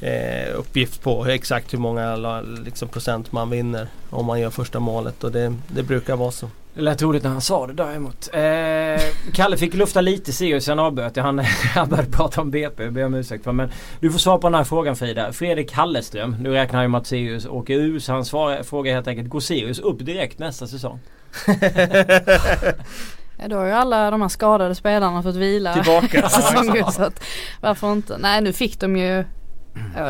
eh, 0.00 0.58
uppgift 0.58 1.02
på 1.02 1.26
exakt 1.26 1.72
hur 1.74 1.78
många 1.78 2.40
liksom, 2.64 2.88
procent 2.88 3.32
man 3.32 3.50
vinner 3.50 3.88
om 4.10 4.26
man 4.26 4.40
gör 4.40 4.50
första 4.50 4.80
målet 4.80 5.24
och 5.24 5.32
det, 5.32 5.54
det 5.68 5.82
brukar 5.82 6.16
vara 6.16 6.30
så. 6.30 6.50
Det 6.74 6.80
lät 6.80 7.02
roligt 7.02 7.22
när 7.22 7.30
han 7.30 7.40
sa 7.40 7.66
det 7.66 7.72
däremot. 7.72 8.28
Eh, 8.32 9.32
Kalle 9.32 9.56
fick 9.56 9.74
lufta 9.74 10.00
lite 10.00 10.32
Sirius 10.32 10.64
sen 10.64 10.78
avbröt 10.78 11.16
jag. 11.16 11.24
Han, 11.24 11.38
han 11.74 11.88
började 11.88 12.10
prata 12.10 12.40
om 12.40 12.50
BP, 12.50 12.84
det 12.84 12.90
ber 12.90 13.00
jag 13.00 13.06
om 13.06 13.14
ursäkt 13.14 13.44
för. 13.44 13.52
Men 13.52 13.70
du 14.00 14.10
får 14.10 14.18
svara 14.18 14.38
på 14.38 14.46
den 14.46 14.54
här 14.54 14.64
frågan 14.64 14.96
Frida. 14.96 15.32
Fredrik 15.32 15.72
Halleström, 15.72 16.36
nu 16.40 16.50
räknar 16.50 16.76
han 16.76 16.84
ju 16.84 16.88
med 16.88 16.98
att 16.98 17.06
Sirius 17.06 17.46
åker 17.46 17.74
ur 17.74 17.98
så 17.98 18.12
han 18.12 18.24
svarar, 18.24 18.62
frågar 18.62 18.94
helt 18.94 19.08
enkelt, 19.08 19.28
går 19.28 19.40
Sirius 19.40 19.78
upp 19.78 19.98
direkt 19.98 20.38
nästa 20.38 20.66
säsong? 20.66 21.00
Ja, 23.38 23.48
då 23.48 23.56
har 23.56 23.66
ju 23.66 23.72
alla 23.72 24.10
de 24.10 24.22
här 24.22 24.28
skadade 24.28 24.74
spelarna 24.74 25.22
fått 25.22 25.36
vila 25.36 25.74
Tillbaka. 25.74 26.28
säsongen, 26.28 26.92
så 26.92 27.02
att, 27.02 27.24
varför 27.60 27.92
inte? 27.92 28.18
Nej 28.18 28.40
nu 28.40 28.52
fick 28.52 28.80
de 28.80 28.96
ju 28.96 29.24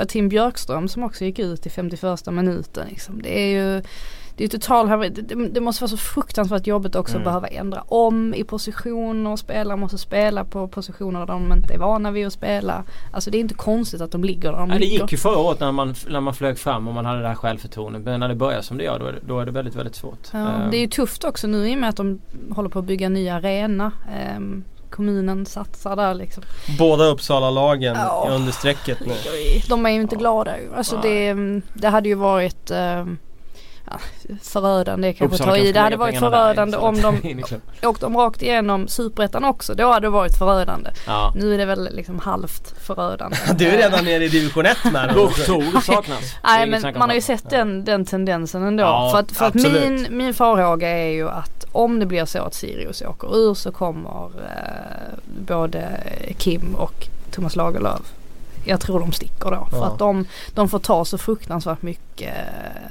Tim 0.09 0.29
Björkström 0.29 0.89
som 0.89 1.03
också 1.03 1.25
gick 1.25 1.39
ut 1.39 1.67
i 1.67 1.71
51 1.71 2.27
minuten. 2.27 2.87
Liksom. 2.89 3.23
Det 3.23 3.41
är 3.41 3.47
ju 3.47 3.83
det 4.39 4.45
är 4.45 4.49
total 4.49 4.89
det, 4.89 5.35
det 5.35 5.61
måste 5.61 5.83
vara 5.83 5.89
så 5.89 5.97
fruktansvärt 5.97 6.67
jobbigt 6.67 6.95
också 6.95 7.15
mm. 7.15 7.23
att 7.23 7.25
behöva 7.25 7.49
ändra 7.49 7.81
om 7.81 8.35
i 8.35 8.45
positioner 8.45 9.31
och 9.31 9.39
spelare 9.39 9.77
måste 9.77 9.99
spela 9.99 10.45
på 10.45 10.69
positioner 10.69 11.21
där 11.21 11.27
de 11.27 11.53
inte 11.53 11.75
är 11.75 11.79
vana 11.79 12.11
vid 12.11 12.27
att 12.27 12.33
spela. 12.33 12.85
Alltså 13.13 13.31
det 13.31 13.39
är 13.39 13.41
inte 13.41 13.55
konstigt 13.55 14.01
att 14.01 14.13
de 14.13 14.25
ligger 14.25 14.53
där 14.53 14.59
de 14.59 14.69
ligger. 14.69 14.81
Det 14.81 14.87
gick 14.87 15.13
ju 15.13 15.19
förra 15.19 15.39
året 15.39 15.61
när 15.61 15.73
man, 15.73 15.95
när 16.09 16.21
man 16.21 16.35
flög 16.35 16.59
fram 16.59 16.89
och 16.89 16.95
man 16.95 17.05
hade 17.05 17.23
det 17.23 17.29
här 17.29 17.35
självförtroendet. 17.35 18.03
Men 18.03 18.21
när 18.21 18.29
det 18.29 18.35
börjar 18.35 18.63
som 18.63 18.79
det 18.79 18.85
gör 18.85 18.99
då 18.99 19.07
är 19.07 19.13
det, 19.13 19.21
då 19.27 19.41
är 19.41 19.47
det 19.47 19.53
väldigt 19.53 19.75
väldigt 19.75 19.95
svårt. 19.95 20.29
Ja, 20.33 20.39
um. 20.39 20.71
Det 20.71 20.77
är 20.77 20.81
ju 20.81 20.89
tufft 20.89 21.25
också 21.25 21.47
nu 21.47 21.69
i 21.69 21.75
och 21.75 21.79
med 21.79 21.89
att 21.89 21.97
de 21.97 22.21
håller 22.51 22.69
på 22.69 22.79
att 22.79 22.85
bygga 22.85 23.07
en 23.07 23.15
ny 23.15 23.29
arena. 23.29 23.93
Um, 24.37 24.65
kommunen 24.91 25.47
satsar 25.47 25.97
där 25.97 26.15
liksom. 26.15 26.43
Båda 26.79 27.05
Uppsala-lagen 27.05 27.97
ja. 27.97 28.29
under 28.31 28.53
strecket 28.53 29.01
nu. 29.07 29.15
De 29.69 29.87
är 29.87 29.91
ju 29.91 30.01
inte 30.01 30.17
glada 30.17 30.59
ju. 30.59 30.75
Alltså 30.75 30.99
det, 31.03 31.35
det 31.73 31.89
hade 31.89 32.09
ju 32.09 32.15
varit 32.15 32.71
um, 32.71 33.19
ja, 33.91 33.99
förödande 34.43 35.13
kanske 35.13 35.35
Uppsala 35.35 35.53
ta 35.53 35.59
i. 35.59 35.73
Det 35.73 35.81
hade 35.81 35.97
varit 35.97 36.19
förödande 36.19 36.77
där, 36.77 36.85
om 36.85 37.03
de 37.03 37.45
åkte 37.83 38.07
de 38.07 38.17
rakt 38.17 38.43
igenom 38.43 38.89
superettan 38.89 39.45
också. 39.45 39.75
Då 39.75 39.93
hade 39.93 40.07
det 40.07 40.11
varit 40.11 40.39
förödande. 40.39 40.91
Ja. 41.07 41.33
Nu 41.37 41.55
är 41.55 41.59
det 41.59 41.65
väl 41.65 41.89
liksom 41.93 42.19
halvt 42.19 42.75
förödande. 42.87 43.37
du 43.55 43.69
är 43.69 43.77
redan 43.77 44.05
nere 44.05 44.25
i 44.25 44.29
division 44.29 44.67
1 44.67 44.77
med 44.93 45.15
saknas. 45.83 46.37
Nej 46.45 46.67
men 46.67 46.83
man 46.99 47.09
har 47.09 47.15
ju 47.15 47.23
sett 47.23 47.51
den, 47.51 47.85
den 47.85 48.05
tendensen 48.05 48.63
ändå. 48.63 48.83
Ja, 48.83 49.11
för 49.13 49.19
att, 49.19 49.33
för 49.33 49.47
att 49.47 49.55
min, 49.55 50.07
min 50.11 50.35
farhåga 50.35 50.89
är 50.89 51.11
ju 51.11 51.29
att 51.29 51.65
om 51.73 51.99
det 51.99 52.07
blir 52.07 52.25
så 52.25 52.43
att 52.43 52.55
Sirius 52.55 53.03
åker 53.03 53.37
ur 53.37 53.55
så 53.55 53.73
kommer 53.73 54.25
eh, 54.25 55.19
både 55.47 55.89
Kim 56.39 56.75
och 56.75 57.09
Thomas 57.31 57.57
Lagerlöf 57.57 58.18
jag 58.69 58.81
tror 58.81 59.01
de 59.01 59.13
sticker 59.13 59.51
då. 59.51 59.69
För 59.71 59.87
att 59.87 59.99
de, 59.99 60.25
de 60.55 60.69
får 60.69 60.79
ta 60.79 61.05
så 61.05 61.19
fruktansvärt 61.19 61.83
mycket 61.83 62.35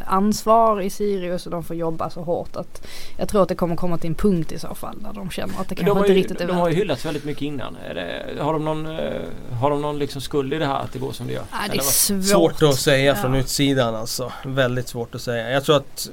ansvar 0.05 0.81
i 0.81 0.89
Sirius 0.89 1.45
och 1.45 1.51
de 1.51 1.63
får 1.63 1.75
jobba 1.75 2.09
så 2.09 2.21
hårt 2.21 2.55
att 2.55 2.81
jag 3.17 3.29
tror 3.29 3.43
att 3.43 3.49
det 3.49 3.55
kommer 3.55 3.75
komma 3.75 3.97
till 3.97 4.09
en 4.09 4.15
punkt 4.15 4.51
i 4.51 4.59
så 4.59 4.75
fall 4.75 4.97
där 5.03 5.13
de 5.13 5.29
känner 5.29 5.61
att 5.61 5.69
det 5.69 5.75
kanske 5.75 5.99
inte 5.99 6.11
ju, 6.11 6.17
riktigt 6.17 6.41
är 6.41 6.47
De 6.47 6.57
har 6.57 6.69
ju 6.69 6.75
hyllats 6.75 7.05
väldigt 7.05 7.25
mycket 7.25 7.41
innan. 7.41 7.77
Det, 7.93 8.41
har 8.41 8.53
de 8.53 8.65
någon, 8.65 8.85
eh, 8.85 9.11
har 9.59 9.69
de 9.69 9.81
någon 9.81 9.99
liksom 9.99 10.21
skuld 10.21 10.53
i 10.53 10.57
det 10.57 10.65
här 10.65 10.79
att 10.79 10.93
det 10.93 10.99
går 10.99 11.11
som 11.11 11.27
det 11.27 11.33
gör? 11.33 11.43
Ja, 11.51 11.57
det 11.71 11.77
är 11.77 11.81
svårt. 11.81 12.25
svårt 12.25 12.69
att 12.69 12.75
säga 12.75 13.15
från 13.15 13.33
ja. 13.33 13.39
utsidan 13.39 13.95
alltså. 13.95 14.31
Väldigt 14.45 14.87
svårt 14.87 15.15
att 15.15 15.21
säga. 15.21 15.49
Jag 15.49 15.63
tror 15.63 15.77
att 15.77 16.09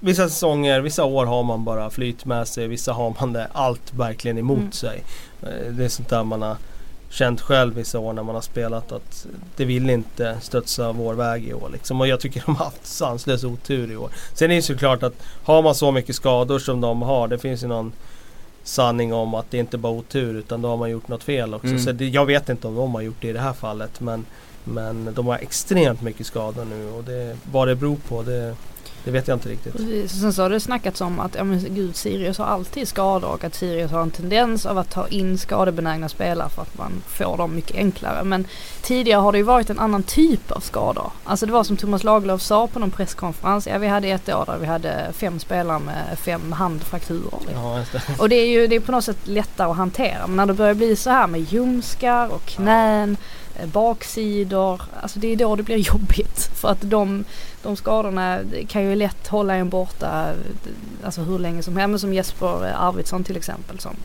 Vissa 0.00 0.28
säsonger, 0.28 0.80
vissa 0.80 1.04
år 1.04 1.26
har 1.26 1.42
man 1.42 1.64
bara 1.64 1.90
flyt 1.90 2.24
med 2.24 2.48
sig. 2.48 2.68
Vissa 2.68 2.92
har 2.92 3.14
man 3.20 3.32
det 3.32 3.48
allt 3.52 3.94
verkligen 3.94 4.38
emot 4.38 4.58
mm. 4.58 4.72
sig. 4.72 5.02
Eh, 5.42 5.72
det 5.72 5.84
är 5.84 5.88
sånt 5.88 6.08
där 6.08 6.24
man 6.24 6.42
har 6.42 6.56
känt 7.10 7.40
själv 7.40 7.74
vissa 7.74 7.98
år 7.98 8.12
när 8.12 8.22
man 8.22 8.34
har 8.34 8.42
spelat 8.42 8.92
att 8.92 9.26
det 9.56 9.64
vill 9.64 9.90
inte 9.90 10.36
studsa 10.40 10.92
vår 10.92 11.14
väg 11.14 11.48
i 11.48 11.54
år. 11.54 11.70
Liksom. 11.72 12.00
Och 12.00 12.08
jag 12.08 12.20
tycker 12.20 12.42
de 12.46 12.56
har 12.56 12.64
haft 12.64 12.86
sanslös 12.86 13.44
otur 13.44 13.92
i 13.92 13.96
år. 13.96 14.10
Sen 14.34 14.50
är 14.50 14.56
det 14.56 14.62
såklart 14.62 15.02
att 15.02 15.14
har 15.44 15.62
man 15.62 15.74
så 15.74 15.92
mycket 15.92 16.16
skador 16.16 16.58
som 16.58 16.80
de 16.80 17.02
har, 17.02 17.28
det 17.28 17.38
finns 17.38 17.62
ju 17.64 17.66
någon 17.66 17.92
sanning 18.62 19.12
om 19.12 19.34
att 19.34 19.50
det 19.50 19.58
inte 19.58 19.78
bara 19.78 19.92
är 19.92 19.98
otur 19.98 20.34
utan 20.34 20.62
då 20.62 20.68
har 20.68 20.76
man 20.76 20.90
gjort 20.90 21.08
något 21.08 21.22
fel 21.22 21.54
också. 21.54 21.66
Mm. 21.66 21.78
Så 21.78 21.92
det, 21.92 22.08
jag 22.08 22.26
vet 22.26 22.48
inte 22.48 22.68
om 22.68 22.74
de 22.74 22.94
har 22.94 23.02
gjort 23.02 23.16
det 23.20 23.28
i 23.28 23.32
det 23.32 23.40
här 23.40 23.52
fallet 23.52 24.00
men, 24.00 24.26
men 24.64 25.14
de 25.14 25.26
har 25.26 25.38
extremt 25.38 26.02
mycket 26.02 26.26
skador 26.26 26.64
nu 26.64 26.90
och 26.90 27.04
det, 27.04 27.36
vad 27.52 27.68
det 27.68 27.74
beror 27.74 27.96
på 27.96 28.22
det 28.22 28.56
det 29.06 29.12
vet 29.12 29.28
jag 29.28 29.36
inte 29.36 29.48
riktigt. 29.48 29.72
Precis. 29.72 30.20
Sen 30.20 30.32
så 30.32 30.42
har 30.42 30.50
det 30.50 30.60
snackats 30.60 31.00
om 31.00 31.20
att 31.20 31.34
ja, 31.34 31.44
men 31.44 31.74
gud, 31.74 31.96
Sirius 31.96 32.38
har 32.38 32.44
alltid 32.44 32.88
skador 32.88 33.28
och 33.28 33.44
att 33.44 33.54
Sirius 33.54 33.90
har 33.90 34.02
en 34.02 34.10
tendens 34.10 34.66
av 34.66 34.78
att 34.78 34.90
ta 34.90 35.08
in 35.08 35.38
skadebenägna 35.38 36.08
spelare 36.08 36.48
för 36.48 36.62
att 36.62 36.78
man 36.78 36.92
får 37.06 37.36
dem 37.36 37.54
mycket 37.54 37.76
enklare. 37.76 38.24
Men 38.24 38.46
tidigare 38.82 39.20
har 39.20 39.32
det 39.32 39.38
ju 39.38 39.44
varit 39.44 39.70
en 39.70 39.78
annan 39.78 40.02
typ 40.02 40.50
av 40.50 40.60
skador. 40.60 41.10
Alltså 41.24 41.46
det 41.46 41.52
var 41.52 41.64
som 41.64 41.76
Thomas 41.76 42.04
Lagerlöf 42.04 42.42
sa 42.42 42.66
på 42.66 42.78
någon 42.78 42.90
presskonferens. 42.90 43.66
Ja 43.66 43.78
vi 43.78 43.86
hade 43.86 44.08
ett 44.08 44.28
år 44.28 44.44
där 44.46 44.58
vi 44.58 44.66
hade 44.66 45.12
fem 45.12 45.38
spelare 45.38 45.78
med 45.78 46.18
fem 46.18 46.52
handfrakturer. 46.52 47.40
Ja, 47.54 47.84
det. 47.92 48.18
Och 48.18 48.28
det 48.28 48.36
är 48.36 48.48
ju 48.48 48.66
det 48.66 48.76
är 48.76 48.80
på 48.80 48.92
något 48.92 49.04
sätt 49.04 49.18
lättare 49.24 49.70
att 49.70 49.76
hantera. 49.76 50.26
Men 50.26 50.36
när 50.36 50.46
det 50.46 50.54
börjar 50.54 50.74
bli 50.74 50.96
så 50.96 51.10
här 51.10 51.26
med 51.26 51.40
ljumskar 51.40 52.28
och 52.28 52.46
knän. 52.46 53.16
Ja 53.20 53.26
eh, 53.62 53.68
baksidor. 53.68 54.82
Alltså 55.00 55.18
det 55.18 55.32
är 55.32 55.36
då 55.36 55.56
det 55.56 55.62
blir 55.62 55.76
jobbigt. 55.92 56.50
För 56.54 56.68
att 56.68 56.80
de, 56.80 57.24
de 57.66 57.76
skadorna 57.76 58.40
kan 58.68 58.82
ju 58.82 58.94
lätt 58.94 59.28
hålla 59.28 59.54
en 59.54 59.68
borta 59.68 60.32
alltså 61.04 61.20
hur 61.20 61.38
länge 61.38 61.62
som 61.62 61.76
helst. 61.76 62.00
Som 62.00 62.14
Jesper 62.14 62.74
Arvidsson 62.78 63.24
till 63.24 63.36
exempel 63.36 63.78
som 63.78 63.96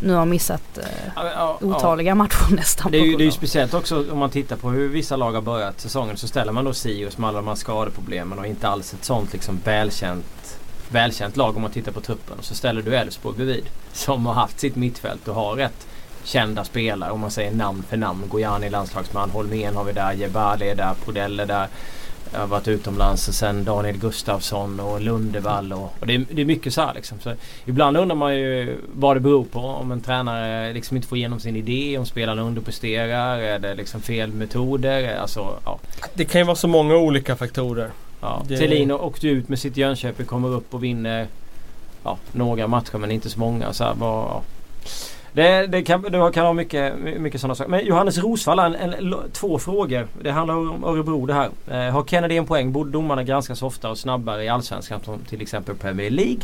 nu 0.00 0.12
har 0.12 0.26
missat 0.26 0.78
eh, 0.78 1.56
otaliga 1.60 2.14
matcher 2.14 2.54
nästan. 2.56 2.92
Det 2.92 2.98
är, 2.98 3.04
ju, 3.04 3.16
det 3.16 3.22
är 3.22 3.26
ju 3.26 3.32
speciellt 3.32 3.74
också 3.74 4.12
om 4.12 4.18
man 4.18 4.30
tittar 4.30 4.56
på 4.56 4.70
hur 4.70 4.88
vissa 4.88 5.16
lag 5.16 5.32
har 5.32 5.42
börjat 5.42 5.80
säsongen 5.80 6.16
så 6.16 6.28
ställer 6.28 6.52
man 6.52 6.64
då 6.64 6.72
Sirius 6.72 7.18
med 7.18 7.28
alla 7.28 7.38
de 7.38 7.48
här 7.48 7.54
skadeproblemen 7.54 8.38
och 8.38 8.46
inte 8.46 8.68
alls 8.68 8.94
ett 8.94 9.04
sånt 9.04 9.32
liksom 9.32 9.60
välkänt 9.64 10.58
välkänt 10.88 11.36
lag 11.36 11.56
om 11.56 11.62
man 11.62 11.70
tittar 11.70 11.92
på 11.92 12.00
truppen. 12.00 12.38
Och 12.38 12.44
så 12.44 12.54
ställer 12.54 12.82
du 12.82 12.96
Elfsborg 12.96 13.36
bredvid 13.36 13.64
som 13.92 14.26
har 14.26 14.34
haft 14.34 14.60
sitt 14.60 14.76
mittfält 14.76 15.28
och 15.28 15.34
har 15.34 15.54
rätt 15.54 15.86
kända 16.24 16.64
spelare 16.64 17.10
om 17.10 17.20
man 17.20 17.30
säger 17.30 17.52
namn 17.52 17.82
för 17.88 17.96
namn. 17.96 18.24
Gojani 18.28 18.70
landslagsman, 18.70 19.30
Holmén 19.30 19.76
har 19.76 19.84
vi 19.84 19.92
där, 19.92 20.12
Jebali 20.12 20.68
är 20.68 20.74
där, 20.74 20.94
Prodell 21.04 21.40
är 21.40 21.46
där. 21.46 21.68
Jag 22.32 22.40
har 22.40 22.46
varit 22.46 22.68
utomlands 22.68 23.28
och 23.28 23.34
sen 23.34 23.64
Daniel 23.64 23.96
Gustafsson 23.96 24.80
och 24.80 25.00
Lundevall 25.00 25.72
och, 25.72 25.94
och 26.00 26.06
det, 26.06 26.14
är, 26.14 26.24
det 26.30 26.40
är 26.42 26.46
mycket 26.46 26.74
så 26.74 26.80
här 26.80 26.94
liksom. 26.94 27.18
Så 27.20 27.32
ibland 27.64 27.96
undrar 27.96 28.16
man 28.16 28.36
ju 28.36 28.78
vad 28.94 29.16
det 29.16 29.20
beror 29.20 29.44
på. 29.44 29.58
Om 29.60 29.92
en 29.92 30.00
tränare 30.00 30.72
liksom 30.72 30.96
inte 30.96 31.08
får 31.08 31.18
igenom 31.18 31.40
sin 31.40 31.56
idé, 31.56 31.98
om 31.98 32.06
spelarna 32.06 32.42
underpresterar, 32.42 33.38
är 33.38 33.58
det 33.58 33.74
liksom 33.74 34.00
fel 34.00 34.32
metoder? 34.32 35.16
Alltså, 35.18 35.54
ja. 35.64 35.78
Det 36.14 36.24
kan 36.24 36.40
ju 36.40 36.44
vara 36.44 36.56
så 36.56 36.68
många 36.68 36.96
olika 36.96 37.36
faktorer. 37.36 37.90
ja. 38.20 38.42
Det- 38.48 38.56
Thelin 38.58 38.90
åkte 38.90 39.28
ut 39.28 39.48
med 39.48 39.58
sitt 39.58 39.76
Jönköping, 39.76 40.26
kommer 40.26 40.48
upp 40.48 40.74
och 40.74 40.84
vinner 40.84 41.26
ja, 42.04 42.18
några 42.32 42.66
matcher 42.66 42.98
men 42.98 43.10
inte 43.10 43.30
så 43.30 43.38
många. 43.38 43.72
Så 43.72 43.84
här, 43.84 43.94
vad, 43.94 44.10
ja. 44.24 44.42
Det, 45.32 45.66
det, 45.66 45.82
kan, 45.82 46.02
det 46.02 46.30
kan 46.34 46.46
ha 46.46 46.52
mycket, 46.52 46.98
mycket 46.98 47.40
sådana 47.40 47.54
saker. 47.54 47.70
Men 47.70 47.86
Johannes 47.86 48.18
Rosvall 48.18 48.58
en, 48.58 48.74
en, 48.74 49.14
två 49.32 49.58
frågor. 49.58 50.06
Det 50.22 50.30
handlar 50.30 50.54
om 50.54 50.84
Örebro 50.84 51.26
det 51.26 51.34
här. 51.34 51.50
Eh, 51.70 51.92
har 51.92 52.04
Kennedy 52.04 52.36
en 52.36 52.46
poäng 52.46 52.72
borde 52.72 52.90
domarna 52.90 53.24
granskas 53.24 53.62
oftare 53.62 53.92
och 53.92 53.98
snabbare 53.98 54.44
i 54.44 54.48
Allsvenskan 54.48 55.00
som 55.04 55.18
till 55.18 55.42
exempel 55.42 55.74
Premier 55.74 56.10
League. 56.10 56.40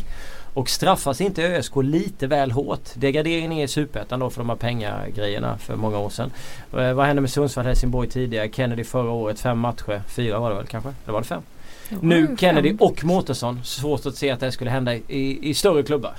Och 0.53 0.69
straffas 0.69 1.21
inte 1.21 1.43
ÖSK 1.43 1.75
lite 1.75 2.27
väl 2.27 2.51
hårt? 2.51 2.89
Degraderingen 2.93 3.51
är 3.51 3.63
i 3.63 3.67
Superettan 3.67 4.19
då 4.19 4.29
för 4.29 4.41
de 4.41 4.49
här 4.49 4.55
pengagrejerna 4.55 5.57
för 5.57 5.75
många 5.75 5.99
år 5.99 6.09
sedan. 6.09 6.31
Eh, 6.77 6.93
vad 6.93 7.05
hände 7.05 7.21
med 7.21 7.31
Sundsvall 7.31 7.65
Helsingborg 7.65 8.09
tidigare? 8.09 8.49
Kennedy 8.51 8.83
förra 8.83 9.11
året, 9.11 9.39
fem 9.39 9.59
matcher. 9.59 10.01
Fyra 10.07 10.39
var 10.39 10.49
det 10.49 10.55
väl 10.55 10.67
kanske? 10.67 10.89
Eller 11.03 11.13
var 11.13 11.21
det 11.21 11.27
fem? 11.27 11.41
Jo, 11.89 11.97
Nu 12.01 12.27
fem. 12.27 12.37
Kennedy 12.37 12.75
och 12.79 13.05
Mårtensson. 13.05 13.59
Svårt 13.63 14.05
att 14.05 14.15
se 14.15 14.31
att 14.31 14.39
det 14.39 14.51
skulle 14.51 14.71
hända 14.71 14.95
i, 14.95 15.49
i 15.49 15.53
större 15.53 15.83
klubbar. 15.83 16.13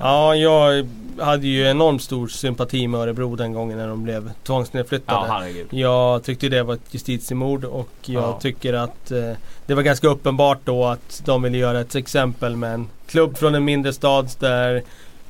Ja, 0.00 0.34
jag 0.34 0.88
hade 1.20 1.46
ju 1.46 1.66
enormt 1.70 2.02
stor 2.02 2.28
sympati 2.28 2.88
med 2.88 3.00
Örebro 3.00 3.36
den 3.36 3.52
gången 3.52 3.78
när 3.78 3.88
de 3.88 4.02
blev 4.04 4.24
Ja, 4.26 4.32
tvångsnedflyttade. 4.42 5.26
herregud. 5.28 5.66
Jag 5.70 6.22
tyckte 6.22 6.48
det 6.48 6.62
var 6.62 6.74
ett 6.74 6.80
justitiemord 6.94 7.64
och 7.64 7.88
jag 8.04 8.22
Ja. 8.22 8.38
tycker 8.42 8.72
att 8.74 9.10
eh, 9.10 9.32
det 9.66 9.74
var 9.74 9.82
ganska 9.82 10.08
uppenbart 10.08 10.58
då 10.64 10.84
att 10.84 11.22
de 11.24 11.42
ville 11.42 11.58
göra 11.58 11.80
ett 11.80 11.94
exempel 11.94 12.56
med 12.56 12.74
en 12.74 12.88
klubb 13.06 13.36
från 13.38 13.54
en 13.54 13.64
mindre 13.64 13.92
stad 13.92 14.30
där 14.38 14.82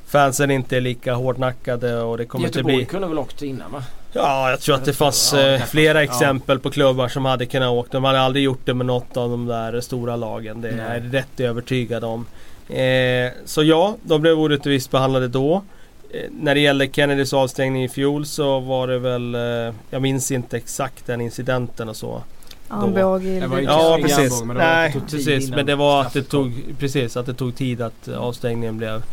fansen 0.07 0.51
inte 0.51 0.77
är 0.77 0.81
lika 0.81 1.13
hårdnackade 1.13 2.01
och 2.01 2.17
det 2.17 2.25
kommer 2.25 2.45
inte 2.45 2.57
Göteborg 2.59 2.75
bli... 2.75 2.85
kunde 2.85 3.07
väl 3.07 3.19
åkt 3.19 3.41
innan 3.41 3.71
va? 3.71 3.83
Ja, 4.13 4.49
jag 4.49 4.59
tror 4.61 4.75
att 4.75 4.85
det 4.85 4.93
fanns 4.93 5.33
Ja, 5.33 5.39
eh, 5.47 5.61
flera 5.61 6.03
ja. 6.03 6.11
exempel 6.11 6.59
på 6.59 6.69
klubbar 6.71 7.07
som 7.07 7.25
hade 7.25 7.45
kunnat 7.45 7.69
åka. 7.71 7.89
De 7.91 8.03
hade 8.03 8.19
aldrig 8.19 8.43
gjort 8.45 8.59
det 8.65 8.73
med 8.73 8.85
något 8.85 9.17
av 9.17 9.29
de 9.29 9.45
där 9.45 9.81
stora 9.81 10.15
lagen. 10.15 10.61
Det 10.61 10.69
är 10.69 10.93
jag 10.93 11.13
rätt 11.13 11.39
övertygad 11.39 12.03
om. 12.03 12.25
Eh, 12.69 13.31
så 13.45 13.63
ja, 13.63 13.95
de 14.03 14.21
blev 14.21 14.39
orättvist 14.39 14.91
behandlade 14.91 15.27
då. 15.27 15.63
Eh, 16.11 16.21
när 16.41 16.55
det 16.55 16.61
gäller 16.61 16.87
Kennedys 16.87 17.33
avstängning 17.33 17.83
i 17.83 17.89
fjol 17.89 18.25
så 18.25 18.59
var 18.59 18.87
det 18.87 18.99
väl, 18.99 19.35
eh, 19.35 19.73
jag 19.89 20.01
minns 20.01 20.31
inte 20.31 20.57
exakt 20.57 21.05
den 21.07 21.21
incidenten 21.21 21.89
och 21.89 21.95
så. 21.95 22.21
Armbåge. 22.67 23.33
Lite- 23.47 23.61
Ja 23.63 23.97
precis. 24.01 24.17
armbåge, 24.17 24.45
men 24.45 24.55
det 24.55 24.61
var- 24.63 24.69
Nej, 24.69 24.95
precis. 25.09 25.49
Men 25.49 25.65
det 25.65 25.75
var 25.75 26.01
att 26.01 26.13
det 26.13 26.23
tog, 26.23 26.63
precis, 26.79 27.17
att 27.17 27.25
det 27.25 27.33
tog 27.33 27.55
tid 27.55 27.81
att 27.81 28.07
eh, 28.07 28.17
avstängningen 28.17 28.77
blev, 28.77 29.03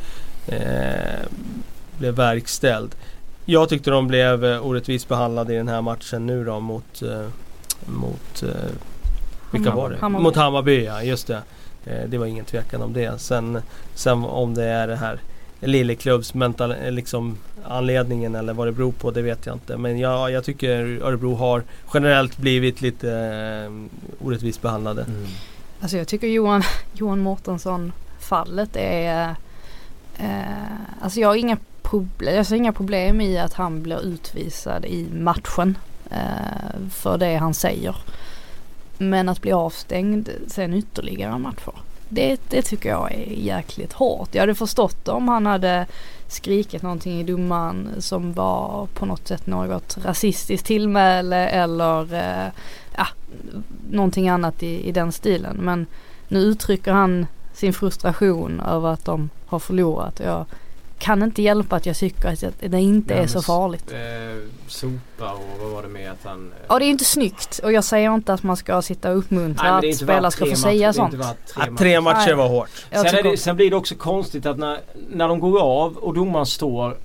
eh, 0.46 1.26
blev 1.98 2.14
verkställd. 2.14 2.94
Jag 3.44 3.68
tyckte 3.68 3.90
de 3.90 4.06
blev 4.08 4.44
eh, 4.44 4.66
orättvist 4.66 5.08
behandlade 5.08 5.54
i 5.54 5.56
den 5.56 5.68
här 5.68 5.82
matchen 5.82 6.26
nu 6.26 6.44
då 6.44 6.60
mot, 6.60 7.02
eh, 7.02 7.26
mot 7.86 8.42
eh, 8.42 8.48
vilka 9.50 9.70
Hammarby. 9.70 9.82
var 9.82 9.90
det? 9.90 9.96
Hammarby. 10.00 10.22
Mot 10.22 10.36
Hammarby 10.36 10.84
ja, 10.84 11.02
just 11.02 11.26
det. 11.26 11.42
Eh, 11.86 12.08
det 12.08 12.18
var 12.18 12.26
ingen 12.26 12.44
tvekan 12.44 12.82
om 12.82 12.92
det. 12.92 13.20
Sen, 13.20 13.62
sen 13.94 14.24
om 14.24 14.54
det 14.54 14.64
är 14.64 14.88
det 14.88 14.96
här 14.96 15.20
Lilleklubbs 15.60 16.34
mental, 16.34 16.70
eh, 16.72 16.92
liksom 16.92 17.38
anledningen 17.64 18.34
eller 18.34 18.52
vad 18.52 18.68
det 18.68 18.72
beror 18.72 18.92
på 18.92 19.10
det 19.10 19.22
vet 19.22 19.46
jag 19.46 19.54
inte. 19.56 19.76
Men 19.76 19.98
jag, 19.98 20.30
jag 20.30 20.44
tycker 20.44 21.00
Örebro 21.02 21.34
har 21.34 21.62
generellt 21.94 22.36
blivit 22.36 22.80
lite 22.80 23.12
eh, 23.12 24.26
orättvist 24.26 24.62
behandlade. 24.62 25.02
Mm. 25.02 25.26
Alltså 25.80 25.96
jag 25.96 26.08
tycker 26.08 26.26
Johan, 26.26 26.62
Johan 26.92 27.20
Mårtensson 27.20 27.92
fallet 28.20 28.76
är... 28.76 29.34
Eh, 30.18 31.00
alltså 31.00 31.20
jag 31.20 31.28
har 31.28 31.34
inga, 31.36 31.58
proble- 31.82 32.34
jag 32.36 32.46
ser 32.46 32.56
inga 32.56 32.72
problem 32.72 33.20
i 33.20 33.38
att 33.38 33.52
han 33.52 33.82
blir 33.82 34.04
utvisad 34.06 34.84
i 34.84 35.06
matchen. 35.12 35.78
Eh, 36.10 36.88
för 36.90 37.18
det 37.18 37.36
han 37.36 37.54
säger. 37.54 37.96
Men 38.98 39.28
att 39.28 39.42
bli 39.42 39.52
avstängd 39.52 40.28
sen 40.46 40.74
ytterligare 40.74 41.38
matcher. 41.38 41.72
Det, 42.08 42.40
det 42.48 42.62
tycker 42.62 42.88
jag 42.88 43.12
är 43.12 43.32
jäkligt 43.32 43.92
hårt. 43.92 44.34
Jag 44.34 44.42
hade 44.42 44.54
förstått 44.54 45.08
om 45.08 45.28
han 45.28 45.46
hade 45.46 45.86
skrikit 46.28 46.82
någonting 46.82 47.20
i 47.20 47.24
domaren 47.24 47.88
som 47.98 48.32
var 48.32 48.88
på 48.94 49.06
något 49.06 49.28
sätt 49.28 49.46
något 49.46 49.98
rasistiskt 50.04 50.66
tillmäle 50.66 51.48
eller 51.48 52.14
eh, 52.14 52.52
ja, 52.96 53.06
någonting 53.90 54.28
annat 54.28 54.62
i, 54.62 54.88
i 54.88 54.92
den 54.92 55.12
stilen. 55.12 55.56
Men 55.56 55.86
nu 56.28 56.38
uttrycker 56.38 56.92
han 56.92 57.26
sin 57.52 57.72
frustration 57.72 58.60
över 58.60 58.88
att 58.88 59.04
de 59.04 59.30
har 59.46 59.58
förlorat. 59.58 60.20
Jag 60.24 60.46
kan 60.98 61.22
inte 61.22 61.42
hjälpa 61.42 61.76
att 61.76 61.86
jag 61.86 61.96
tycker 61.96 62.28
att 62.28 62.40
det 62.60 62.80
inte 62.80 63.14
Nej, 63.14 63.22
är 63.22 63.26
så 63.26 63.42
farligt. 63.42 63.92
Eh, 63.92 63.98
sopa 64.68 65.32
och 65.32 65.42
vad 65.60 65.70
var 65.70 65.82
det 65.82 65.88
med 65.88 66.10
att 66.10 66.18
han... 66.24 66.52
eh, 66.52 66.64
Ja 66.68 66.78
det 66.78 66.84
är 66.84 66.88
inte 66.90 67.04
snyggt 67.04 67.58
och 67.58 67.72
jag 67.72 67.84
säger 67.84 68.14
inte 68.14 68.32
att 68.32 68.42
man 68.42 68.56
ska 68.56 68.82
sitta 68.82 69.10
och 69.12 69.18
uppmuntra 69.18 69.62
Nej, 69.64 69.72
men 69.72 69.80
det 69.80 69.86
är 69.86 69.88
att 69.88 69.92
inte 69.92 70.04
spelare 70.04 70.30
ska 70.30 70.46
få 70.46 70.56
säga 70.56 70.92
sånt. 70.92 71.12
tre 71.12 71.20
Att 71.22 71.56
matcher. 71.56 71.76
tre 71.78 72.00
matcher 72.00 72.26
Nej. 72.26 72.34
var 72.34 72.48
hårt. 72.48 72.68
Sen, 72.90 73.06
är 73.06 73.22
det, 73.22 73.36
sen 73.36 73.56
blir 73.56 73.70
det 73.70 73.76
också 73.76 73.94
konstigt 73.94 74.46
att 74.46 74.58
när, 74.58 74.78
när 75.10 75.28
de 75.28 75.40
går 75.40 75.60
av 75.62 75.96
och 75.96 76.14
domaren 76.14 76.46
står 76.46 76.96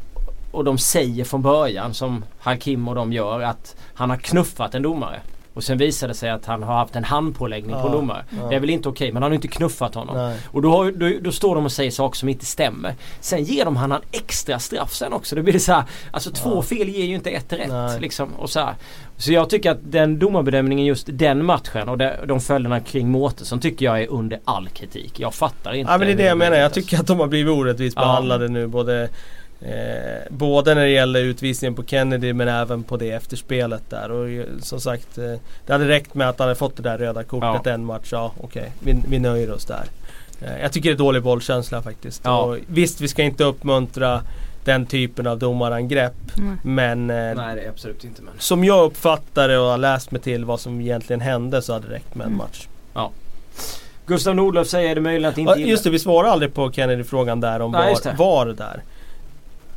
och 0.52 0.64
de 0.64 0.78
säger 0.78 1.24
från 1.26 1.42
början 1.42 1.94
som 1.94 2.26
Hakim 2.40 2.88
och 2.88 2.96
de 2.96 3.14
gör 3.14 3.42
att 3.42 3.76
han 3.94 4.10
har 4.10 4.18
knuffat 4.18 4.76
en 4.76 4.82
domare. 4.82 5.20
Och 5.62 5.66
sen 5.66 5.78
visar 5.78 6.08
det 6.08 6.14
sig 6.14 6.30
att 6.30 6.46
han 6.46 6.64
har 6.64 6.74
haft 6.76 6.96
en 6.96 7.04
handpåläggning 7.04 7.72
på 7.72 7.78
en 7.80 7.86
Ja, 7.86 7.92
domare. 7.92 8.26
ja. 8.42 8.48
Det 8.50 8.56
är 8.56 8.60
väl 8.60 8.70
inte 8.70 8.90
okej 8.90 9.12
men 9.12 9.24
han 9.24 9.32
har 9.32 9.36
inte 9.36 9.48
knuffat 9.48 9.96
honom. 9.96 10.18
Nej. 10.18 10.38
Och 10.48 10.62
då, 10.62 10.72
har, 10.72 10.92
då, 10.92 11.12
då 11.22 11.32
står 11.32 11.56
de 11.56 11.66
och 11.66 11.72
säger 11.72 11.92
saker 11.92 12.18
som 12.18 12.30
inte 12.30 12.46
stämmer. 12.46 12.96
Sen 13.20 13.44
ger 13.44 13.66
de 13.66 13.76
han 13.76 13.92
en 13.92 14.02
extra 14.12 14.60
straff 14.60 14.94
sen 14.94 15.14
också. 15.14 15.36
Då 15.36 15.42
blir 15.42 15.54
det 15.54 15.60
så 15.60 15.74
här, 15.74 15.84
alltså 16.12 16.32
två 16.32 16.56
Ja. 16.56 16.62
fel 16.62 16.90
ger 16.90 17.06
ju 17.06 17.16
inte 17.16 17.30
ett 17.30 17.54
rätt. 17.54 18.02
Liksom, 18.02 18.30
och 18.34 18.50
så, 18.50 18.60
här. 18.60 18.76
så 19.18 19.32
jag 19.32 19.50
tycker 19.50 19.72
att 19.72 19.80
den 19.82 20.20
domarbedömningen 20.20 20.86
just 20.86 21.08
den 21.12 21.46
matchen 21.46 21.90
och 21.90 21.98
de, 21.98 22.12
de 22.28 22.40
följderna 22.42 22.80
kring 22.80 23.10
Mårtensson 23.12 23.60
tycker 23.60 23.86
jag 23.86 24.02
är 24.02 24.08
under 24.12 24.40
all 24.46 24.70
kritik. 24.70 25.20
Jag 25.20 25.34
fattar 25.34 25.74
inte. 25.74 25.92
Ja 25.92 25.98
men 25.98 26.08
det 26.08 26.14
är 26.14 26.18
det 26.18 26.26
jag 26.26 26.38
menar. 26.38 26.58
Jag 26.58 26.74
tycker 26.74 27.00
att 27.00 27.08
de 27.08 27.20
har 27.20 27.28
blivit 27.28 27.54
orättvist 27.54 27.96
Ja. 27.98 28.02
behandlade 28.02 28.48
nu. 28.48 28.68
Både, 28.68 29.10
eh, 29.62 30.22
både 30.30 30.76
när 30.76 30.82
det 30.82 30.90
gäller 30.90 31.24
utvisningen 31.24 31.76
på 31.76 31.84
Kennedy 31.84 32.34
men 32.34 32.48
även 32.48 32.84
på 32.84 32.98
det 32.98 33.12
efterspelet 33.12 33.84
där. 33.90 34.12
Och 34.12 34.30
eh, 34.30 34.46
som 34.62 34.82
sagt 34.82 35.18
eh, 35.18 35.34
det 35.66 35.74
hade 35.74 35.88
räckt 35.88 36.14
med 36.14 36.30
att 36.30 36.40
han 36.40 36.48
hade 36.48 36.60
fått 36.60 36.78
det 36.78 36.84
där 36.84 36.98
röda 36.98 37.24
kortet 37.24 37.68
en 37.68 37.86
match. 37.86 38.10
Ja 38.12 38.32
okej, 38.42 38.72
vi, 38.80 38.96
vi 39.10 39.20
nöjer 39.20 39.52
oss 39.52 39.66
där. 39.66 39.84
Eh, 40.42 40.62
jag 40.62 40.72
tycker 40.72 40.90
det 40.90 40.96
är 40.96 40.98
dålig 40.98 41.24
bollkänsla 41.24 41.82
faktiskt. 41.82 42.22
Ja. 42.26 42.42
Och 42.42 42.58
visst 42.68 43.02
vi 43.02 43.08
ska 43.08 43.24
inte 43.24 43.44
uppmuntra 43.44 44.22
den 44.66 44.86
typen 44.86 45.28
av 45.28 45.40
domarangrepp. 45.40 46.14
Nej. 46.36 46.56
Men 46.64 47.10
eh, 47.10 47.16
Nej 47.16 47.56
det 47.56 47.62
är 47.62 47.70
absolut 47.70 48.04
inte 48.04 48.22
men. 48.22 48.34
som 48.38 48.64
jag 48.64 48.84
uppfattar 48.86 49.48
det 49.48 49.58
och 49.58 49.66
har 49.70 49.78
läst 49.78 50.12
mig 50.12 50.22
till 50.22 50.46
vad 50.46 50.60
som 50.60 50.82
egentligen 50.82 51.22
hände 51.22 51.62
så 51.62 51.74
hade 51.74 51.88
det 51.88 51.94
räckt 51.94 52.16
med 52.16 52.26
en 52.26 52.34
Mm. 52.34 52.38
match. 52.38 52.68
Gustav 54.06 54.36
Nordlöf 54.36 54.68
säger 54.68 54.90
är 54.92 54.96
det 54.96 55.02
möjligt 55.02 55.28
att 55.30 55.38
inte 55.38 55.52
Ja, 55.52 55.58
just 55.68 55.84
det, 55.84 55.90
vi 55.90 56.00
svarade 56.00 56.32
aldrig 56.32 56.54
på 56.54 56.72
Kennedy-frågan 56.72 57.40
där 57.40 57.60
om 57.62 57.72
Nej, 57.72 57.94
var, 57.94 58.12
det. 58.12 58.18
var 58.18 58.46
där. 58.46 58.82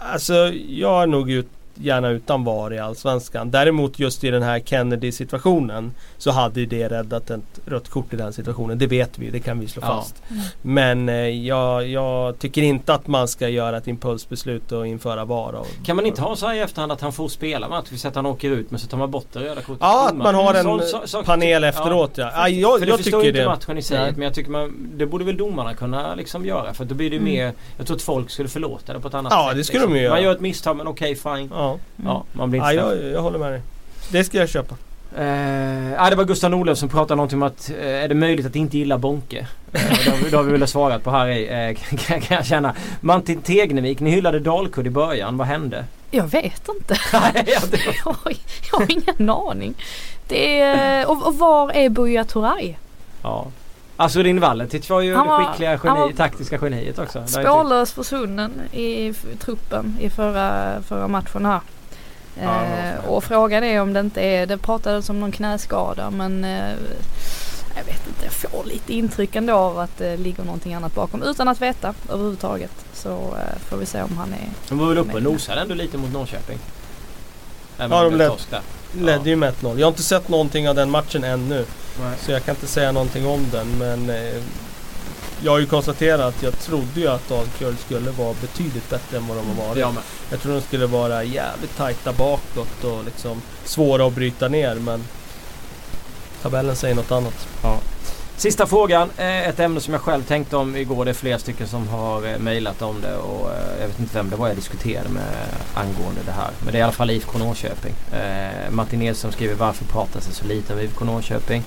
Alltså 0.06 0.34
jag 0.68 1.02
är 1.02 1.06
nog 1.06 1.30
ut, 1.30 1.48
gärna 1.74 2.08
utan 2.10 2.44
VAR 2.44 2.72
i 2.74 2.78
Allsvenskan. 2.78 3.50
Däremot 3.50 3.98
just 3.98 4.24
i 4.24 4.30
den 4.30 4.42
här 4.42 4.60
Kennedy-situationen 4.60 5.92
så 6.18 6.30
hade 6.30 6.60
ju 6.60 6.66
det 6.66 6.88
räddat 6.88 7.30
ett 7.30 7.40
rött 7.66 7.88
kort 7.88 8.12
i 8.12 8.16
den 8.16 8.32
situationen. 8.32 8.78
Det 8.78 8.86
vet 8.86 9.18
vi, 9.18 9.30
det 9.30 9.40
kan 9.40 9.60
vi 9.60 9.68
slå 9.68 9.82
Ja. 9.82 9.88
fast. 9.88 10.22
Mm. 10.30 10.42
Men 10.62 11.08
eh, 11.08 11.14
jag, 11.46 11.88
jag 11.88 12.38
tycker 12.38 12.62
inte 12.62 12.94
att 12.94 13.06
man 13.06 13.28
ska 13.28 13.48
göra 13.48 13.76
ett 13.76 13.86
impulsbeslut 13.88 14.72
och 14.72 14.86
införa 14.86 15.24
VAR. 15.24 15.52
Och, 15.52 15.66
Kan 15.84 15.96
man 15.96 16.06
inte 16.06 16.22
ha 16.22 16.36
så 16.36 16.46
här 16.46 16.54
i 16.54 16.60
efterhand 16.60 16.92
att 16.92 17.00
han 17.00 17.12
får 17.12 17.28
spela 17.28 17.68
match? 17.68 17.86
Vi 17.90 17.98
säger 17.98 18.10
att 18.10 18.16
han 18.16 18.26
åker 18.26 18.50
ut 18.50 18.70
men 18.70 18.80
så 18.80 18.86
tar 18.86 18.98
man 18.98 19.10
bort 19.10 19.26
det 19.32 19.40
röda 19.40 19.60
kortet. 19.60 19.78
Ja, 19.80 20.08
att 20.08 20.16
man 20.16 20.34
har 20.34 20.54
en 20.54 20.62
Sån- 20.64 20.80
så- 20.82 21.06
sak- 21.06 21.26
panel 21.26 21.64
efteråt 21.64 22.10
ja. 22.18 22.30
ja 22.34 22.48
jag 22.48 22.78
för 22.78 22.86
det 22.86 22.90
jag 22.92 23.00
förstår 23.00 23.26
inte 23.26 23.38
det. 23.40 23.46
matchen 23.46 23.78
i 23.78 23.82
sig 23.82 23.98
Nej. 23.98 24.12
men 24.12 24.22
jag 24.22 24.34
tycker 24.34 24.50
man, 24.50 24.90
det 24.96 25.06
borde 25.06 25.24
väl 25.24 25.36
domarna 25.36 25.74
kunna 25.74 26.14
liksom 26.14 26.46
göra 26.46 26.74
för 26.74 26.84
då 26.84 26.94
blir 26.94 27.10
det 27.10 27.16
Mm. 27.16 27.32
mer 27.32 27.52
Jag 27.76 27.86
tror 27.86 27.96
att 27.96 28.02
folk 28.02 28.30
skulle 28.30 28.48
förlåta 28.48 28.92
det 28.92 29.00
på 29.00 29.08
ett 29.08 29.14
annat 29.14 29.32
Ja, 29.36 29.48
sätt. 29.48 29.56
det 29.56 29.64
skulle 29.64 29.78
liksom. 29.80 29.92
de 29.92 29.98
ju 29.98 30.04
göra. 30.04 30.14
Man 30.14 30.22
gör 30.22 30.32
ett 30.32 30.40
misstag 30.40 30.76
men 30.76 30.86
okej 30.86 31.14
fine. 31.14 31.50
Ja, 31.54 31.63
Ja, 32.04 32.24
man 32.32 32.50
blir 32.50 32.60
ja 32.60 32.70
inte 32.70 32.82
straffad. 32.82 33.04
jag, 33.04 33.12
jag 33.12 33.22
håller 33.22 33.38
med 33.38 33.52
dig. 33.52 33.62
Det 34.12 34.24
ska 34.24 34.38
jag 34.38 34.48
köpa. 34.48 34.74
Eh, 35.18 35.92
ja, 35.92 36.10
det 36.10 36.16
var 36.16 36.24
Gustav 36.24 36.50
Norlöf 36.50 36.78
som 36.78 36.88
pratade 36.88 37.16
någonting 37.16 37.42
om 37.42 37.42
att 37.42 37.70
eh, 37.80 37.86
är 38.04 38.08
det 38.08 38.14
möjligt 38.14 38.46
att 38.46 38.56
inte 38.56 38.78
gilla 38.78 38.98
Bonke? 38.98 39.46
Eh, 39.72 39.80
det, 40.04 40.10
har 40.10 40.16
vi, 40.24 40.30
det 40.30 40.36
har 40.36 40.44
vi 40.44 40.52
väl 40.58 40.68
svarat 40.68 41.04
på 41.04 41.10
här 41.10 41.28
i, 41.28 41.68
eh, 41.68 41.96
kan, 41.98 42.20
kan 42.20 42.36
jag 42.36 42.46
känna. 42.46 42.74
Martin 43.00 43.42
Tegnevik, 43.42 44.00
ni 44.00 44.10
hyllade 44.10 44.40
Dalkurd 44.40 44.86
i 44.86 44.90
början. 44.90 45.36
Vad 45.36 45.46
hände? 45.46 45.84
Jag 46.10 46.24
vet 46.24 46.68
inte. 46.68 46.96
Ja, 47.12 47.30
jag, 47.34 48.12
har, 48.12 48.32
jag 48.70 48.78
har 48.78 48.92
ingen 48.92 49.30
aning. 49.30 49.74
Det 50.28 50.60
är, 50.60 51.10
och, 51.10 51.26
och 51.26 51.38
var 51.38 51.72
är 51.72 51.88
Buya 51.88 52.24
Turay? 52.24 52.74
ja. 53.22 53.46
Asurin 53.96 54.40
Valletic 54.40 54.90
var 54.90 55.00
ju 55.00 55.14
Han 55.14 55.26
var- 55.26 55.40
det 55.40 55.46
skickliga 55.46 55.70
han 55.70 55.78
geni, 55.96 56.00
var- 56.00 56.12
taktiska 56.12 56.58
geniet 56.62 56.98
också. 56.98 57.18
Ju- 57.20 57.26
Spårlöst 57.26 57.92
försvunnen 57.94 58.52
i 58.72 59.14
truppen 59.38 59.96
i 60.00 60.10
förra, 60.10 60.82
förra 60.82 61.08
matchen 61.08 61.46
här. 61.46 61.60
Ja, 62.42 62.62
Eh, 62.64 63.04
och 63.08 63.24
frågan 63.24 63.64
är 63.64 63.80
om 63.82 63.92
det 63.92 64.00
inte 64.00 64.20
är, 64.20 64.46
det 64.46 64.58
pratades 64.58 65.10
om 65.10 65.20
någon 65.20 65.32
knäskada 65.32 66.10
men 66.10 66.44
eh, 66.44 66.70
jag 67.76 67.84
vet 67.84 68.06
inte, 68.06 68.24
jag 68.24 68.32
får 68.32 68.64
lite 68.64 68.92
intryck 68.94 69.36
ändå 69.36 69.54
av 69.54 69.78
att 69.78 69.98
det 69.98 70.16
ligger 70.16 70.44
någonting 70.44 70.74
annat 70.74 70.94
bakom 70.94 71.22
utan 71.22 71.48
att 71.48 71.62
veta 71.62 71.94
överhuvudtaget. 72.10 72.84
Så 72.92 73.10
eh, 73.10 73.58
får 73.68 73.76
vi 73.76 73.86
se 73.86 74.02
om 74.02 74.16
han 74.16 74.32
är 74.32 74.48
De 74.68 74.78
var 74.78 74.86
väl 74.88 74.98
uppe 74.98 75.14
och 75.16 75.22
nosade 75.22 75.60
ändå 75.60 75.74
lite 75.74 75.98
mot 75.98 76.12
Norrköping. 76.12 76.58
Även 77.78 77.98
Ja, 77.98 78.04
de 78.04 78.18
det 78.18 78.28
Ledde 79.00 79.30
ju 79.30 79.36
med 79.36 79.54
1-0. 79.54 79.78
Jag 79.78 79.86
har 79.86 79.90
inte 79.90 80.02
sett 80.02 80.28
någonting 80.28 80.68
av 80.68 80.74
den 80.74 80.90
matchen 80.90 81.24
ännu. 81.24 81.64
Nej. 82.00 82.16
Så 82.24 82.30
jag 82.32 82.44
kan 82.44 82.54
inte 82.54 82.66
säga 82.66 82.92
någonting 82.92 83.26
om 83.26 83.46
den. 83.52 83.78
Men 83.78 84.10
eh, 84.10 84.42
jag 85.42 85.52
har 85.52 85.58
ju 85.58 85.66
konstaterat 85.66 86.20
att 86.20 86.42
jag 86.42 86.58
trodde 86.58 87.00
ju 87.00 87.08
att 87.08 87.28
Dalkurd 87.28 87.74
skulle 87.78 88.10
vara 88.10 88.34
betydligt 88.40 88.90
bättre 88.90 89.16
än 89.16 89.26
vad 89.26 89.36
de 89.36 89.46
har 89.46 89.66
varit. 89.66 89.78
Jag. 89.80 89.94
Jag 90.30 90.40
trodde 90.40 90.58
de 90.60 90.66
skulle 90.66 90.86
vara 90.86 91.24
jävligt 91.24 91.76
tajta 91.76 92.12
bakåt 92.12 92.84
och 92.84 93.04
liksom 93.04 93.42
svåra 93.64 94.06
att 94.06 94.14
bryta 94.14 94.48
ner. 94.48 94.74
Men 94.74 95.04
tabellen 96.42 96.76
säger 96.76 96.94
något 96.94 97.12
annat. 97.12 97.48
Sista 98.36 98.66
frågan. 98.66 99.10
Ett 99.16 99.60
ämne 99.60 99.80
som 99.80 99.92
jag 99.94 100.02
själv 100.02 100.22
tänkte 100.22 100.56
om 100.56 100.76
igår. 100.76 101.04
Det 101.04 101.10
är 101.10 101.14
flera 101.14 101.38
stycken 101.38 101.66
som 101.68 101.88
har 101.88 102.26
eh, 102.26 102.38
mejlat 102.38 102.82
om 102.82 103.00
det 103.00 103.16
och 103.16 103.50
eh, 103.50 103.80
jag 103.80 103.88
vet 103.88 104.00
inte 104.00 104.16
vem 104.16 104.30
det 104.30 104.36
var 104.36 104.48
jag 104.48 104.56
diskuterade 104.56 105.08
med 105.08 105.22
angående 105.74 106.20
det 106.26 106.32
här. 106.32 106.50
Men 106.64 106.72
det 106.72 106.78
är 106.78 106.80
i 106.80 106.82
alla 106.82 106.92
fall 106.92 107.10
IFK 107.10 107.38
Norrköping. 107.38 107.94
Eh, 108.12 108.70
Martin 108.70 109.02
Edström 109.02 109.32
skriver 109.32 109.54
varför 109.54 109.84
pratas 109.84 110.26
det 110.26 110.34
så 110.34 110.46
lite 110.46 110.72
om 110.72 110.80
IFK 110.80 111.04
Norrköping? 111.04 111.62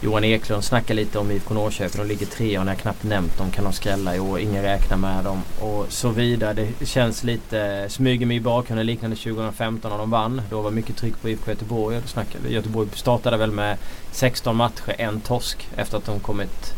Johan 0.00 0.24
Eklund 0.24 0.64
snackar 0.64 0.94
lite 0.94 1.18
om 1.18 1.30
IFK 1.30 1.54
Norrköping. 1.54 2.02
De 2.02 2.08
ligger 2.08 2.26
trea 2.26 2.60
och 2.60 2.66
när 2.66 2.72
jag 2.72 2.80
knappt 2.80 3.02
nämnt 3.02 3.38
dem 3.38 3.50
kan 3.50 3.64
de 3.64 3.72
skrälla 3.72 4.16
i 4.16 4.20
år. 4.20 4.40
Ingen 4.40 4.62
räknar 4.62 4.96
med 4.96 5.24
dem 5.24 5.42
och 5.60 5.86
så 5.88 6.08
vidare. 6.08 6.68
Det 6.78 6.86
känns 6.86 7.24
lite, 7.24 7.86
smyger 7.88 8.26
mig 8.26 8.36
i 8.36 8.40
bakgrunden 8.40 8.86
liknande 8.86 9.16
2015 9.16 9.90
när 9.90 9.98
de 9.98 10.10
vann. 10.10 10.42
Då 10.50 10.60
var 10.60 10.70
mycket 10.70 10.96
tryck 10.96 11.22
på 11.22 11.28
IFK 11.28 11.50
Göteborg. 11.50 12.00
Då 12.02 12.08
snackade, 12.08 12.48
Göteborg 12.48 12.88
startade 12.94 13.36
väl 13.36 13.50
med 13.50 13.76
16 14.12 14.56
matcher, 14.56 14.94
en 14.98 15.20
torsk 15.20 15.68
efter 15.76 15.98
att 15.98 16.06
de 16.06 16.20
kommit 16.20 16.74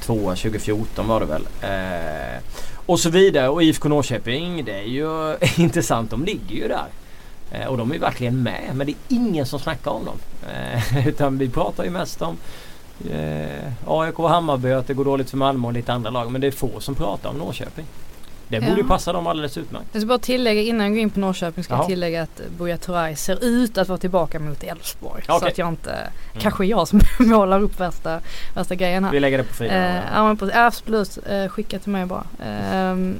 tvåa 0.00 0.36
2014 0.36 1.08
var 1.08 1.20
det 1.20 1.26
väl. 1.26 1.46
Eh, 1.60 2.42
och 2.86 3.00
så 3.00 3.10
vidare 3.10 3.48
och 3.48 3.62
IFK 3.62 3.88
Norrköping 3.88 4.64
det 4.64 4.74
är 4.78 4.82
ju 4.82 5.36
intressant. 5.56 6.10
De 6.10 6.24
ligger 6.24 6.56
ju 6.56 6.68
där. 6.68 6.86
Eh, 7.52 7.66
och 7.66 7.76
de 7.78 7.92
är 7.92 7.98
verkligen 7.98 8.42
med 8.42 8.70
men 8.74 8.86
det 8.86 8.92
är 8.92 8.96
ingen 9.08 9.46
som 9.46 9.58
snackar 9.58 9.90
om 9.90 10.04
dem. 10.04 10.16
Eh, 10.54 11.08
utan 11.08 11.38
vi 11.38 11.48
pratar 11.48 11.84
ju 11.84 11.90
mest 11.90 12.22
om 12.22 12.36
eh, 13.10 13.72
AIK 13.86 14.18
och 14.18 14.28
Hammarby 14.30 14.72
att 14.72 14.86
det 14.86 14.94
går 14.94 15.04
dåligt 15.04 15.30
för 15.30 15.36
Malmö 15.36 15.66
och 15.66 15.72
lite 15.72 15.92
andra 15.92 16.10
lag. 16.10 16.30
Men 16.32 16.40
det 16.40 16.46
är 16.46 16.50
få 16.50 16.80
som 16.80 16.94
pratar 16.94 17.30
om 17.30 17.36
Norrköping. 17.36 17.84
Det 18.48 18.60
borde 18.60 18.80
Ja. 18.80 18.86
passa 18.88 19.12
dem 19.12 19.26
alldeles 19.26 19.58
utmärkt. 19.58 19.86
Jag 19.92 20.02
ska 20.02 20.06
bara 20.08 20.18
tillägga 20.18 20.62
innan 20.62 20.86
jag 20.86 20.92
går 20.94 21.02
in 21.02 21.10
på 21.10 21.20
Norrköping 21.20 21.64
ska 21.64 21.72
Jaha. 21.74 21.80
jag 21.82 21.88
tillägga 21.88 22.22
att 22.22 22.40
Buya 22.58 22.76
Turay 22.76 23.16
ser 23.16 23.44
ut 23.44 23.78
att 23.78 23.88
vara 23.88 23.98
tillbaka 23.98 24.38
mot 24.40 24.62
Elfsborg. 24.62 25.22
Så 25.26 25.36
Okej. 25.36 25.48
att 25.48 25.58
jag 25.58 25.68
inte, 25.68 25.98
kanske 26.38 26.64
jag 26.64 26.88
som 26.88 27.00
målar 27.18 27.60
upp 27.62 27.80
värsta, 27.80 28.20
värsta 28.54 28.74
grejen 28.74 29.04
här. 29.04 29.12
Vi 29.12 29.20
lägger 29.20 29.38
det 29.38 29.44
på 29.44 29.54
fyra. 29.54 29.74
Eh, 29.96 30.02
ja 30.14 30.34
men 30.34 30.50
absolut, 30.54 31.18
eh, 31.26 31.48
skicka 31.48 31.78
till 31.78 31.92
mig 31.92 32.06
bara. 32.06 32.24
Ehm, 32.44 33.16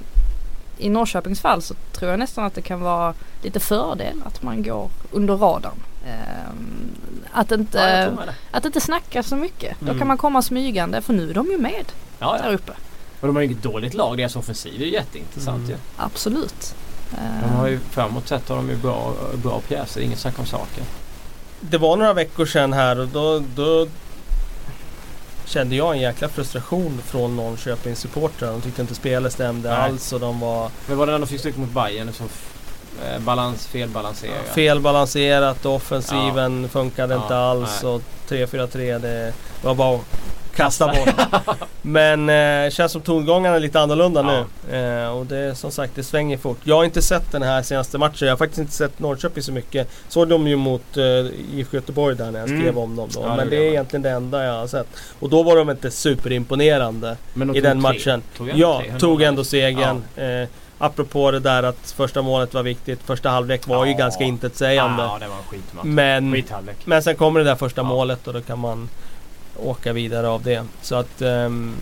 I 0.80 0.88
Norrköpings 0.88 1.40
fall 1.40 1.62
så 1.62 1.74
tror 1.92 2.10
jag 2.10 2.18
nästan 2.18 2.44
att 2.44 2.54
det 2.54 2.62
kan 2.62 2.80
vara 2.80 3.14
lite 3.42 3.60
fördel 3.60 4.22
att 4.24 4.42
man 4.42 4.62
går 4.62 4.90
under 5.10 5.36
radarn. 5.36 5.72
Ehm, 6.06 6.90
att, 7.32 7.50
ja, 7.50 7.56
inte, 7.56 8.00
det. 8.10 8.34
att 8.50 8.64
inte 8.64 8.80
snacka 8.80 9.22
så 9.22 9.36
mycket. 9.36 9.76
Då 9.80 9.86
Mm. 9.86 9.98
kan 9.98 10.08
man 10.08 10.18
komma 10.18 10.42
smygande 10.42 11.00
för 11.02 11.12
nu 11.12 11.30
är 11.30 11.34
de 11.34 11.46
ju 11.50 11.58
med 11.58 11.84
Ja, 12.18 12.32
där 12.42 12.48
ja. 12.48 12.54
uppe. 12.54 12.72
Och 13.20 13.26
de 13.26 13.36
har 13.36 13.42
ju 13.42 13.46
inget 13.46 13.62
dåligt 13.62 13.94
lag. 13.94 14.16
Deras 14.16 14.36
offensiv 14.36 14.80
är 14.82 14.84
ju 14.86 14.92
jätteintressant 14.92 15.58
Mm. 15.58 15.70
ju. 15.70 15.76
Absolut. 15.96 16.74
De 17.10 17.16
Ehm, 17.46 17.56
har 17.56 17.66
ju 17.68 17.78
framåt 17.90 18.28
sett 18.28 18.48
har 18.48 18.56
de 18.56 18.68
ju 18.70 18.76
bra, 18.76 19.12
bra 19.42 19.60
pjäser. 19.60 20.00
Inget 20.00 20.18
snack 20.18 20.38
om 20.38 20.46
saken. 20.46 20.84
Det 21.60 21.78
var 21.78 21.96
några 21.96 22.12
veckor 22.12 22.46
sedan 22.46 22.72
här 22.72 22.98
och 23.00 23.08
då, 23.08 23.42
då 23.54 23.86
kände 25.50 25.76
jag 25.76 25.94
en 25.94 26.00
jäkla 26.00 26.28
frustration 26.28 27.02
från 27.06 27.36
Norrköpings 27.36 27.98
supportrar. 28.00 28.50
De 28.52 28.60
tyckte 28.60 28.82
inte 28.82 28.94
spelet 28.94 29.32
stämde 29.32 29.68
Nej. 29.68 29.78
alls 29.78 30.12
och 30.12 30.20
de 30.20 30.40
var 30.40 30.70
Men 30.86 30.98
var 30.98 31.06
det 31.06 31.12
när 31.12 31.18
de 31.18 31.26
fick 31.26 31.38
stryk 31.40 31.56
mot 31.56 31.70
Bayern 31.70 32.12
så 32.12 32.24
eh, 32.24 33.18
balans, 33.20 33.66
felbalanserat? 33.66 34.48
felbalanserat 34.54 35.66
och 35.66 35.74
offensiven 35.74 36.68
funkade 36.68 37.14
Ja, 37.14 37.22
inte 37.22 37.36
alls. 37.36 37.82
nej. 37.82 37.92
Och 37.92 38.02
3-4-3 38.28 38.98
det 38.98 39.32
var 39.62 39.74
bara 39.74 40.00
kasta 40.56 40.86
bort. 40.86 41.14
Men 41.82 42.28
eh, 42.28 42.70
känns 42.70 42.92
som 42.92 43.00
tongångarna 43.00 43.56
är 43.56 43.60
lite 43.60 43.80
annorlunda 43.80 44.20
Ja. 44.20 44.44
nu. 44.70 44.76
Eh, 44.76 45.08
och 45.10 45.26
det 45.26 45.54
som 45.54 45.70
sagt 45.70 45.92
det 45.94 46.02
svänger 46.02 46.36
fort. 46.38 46.58
Jag 46.64 46.76
har 46.76 46.84
inte 46.84 47.02
sett 47.02 47.32
den 47.32 47.42
här 47.42 47.62
senaste 47.62 47.98
matchen. 47.98 48.26
Jag 48.28 48.32
har 48.32 48.36
faktiskt 48.36 48.58
inte 48.58 48.72
sett 48.72 48.98
Norrköping 48.98 49.42
så 49.42 49.52
mycket. 49.52 49.88
Såg 50.08 50.28
dem 50.28 50.46
ju 50.48 50.56
mot 50.56 50.96
eh, 50.96 51.04
IFK 51.58 51.76
Göteborg 51.76 52.16
där 52.16 52.30
när 52.30 52.38
jag 52.40 52.48
Mm. 52.48 52.60
skrev 52.62 52.78
om 52.78 52.96
dem 52.96 53.08
då. 53.14 53.20
Ja, 53.24 53.36
Men 53.36 53.50
det 53.50 53.56
är 53.56 53.70
egentligen 53.70 54.02
det 54.02 54.10
enda 54.10 54.44
jag 54.44 54.52
har 54.60 54.66
sett. 54.66 54.86
Och 55.18 55.28
då 55.30 55.42
var 55.42 55.56
de 55.56 55.70
inte 55.70 55.90
superimponerande 55.90 57.16
de 57.34 57.56
i 57.56 57.60
den 57.60 57.80
matchen. 57.80 58.22
Tog 58.36 58.50
Ja, 58.54 58.82
tog 58.98 59.22
ändå 59.22 59.44
segern. 59.44 60.02
Eh, 60.16 60.48
apropå 60.78 61.30
det 61.30 61.40
där 61.40 61.62
att 61.62 61.90
första 61.96 62.22
målet 62.22 62.54
var 62.54 62.62
viktigt. 62.62 63.00
Första 63.04 63.28
halvlek 63.30 63.66
var 63.66 63.84
ju 63.84 63.92
Ja. 63.92 63.98
ganska 63.98 64.24
intetsägande. 64.24 65.02
Ja, 65.02 65.16
det 65.20 65.28
var 65.28 65.36
en 65.36 65.42
skitmatch. 65.50 65.84
Men, 65.84 66.42
men 66.84 67.02
sen 67.02 67.16
kommer 67.16 67.40
det 67.40 67.46
där 67.46 67.54
första 67.56 67.80
Ja. 67.80 67.84
målet 67.84 68.26
och 68.26 68.32
då 68.34 68.40
kan 68.40 68.58
man 68.58 68.88
åka 69.62 69.92
vidare 69.92 70.28
av 70.28 70.42
det. 70.42 70.64
Så 70.82 70.94
att 70.94 71.22
ehm, 71.22 71.74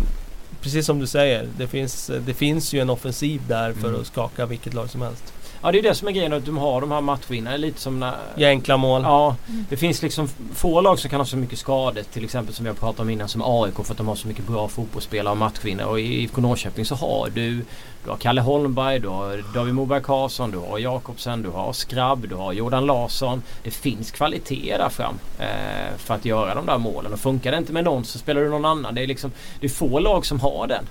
precis 0.61 0.87
som 0.87 0.99
du 0.99 1.07
säger, 1.07 1.49
det 1.59 1.66
finns, 1.66 2.11
det 2.26 2.35
finns 2.35 2.72
ju 2.72 2.81
en 2.81 2.91
offensiv 2.91 3.41
där 3.49 3.72
för 3.72 3.89
Mm. 3.89 4.01
att 4.01 4.07
skaka 4.07 4.47
vilket 4.47 4.74
lag 4.74 4.91
som 4.91 5.03
helst. 5.03 5.33
Ja, 5.62 5.72
det 5.72 5.78
är 5.78 5.82
det 5.82 5.94
som 5.94 6.09
är 6.09 6.12
grejen. 6.12 6.32
Att 6.32 6.46
de 6.46 6.59
har 6.59 6.80
de 6.80 6.90
här 6.90 7.00
matchvinnarna. 7.00 7.56
Lite 7.56 7.80
som 7.80 8.00
när... 8.00 8.14
Enkla 8.36 8.76
mål. 8.76 9.02
Ja, 9.02 9.36
det 9.68 9.76
finns 9.76 10.02
liksom 10.02 10.28
få 10.54 10.80
lag 10.80 10.98
som 10.98 11.11
kan 11.11 11.20
ha 11.20 11.24
så 11.24 11.36
mycket 11.36 11.59
skador. 11.59 12.02
Till 12.02 12.24
exempel 12.24 12.54
som 12.54 12.64
vi 12.64 12.68
har 12.68 12.76
pratat 12.76 13.00
om 13.00 13.11
innan 13.11 13.28
som 13.28 13.42
AIK 13.44 13.74
för 13.74 13.92
att 13.92 13.98
de 13.98 14.09
har 14.09 14.14
så 14.14 14.28
mycket 14.28 14.46
bra 14.46 14.68
fotbollsspelare 14.68 15.30
och 15.30 15.36
matchvinnare. 15.36 15.86
Och 15.86 16.00
i 16.00 16.22
IFK 16.22 16.40
Norrköping 16.40 16.84
så 16.84 16.94
har 16.94 17.30
du 17.34 17.64
Du 18.04 18.11
har 18.11 18.16
Kalle 18.16 18.40
Holmberg, 18.40 18.98
du 18.98 19.09
har 19.09 19.44
David 19.54 19.74
Moberg 19.74 20.02
Karlsson, 20.02 20.50
du 20.50 20.59
har 20.59 20.78
Jakobsen, 20.78 21.42
du 21.42 21.50
har 21.50 21.72
Skrabb, 21.72 22.28
du 22.28 22.34
har 22.34 22.52
Jordan 22.52 22.86
Larsson. 22.86 23.42
Det 23.62 23.70
finns 23.70 24.11
kvaliteter 24.11 24.78
där 24.78 24.88
fram 24.88 25.18
eh, 25.38 25.96
för 25.96 26.14
att 26.14 26.24
göra 26.24 26.54
de 26.54 26.66
där 26.66 26.78
målen. 26.78 27.12
Och 27.12 27.18
funkar 27.18 27.52
det 27.52 27.59
inte 27.59 27.72
med 27.72 27.84
någon 27.84 28.04
så 28.04 28.18
spelar 28.18 28.40
du 28.40 28.48
någon 28.48 28.64
annan. 28.64 28.94
Det 28.94 29.02
är 29.02 29.06
liksom 29.06 29.32
Det 29.61 29.66
är 29.66 29.70
få 29.70 29.98
lag 29.98 30.26
som 30.26 30.40
har 30.40 30.66
den. 30.66 30.84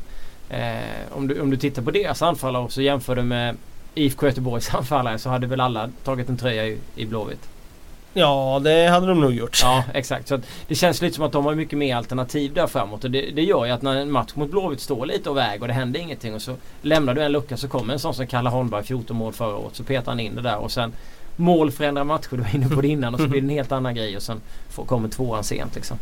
Eh, 0.49 1.17
om, 1.17 1.27
du, 1.27 1.41
om 1.41 1.49
du 1.49 1.57
tittar 1.57 1.81
på 1.81 1.91
deras 1.91 2.21
anfallare 2.21 2.63
och 2.63 2.71
så 2.71 2.81
jämför 2.81 3.15
du 3.15 3.23
med 3.23 3.55
IFK 3.97 4.25
Göteborgs 4.25 4.73
anfallare 4.75 5.19
så 5.19 5.29
hade 5.29 5.47
väl 5.47 5.61
alla 5.61 5.89
tagit 6.03 6.29
en 6.29 6.37
tröja 6.37 6.67
i, 6.67 6.77
i 6.95 7.05
Blåvitt. 7.05 7.49
Ja, 8.13 8.61
det 8.63 8.87
hade 8.87 9.07
de 9.07 9.21
nog 9.21 9.33
gjort. 9.33 9.59
Ja 9.61 9.83
exakt. 9.93 10.27
Så 10.27 10.39
det 10.67 10.75
känns 10.75 11.01
lite 11.01 11.15
som 11.15 11.25
att 11.25 11.31
de 11.31 11.45
har 11.45 11.55
mycket 11.55 11.79
mer 11.79 11.95
alternativ 11.95 12.53
där 12.53 12.67
framåt. 12.67 13.03
Och 13.03 13.11
det, 13.11 13.21
det 13.21 13.43
gör 13.43 13.65
ju 13.65 13.71
att 13.71 13.81
när 13.81 13.95
en 13.95 14.11
match 14.11 14.31
mot 14.35 14.51
Blåvitt 14.51 14.79
står 14.79 15.05
lite 15.05 15.29
och 15.29 15.37
väg 15.37 15.61
och 15.61 15.67
det 15.67 15.73
händer 15.73 15.99
ingenting 15.99 16.33
och 16.33 16.41
så 16.41 16.55
lämnar 16.81 17.13
du 17.13 17.21
en 17.21 17.31
lucka 17.31 17.57
så 17.57 17.67
kommer 17.67 17.93
en 17.93 17.99
sån 17.99 18.13
som 18.13 18.27
Kalle 18.27 18.49
Holmberg 18.49 18.83
14 18.83 19.17
mål 19.17 19.33
förra 19.33 19.55
året. 19.55 19.75
Så 19.75 19.83
petar 19.83 20.11
han 20.11 20.19
in 20.19 20.35
det 20.35 20.41
där 20.41 20.57
och 20.57 20.71
sen 20.71 20.93
mål 21.35 21.71
förändrar 21.71 22.03
matcher. 22.03 22.31
Du 22.31 22.37
var 22.37 22.55
inne 22.55 22.69
på 22.69 22.81
det 22.81 22.87
innan 22.87 23.13
och 23.13 23.19
så 23.19 23.27
blir 23.27 23.41
det 23.41 23.45
en 23.45 23.49
helt 23.49 23.71
annan 23.71 23.95
grej 23.95 24.15
och 24.15 24.23
sen 24.23 24.41
får, 24.69 24.85
kommer 24.85 25.09
tvåan 25.09 25.43
sent 25.43 25.75
liksom. 25.75 25.97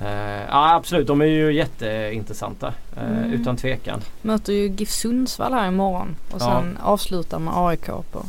Eh, 0.00 0.42
ja 0.48 0.74
absolut, 0.74 1.06
de 1.06 1.20
är 1.20 1.24
ju 1.26 1.52
jätteintressanta. 1.52 2.66
eh, 2.96 3.02
Mm. 3.02 3.32
Utan 3.32 3.56
tvekan. 3.56 4.00
Möter 4.22 4.52
ju 4.52 4.68
GIF 4.68 4.90
Sundsvall 4.90 5.52
här 5.52 5.68
imorgon 5.68 6.16
och 6.30 6.40
Ja. 6.40 6.44
sen 6.44 6.78
avslutar 6.82 7.38
med 7.38 7.54
AIK 7.56 7.86
på, 7.86 8.24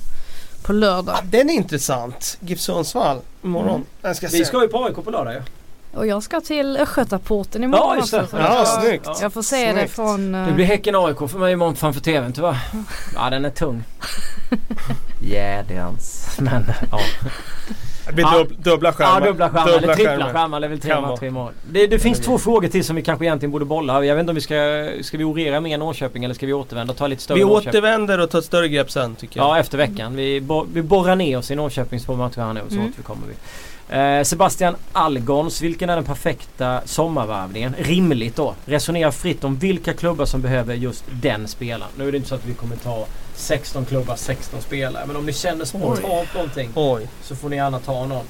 på 0.64 0.74
lördag. 0.74 1.16
Ah, 1.20 1.22
den 1.32 1.50
är 1.50 1.54
intressant. 1.54 2.38
GIF 2.42 2.60
Sundsvall 2.60 3.20
imorgon. 3.44 3.86
Mm. 4.04 4.16
Ska 4.16 4.28
Vi 4.28 4.46
ska 4.46 4.62
ju 4.62 4.68
på 4.68 4.84
AIK 4.86 4.96
på 5.06 5.12
lördag 5.12 5.34
ju. 5.34 5.42
Och 5.94 6.08
jag 6.08 6.24
ska 6.24 6.42
till 6.42 6.78
Östgötaporten 6.78 7.64
imorgon 7.64 7.88
Ja, 7.90 7.96
just 7.98 8.12
det. 8.12 8.28
Ja, 8.32 8.56
jag, 8.56 8.68
snyggt. 8.68 9.10
jag 9.22 9.34
får 9.34 9.42
se 9.42 9.66
det 9.72 9.74
Snyggt. 9.80 9.92
från... 9.96 10.36
eh, 10.36 10.48
Det 10.48 10.54
blir 10.54 10.66
Häcken 10.66 10.96
AIK 10.96 11.18
för 11.18 11.40
mig 11.40 11.54
imorgon 11.54 11.76
framför 11.76 12.02
TVn 12.02 12.34
tyvärr. 12.34 12.58
Ja 13.16 13.30
den 13.30 13.46
är 13.46 13.50
tung. 13.50 13.84
Jädrans. 15.22 16.38
Men 16.40 16.64
ja. 16.92 17.00
Det 18.10 18.14
blir 18.16 18.26
Ja. 18.26 18.46
dubbla 18.58 18.94
skärmar. 18.94 19.20
Ja, 19.22 19.26
dubbla 19.28 19.50
skärmar 19.50 19.78
eller 19.78 19.94
trippla 19.94 20.34
skärmar. 20.34 20.62
är 20.62 20.68
väl 20.68 20.80
tre 20.80 21.02
matcher 21.02 21.24
imorgon. 21.26 21.54
Det, 21.72 21.88
det 21.88 22.00
finns 22.00 22.20
två 22.20 22.38
frågor 22.38 22.68
till 22.68 22.84
som 22.84 22.96
vi 22.96 23.02
kanske 23.02 23.26
egentligen 23.26 23.52
borde 23.52 23.66
bolla. 23.66 24.06
Jag 24.06 24.16
vet 24.16 24.20
inte 24.22 24.30
om 24.32 24.36
vi 24.36 24.42
ska... 24.42 24.90
Ska 25.02 25.18
vi 25.18 25.24
orera 25.24 25.60
mer 25.62 25.78
Norrköping 25.78 26.24
eller 26.24 26.36
ska 26.36 26.46
vi 26.46 26.54
återvända 26.54 26.92
och 26.92 26.98
ta 26.98 27.08
lite 27.08 27.22
större 27.22 27.38
Vi 27.38 27.44
Norrköping? 27.44 27.70
återvänder 27.70 28.20
och 28.20 28.30
tar 28.30 28.40
ett 28.40 28.46
större 28.46 28.68
grepp 28.70 28.92
sen 28.92 29.16
tycker 29.16 29.40
jag. 29.40 29.48
Ja, 29.50 29.60
efter 29.60 29.78
veckan. 29.78 30.16
Vi, 30.16 30.42
bo, 30.42 30.66
vi 30.74 30.82
borrar 30.82 31.16
ner 31.16 31.38
oss 31.38 31.52
i 31.52 31.56
Norrköpings 31.56 32.06
två 32.06 32.16
matcher 32.16 32.42
här 32.42 32.54
nu 32.54 32.62
och 32.62 32.70
så 32.72 32.76
Mm. 32.76 32.88
återkommer 32.90 33.22
vi. 33.28 33.34
Eh, 33.90 34.24
Sebastian 34.24 34.76
Algons, 34.94 35.62
vilken 35.62 35.90
är 35.90 35.96
den 35.96 36.06
perfekta 36.06 36.82
sommarvärvningen? 36.86 37.76
Rimligt 37.78 38.36
då. 38.36 38.56
Resonera 38.66 39.12
fritt 39.12 39.44
om 39.44 39.58
vilka 39.58 39.94
klubbar 39.94 40.26
som 40.26 40.42
behöver 40.42 40.76
just 40.76 41.04
den 41.12 41.48
spelaren. 41.48 41.92
Nu 41.98 42.08
är 42.08 42.12
det 42.12 42.18
inte 42.18 42.30
så 42.30 42.36
att 42.36 42.46
vi 42.46 42.54
kommer 42.54 42.76
ta 42.76 43.06
16 43.36 43.86
klubbar, 43.86 44.16
16 44.16 44.62
spelare. 44.62 45.06
Men 45.06 45.16
om 45.16 45.26
ni 45.26 45.34
känner 45.34 45.66
spontant 45.66 46.34
någonting 46.34 46.72
Oj. 46.76 47.08
så 47.22 47.36
får 47.36 47.50
ni 47.50 47.56
gärna 47.56 47.80
ta 47.80 48.06
någon. 48.06 48.26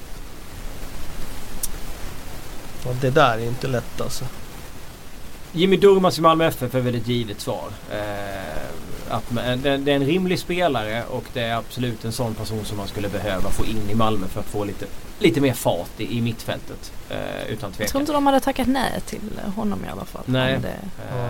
Ja, 2.84 2.90
det 3.00 3.10
där 3.10 3.38
är 3.38 3.46
inte 3.46 3.68
lätt 3.68 4.00
alltså. 4.00 4.24
Jimmy 5.52 5.76
Durmaz 5.76 6.18
i 6.18 6.22
Malmö 6.22 6.46
FF 6.46 6.74
är 6.74 6.80
väl 6.80 6.94
ett 6.94 7.08
givet 7.08 7.40
svar. 7.40 7.68
Eh, 7.92 9.14
att 9.14 9.30
man, 9.30 9.62
det, 9.62 9.76
det 9.76 9.92
är 9.92 9.96
en 9.96 10.06
rimlig 10.06 10.38
spelare 10.38 11.04
och 11.10 11.24
det 11.32 11.40
är 11.40 11.56
absolut 11.56 12.04
en 12.04 12.12
sån 12.12 12.34
person 12.34 12.64
som 12.64 12.76
man 12.76 12.88
skulle 12.88 13.08
behöva 13.08 13.50
få 13.50 13.64
in 13.64 13.90
i 13.90 13.94
Malmö 13.94 14.26
för 14.26 14.40
att 14.40 14.46
få 14.46 14.64
lite, 14.64 14.86
lite 15.20 15.40
mer 15.40 15.52
fart 15.52 15.90
i, 16.00 16.18
i 16.18 16.20
mittfältet. 16.20 16.92
Eh, 17.10 17.16
utan 17.16 17.48
Jag 17.48 17.58
tror 17.60 17.70
tvekan. 17.72 18.00
inte 18.00 18.12
de 18.12 18.26
hade 18.26 18.40
tackat 18.40 18.66
nej 18.68 19.00
till 19.06 19.20
honom 19.56 19.84
i 19.84 19.88
alla 19.92 20.04
fall. 20.04 20.22
Nej. 20.26 20.52
Men 20.52 20.62
det 20.62 20.68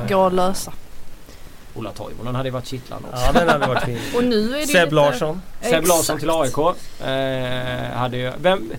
Eh, 0.02 0.08
går 0.08 0.26
att 0.26 0.32
lösa. 0.32 0.72
Ola 1.74 1.90
Toivonen 1.92 2.34
hade 2.34 2.48
ju 2.48 2.52
varit 2.52 2.66
kittlande 2.66 3.08
också. 3.08 3.22
Ja, 3.26 3.32
den 3.32 3.48
hade 3.48 3.66
varit 3.66 3.84
fin. 3.84 3.98
Och 4.16 4.24
nu 4.24 4.54
är 4.54 4.58
det 4.60 4.66
Seb 4.66 4.84
lite... 4.84 4.94
Larsson. 4.94 5.42
Seb 5.62 5.86
Larsson 5.86 6.18
till 6.18 6.30
AIK. 6.30 6.58
Eh, 6.58 7.96
hade 7.98 8.16
ju, 8.16 8.32
vem, 8.38 8.72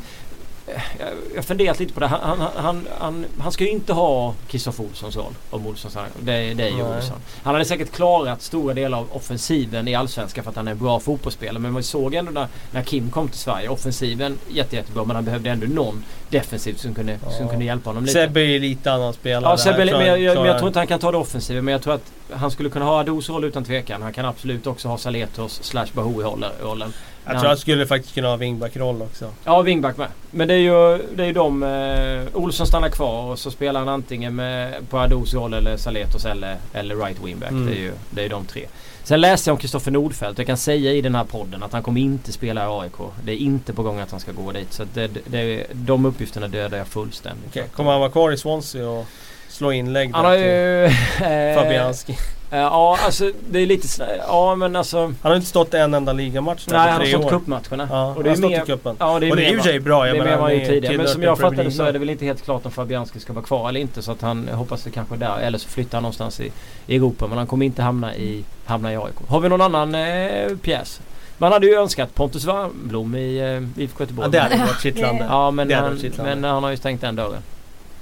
jag- 0.99 1.07
jag 1.30 1.35
har 1.38 1.43
funderat 1.43 1.80
lite 1.80 1.93
på 1.93 1.99
det. 1.99 2.07
Han, 2.07 2.19
han, 2.39 2.49
han, 2.56 2.88
han, 2.99 3.26
han 3.39 3.52
ska 3.52 3.64
ju 3.64 3.69
inte 3.69 3.93
ha 3.93 4.34
Kristoffer 4.48 4.84
Olssons 4.84 5.15
roll 5.15 5.34
om 5.49 5.68
Olsson 5.68 5.91
stannar. 5.91 6.10
Det, 6.19 6.53
det 6.53 6.64
är 6.64 6.69
ju. 6.69 6.84
Olsson. 6.84 7.18
Han 7.43 7.53
hade 7.53 7.65
säkert 7.65 7.91
klarat 7.91 8.41
stora 8.41 8.73
delar 8.73 8.98
av 8.98 9.07
offensiven 9.11 9.88
i 9.88 9.95
Allsvenskan 9.95 10.43
för 10.43 10.49
att 10.52 10.56
han 10.56 10.68
är 10.68 10.72
en 10.72 10.77
bra 10.77 10.99
fotbollsspelare. 10.99 11.60
Men 11.60 11.73
man 11.73 11.84
såg 11.84 12.14
ändå 12.15 12.31
när, 12.31 12.48
när 12.72 12.84
Kim 12.84 13.10
kom 13.10 13.27
till 13.27 13.39
Sverige. 13.39 13.69
Offensiven 13.69 14.38
jätte, 14.49 14.76
jättebra 14.76 15.03
men 15.03 15.15
han 15.15 15.26
behövde 15.26 15.49
ändå 15.49 15.68
någon 15.68 16.03
defensivt 16.30 16.80
som 16.80 16.93
kunde, 16.95 17.19
som 17.19 17.45
Ja. 17.45 17.48
kunde 17.49 17.65
hjälpa 17.65 17.89
honom 17.89 18.03
lite. 18.06 18.14
Sebbe 18.14 18.39
är 18.41 18.45
ju 18.45 18.60
lite 18.60 18.91
annan 18.91 19.14
spelare. 19.14 19.52
Ja, 19.52 19.57
Sebbe, 19.57 19.77
men 19.85 20.06
jag, 20.07 20.22
jag, 20.22 20.35
men 20.38 20.45
jag 20.45 20.57
tror 20.57 20.68
inte 20.68 20.80
han 20.80 20.88
kan 20.88 20.99
ta 20.99 21.11
det 21.11 21.18
offensiva. 21.18 21.61
Men 21.61 21.72
jag 21.72 21.81
tror 21.81 21.93
att 21.93 22.11
han 22.34 22.52
skulle 22.52 22.69
kunna 22.69 22.85
ha 22.85 22.99
Ados 22.99 23.30
roll 23.30 23.43
utan 23.43 23.64
tvekan. 23.65 24.02
Han 24.02 24.14
kan 24.14 24.26
absolut 24.26 24.68
också 24.68 24.88
ha 24.88 24.98
Saletos 24.98 25.60
slash 25.64 25.88
Bahoui-rollen. 25.93 26.93
Jag 27.26 27.39
tror 27.39 27.48
han 27.48 27.57
skulle 27.57 27.88
faktiskt 27.88 28.14
kunna 28.14 28.27
ha 28.27 28.35
wingback-roll 28.35 29.02
också. 29.02 29.31
Ja, 29.43 29.61
wingback 29.61 29.98
med. 29.98 30.07
Men 30.31 30.48
det 30.48 30.53
är 30.53 30.57
ju, 30.57 30.98
det 31.15 31.23
är 31.23 31.27
ju 31.27 31.34
de... 31.34 31.64
Eh, 31.64 32.41
Olsson 32.41 32.68
stannar 32.68 32.89
kvar 32.89 33.31
och 33.31 33.39
så 33.39 33.52
spelar 33.52 33.80
han 33.80 33.89
antingen 33.89 34.35
med, 34.35 34.89
på 34.89 34.99
Ados 34.99 35.34
roll 35.34 35.53
eller 35.53 35.77
Saletos 35.77 36.26
eller, 36.26 36.57
eller 36.73 36.95
right 36.95 37.18
wingback. 37.23 37.52
Mm. 37.52 37.65
Det 37.65 37.72
är 37.72 37.80
ju 37.80 37.91
det 38.10 38.26
är 38.26 38.30
de 38.30 38.45
tre. 38.45 38.65
Sen 39.03 39.22
läste 39.22 39.49
jag 39.49 39.53
om 39.53 39.60
Kristoffer 39.60 39.91
Nordfeldt. 39.91 40.38
Jag 40.38 40.48
kan 40.48 40.57
säga 40.57 40.91
i 40.91 41.02
den 41.02 41.15
här 41.15 41.23
podden 41.23 41.64
att 41.64 41.73
han 41.73 41.84
kommer 41.84 42.02
inte 42.02 42.31
spela 42.31 42.64
i 42.64 42.81
AIK. 42.81 43.11
Det 43.23 43.31
är 43.31 43.38
inte 43.38 43.73
på 43.73 43.84
gång 43.84 43.99
att 43.99 44.11
han 44.11 44.19
ska 44.19 44.31
gå 44.31 44.52
dit. 44.52 44.73
Så 44.73 44.84
det, 44.93 45.11
det, 45.26 45.68
de 45.72 46.06
uppgifterna 46.06 46.48
dödar 46.48 46.77
jag 46.77 46.88
fullständigt. 46.88 47.48
Okej, 47.49 47.68
kommer 47.76 47.91
han 47.91 47.99
vara 47.99 48.11
kvar 48.11 48.31
i 48.31 48.38
Swansea 48.38 48.89
och 48.89 49.06
slå 49.52 49.72
inlägg 49.72 50.11
Han 50.14 50.26
har 50.26 50.34
ju... 50.36 50.84
eh, 50.86 51.56
Fabianski? 51.56 52.11
eh, 52.11 52.18
Ja, 52.53 52.98
alltså 53.06 53.32
det 53.49 53.60
är 53.60 53.65
lite 53.65 53.88
sådär... 53.88 54.22
Ja, 54.28 54.56
men 54.56 54.76
alltså... 54.76 54.98
Han 54.98 55.15
har 55.22 55.36
inte 55.36 55.48
stått 55.48 55.73
en 55.73 55.94
enda 55.94 56.14
ligamatch 56.14 56.68
nu 56.68 56.73
Nej, 56.73 56.91
han 56.91 56.99
har 57.02 57.07
stått 57.07 57.30
cupmatcherna. 57.30 57.88
Ja, 57.91 58.14
och 58.15 58.23
det 58.23 58.30
är 58.30 58.34
han 58.34 58.44
har 58.44 58.49
stått 58.52 58.69
i 58.69 58.72
cupen. 58.72 58.95
Ja, 58.99 59.19
det 59.19 59.28
är 59.28 59.32
och 59.32 59.38
det 59.38 59.45
är 59.45 59.49
i 59.49 59.57
och 59.57 59.64
för 59.64 59.69
sig 59.69 59.80
bra. 59.80 60.03
Det 60.03 60.07
Jag 60.07 60.18
är 60.18 60.23
menar, 60.23 60.36
mer 60.36 60.41
man 60.41 60.53
ju 60.53 60.65
tidigare. 60.65 60.98
Men 60.98 61.07
som 61.07 61.23
jag 61.23 61.40
fattar 61.40 61.64
det 61.64 61.72
så 61.72 61.84
är 61.84 61.94
det 61.94 61.99
väl 61.99 62.10
inte 62.10 62.26
helt 62.26 62.44
klart 62.44 62.65
om 62.65 62.72
Fabianski 62.72 63.19
ska 63.19 63.34
vara 63.34 63.45
kvar 63.45 63.69
eller 63.69 63.80
inte. 63.80 64.02
Så 64.02 64.11
att 64.11 64.22
han 64.22 64.48
hoppas 64.48 64.84
det 64.84 64.90
kanske 64.91 65.15
där. 65.15 65.40
Eller 65.40 65.57
så 65.57 65.69
flyttar 65.69 65.98
han 65.98 66.03
någonstans 66.03 66.40
i, 66.40 66.52
i 66.88 66.95
Europa. 66.95 67.28
Men 67.28 67.38
han 67.38 67.48
kommer 67.48 67.65
inte 67.65 67.82
hamna 67.82 68.15
i, 68.15 68.44
hamna 68.65 68.94
i 68.94 68.98
AIK. 68.98 69.15
Har 69.28 69.40
vi 69.40 69.49
någon 69.49 69.61
annan 69.61 69.95
eh, 69.95 70.57
pjäs? 70.61 71.02
Man 71.38 71.52
hade 71.52 71.68
ju 71.68 71.76
önskat 71.76 72.15
Pontus 72.15 72.45
Wernbloom 72.45 73.15
i 73.15 73.38
eh, 73.78 73.84
IFK 73.84 74.03
Göteborg. 74.03 74.26
Ja, 74.26 74.32
det 74.32 74.40
hade 74.40 74.57
varit 74.57 74.82
kittlande. 74.82 75.26
Ja 75.30 75.52
men 75.52 75.68
Det 75.68 75.76
han, 75.76 75.99
men 76.18 76.44
han 76.44 76.64
har 76.64 76.72
ju 76.72 76.78
stängt 76.78 77.02
den 77.02 77.15
dörren. 77.15 77.41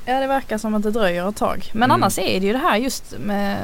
Ja 0.09 0.19
det 0.19 0.27
verkar 0.27 0.57
som 0.57 0.75
att 0.75 0.83
det 0.83 0.91
dröjer 0.91 1.29
ett 1.29 1.35
tag. 1.35 1.69
Men 1.73 1.83
Mm. 1.91 1.91
annars 2.03 2.19
är 2.19 2.39
det 2.39 2.45
ju 2.47 2.53
det 2.53 2.59
här 2.59 2.77
just 2.77 3.13
med, 3.19 3.57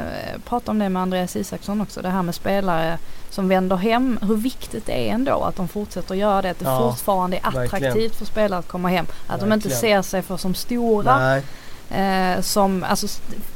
prata 0.46 0.72
om 0.72 0.80
det 0.80 0.90
med 0.90 1.02
Andreas 1.02 1.36
Isaksson 1.36 1.82
också, 1.82 2.02
det 2.02 2.10
här 2.10 2.22
med 2.24 2.36
spelare 2.36 2.98
som 3.30 3.48
vänder 3.50 3.76
hem. 3.76 4.20
Hur 4.22 4.36
viktigt 4.36 4.86
det 4.86 5.10
är 5.10 5.14
ändå 5.14 5.42
att 5.44 5.56
de 5.56 5.68
fortsätter 5.68 6.16
göra 6.16 6.42
det. 6.42 6.50
Att 6.50 6.60
det 6.60 6.66
Ja, 6.66 6.92
fortfarande 6.92 7.38
är 7.38 7.48
attraktivt 7.48 7.84
verkligen. 7.84 8.12
för 8.12 8.26
spelare 8.26 8.60
att 8.60 8.68
komma 8.68 8.90
hem. 8.90 9.06
Att 9.28 9.40
de 9.40 9.54
inte 9.54 9.68
Verkligen. 9.70 10.04
ser 10.04 10.10
sig 10.10 10.22
för 10.22 10.38
som 10.38 10.54
stora. 10.56 11.20
Nej, 11.20 11.42
Eh, 11.92 12.42
som, 12.42 12.84
alltså, 12.84 13.08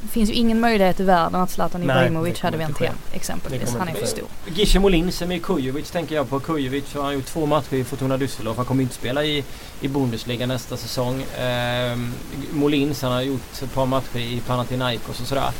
det 0.01 0.07
finns 0.11 0.29
ju 0.29 0.33
ingen 0.33 0.59
möjlighet 0.59 0.99
i 0.99 1.03
världen 1.03 1.41
att 1.41 1.51
Zlatan 1.51 1.83
Ibrahimovic 1.83 2.39
hade 2.39 2.57
vänt 2.57 2.79
hem 2.79 2.95
exempelvis. 3.11 3.75
Han 3.79 3.87
är 3.87 3.93
för 3.93 4.05
stor. 4.05 4.25
Gishe 4.47 4.79
Molin 4.79 5.11
som 5.11 5.31
är 5.31 5.39
Kujovic 5.39 5.91
tänker 5.91 6.15
jag 6.15 6.29
på. 6.29 6.39
Kujovic 6.39 6.93
har 6.93 7.03
han 7.03 7.13
gjort 7.13 7.25
två 7.25 7.45
matcher 7.45 7.73
i 7.73 7.83
Fortuna 7.83 8.17
Düsseldorf. 8.17 8.55
Han 8.55 8.65
kommer 8.65 8.83
inte 8.83 8.95
spela 8.95 9.23
i, 9.23 9.43
i 9.81 9.87
Bundesliga 9.87 10.47
nästa 10.47 10.77
säsong. 10.77 11.25
Ehm, 11.39 12.13
Molins 12.51 13.01
han 13.01 13.11
har 13.11 13.21
gjort 13.21 13.61
ett 13.61 13.73
par 13.73 13.85
matcher 13.85 14.17
i 14.17 14.41
Panathinaikos 14.47 15.21
och 15.21 15.27
sådär. 15.27 15.51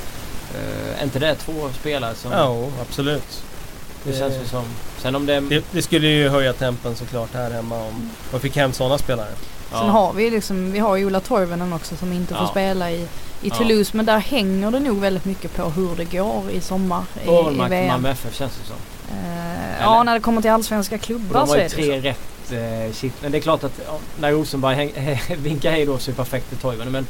Ehm, 0.56 1.00
är 1.00 1.04
inte 1.04 1.20
det 1.20 1.36
två 1.36 1.70
spelare 1.80 2.16
som... 2.16 2.32
ja, 2.32 2.68
absolut. 2.82 3.44
Det 4.04 4.18
känns 4.18 4.34
ju 4.36 4.46
som... 4.46 4.64
Sen 4.98 5.16
om 5.16 5.26
det... 5.26 5.40
Det, 5.40 5.66
det 5.72 5.82
skulle 5.82 6.08
ju 6.08 6.30
höja 6.30 6.54
tempen 6.54 6.96
såklart 6.96 7.34
här 7.34 7.52
hemma 7.52 7.76
om 7.76 8.10
man 8.32 8.42
fick 8.42 8.56
hem 8.56 8.74
sådana 8.74 8.98
spelare. 8.98 9.30
Ja. 9.72 9.80
Sen 9.80 9.90
har 9.90 10.14
vi 10.14 10.30
liksom, 10.30 10.72
vi 10.72 10.80
har 10.80 10.96
ju 10.96 11.06
Ola 11.06 11.20
Toivonen 11.20 11.74
också 11.74 11.96
som 11.96 12.14
inte 12.14 12.34
får 12.34 12.44
Ja. 12.44 12.50
spela 12.50 12.92
i, 12.92 12.96
i 12.96 13.08
Ja. 13.42 13.56
Toulouse. 13.56 13.98
Men 13.98 14.06
där 14.06 14.20
hänger 14.20 14.72
det 14.72 14.80
nog 14.80 15.00
väldigt 15.00 15.26
mycket 15.26 15.56
på 15.56 15.64
hur 15.70 15.96
det 15.96 16.06
går 16.06 16.50
i 16.52 16.62
sommar 16.62 17.04
i, 17.24 17.26
i 17.26 17.30
Ålmark 17.30 17.72
VM. 17.72 17.88
Malmö 17.88 18.10
FF 18.10 18.36
känns 18.36 18.52
det 18.58 18.66
som. 18.68 18.76
Eh, 19.18 19.82
ja, 19.82 20.04
när 20.04 20.14
det 20.14 20.20
kommer 20.20 20.42
till 20.42 20.52
allsvenska 20.52 20.98
klubbar 20.98 21.40
de 21.40 21.48
så 21.48 21.54
har 21.54 21.58
är 21.58 21.64
ju 21.64 21.70
det 21.70 21.76
tre 21.76 22.02
så. 22.02 22.08
rätt 22.08 22.88
eh, 22.88 22.94
shit. 22.94 23.14
Men 23.22 23.32
det 23.32 23.38
är 23.38 23.42
klart 23.42 23.64
att 23.64 23.80
ja, 23.88 23.98
när 24.20 24.32
Rosenberg 24.32 24.76
häng, 24.76 25.20
vinkar 25.44 25.72
hej 25.72 25.86
då 25.86 25.98
så 25.98 26.12
är 26.12 26.14
det 26.14 26.18
perfekt 26.18 26.50
för 26.50 26.56
Toivonen. 26.56 26.92
Men 26.92 27.06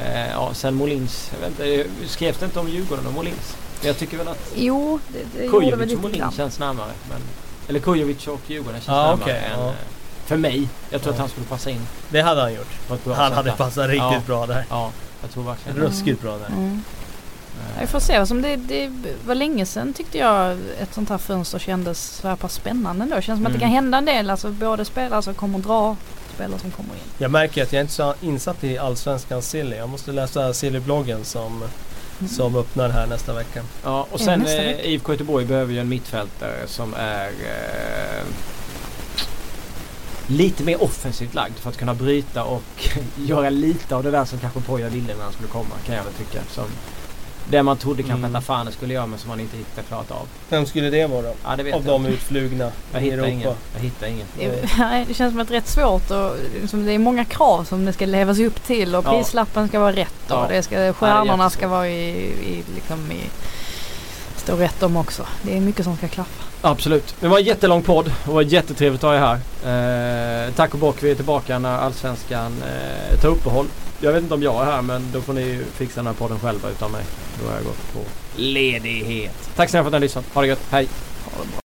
Mm. 0.00 0.16
eh, 0.26 0.30
ja, 0.32 0.50
sen 0.54 0.74
Molins. 0.74 1.30
Inte, 1.46 1.84
skrevs 2.06 2.36
det 2.38 2.44
inte 2.44 2.60
om 2.60 2.68
Djurgården 2.68 3.06
och 3.06 3.12
Molins? 3.12 3.56
Jag 3.82 3.98
tycker 3.98 4.16
väl 4.16 4.28
att 4.28 4.52
Jo, 4.56 5.00
det, 5.08 5.40
det 5.42 5.48
Kujovic 5.48 5.72
och 5.72 5.86
lite 5.86 6.02
Molin 6.02 6.18
grann. 6.18 6.32
känns 6.32 6.58
närmare. 6.58 6.90
Men, 7.10 7.20
eller 7.68 7.80
Kujovic 7.80 8.26
och 8.26 8.40
Djurgården 8.46 8.80
känns 8.80 8.86
Ja, 8.88 8.94
närmare 9.02 9.18
okej, 9.22 9.42
än, 9.54 9.60
ja. 9.60 9.72
För 10.30 10.36
mig. 10.36 10.68
Jag 10.90 11.02
tror 11.02 11.12
Ja. 11.12 11.14
att 11.14 11.20
han 11.20 11.28
skulle 11.28 11.46
passa 11.46 11.70
in 11.70 11.86
Det 12.08 12.20
hade 12.22 12.40
han 12.40 12.54
gjort. 12.54 12.72
Han 12.88 12.98
sätt 12.98 13.16
hade 13.36 13.52
passat 13.52 13.86
riktigt 13.86 13.98
Ja. 14.02 14.22
bra 14.26 14.46
där. 14.46 14.64
Ja, 14.70 14.90
jag 15.22 15.30
tror 15.30 15.44
verkligen. 15.44 15.78
Ruskigt 15.78 16.22
bra 16.22 16.36
där. 16.38 16.46
Mm. 16.46 16.82
Eh, 17.76 17.80
Jag 17.80 17.88
får 17.88 18.00
se. 18.00 18.26
Som 18.26 18.42
det, 18.42 18.56
det 18.56 18.90
var 19.26 19.34
länge 19.34 19.66
sedan 19.66 19.92
tyckte 19.92 20.18
jag 20.18 20.52
ett 20.80 20.94
sånt 20.94 21.08
här 21.08 21.18
fönster 21.18 21.58
kändes 21.58 22.00
så 22.04 22.28
här 22.28 22.36
pass 22.36 22.54
spännande 22.54 23.02
ändå. 23.02 23.16
Det 23.16 23.22
känns 23.22 23.38
som 23.38 23.46
att 23.46 23.52
det 23.52 23.56
Mm. 23.58 23.68
kan 23.68 23.74
hända 23.74 23.98
en 23.98 24.04
del. 24.04 24.30
Alltså 24.30 24.50
både 24.50 24.84
spelare 24.84 25.22
som 25.22 25.34
kommer 25.34 25.58
dra, 25.58 25.96
spelare 26.34 26.58
som 26.60 26.70
kommer 26.70 26.90
in. 26.94 27.00
Jag 27.18 27.30
märker 27.30 27.62
att 27.62 27.72
jag 27.72 27.80
inte 27.82 27.92
är 27.92 27.94
så 27.94 28.14
insatt 28.20 28.64
i 28.64 28.78
Allsvenskan 28.78 29.42
Silly. 29.42 29.76
Jag 29.76 29.88
måste 29.88 30.12
läsa 30.12 30.52
Silly-bloggen 30.52 31.24
som, 31.24 31.62
Mm. 32.20 32.32
som 32.32 32.56
öppnar 32.56 32.88
här 32.88 33.06
nästa 33.06 33.32
vecka. 33.34 33.62
Ja, 33.84 34.00
och 34.10 34.20
Ja, 34.20 34.24
sen 34.24 34.40
nästa 34.40 34.62
eh. 34.62 34.86
IFK 34.94 35.12
Göteborg 35.12 35.44
behöver 35.44 35.72
ju 35.72 35.80
en 35.80 35.88
mittfältare 35.88 36.66
som 36.66 36.94
är 36.94 37.26
eh, 37.26 38.24
lite 40.30 40.62
mer 40.62 40.82
offensivt 40.82 41.34
lagd 41.34 41.54
för 41.58 41.70
att 41.70 41.76
kunna 41.76 41.94
bryta 41.94 42.44
och 42.44 42.62
göra 43.16 43.50
lite 43.50 43.96
av 43.96 44.02
det 44.02 44.10
där 44.10 44.24
som 44.24 44.38
kanske 44.38 44.60
Poja 44.60 44.88
ville 44.88 45.14
när 45.16 45.22
han 45.24 45.32
skulle 45.32 45.48
komma 45.48 45.74
kan 45.86 45.94
jag 45.94 46.04
väl 46.04 46.12
tycka. 46.12 46.38
Som 46.50 46.64
det 47.48 47.62
man 47.62 47.76
trodde 47.76 48.02
kanske 48.02 48.18
Mm. 48.26 48.36
att 48.36 48.42
Afane 48.42 48.72
skulle 48.72 48.94
göra 48.94 49.06
men 49.06 49.18
som 49.18 49.30
han 49.30 49.40
inte 49.40 49.56
riktigt 49.56 49.76
har 49.76 49.82
klarat 49.82 50.10
av. 50.10 50.26
Vem 50.48 50.66
skulle 50.66 50.90
det 50.90 51.06
vara 51.06 51.22
då? 51.22 51.34
Ja, 51.44 51.56
det 51.56 51.62
Av 51.62 51.68
jag 51.68 51.82
de 51.84 52.00
inte. 52.00 52.12
utflugna 52.12 52.70
Jag 52.92 53.02
i 53.02 53.04
hittar 53.04 53.16
Europa? 53.18 53.28
ingen. 53.30 53.54
Jag 53.74 53.80
hittar 53.82 54.06
ingen. 54.06 54.26
Det, 54.38 54.68
nej, 54.78 55.04
det 55.08 55.14
känns 55.14 55.32
som 55.32 55.40
ett 55.40 55.50
rätt 55.50 55.68
svårt 55.68 56.10
och 56.10 56.36
liksom, 56.60 56.86
det 56.86 56.92
är 56.92 56.98
många 56.98 57.24
krav 57.24 57.64
som 57.64 57.84
det 57.84 57.92
ska 57.92 58.06
levas 58.06 58.38
upp 58.38 58.64
till 58.66 58.94
och 58.94 59.04
Ja. 59.06 59.10
prislappen 59.12 59.68
ska 59.68 59.80
vara 59.80 59.92
rätt 59.92 60.30
och 60.30 60.36
Ja. 60.36 60.46
det 60.48 60.62
ska, 60.62 60.92
stjärnorna 60.92 61.24
jättesvårt. 61.32 61.52
ska 61.52 61.68
vara 61.68 61.88
i, 61.88 62.10
i, 62.28 62.64
liksom 62.74 63.12
i, 63.12 63.20
stå 64.40 64.56
rätt 64.56 64.82
om 64.82 64.96
också. 64.96 65.26
Det 65.42 65.56
är 65.56 65.60
mycket 65.60 65.84
som 65.84 65.96
ska 65.96 66.08
klaffa. 66.08 66.44
Absolut. 66.60 67.14
Det 67.20 67.28
var 67.28 67.38
en 67.38 67.44
jättelång 67.44 67.82
podd 67.82 68.12
och 68.26 68.34
var 68.34 68.42
jättetrevligt 68.42 69.04
att 69.04 69.10
ha 69.10 69.16
er 69.16 69.38
här. 69.64 70.46
Eh, 70.46 70.54
tack 70.54 70.74
och 70.74 70.80
bock. 70.80 71.02
Vi 71.02 71.10
är 71.10 71.14
tillbaka 71.14 71.58
när 71.58 71.78
Allsvenskan 71.78 72.62
eh, 72.62 73.20
tar 73.20 73.28
uppehåll. 73.28 73.66
Jag 74.00 74.12
vet 74.12 74.22
inte 74.22 74.34
om 74.34 74.42
jag 74.42 74.62
är 74.62 74.64
här 74.64 74.82
men 74.82 75.08
då 75.12 75.20
får 75.20 75.32
ni 75.32 75.60
fixa 75.72 76.00
den 76.00 76.06
här 76.06 76.14
podden 76.14 76.38
själva 76.38 76.68
utan 76.68 76.92
mig. 76.92 77.04
Då 77.42 77.48
har 77.48 77.54
jag 77.54 77.64
gått 77.64 77.92
på 77.92 78.00
ledighet. 78.36 79.50
Tack 79.56 79.70
snälla 79.70 79.84
för 79.84 79.88
att 79.88 79.92
ni 79.92 79.96
har 79.96 80.00
lyssnat. 80.00 80.24
Ha 80.34 80.40
det 80.40 80.48
gött. 80.48 80.66
Hej! 80.70 80.88
Ha 81.24 81.42
det 81.42 81.48
bra. 81.48 81.69